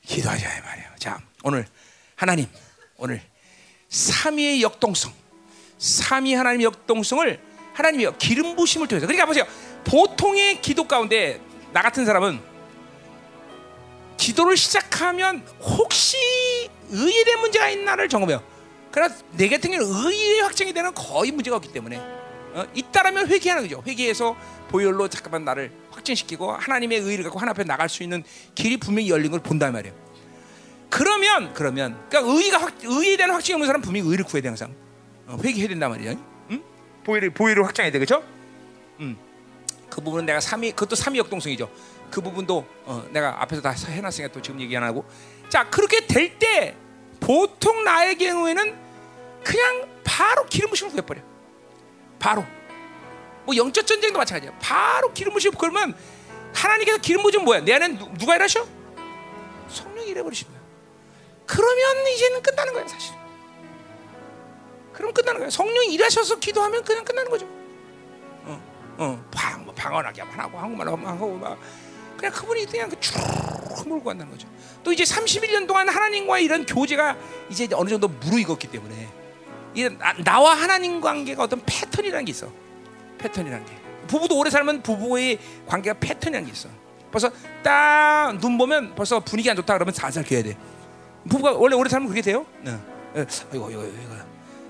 기도하자 0.05 0.61
말이에요. 0.61 0.89
자, 0.99 1.21
오늘 1.43 1.67
하나님, 2.15 2.47
오늘 2.95 3.21
삼위의 3.89 4.61
역동성, 4.61 5.13
삼위 5.79 6.33
하나님의 6.33 6.63
역동성을 6.63 7.49
하나님이 7.73 8.07
기름 8.17 8.55
부심을 8.55 8.87
통해서. 8.87 9.05
그러니까 9.05 9.25
보세요, 9.25 9.45
보통의 9.83 10.61
기도 10.61 10.87
가운데 10.87 11.41
나 11.71 11.81
같은 11.81 12.05
사람은 12.05 12.39
기도를 14.17 14.57
시작하면 14.57 15.45
혹시 15.61 16.17
의의된 16.89 17.39
문제가 17.39 17.69
있나를 17.69 18.09
점검해요. 18.09 18.43
그러나 18.91 19.13
내 19.31 19.47
같은 19.47 19.71
경우는 19.71 20.11
의의 20.11 20.41
확정이 20.41 20.73
되는 20.73 20.93
거의 20.93 21.31
문제가 21.31 21.57
없기 21.57 21.71
때문에 21.71 21.97
어, 22.53 22.65
있다라면 22.73 23.27
회개하는 23.27 23.63
거죠. 23.63 23.83
회개해서 23.85 24.35
보혈로 24.69 25.07
잠깐만 25.07 25.45
나를 25.45 25.71
확증시키고 25.91 26.51
하나님의 26.51 26.99
의를 26.99 27.23
갖고 27.23 27.39
하나 27.39 27.51
앞에 27.51 27.63
나갈 27.63 27.87
수 27.89 28.03
있는 28.03 28.23
길이 28.55 28.77
분명히 28.77 29.09
열린 29.09 29.31
걸 29.31 29.39
본단 29.39 29.73
말이에요. 29.73 29.95
그러면 30.89 31.53
그러면 31.53 31.97
그러니까 32.09 32.33
의가 32.33 32.57
확, 32.57 32.73
의에 32.83 33.15
대한 33.15 33.31
확증이 33.31 33.53
없는 33.53 33.67
사람 33.67 33.79
은 33.79 33.83
분명히 33.83 34.09
의를 34.09 34.25
구해야 34.25 34.41
되는 34.41 34.51
항상 34.51 34.75
어, 35.27 35.37
회개해야 35.43 35.69
된단 35.69 35.91
말이죠. 35.91 36.19
응? 36.51 36.63
보혈을 37.05 37.29
보혈을 37.29 37.63
확정해야 37.65 37.91
돼, 37.91 37.99
그렇죠? 37.99 38.23
음. 38.99 39.28
그 39.89 40.01
부분은 40.01 40.25
내가 40.25 40.39
삼위 40.39 40.71
그것도 40.71 40.95
삼위 40.95 41.17
역동성이죠. 41.19 41.69
그 42.11 42.21
부분도 42.21 42.65
어, 42.85 43.05
내가 43.11 43.41
앞에서 43.41 43.61
다 43.61 43.71
해놨으니까 43.71 44.31
또 44.33 44.41
지금 44.41 44.59
얘기 44.61 44.75
안 44.75 44.83
하고. 44.83 45.05
자 45.49 45.69
그렇게 45.69 46.05
될 46.05 46.37
때 46.39 46.75
보통 47.19 47.83
나의 47.83 48.17
경우에는 48.17 48.77
그냥 49.43 49.89
바로 50.03 50.45
기름 50.45 50.69
부심을 50.69 50.91
구해버려. 50.91 51.21
바로. 52.19 52.45
뭐 53.45 53.55
영적 53.55 53.85
전쟁도 53.85 54.17
마찬가지야. 54.17 54.57
바로 54.59 55.11
기름 55.13 55.33
부심 55.33 55.51
걸면 55.51 55.95
하나님께서 56.53 56.97
기름 56.99 57.23
부심 57.23 57.43
뭐야? 57.43 57.61
내 57.61 57.73
안에 57.73 57.87
누, 57.89 58.25
가 58.25 58.35
일하셔? 58.35 58.65
성령이 59.69 60.09
일해버리신 60.09 60.47
거야. 60.47 60.59
그러면 61.45 62.07
이제는 62.07 62.41
끝나는 62.41 62.73
거야 62.73 62.87
사실. 62.87 63.15
그럼 64.93 65.13
끝나는 65.13 65.39
거야. 65.39 65.49
성령이 65.49 65.93
일하셔서 65.93 66.39
기도하면 66.39 66.83
그냥 66.83 67.03
끝나는 67.05 67.29
거죠 67.31 67.47
어, 68.99 69.05
어, 69.05 69.25
방, 69.31 69.63
뭐 69.65 69.73
방언하기만 69.73 70.39
하고 70.39 70.57
한국말 70.59 70.87
하고 70.89 71.37
막 71.37 71.57
그냥 72.17 72.33
그분이 72.33 72.65
그냥 72.65 72.91
쭉 72.99 73.17
몰고 73.87 74.03
간다는 74.03 74.31
거죠. 74.31 74.47
또 74.83 74.91
이제 74.91 75.03
31년 75.03 75.65
동안 75.67 75.87
하나님과 75.87 76.39
이런 76.39 76.65
교제가 76.65 77.15
이제 77.49 77.67
어느 77.73 77.89
정도 77.89 78.09
무르익었기 78.09 78.67
때문에 78.67 79.07
이 79.73 79.89
나와 80.25 80.53
하나님 80.53 80.99
관계가 80.99 81.43
어떤 81.43 81.61
패턴이라는 81.65 82.25
게 82.25 82.31
있어. 82.31 82.51
패턴이라는 83.17 83.65
게. 83.65 83.73
부부도 84.07 84.37
오래 84.37 84.49
살면 84.49 84.81
부부의 84.83 85.39
관계가 85.65 85.97
패턴이라는 85.99 86.45
게 86.45 86.51
있어. 86.51 86.67
벌써 87.11 87.31
딱 87.63 88.33
눈 88.41 88.57
보면 88.57 88.95
벌써 88.95 89.19
분위기 89.19 89.49
안 89.49 89.55
좋다 89.55 89.73
그러면 89.75 89.93
살살 89.93 90.23
귀야 90.25 90.43
돼. 90.43 90.57
부부가 91.29 91.53
원래 91.53 91.75
오래 91.75 91.89
살면 91.89 92.09
그게 92.09 92.21
돼요? 92.21 92.45
네. 92.61 92.77
이거 93.53 93.71
이거 93.71 93.83
이거 93.85 94.15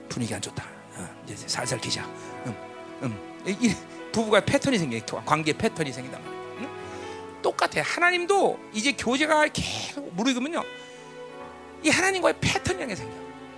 분위기 0.07 0.33
안 0.35 0.41
좋다. 0.41 0.63
어, 0.97 1.09
이제 1.25 1.35
살살 1.47 1.79
기자. 1.81 2.03
음, 2.45 2.55
음. 3.03 3.43
이, 3.47 3.73
부부가 4.19 4.41
패턴이 4.41 4.77
생겨. 4.77 5.23
관계 5.23 5.53
패턴이 5.53 5.93
생긴단 5.93 6.21
말이야. 6.21 6.39
똑같아요. 7.41 7.83
하나님도 7.85 8.59
이제 8.73 8.91
교제가 8.91 9.47
계속 9.53 10.13
무르익으면요. 10.13 10.63
이 11.83 11.89
하나님과의 11.89 12.35
패턴이라는 12.41 12.87
게 12.87 12.95
생겨. 12.95 13.13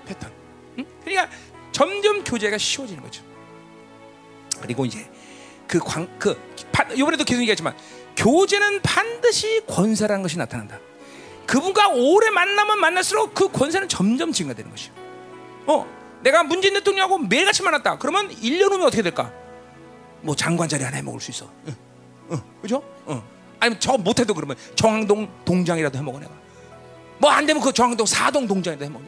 패턴. 0.05 0.31
응? 0.77 0.85
그러니까 1.03 1.35
점점 1.71 2.23
교제가 2.23 2.57
쉬워지는 2.57 3.01
거죠. 3.01 3.23
그리고 4.61 4.85
이제 4.85 5.09
그 5.67 5.79
광, 5.79 6.07
그, 6.19 6.39
이번에도 6.93 7.23
계속 7.23 7.39
얘기했지만, 7.41 7.75
교제는 8.17 8.81
반드시 8.81 9.61
권세라는 9.67 10.21
것이 10.21 10.37
나타난다. 10.37 10.79
그분과 11.47 11.89
오래 11.89 12.29
만나면 12.29 12.79
만날수록 12.79 13.33
그 13.33 13.49
권세는 13.49 13.87
점점 13.87 14.31
증가되는 14.31 14.69
것이요. 14.69 14.93
어, 15.67 15.87
내가 16.21 16.43
문재인 16.43 16.73
대통령하고 16.75 17.17
매일같이 17.19 17.63
만났다. 17.63 17.97
그러면 17.97 18.29
1년 18.29 18.71
후면 18.71 18.87
어떻게 18.87 19.01
될까? 19.01 19.40
뭐 20.21 20.35
장관 20.35 20.67
자리 20.69 20.83
하나 20.83 20.97
해 20.97 21.01
먹을 21.01 21.19
수 21.19 21.31
있어. 21.31 21.49
응. 21.67 21.75
응. 22.31 22.41
그죠? 22.61 22.83
응. 23.09 23.21
아니면 23.59 23.79
저 23.79 23.97
못해도 23.97 24.33
그러면 24.33 24.55
정항동 24.75 25.27
동장이라도 25.45 25.97
해먹어 25.97 26.19
내가. 26.19 26.31
뭐 27.19 27.29
안 27.31 27.45
되면 27.45 27.61
그 27.61 27.71
정항동 27.71 28.05
사동 28.05 28.47
동장이라도 28.47 28.85
해먹어. 28.85 29.05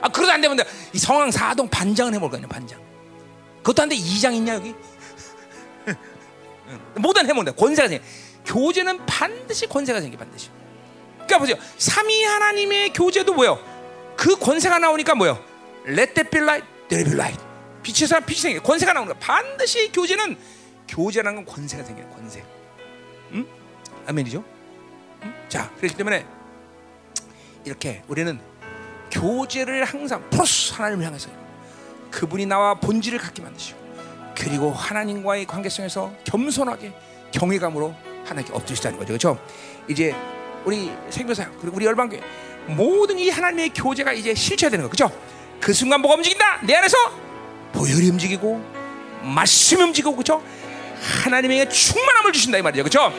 아 0.00 0.08
그러도 0.08 0.32
안 0.32 0.40
되면 0.40 0.58
이 0.92 0.98
성황 0.98 1.30
사동 1.30 1.68
반장은 1.68 2.14
해먹을 2.14 2.38
거냐 2.38 2.48
반장. 2.48 2.80
그것도 3.58 3.82
안 3.82 3.88
돼 3.88 3.94
이장 3.94 4.34
있냐 4.34 4.54
여기? 4.54 4.74
모든 6.96 7.26
해먹는다. 7.28 7.52
권세가 7.52 7.88
생겨. 7.88 8.04
교제는 8.44 9.04
반드시 9.06 9.66
권세가 9.66 10.00
생겨 10.00 10.16
반드시. 10.18 10.48
그러니까 11.14 11.38
보세요. 11.38 11.56
삼위 11.78 12.24
하나님의 12.24 12.92
교제도 12.92 13.34
뭐요? 13.34 13.58
그 14.16 14.36
권세가 14.36 14.78
나오니까 14.78 15.14
뭐요? 15.14 15.38
Let 15.86 16.14
there 16.14 16.28
be 16.30 16.40
light, 16.40 16.66
there 16.88 17.04
be 17.04 17.14
light. 17.14 17.40
빛에서 17.82 18.20
빛이 18.20 18.40
생겨. 18.40 18.62
권세가 18.62 18.92
나오는 18.92 19.12
거. 19.12 19.18
반드시 19.18 19.90
교제는 19.92 20.36
교제라는 20.88 21.44
건 21.44 21.54
권세가 21.54 21.84
생겨요. 21.84 22.08
권세. 22.10 22.44
응? 23.32 23.46
아멘이죠? 24.06 24.44
자, 25.48 25.70
그렇기 25.76 25.96
때문에 25.96 26.26
이렇게 27.64 28.02
우리는 28.08 28.38
교제를 29.10 29.84
항상 29.84 30.28
플러스 30.30 30.72
하나님을 30.74 31.06
향해서 31.06 31.30
그분이 32.10 32.46
나와 32.46 32.74
본질을 32.74 33.18
갖게 33.18 33.42
만드시고 33.42 33.80
그리고 34.36 34.72
하나님과의 34.72 35.46
관계성에서 35.46 36.12
겸손하게 36.24 36.92
경외감으로 37.32 37.94
하나님께 38.24 38.52
엎드리시다는 38.52 38.98
거죠. 38.98 39.08
그렇죠? 39.08 39.46
이제 39.88 40.14
우리 40.64 40.92
생명사 41.10 41.50
그리고 41.60 41.76
우리 41.76 41.86
열방교회 41.86 42.20
모든 42.68 43.18
이 43.18 43.28
하나님의 43.30 43.70
교제가 43.70 44.12
이제 44.12 44.34
실체되는 44.34 44.84
거 44.84 44.90
그렇죠? 44.90 45.14
그 45.60 45.72
순간 45.72 46.00
뭐가 46.00 46.16
움직인다? 46.16 46.62
내 46.62 46.74
안에서 46.74 46.96
보혈이 47.72 48.08
움직이고 48.10 48.62
말씀이 49.22 49.82
움직이고 49.82 50.14
그렇죠? 50.14 50.42
하나님의 51.24 51.68
충만함을 51.68 52.32
주신다 52.32 52.58
이 52.58 52.62
말이죠. 52.62 52.82
그렇죠? 52.84 53.12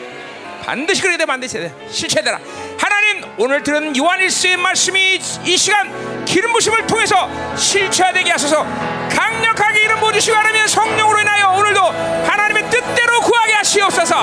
반드시 0.63 1.01
그래야 1.01 1.17
돼 1.17 1.25
반드시 1.25 1.55
돼 1.55 1.73
실체되라 1.91 2.39
하나님 2.77 3.25
오늘 3.37 3.61
들은 3.63 3.95
요한일서의 3.97 4.55
말씀이 4.55 5.19
이 5.43 5.57
시간 5.57 6.23
기름 6.23 6.53
부심을 6.53 6.87
통해서 6.87 7.29
실체되게 7.57 8.31
하소서 8.31 8.65
강력하게 9.09 9.81
이름 9.81 9.99
부으시고 9.99 10.35
하나님 10.37 10.65
성령으로 10.65 11.19
인하여 11.19 11.49
오늘도 11.57 11.81
하나님의 11.81 12.69
뜻대로 12.69 13.19
구하게 13.19 13.53
하시옵소서 13.55 14.15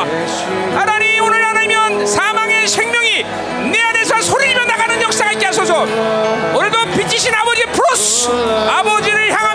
하나님 0.75 1.23
오늘 1.25 1.44
하나님은 1.44 2.07
사망의 2.07 2.67
생명이 2.67 3.23
내 3.70 3.78
안에서 3.78 4.23
소리내며 4.23 4.65
나가는 4.65 5.02
역사가 5.02 5.33
있게 5.33 5.44
하소서 5.44 5.83
오늘도 5.83 6.92
빛이신 6.97 7.34
아버지 7.34 7.65
프로스 7.67 8.31
아버지를 8.31 9.31
향합니다 9.31 9.50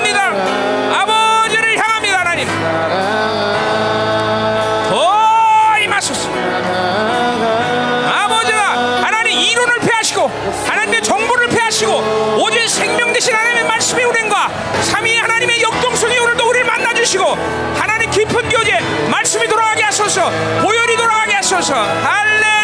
아버지를 0.93 1.77
향합니다 1.77 2.19
하나님 2.19 2.47
하나님의 10.67 11.01
정보를 11.01 11.47
폐하시고 11.49 11.91
오직 12.39 12.67
생명 12.69 13.11
되신 13.11 13.33
하나님의 13.33 13.65
말씀이 13.65 14.03
우리과 14.03 14.49
삼위 14.83 15.17
하나님의 15.17 15.61
역동성이 15.61 16.17
오늘도 16.19 16.47
우리를 16.47 16.65
만나주시고 16.65 17.23
하나님 17.75 18.09
깊은 18.11 18.49
교제 18.49 18.80
말씀이 19.09 19.47
돌아가게 19.47 19.83
하소서 19.83 20.30
보혈이 20.61 20.95
돌아가게 20.95 21.33
하소서. 21.33 21.73
할렐 21.75 22.55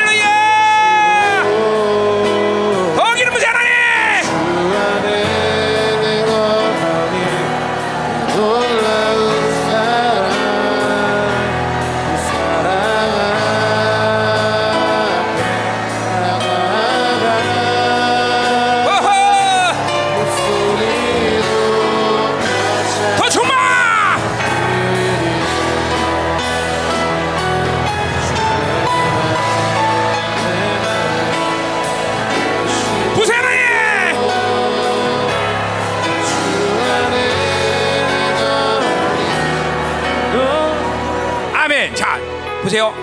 보세요. 42.71 42.93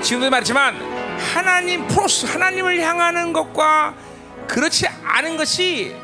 지금도 0.00 0.30
말했지만 0.30 0.76
하나님 1.34 1.88
프로스 1.88 2.26
하나님을 2.26 2.80
향하는 2.80 3.32
것과 3.32 3.96
그렇지 4.46 4.86
않은 4.86 5.36
것이 5.36 5.96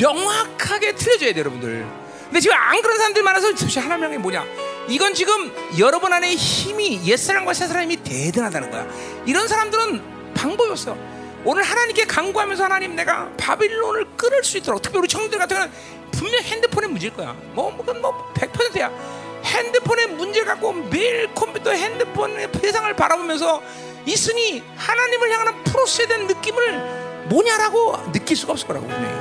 명확하게 0.00 0.94
틀려져야 0.94 1.32
돼요, 1.32 1.40
여러분들. 1.40 1.84
근데 2.26 2.38
지금 2.38 2.56
안 2.56 2.80
그런 2.80 2.96
사람들 2.96 3.24
많아서 3.24 3.48
도대체 3.50 3.80
하나님이 3.80 4.18
뭐냐? 4.18 4.44
이건 4.88 5.14
지금 5.14 5.52
여러분 5.80 6.12
안에 6.12 6.32
힘이 6.36 7.04
옛사람과 7.04 7.54
새사람이 7.54 7.96
대단하다는 8.04 8.70
거야. 8.70 8.86
이런 9.26 9.48
사람들은 9.48 10.34
방법이 10.34 10.70
없어. 10.70 10.96
오늘 11.44 11.64
하나님께 11.64 12.04
강구하면서 12.04 12.62
하나님 12.62 12.94
내가 12.94 13.32
바빌론을 13.36 14.06
끊을 14.16 14.44
수 14.44 14.58
있도록 14.58 14.80
특히 14.80 14.96
우리 14.96 15.08
청년들 15.08 15.40
같은 15.40 15.56
경우는 15.56 15.74
분명 16.12 16.40
핸드폰의 16.40 16.88
문제일 16.88 17.14
거야. 17.14 17.36
뭐, 17.52 17.72
뭐, 17.72 17.84
뭐 17.94 18.32
100%야. 18.34 19.21
핸드폰의 19.52 20.08
문제 20.08 20.42
갖고 20.44 20.72
매일 20.72 21.32
컴퓨터 21.34 21.70
핸드폰의 21.70 22.48
세상을 22.60 22.94
바라보면서 22.94 23.62
있으니 24.06 24.62
하나님을 24.76 25.30
향하는 25.30 25.64
프로스에 25.64 26.06
대한 26.06 26.26
느낌을 26.26 27.26
뭐냐라고 27.28 28.12
느낄 28.12 28.36
수가 28.36 28.52
없을 28.52 28.66
거라고 28.66 28.86
분명히. 28.86 29.14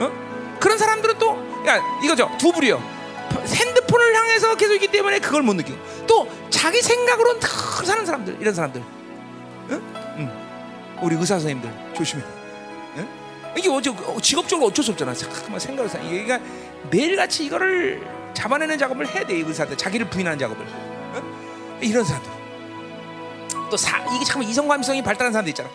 어? 0.00 0.56
그런 0.60 0.76
사람들은 0.76 1.18
또, 1.18 1.36
야, 1.66 1.80
이거죠. 2.02 2.30
두 2.38 2.52
부류요. 2.52 2.96
핸드폰을 3.44 4.14
향해서 4.14 4.56
계속 4.56 4.74
있기 4.74 4.88
때문에 4.88 5.18
그걸 5.18 5.42
못 5.42 5.54
느끼고 5.54 5.78
또 6.06 6.28
자기 6.50 6.80
생각으로는 6.80 7.40
다 7.40 7.48
사는 7.84 8.04
사람들 8.04 8.38
이런 8.40 8.54
사람들 8.54 8.82
응? 9.70 9.82
응. 10.18 10.98
우리 11.02 11.14
의사 11.16 11.38
선생님들 11.38 11.94
조심해 11.94 12.22
응? 12.96 13.08
이게 13.56 13.68
어째 13.68 13.94
직업적으로 14.22 14.68
어쩔 14.68 14.84
수 14.84 14.92
없잖아 14.92 15.14
잠깐만 15.14 15.60
생각을 15.60 15.88
사 15.88 15.98
그러니까 15.98 16.40
매일같이 16.90 17.44
이거를 17.44 18.15
잡아내는 18.36 18.78
작업을 18.78 19.08
해야 19.08 19.26
돼 19.26 19.34
의사들 19.34 19.76
자기를 19.76 20.08
부인하는 20.10 20.38
작업을 20.38 20.64
응? 20.64 21.78
이런 21.80 22.04
사람들 22.04 22.30
또 23.70 23.76
사, 23.76 23.98
이게 24.14 24.24
잠깐 24.24 24.48
이성 24.48 24.68
감성이 24.68 25.02
발달한 25.02 25.32
사람들 25.32 25.50
있잖아 25.50 25.68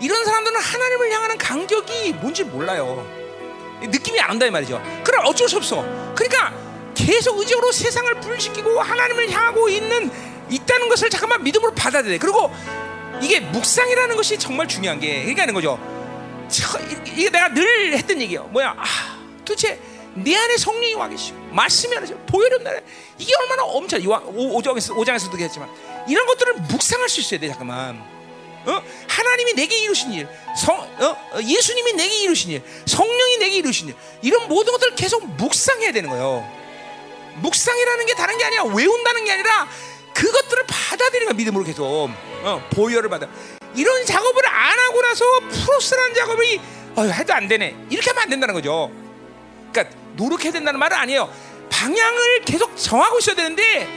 이런 0.00 0.24
사람들은 0.24 0.60
하나님을 0.60 1.10
향하는 1.12 1.38
간격이 1.38 2.12
뭔지 2.14 2.44
몰라요 2.44 3.06
느낌이 3.80 4.20
안 4.20 4.32
온다 4.32 4.46
이 4.46 4.50
말이죠 4.50 4.82
그럼 5.04 5.26
어쩔 5.26 5.48
수 5.48 5.56
없어 5.56 5.82
그러니까 6.14 6.52
계속 6.94 7.38
의적으로 7.38 7.70
세상을 7.70 8.12
불시키고 8.20 8.80
하나님을 8.80 9.30
향하고 9.30 9.68
있는 9.68 10.10
있다는 10.50 10.88
것을 10.88 11.10
잠깐만 11.10 11.42
믿음으로 11.44 11.72
받아들여야 11.74 12.14
돼. 12.14 12.18
그리고 12.18 12.52
이게 13.20 13.40
묵상이라는 13.40 14.16
것이 14.16 14.38
정말 14.38 14.66
중요한 14.66 14.98
게 14.98 15.20
그러니까 15.20 15.42
하는 15.42 15.54
거죠. 15.54 15.78
저, 16.48 16.78
이게 17.06 17.30
내가 17.30 17.52
늘 17.52 17.94
했던 17.94 18.20
얘기예요. 18.20 18.44
뭐야? 18.44 18.74
아, 18.76 18.84
도대체 19.44 19.80
내 20.22 20.36
안에 20.36 20.56
성령이 20.56 20.94
와 20.94 21.08
계시고 21.08 21.38
말씀이 21.52 21.96
안에 21.96 22.06
보혈이 22.26 22.62
나 22.62 22.72
이게 23.18 23.32
얼마나 23.40 23.64
엄청 23.64 24.00
오장에서 24.34 24.94
오장에서도 24.94 25.38
했지만 25.38 25.68
이런 26.08 26.26
것들을 26.26 26.54
묵상할 26.68 27.08
수 27.08 27.20
있어야 27.20 27.40
돼 27.40 27.48
잠깐만. 27.48 28.18
어? 28.66 28.82
하나님이 29.08 29.54
내게 29.54 29.78
이루신 29.78 30.12
일, 30.12 30.28
성, 30.56 30.76
어? 30.76 31.16
예수님이 31.40 31.92
내게 31.94 32.22
이루신 32.24 32.50
일, 32.50 32.62
성령이 32.86 33.38
내게 33.38 33.56
이루신 33.56 33.88
일, 33.88 33.94
이런 34.20 34.46
모든 34.48 34.72
것들을 34.72 34.94
계속 34.94 35.24
묵상해야 35.26 35.92
되는 35.92 36.10
거예요. 36.10 36.46
묵상이라는 37.40 38.06
게 38.06 38.14
다른 38.14 38.36
게 38.36 38.44
아니라 38.44 38.64
외운다는 38.64 39.24
게 39.24 39.32
아니라 39.32 39.68
그것들을 40.12 40.64
받아들이는 40.66 41.26
거야 41.26 41.34
믿음으로 41.34 41.64
계속 41.64 42.10
어, 42.42 42.68
보혈을 42.70 43.08
받아 43.08 43.28
이런 43.74 44.04
작업을 44.04 44.46
안 44.46 44.78
하고 44.78 45.02
나서 45.02 45.24
프로스라는 45.40 46.14
작업이 46.14 46.60
어, 46.96 47.02
해도 47.02 47.34
안 47.34 47.46
되네 47.46 47.76
이렇게 47.90 48.10
하면 48.10 48.22
안 48.24 48.28
된다는 48.28 48.54
거죠 48.54 48.90
그러니까 49.70 49.96
노력해야 50.18 50.52
된다는 50.52 50.78
말은 50.80 50.96
아니에요. 50.96 51.32
방향을 51.70 52.40
계속 52.44 52.76
정하고 52.76 53.18
있어야 53.20 53.36
되는데 53.36 53.88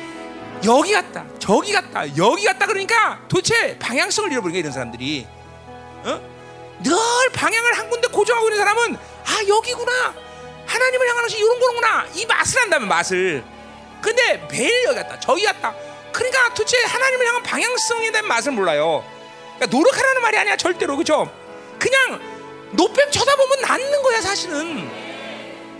여기 0.63 0.93
갔다 0.93 1.25
저기 1.39 1.73
갔다 1.73 2.15
여기 2.15 2.45
갔다 2.45 2.67
그러니까 2.67 3.19
도대체 3.27 3.77
방향성을 3.79 4.31
잃어버린 4.31 4.53
거야 4.53 4.59
이런 4.59 4.71
사람들이. 4.71 5.27
어? 6.03 6.21
늘 6.83 6.93
방향을 7.33 7.77
한 7.77 7.89
군데 7.89 8.07
고정하고 8.07 8.47
있는 8.47 8.59
사람은 8.59 8.95
아 8.95 9.47
여기구나. 9.47 10.13
하나님을 10.67 11.07
향하는 11.09 11.27
것이 11.27 11.37
이런 11.37 11.59
거구나. 11.59 12.05
이 12.13 12.25
맛을 12.25 12.61
한다면 12.61 12.87
맛을. 12.87 13.43
근데 14.01 14.47
매일 14.49 14.83
여기 14.85 14.95
갔다 14.95 15.19
저기 15.19 15.43
갔다. 15.43 15.73
그러니까 16.11 16.49
도대체 16.53 16.77
하나님을 16.83 17.27
향한 17.27 17.43
방향성에 17.43 18.11
대한 18.11 18.27
맛을 18.27 18.51
몰라요. 18.51 19.03
그러니까 19.55 19.77
노력하라는 19.77 20.21
말이 20.21 20.37
아니야 20.37 20.55
절대로 20.55 20.95
그죠? 20.97 21.31
그냥 21.79 22.19
노뱀 22.71 23.11
쳐다보면 23.11 23.61
낫는 23.61 24.01
거야 24.01 24.21
사실은 24.21 24.89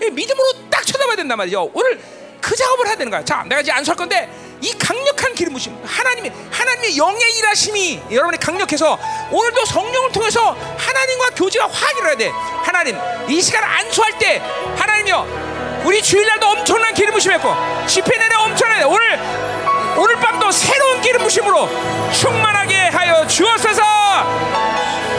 믿음으로 0.10 0.70
딱 0.70 0.86
쳐다봐야 0.86 1.16
된단 1.16 1.38
말이죠. 1.38 1.70
오늘 1.74 2.00
그 2.42 2.56
작업을 2.56 2.88
해야 2.88 2.96
되는 2.96 3.12
거야. 3.12 3.24
자 3.24 3.44
내가 3.48 3.62
이제 3.62 3.72
안수할 3.72 3.96
건데 3.96 4.30
이 4.62 4.74
강력한 4.78 5.34
기름 5.34 5.54
부심 5.54 5.78
하나님의 5.86 6.32
하나님의 6.52 6.98
영의 6.98 7.38
일하심이 7.38 8.02
여러분이 8.12 8.38
강력해서 8.38 8.98
오늘도 9.32 9.66
성령을 9.66 10.12
통해서 10.12 10.56
하나님과 10.78 11.30
교제가 11.36 11.68
확 11.68 11.98
일어야 11.98 12.16
돼. 12.16 12.30
하나님 12.64 12.98
이 13.30 13.42
시간 13.42 13.64
안수할 13.64 14.18
때 14.18 14.42
하나님이여 14.78 15.82
우리 15.86 16.02
주일날도 16.02 16.48
엄청난 16.48 16.94
기름 16.94 17.14
부심했고 17.14 17.54
집회 17.88 18.18
내내 18.18 18.36
엄청난 18.36 18.84
오늘 18.84 19.20
오늘 19.98 20.16
밤도 20.16 20.52
새로운 20.52 21.02
기름 21.02 21.22
부심으로 21.24 21.68
충만하게 22.14 22.76
하여 22.76 23.26
주옵소서. 23.28 23.82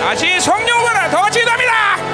아직 0.04 0.40
성령을 0.40 1.10
더 1.10 1.28
기도합니다 1.30 2.11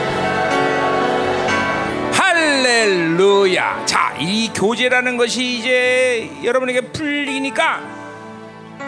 할렐루야. 2.68 3.86
자, 3.86 4.14
이 4.20 4.50
교제라는 4.54 5.16
것이 5.16 5.42
이제 5.58 6.30
여러분에게 6.44 6.82
풀리니까 6.82 7.80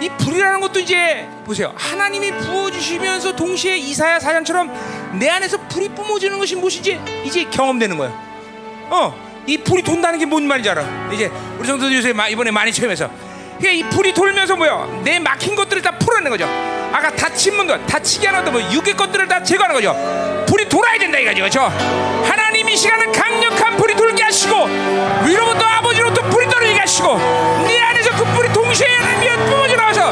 이 0.03 0.11
불이라는 0.19 0.61
것도 0.61 0.81
이제 0.81 1.27
보세요. 1.47 1.73
하나님이 1.77 2.31
부어주시면서 2.31 3.35
동시에 3.35 3.79
이사야 3.79 4.21
사장처럼 4.21 4.71
내 5.19 5.31
안에서 5.31 5.57
불이 5.69 5.89
뿜어지는 5.91 6.39
것이 6.39 6.57
무엇인지 6.57 7.01
이제 7.25 7.45
경험되는 7.45 7.97
거예요. 7.97 8.13
어, 8.91 9.15
이 9.47 9.57
불이 9.57 9.83
돈다는 9.83 10.19
게 10.19 10.27
뭔 10.27 10.47
말인지 10.47 10.69
알아. 10.69 11.11
이제 11.15 11.31
우리 11.59 11.67
성도들 11.67 11.97
요새 11.97 12.13
이번에 12.31 12.51
많이 12.51 12.71
체험해서. 12.73 13.11
이 13.69 13.83
불이 13.91 14.15
돌면서 14.15 14.57
뭐야? 14.57 14.87
내 15.05 15.19
막힌 15.19 15.55
것들을 15.55 15.83
다 15.83 15.91
풀어내는 15.99 16.31
거죠. 16.31 16.47
아까 16.93 17.11
다친 17.15 17.55
문도 17.57 17.87
다치게 17.87 18.27
하는 18.27 18.51
뭐 18.51 18.61
육의 18.73 18.95
것들을 18.95 19.29
다 19.29 19.43
제거하는 19.43 19.75
거죠. 19.75 20.45
불이 20.47 20.69
돌아야 20.69 20.99
된다 20.99 21.19
이거죠. 21.19 21.39
그렇죠? 21.41 21.61
하나님 22.25 22.69
이 22.69 22.77
시간을 22.77 23.13
강력한 23.13 23.77
불이 23.77 23.95
돌게 23.95 24.23
하시고 24.23 24.67
위로부터 25.27 25.65
아버지로부터 25.65 26.23
불이 26.31 26.49
떨어지게 26.49 26.79
하시고 26.79 27.19
네 27.67 27.81
안에서 27.81 28.11
그 28.17 28.25
불이 28.35 28.53
동시에 28.53 28.87
하나님이 28.89 29.51
뿜어져 29.51 29.77
나와서 29.77 30.11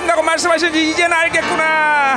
말씀하셨는지 0.00 0.90
이제는 0.90 1.14
알겠구나. 1.14 2.16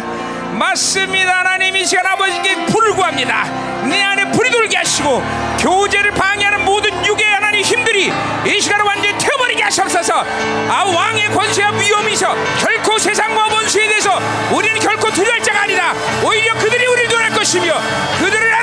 맞습니다. 0.53 1.39
하나님 1.39 1.75
이 1.75 1.85
시간 1.85 2.05
아버지께 2.05 2.65
불을 2.67 2.93
구합니다. 2.93 3.43
내 3.83 4.01
안에 4.01 4.31
불이 4.31 4.49
돌게 4.49 4.77
하시고 4.77 5.21
교제를 5.59 6.11
방해하는 6.11 6.63
모든 6.63 7.05
육의 7.05 7.25
하나님 7.25 7.61
힘들이 7.61 8.11
이 8.45 8.61
시간을 8.61 8.85
완전히 8.85 9.17
태워버리게 9.17 9.63
하시옵소서. 9.63 10.23
아 10.69 10.83
왕의 10.83 11.29
권세와 11.29 11.71
위험이서 11.71 12.35
결코 12.59 12.97
세상과 12.97 13.53
원수에 13.53 13.87
대해서 13.87 14.17
우리는 14.51 14.79
결코 14.79 15.11
두려울 15.11 15.41
자가 15.43 15.63
아니다. 15.63 15.93
오히려 16.23 16.53
그들이 16.53 16.85
우리를 16.85 17.09
두려울 17.09 17.29
것이며 17.31 17.73
그들을 18.19 18.55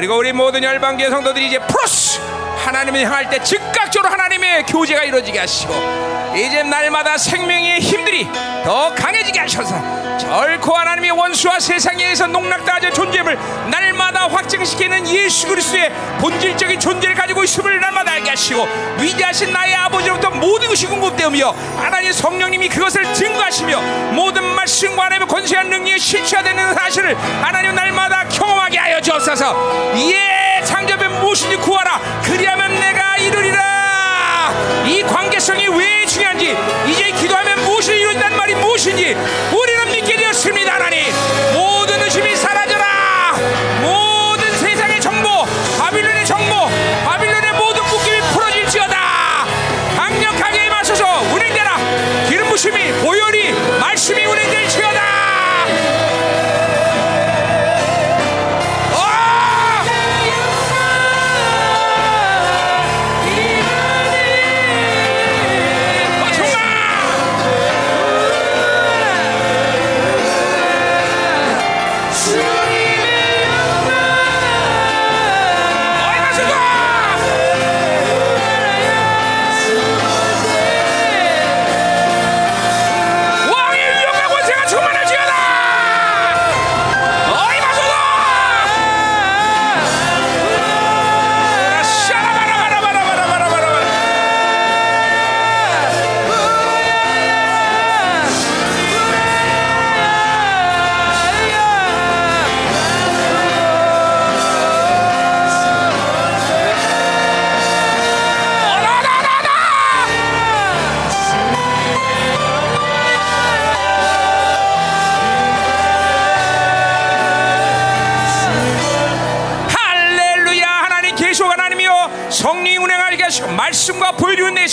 그리고 0.00 0.16
우리 0.16 0.32
모든 0.32 0.64
열방계 0.64 1.10
성도들이 1.10 1.48
이제 1.48 1.58
프로스 1.58 2.18
하나님을 2.56 3.04
향할 3.04 3.28
때 3.28 3.38
즉각적으로 3.42 4.10
하나님의 4.10 4.64
교제가 4.64 5.02
이루어지게 5.04 5.38
하시고 5.38 5.74
이제 6.34 6.62
날마다 6.62 7.18
생명의 7.18 7.80
힘들이 7.80 8.26
더 8.64 8.94
강해지게 8.94 9.40
하셔서 9.40 9.74
결코 10.18 10.74
하나님의 10.74 11.10
원수와 11.10 11.60
세상에서 11.60 12.28
농락당하는 12.28 12.94
존재임을 12.94 13.38
날마다 13.70 14.26
확증시키는 14.26 15.06
예수 15.08 15.46
그리스도의 15.48 15.92
본질적인 16.18 16.80
존재를 16.80 17.14
가지고 17.14 17.44
있음을 17.44 17.78
날마다 17.78 18.12
알게 18.12 18.30
하시고 18.30 18.66
위대하신 19.00 19.52
나의 19.52 19.74
아버지로부터 19.74 20.30
모든 20.30 20.68
것이 20.68 20.86
공급되며 20.86 21.54
하나님 21.76 22.10
성령님이 22.10 22.70
그것을 22.70 23.12
증거하시며 23.12 24.12
모든 24.12 24.44
말씀과 24.44 25.04
하나님의 25.04 25.28
권세한 25.28 25.68
능력이 25.68 25.98
실체화되는 25.98 26.74
사실을 26.74 27.14
하나님 27.42 27.74
날마다 27.74 28.24
경험 28.30 28.59
하게 28.70 28.78
하여 28.78 29.00
주옵소서. 29.00 29.92
예 29.96 30.64
창조의 30.64 31.08
무엇인지 31.08 31.56
구하라. 31.56 32.00
그리하면 32.22 32.78
내가 32.78 33.16
이루리라. 33.16 34.54
이 34.86 35.02
관계성이 35.02 35.66
왜 35.66 36.06
중요한지 36.06 36.56
이제 36.86 37.10
기도하면 37.10 37.64
무엇을 37.64 37.96
이룬다는 37.96 38.36
말이 38.36 38.54
무엇인지 38.54 39.16
우리는 39.52 39.90
믿게 39.90 40.16
되었습니다 40.16 40.74
하나님. 40.74 41.12
모든 41.52 42.00
의심이 42.00 42.36
사라져라. 42.36 43.34
모든 43.82 44.56
세상의 44.58 45.00
정보 45.00 45.44
바빌론의 45.76 46.24
정보 46.24 46.68
바빌론의 47.04 47.52
모든 47.54 47.82
묶임이 47.82 48.20
풀어질지어다. 48.32 49.46
강력하게 49.96 50.66
임하소서. 50.66 51.22
운행되라. 51.34 51.76
기름 52.28 52.48
부심이 52.48 52.92
보혈이 53.02 53.39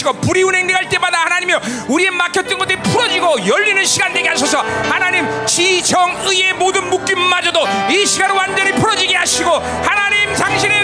하시고 0.08 0.14
불이 0.22 0.44
운행할 0.44 0.88
때마다 0.90 1.20
하나님이여 1.26 1.62
우리의 1.88 2.12
막혔던 2.12 2.58
것들이 2.58 2.82
풀어지고 2.82 3.46
열리는 3.46 3.84
시간 3.86 4.14
되게 4.14 4.30
하소서. 4.30 4.60
하나님 4.90 5.28
지정의의 5.46 6.54
모든 6.54 6.90
묶임마저도 6.90 7.60
이 7.92 8.06
시간 8.06 8.32
완전히 8.32 8.72
풀어지게 8.74 9.16
하시고 9.16 9.52
하나님 9.52 10.34
당신의 10.34 10.77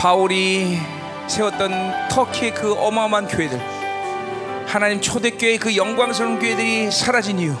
바울이 0.00 0.78
세웠던 1.28 2.08
터키의 2.08 2.54
그 2.54 2.72
어마어마한 2.72 3.28
교회들 3.28 3.60
하나님 4.66 4.98
초대교회 4.98 5.58
그 5.58 5.76
영광스러운 5.76 6.38
교회들이 6.38 6.90
사라진 6.90 7.38
이유 7.38 7.54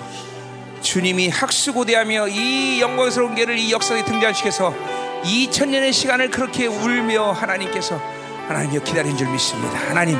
주님이 0.80 1.28
학수고대하며 1.28 2.28
이 2.28 2.80
영광스러운 2.80 3.34
교회를 3.34 3.58
이 3.58 3.70
역사에 3.70 4.06
등장시켜서 4.06 4.74
2000년의 5.22 5.92
시간을 5.92 6.30
그렇게 6.30 6.66
울며 6.66 7.32
하나님께서 7.32 8.00
하나님이여 8.48 8.84
기다린 8.84 9.18
줄 9.18 9.28
믿습니다. 9.28 9.78
하나님 9.78 10.18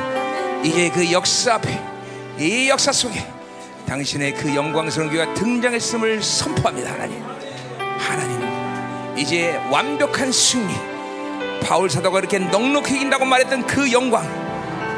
이제 0.63 0.91
그 0.93 1.11
역사 1.11 1.55
앞에 1.55 1.81
이 2.37 2.69
역사 2.69 2.91
속에 2.91 3.25
당신의 3.87 4.35
그 4.35 4.53
영광스러운 4.53 5.09
교회가 5.09 5.33
등장했음을 5.33 6.21
선포합니다 6.21 6.93
하나님. 6.93 7.23
하나님 7.97 9.17
이제 9.17 9.59
완벽한 9.71 10.31
승리 10.31 10.90
바울 11.71 11.89
사도가 11.89 12.19
이렇게 12.19 12.37
넉넉히 12.37 12.95
이긴다고 12.95 13.23
말했던 13.23 13.65
그 13.65 13.89
영광 13.93 14.25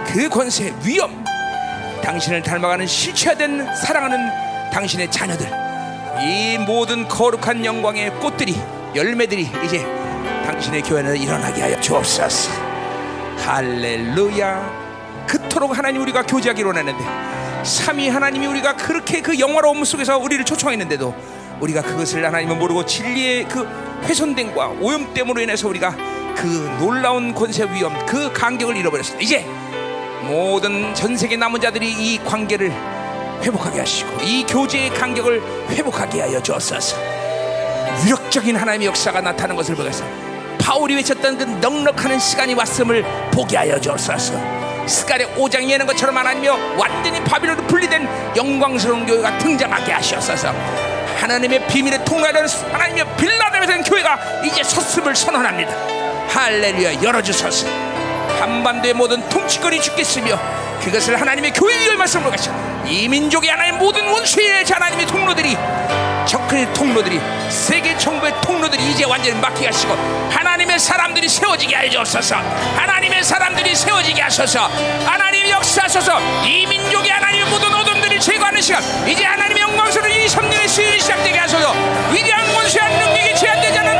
그 0.07 0.27
권세 0.27 0.73
위엄 0.83 1.23
당신을 2.01 2.41
닮아가는 2.41 2.87
실체화된 2.87 3.75
사랑하는 3.75 4.71
당신의 4.71 5.11
자녀들 5.11 5.47
이 6.23 6.57
모든 6.57 7.07
거룩한 7.07 7.63
영광의 7.63 8.09
꽃들이 8.15 8.59
열매들이 8.95 9.51
이제 9.63 9.85
당신의 10.47 10.81
교회는 10.81 11.15
일어나게 11.15 11.61
하여 11.61 11.79
주옵소서. 11.79 12.49
할렐루야. 13.45 15.25
그토록 15.27 15.77
하나님 15.77 16.01
우리가 16.01 16.23
교제하기로 16.23 16.69
원했는데 16.69 17.63
삼위 17.63 18.09
하나님이 18.09 18.47
우리가 18.47 18.77
그렇게 18.77 19.21
그 19.21 19.37
영화로운 19.37 19.77
움 19.77 19.83
속에서 19.83 20.17
우리를 20.17 20.43
초청했는데도 20.43 21.15
우리가 21.59 21.83
그것을 21.83 22.25
하나님은 22.25 22.57
모르고 22.57 22.83
진리의 22.83 23.47
그 23.47 23.63
훼손됨과 24.05 24.69
오염됨으로 24.81 25.39
인해서 25.39 25.67
우리가 25.67 26.12
그 26.35 26.47
놀라운 26.79 27.33
권세 27.33 27.65
위엄 27.65 28.05
그 28.05 28.31
간격을 28.33 28.75
잃어버렸습니다. 28.77 29.23
이제 29.23 29.45
모든 30.23 30.93
전 30.93 31.17
세계 31.17 31.35
남은 31.37 31.59
자들이 31.59 31.91
이 31.91 32.17
관계를 32.19 32.71
회복하게 33.41 33.79
하시고 33.79 34.21
이 34.21 34.45
교제의 34.45 34.91
간격을 34.91 35.41
회복하게 35.69 36.21
하여 36.21 36.41
주옵소서. 36.41 36.97
위력적인 38.05 38.55
하나님의 38.55 38.87
역사가 38.87 39.21
나타나는 39.21 39.55
것을 39.55 39.75
보겠어 39.75 40.03
바울이 40.59 40.95
외쳤던 40.95 41.37
그 41.37 41.43
넉넉하는 41.43 42.19
시간이 42.19 42.53
왔음을 42.53 43.03
보게 43.31 43.57
하여 43.57 43.79
주옵소서. 43.79 44.63
스가랴 44.87 45.35
5장에 45.35 45.71
있는 45.71 45.85
것처럼 45.85 46.17
하나님이여 46.17 46.75
완전히 46.77 47.23
바빌론으로 47.23 47.67
분리된 47.67 48.07
영광스러운 48.35 49.05
교회가 49.05 49.37
등장하게 49.37 49.91
하시옵소서. 49.91 50.53
하나님의 51.19 51.67
비밀의 51.67 52.03
통로하는 52.03 52.45
하나님의 52.71 53.05
빌라델에 53.17 53.65
된 53.65 53.83
교회가 53.83 54.19
이제 54.43 54.61
섰음을 54.63 55.15
선언합니다 55.15 55.71
할렐루야 56.33 57.03
열어주소서. 57.03 57.67
한반도의 58.39 58.95
모든 58.95 59.27
통치권이 59.29 59.79
죽겠으며 59.81 60.39
그것을 60.81 61.21
하나님의 61.21 61.53
교회 61.53 61.77
위의 61.77 61.95
말씀으로 61.95 62.31
가시 62.31 62.49
이 62.85 63.07
민족의 63.07 63.51
하나님 63.51 63.77
모든 63.77 64.07
원수의 64.07 64.65
하나님의 64.67 65.05
통로들이 65.05 65.55
적근의 66.25 66.73
통로들이 66.73 67.21
세계 67.49 67.95
정부의 67.97 68.33
통로들이 68.41 68.83
이제 68.91 69.05
완전히 69.05 69.39
막히게 69.39 69.67
하시고 69.67 69.93
하나님의 70.31 70.79
사람들이 70.79 71.29
세워지게 71.29 71.75
하여 71.75 71.89
주옵소서. 71.89 72.35
하나님의 72.77 73.23
사람들이 73.23 73.75
세워지게 73.75 74.21
하소서. 74.21 74.71
하나님 75.05 75.47
역사하소서. 75.49 76.19
이 76.45 76.65
민족의 76.65 77.11
하나님의 77.11 77.49
모든 77.51 77.73
어둠들을 77.73 78.19
제거하는 78.19 78.59
시간. 78.61 78.81
이제 79.07 79.23
하나님의 79.23 79.61
영광스러운 79.61 80.11
이 80.11 80.27
섬년의 80.27 80.67
시즌이 80.67 80.99
시작되게 80.99 81.37
하소서. 81.37 81.73
위대한 82.11 82.55
원수의 82.55 82.83
능력이 82.89 83.35
제한되지 83.35 83.79
않는 83.79 83.92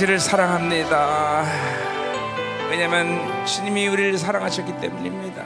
당신을 0.00 0.18
사랑합니다. 0.18 1.44
왜냐하면 2.70 3.44
주님이 3.44 3.88
우리를 3.88 4.16
사랑하셨기 4.16 4.80
때문입니다. 4.80 5.44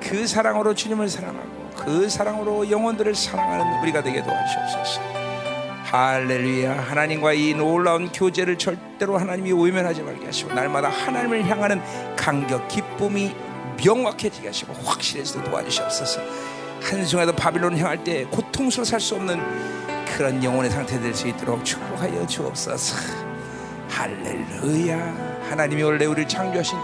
그 0.00 0.26
사랑으로 0.26 0.74
주님을 0.74 1.08
사랑하고 1.08 1.70
그 1.76 2.08
사랑으로 2.08 2.70
영혼들을 2.70 3.14
사랑하는 3.14 3.82
우리가 3.82 4.02
되게 4.02 4.22
도와주옵소서. 4.22 5.02
할렐루야. 5.84 6.80
하나님과 6.80 7.34
이 7.34 7.52
놀라운 7.52 8.10
교제를 8.10 8.56
절대로 8.56 9.18
하나님이 9.18 9.52
외면하지 9.52 10.02
말게 10.02 10.26
하시고 10.26 10.54
날마다 10.54 10.88
하나님을 10.88 11.46
향하는 11.46 11.82
감격, 12.16 12.68
기쁨이 12.68 13.34
명확해지게 13.84 14.46
하시고 14.46 14.72
확실해지도록 14.72 15.50
도와주시옵소서. 15.50 16.22
한순간도 16.80 17.34
바빌론을 17.36 17.78
향할 17.78 18.02
때 18.02 18.24
고통스러워 18.24 18.84
살 18.84 18.98
수 19.00 19.14
없는 19.16 19.40
그런 20.16 20.42
영혼의 20.42 20.70
상태 20.70 20.98
될 20.98 21.14
수 21.14 21.28
있도록 21.28 21.64
축복하여 21.64 22.26
주옵소서. 22.26 23.23
할렐루야. 23.94 24.98
하나님이 25.48 25.82
원래 25.84 26.04
우리를 26.04 26.26
창조하신 26.26 26.76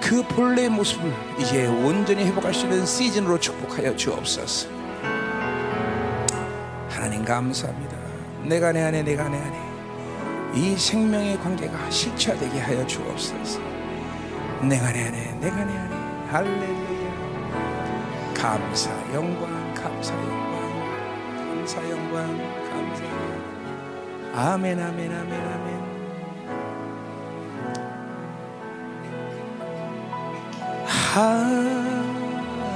그 0.00 0.22
본래의 0.22 0.70
모습을 0.70 1.12
이제 1.38 1.66
온전히 1.66 2.24
회복할 2.24 2.54
수 2.54 2.64
있는 2.64 2.86
시즌으로 2.86 3.38
축복하여 3.38 3.94
주옵소서. 3.94 4.68
하나님 6.88 7.22
감사합니다. 7.22 7.98
내가 8.44 8.72
내 8.72 8.82
안에 8.82 9.02
내가 9.02 9.28
내 9.28 9.36
안에 9.36 9.58
이 10.54 10.74
생명의 10.74 11.38
관계가 11.38 11.90
실체화되게 11.90 12.58
하여 12.58 12.86
주옵소서. 12.86 13.60
내가 14.62 14.90
내 14.90 15.06
안에 15.06 15.38
내가 15.40 15.64
내 15.64 15.76
안에 15.76 15.96
할렐루야. 16.30 16.98
감사 18.34 18.90
영광 19.12 19.74
감사 19.74 20.14
영광 20.14 20.48
감사 21.36 21.90
영광 21.90 22.38
감사 22.70 23.04
아멘 24.34 24.80
아멘 24.80 25.12
아멘 25.12 25.32
아멘. 25.32 25.77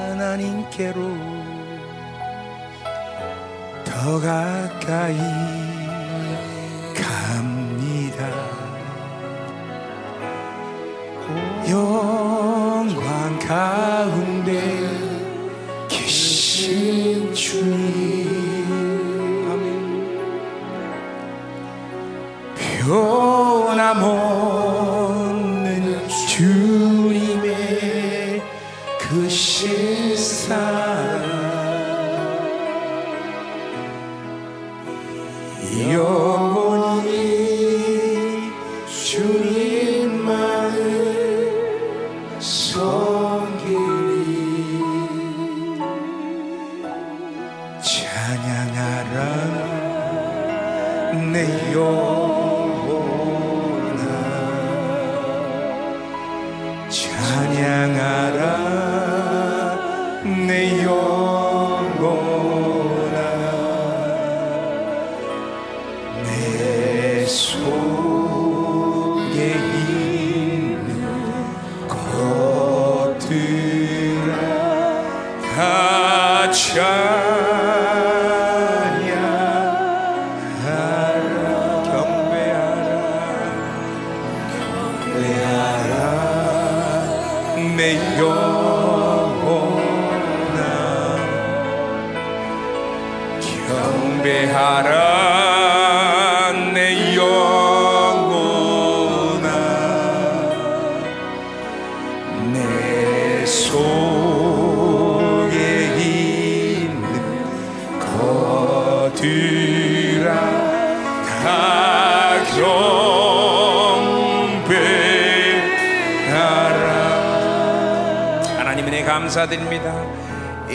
하나님께로 0.08 1.00
더 3.84 4.20
가까이 4.20 5.16
갑니다. 6.94 8.28
영광 11.68 13.38
가운데 13.38 14.60
계신 15.88 17.32
주님 17.34 18.21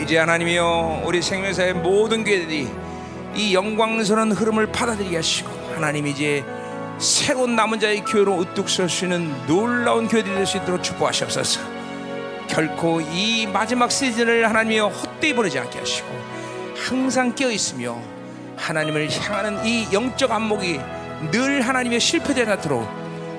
이제 0.08 0.16
하나님이여. 0.16 1.02
우리 1.04 1.20
생명사의 1.20 1.74
모든 1.74 2.24
교회들이 2.24 2.66
이 3.34 3.54
영광스러운 3.54 4.32
흐름을 4.32 4.72
받아들이게 4.72 5.16
하시고 5.16 5.50
하나님 5.74 6.06
이제 6.06 6.42
새로운 6.98 7.54
남은 7.54 7.78
자의 7.78 8.00
교회로 8.00 8.32
우뚝 8.36 8.70
설 8.70 8.88
수 8.88 9.04
있는 9.04 9.30
놀라운 9.46 10.08
교회들이 10.08 10.34
될 10.34 10.46
수 10.46 10.56
있도록 10.56 10.82
축복하시옵소서. 10.82 11.60
결코 12.48 13.02
이 13.02 13.46
마지막 13.52 13.92
시즌을 13.92 14.48
하나님이여 14.48 14.88
헛되이 14.88 15.34
보내지 15.34 15.58
않게 15.58 15.78
하시고 15.78 16.08
항상 16.74 17.34
깨어 17.34 17.50
있으며 17.50 18.00
하나님을 18.56 19.10
향하는 19.10 19.62
이 19.66 19.88
영적 19.92 20.30
안목이 20.30 20.80
늘 21.30 21.60
하나님의 21.60 22.00
실패되지 22.00 22.50
않도록 22.50 22.88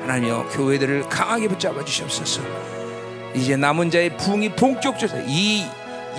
하나님이여 0.03 0.49
교회들을 0.51 1.09
강하게 1.09 1.48
붙잡아 1.48 1.83
주시옵소서. 1.83 2.43
이제 3.33 3.56
남은 3.56 3.89
자의 3.89 4.15
부흥이 4.15 4.49
본격적으로 4.49 5.23
이 5.25 5.65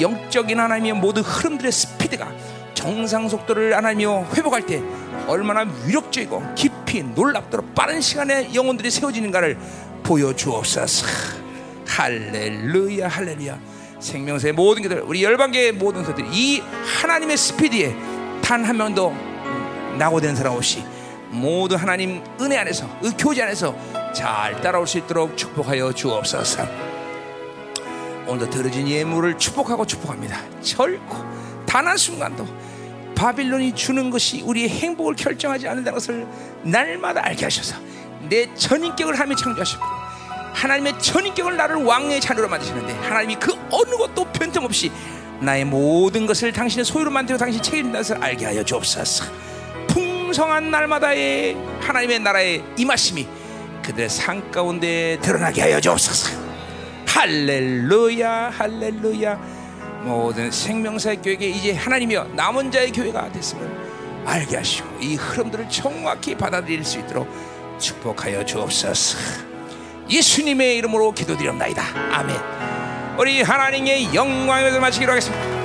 영적인 0.00 0.58
하나님의 0.58 0.94
모든 0.94 1.22
흐름들의 1.22 1.70
스피드가 1.70 2.32
정상 2.74 3.28
속도를 3.28 3.76
하나님이여 3.76 4.28
회복할 4.34 4.64
때 4.64 4.82
얼마나 5.26 5.66
위력적이고 5.86 6.54
깊이 6.54 7.02
놀랍도록 7.02 7.74
빠른 7.74 8.00
시간에 8.00 8.54
영혼들이 8.54 8.90
세워지는가를 8.90 9.58
보여주옵소서. 10.02 11.06
할렐루야 11.86 13.08
할렐루야 13.08 13.58
생명사의 13.98 14.54
모든 14.54 14.82
것들 14.82 15.02
우리 15.02 15.22
열방계의 15.22 15.72
모든 15.72 16.02
것들이 16.02 16.26
이 16.32 16.62
하나님의 17.02 17.36
스피드에 17.36 17.94
단 18.42 18.64
한 18.64 18.76
명도 18.76 19.14
낙오된 19.98 20.34
사람 20.34 20.54
없이 20.54 20.82
모두 21.28 21.76
하나님 21.76 22.22
은혜 22.40 22.56
안에서 22.56 22.88
그 23.00 23.12
교제 23.16 23.42
안에서 23.42 23.76
잘 24.14 24.60
따라올 24.60 24.86
수 24.86 24.98
있도록 24.98 25.36
축복하여 25.36 25.92
주옵소서. 25.92 26.89
오늘도 28.30 28.50
들어진 28.50 28.88
예물을 28.88 29.38
축복하고 29.38 29.84
축복합니다. 29.84 30.38
절코 30.62 31.16
단 31.66 31.86
한 31.86 31.96
순간도 31.96 32.46
바빌론이 33.16 33.74
주는 33.74 34.10
것이 34.10 34.40
우리의 34.42 34.68
행복을 34.68 35.14
결정하지 35.14 35.68
않는다는 35.68 35.94
것을 35.94 36.26
날마다 36.62 37.24
알게 37.24 37.44
하셔서 37.44 37.76
내 38.28 38.52
전인격을 38.54 39.14
하나님이 39.14 39.36
창조하셨고 39.36 39.84
하나님의 40.54 40.98
전인격을 41.00 41.56
나를 41.56 41.84
왕의 41.84 42.20
자녀로 42.20 42.48
만드시는데 42.48 42.92
하나님이 42.94 43.36
그 43.36 43.52
어느 43.70 43.96
것도 43.96 44.24
변함없이 44.32 44.90
나의 45.40 45.64
모든 45.64 46.26
것을 46.26 46.52
당신의 46.52 46.84
소유로 46.84 47.10
만들고 47.10 47.38
당신이 47.38 47.62
책임진다는 47.62 48.00
것을 48.00 48.22
알게 48.22 48.46
하여 48.46 48.62
주옵소서 48.62 49.24
풍성한 49.88 50.70
날마다의 50.70 51.56
하나님의 51.80 52.20
나라의 52.20 52.64
임하심이 52.76 53.26
그들의 53.84 54.08
상 54.08 54.50
가운데 54.50 55.18
드러나게 55.20 55.62
하여 55.62 55.80
주옵소서 55.80 56.39
할렐루야 57.12 58.50
할렐루야. 58.56 59.60
모든 60.04 60.50
생명사의 60.50 61.16
교회에 61.20 61.48
이제 61.48 61.74
하나님이여 61.74 62.30
남은 62.34 62.70
자의 62.70 62.92
교회가 62.92 63.30
됐으면 63.32 64.24
알게 64.24 64.56
하시고 64.56 64.88
이 65.00 65.16
흐름들을 65.16 65.68
정확히 65.68 66.34
받아들일 66.36 66.84
수 66.84 67.00
있도록 67.00 67.28
축복하여 67.78 68.44
주옵소서. 68.44 69.18
예수님의 70.08 70.76
이름으로 70.76 71.12
기도드립나이다. 71.12 71.82
아멘. 72.12 72.36
우리 73.18 73.42
하나님의 73.42 74.14
영광을 74.14 74.80
마치기로 74.80 75.10
하겠습니다 75.12 75.59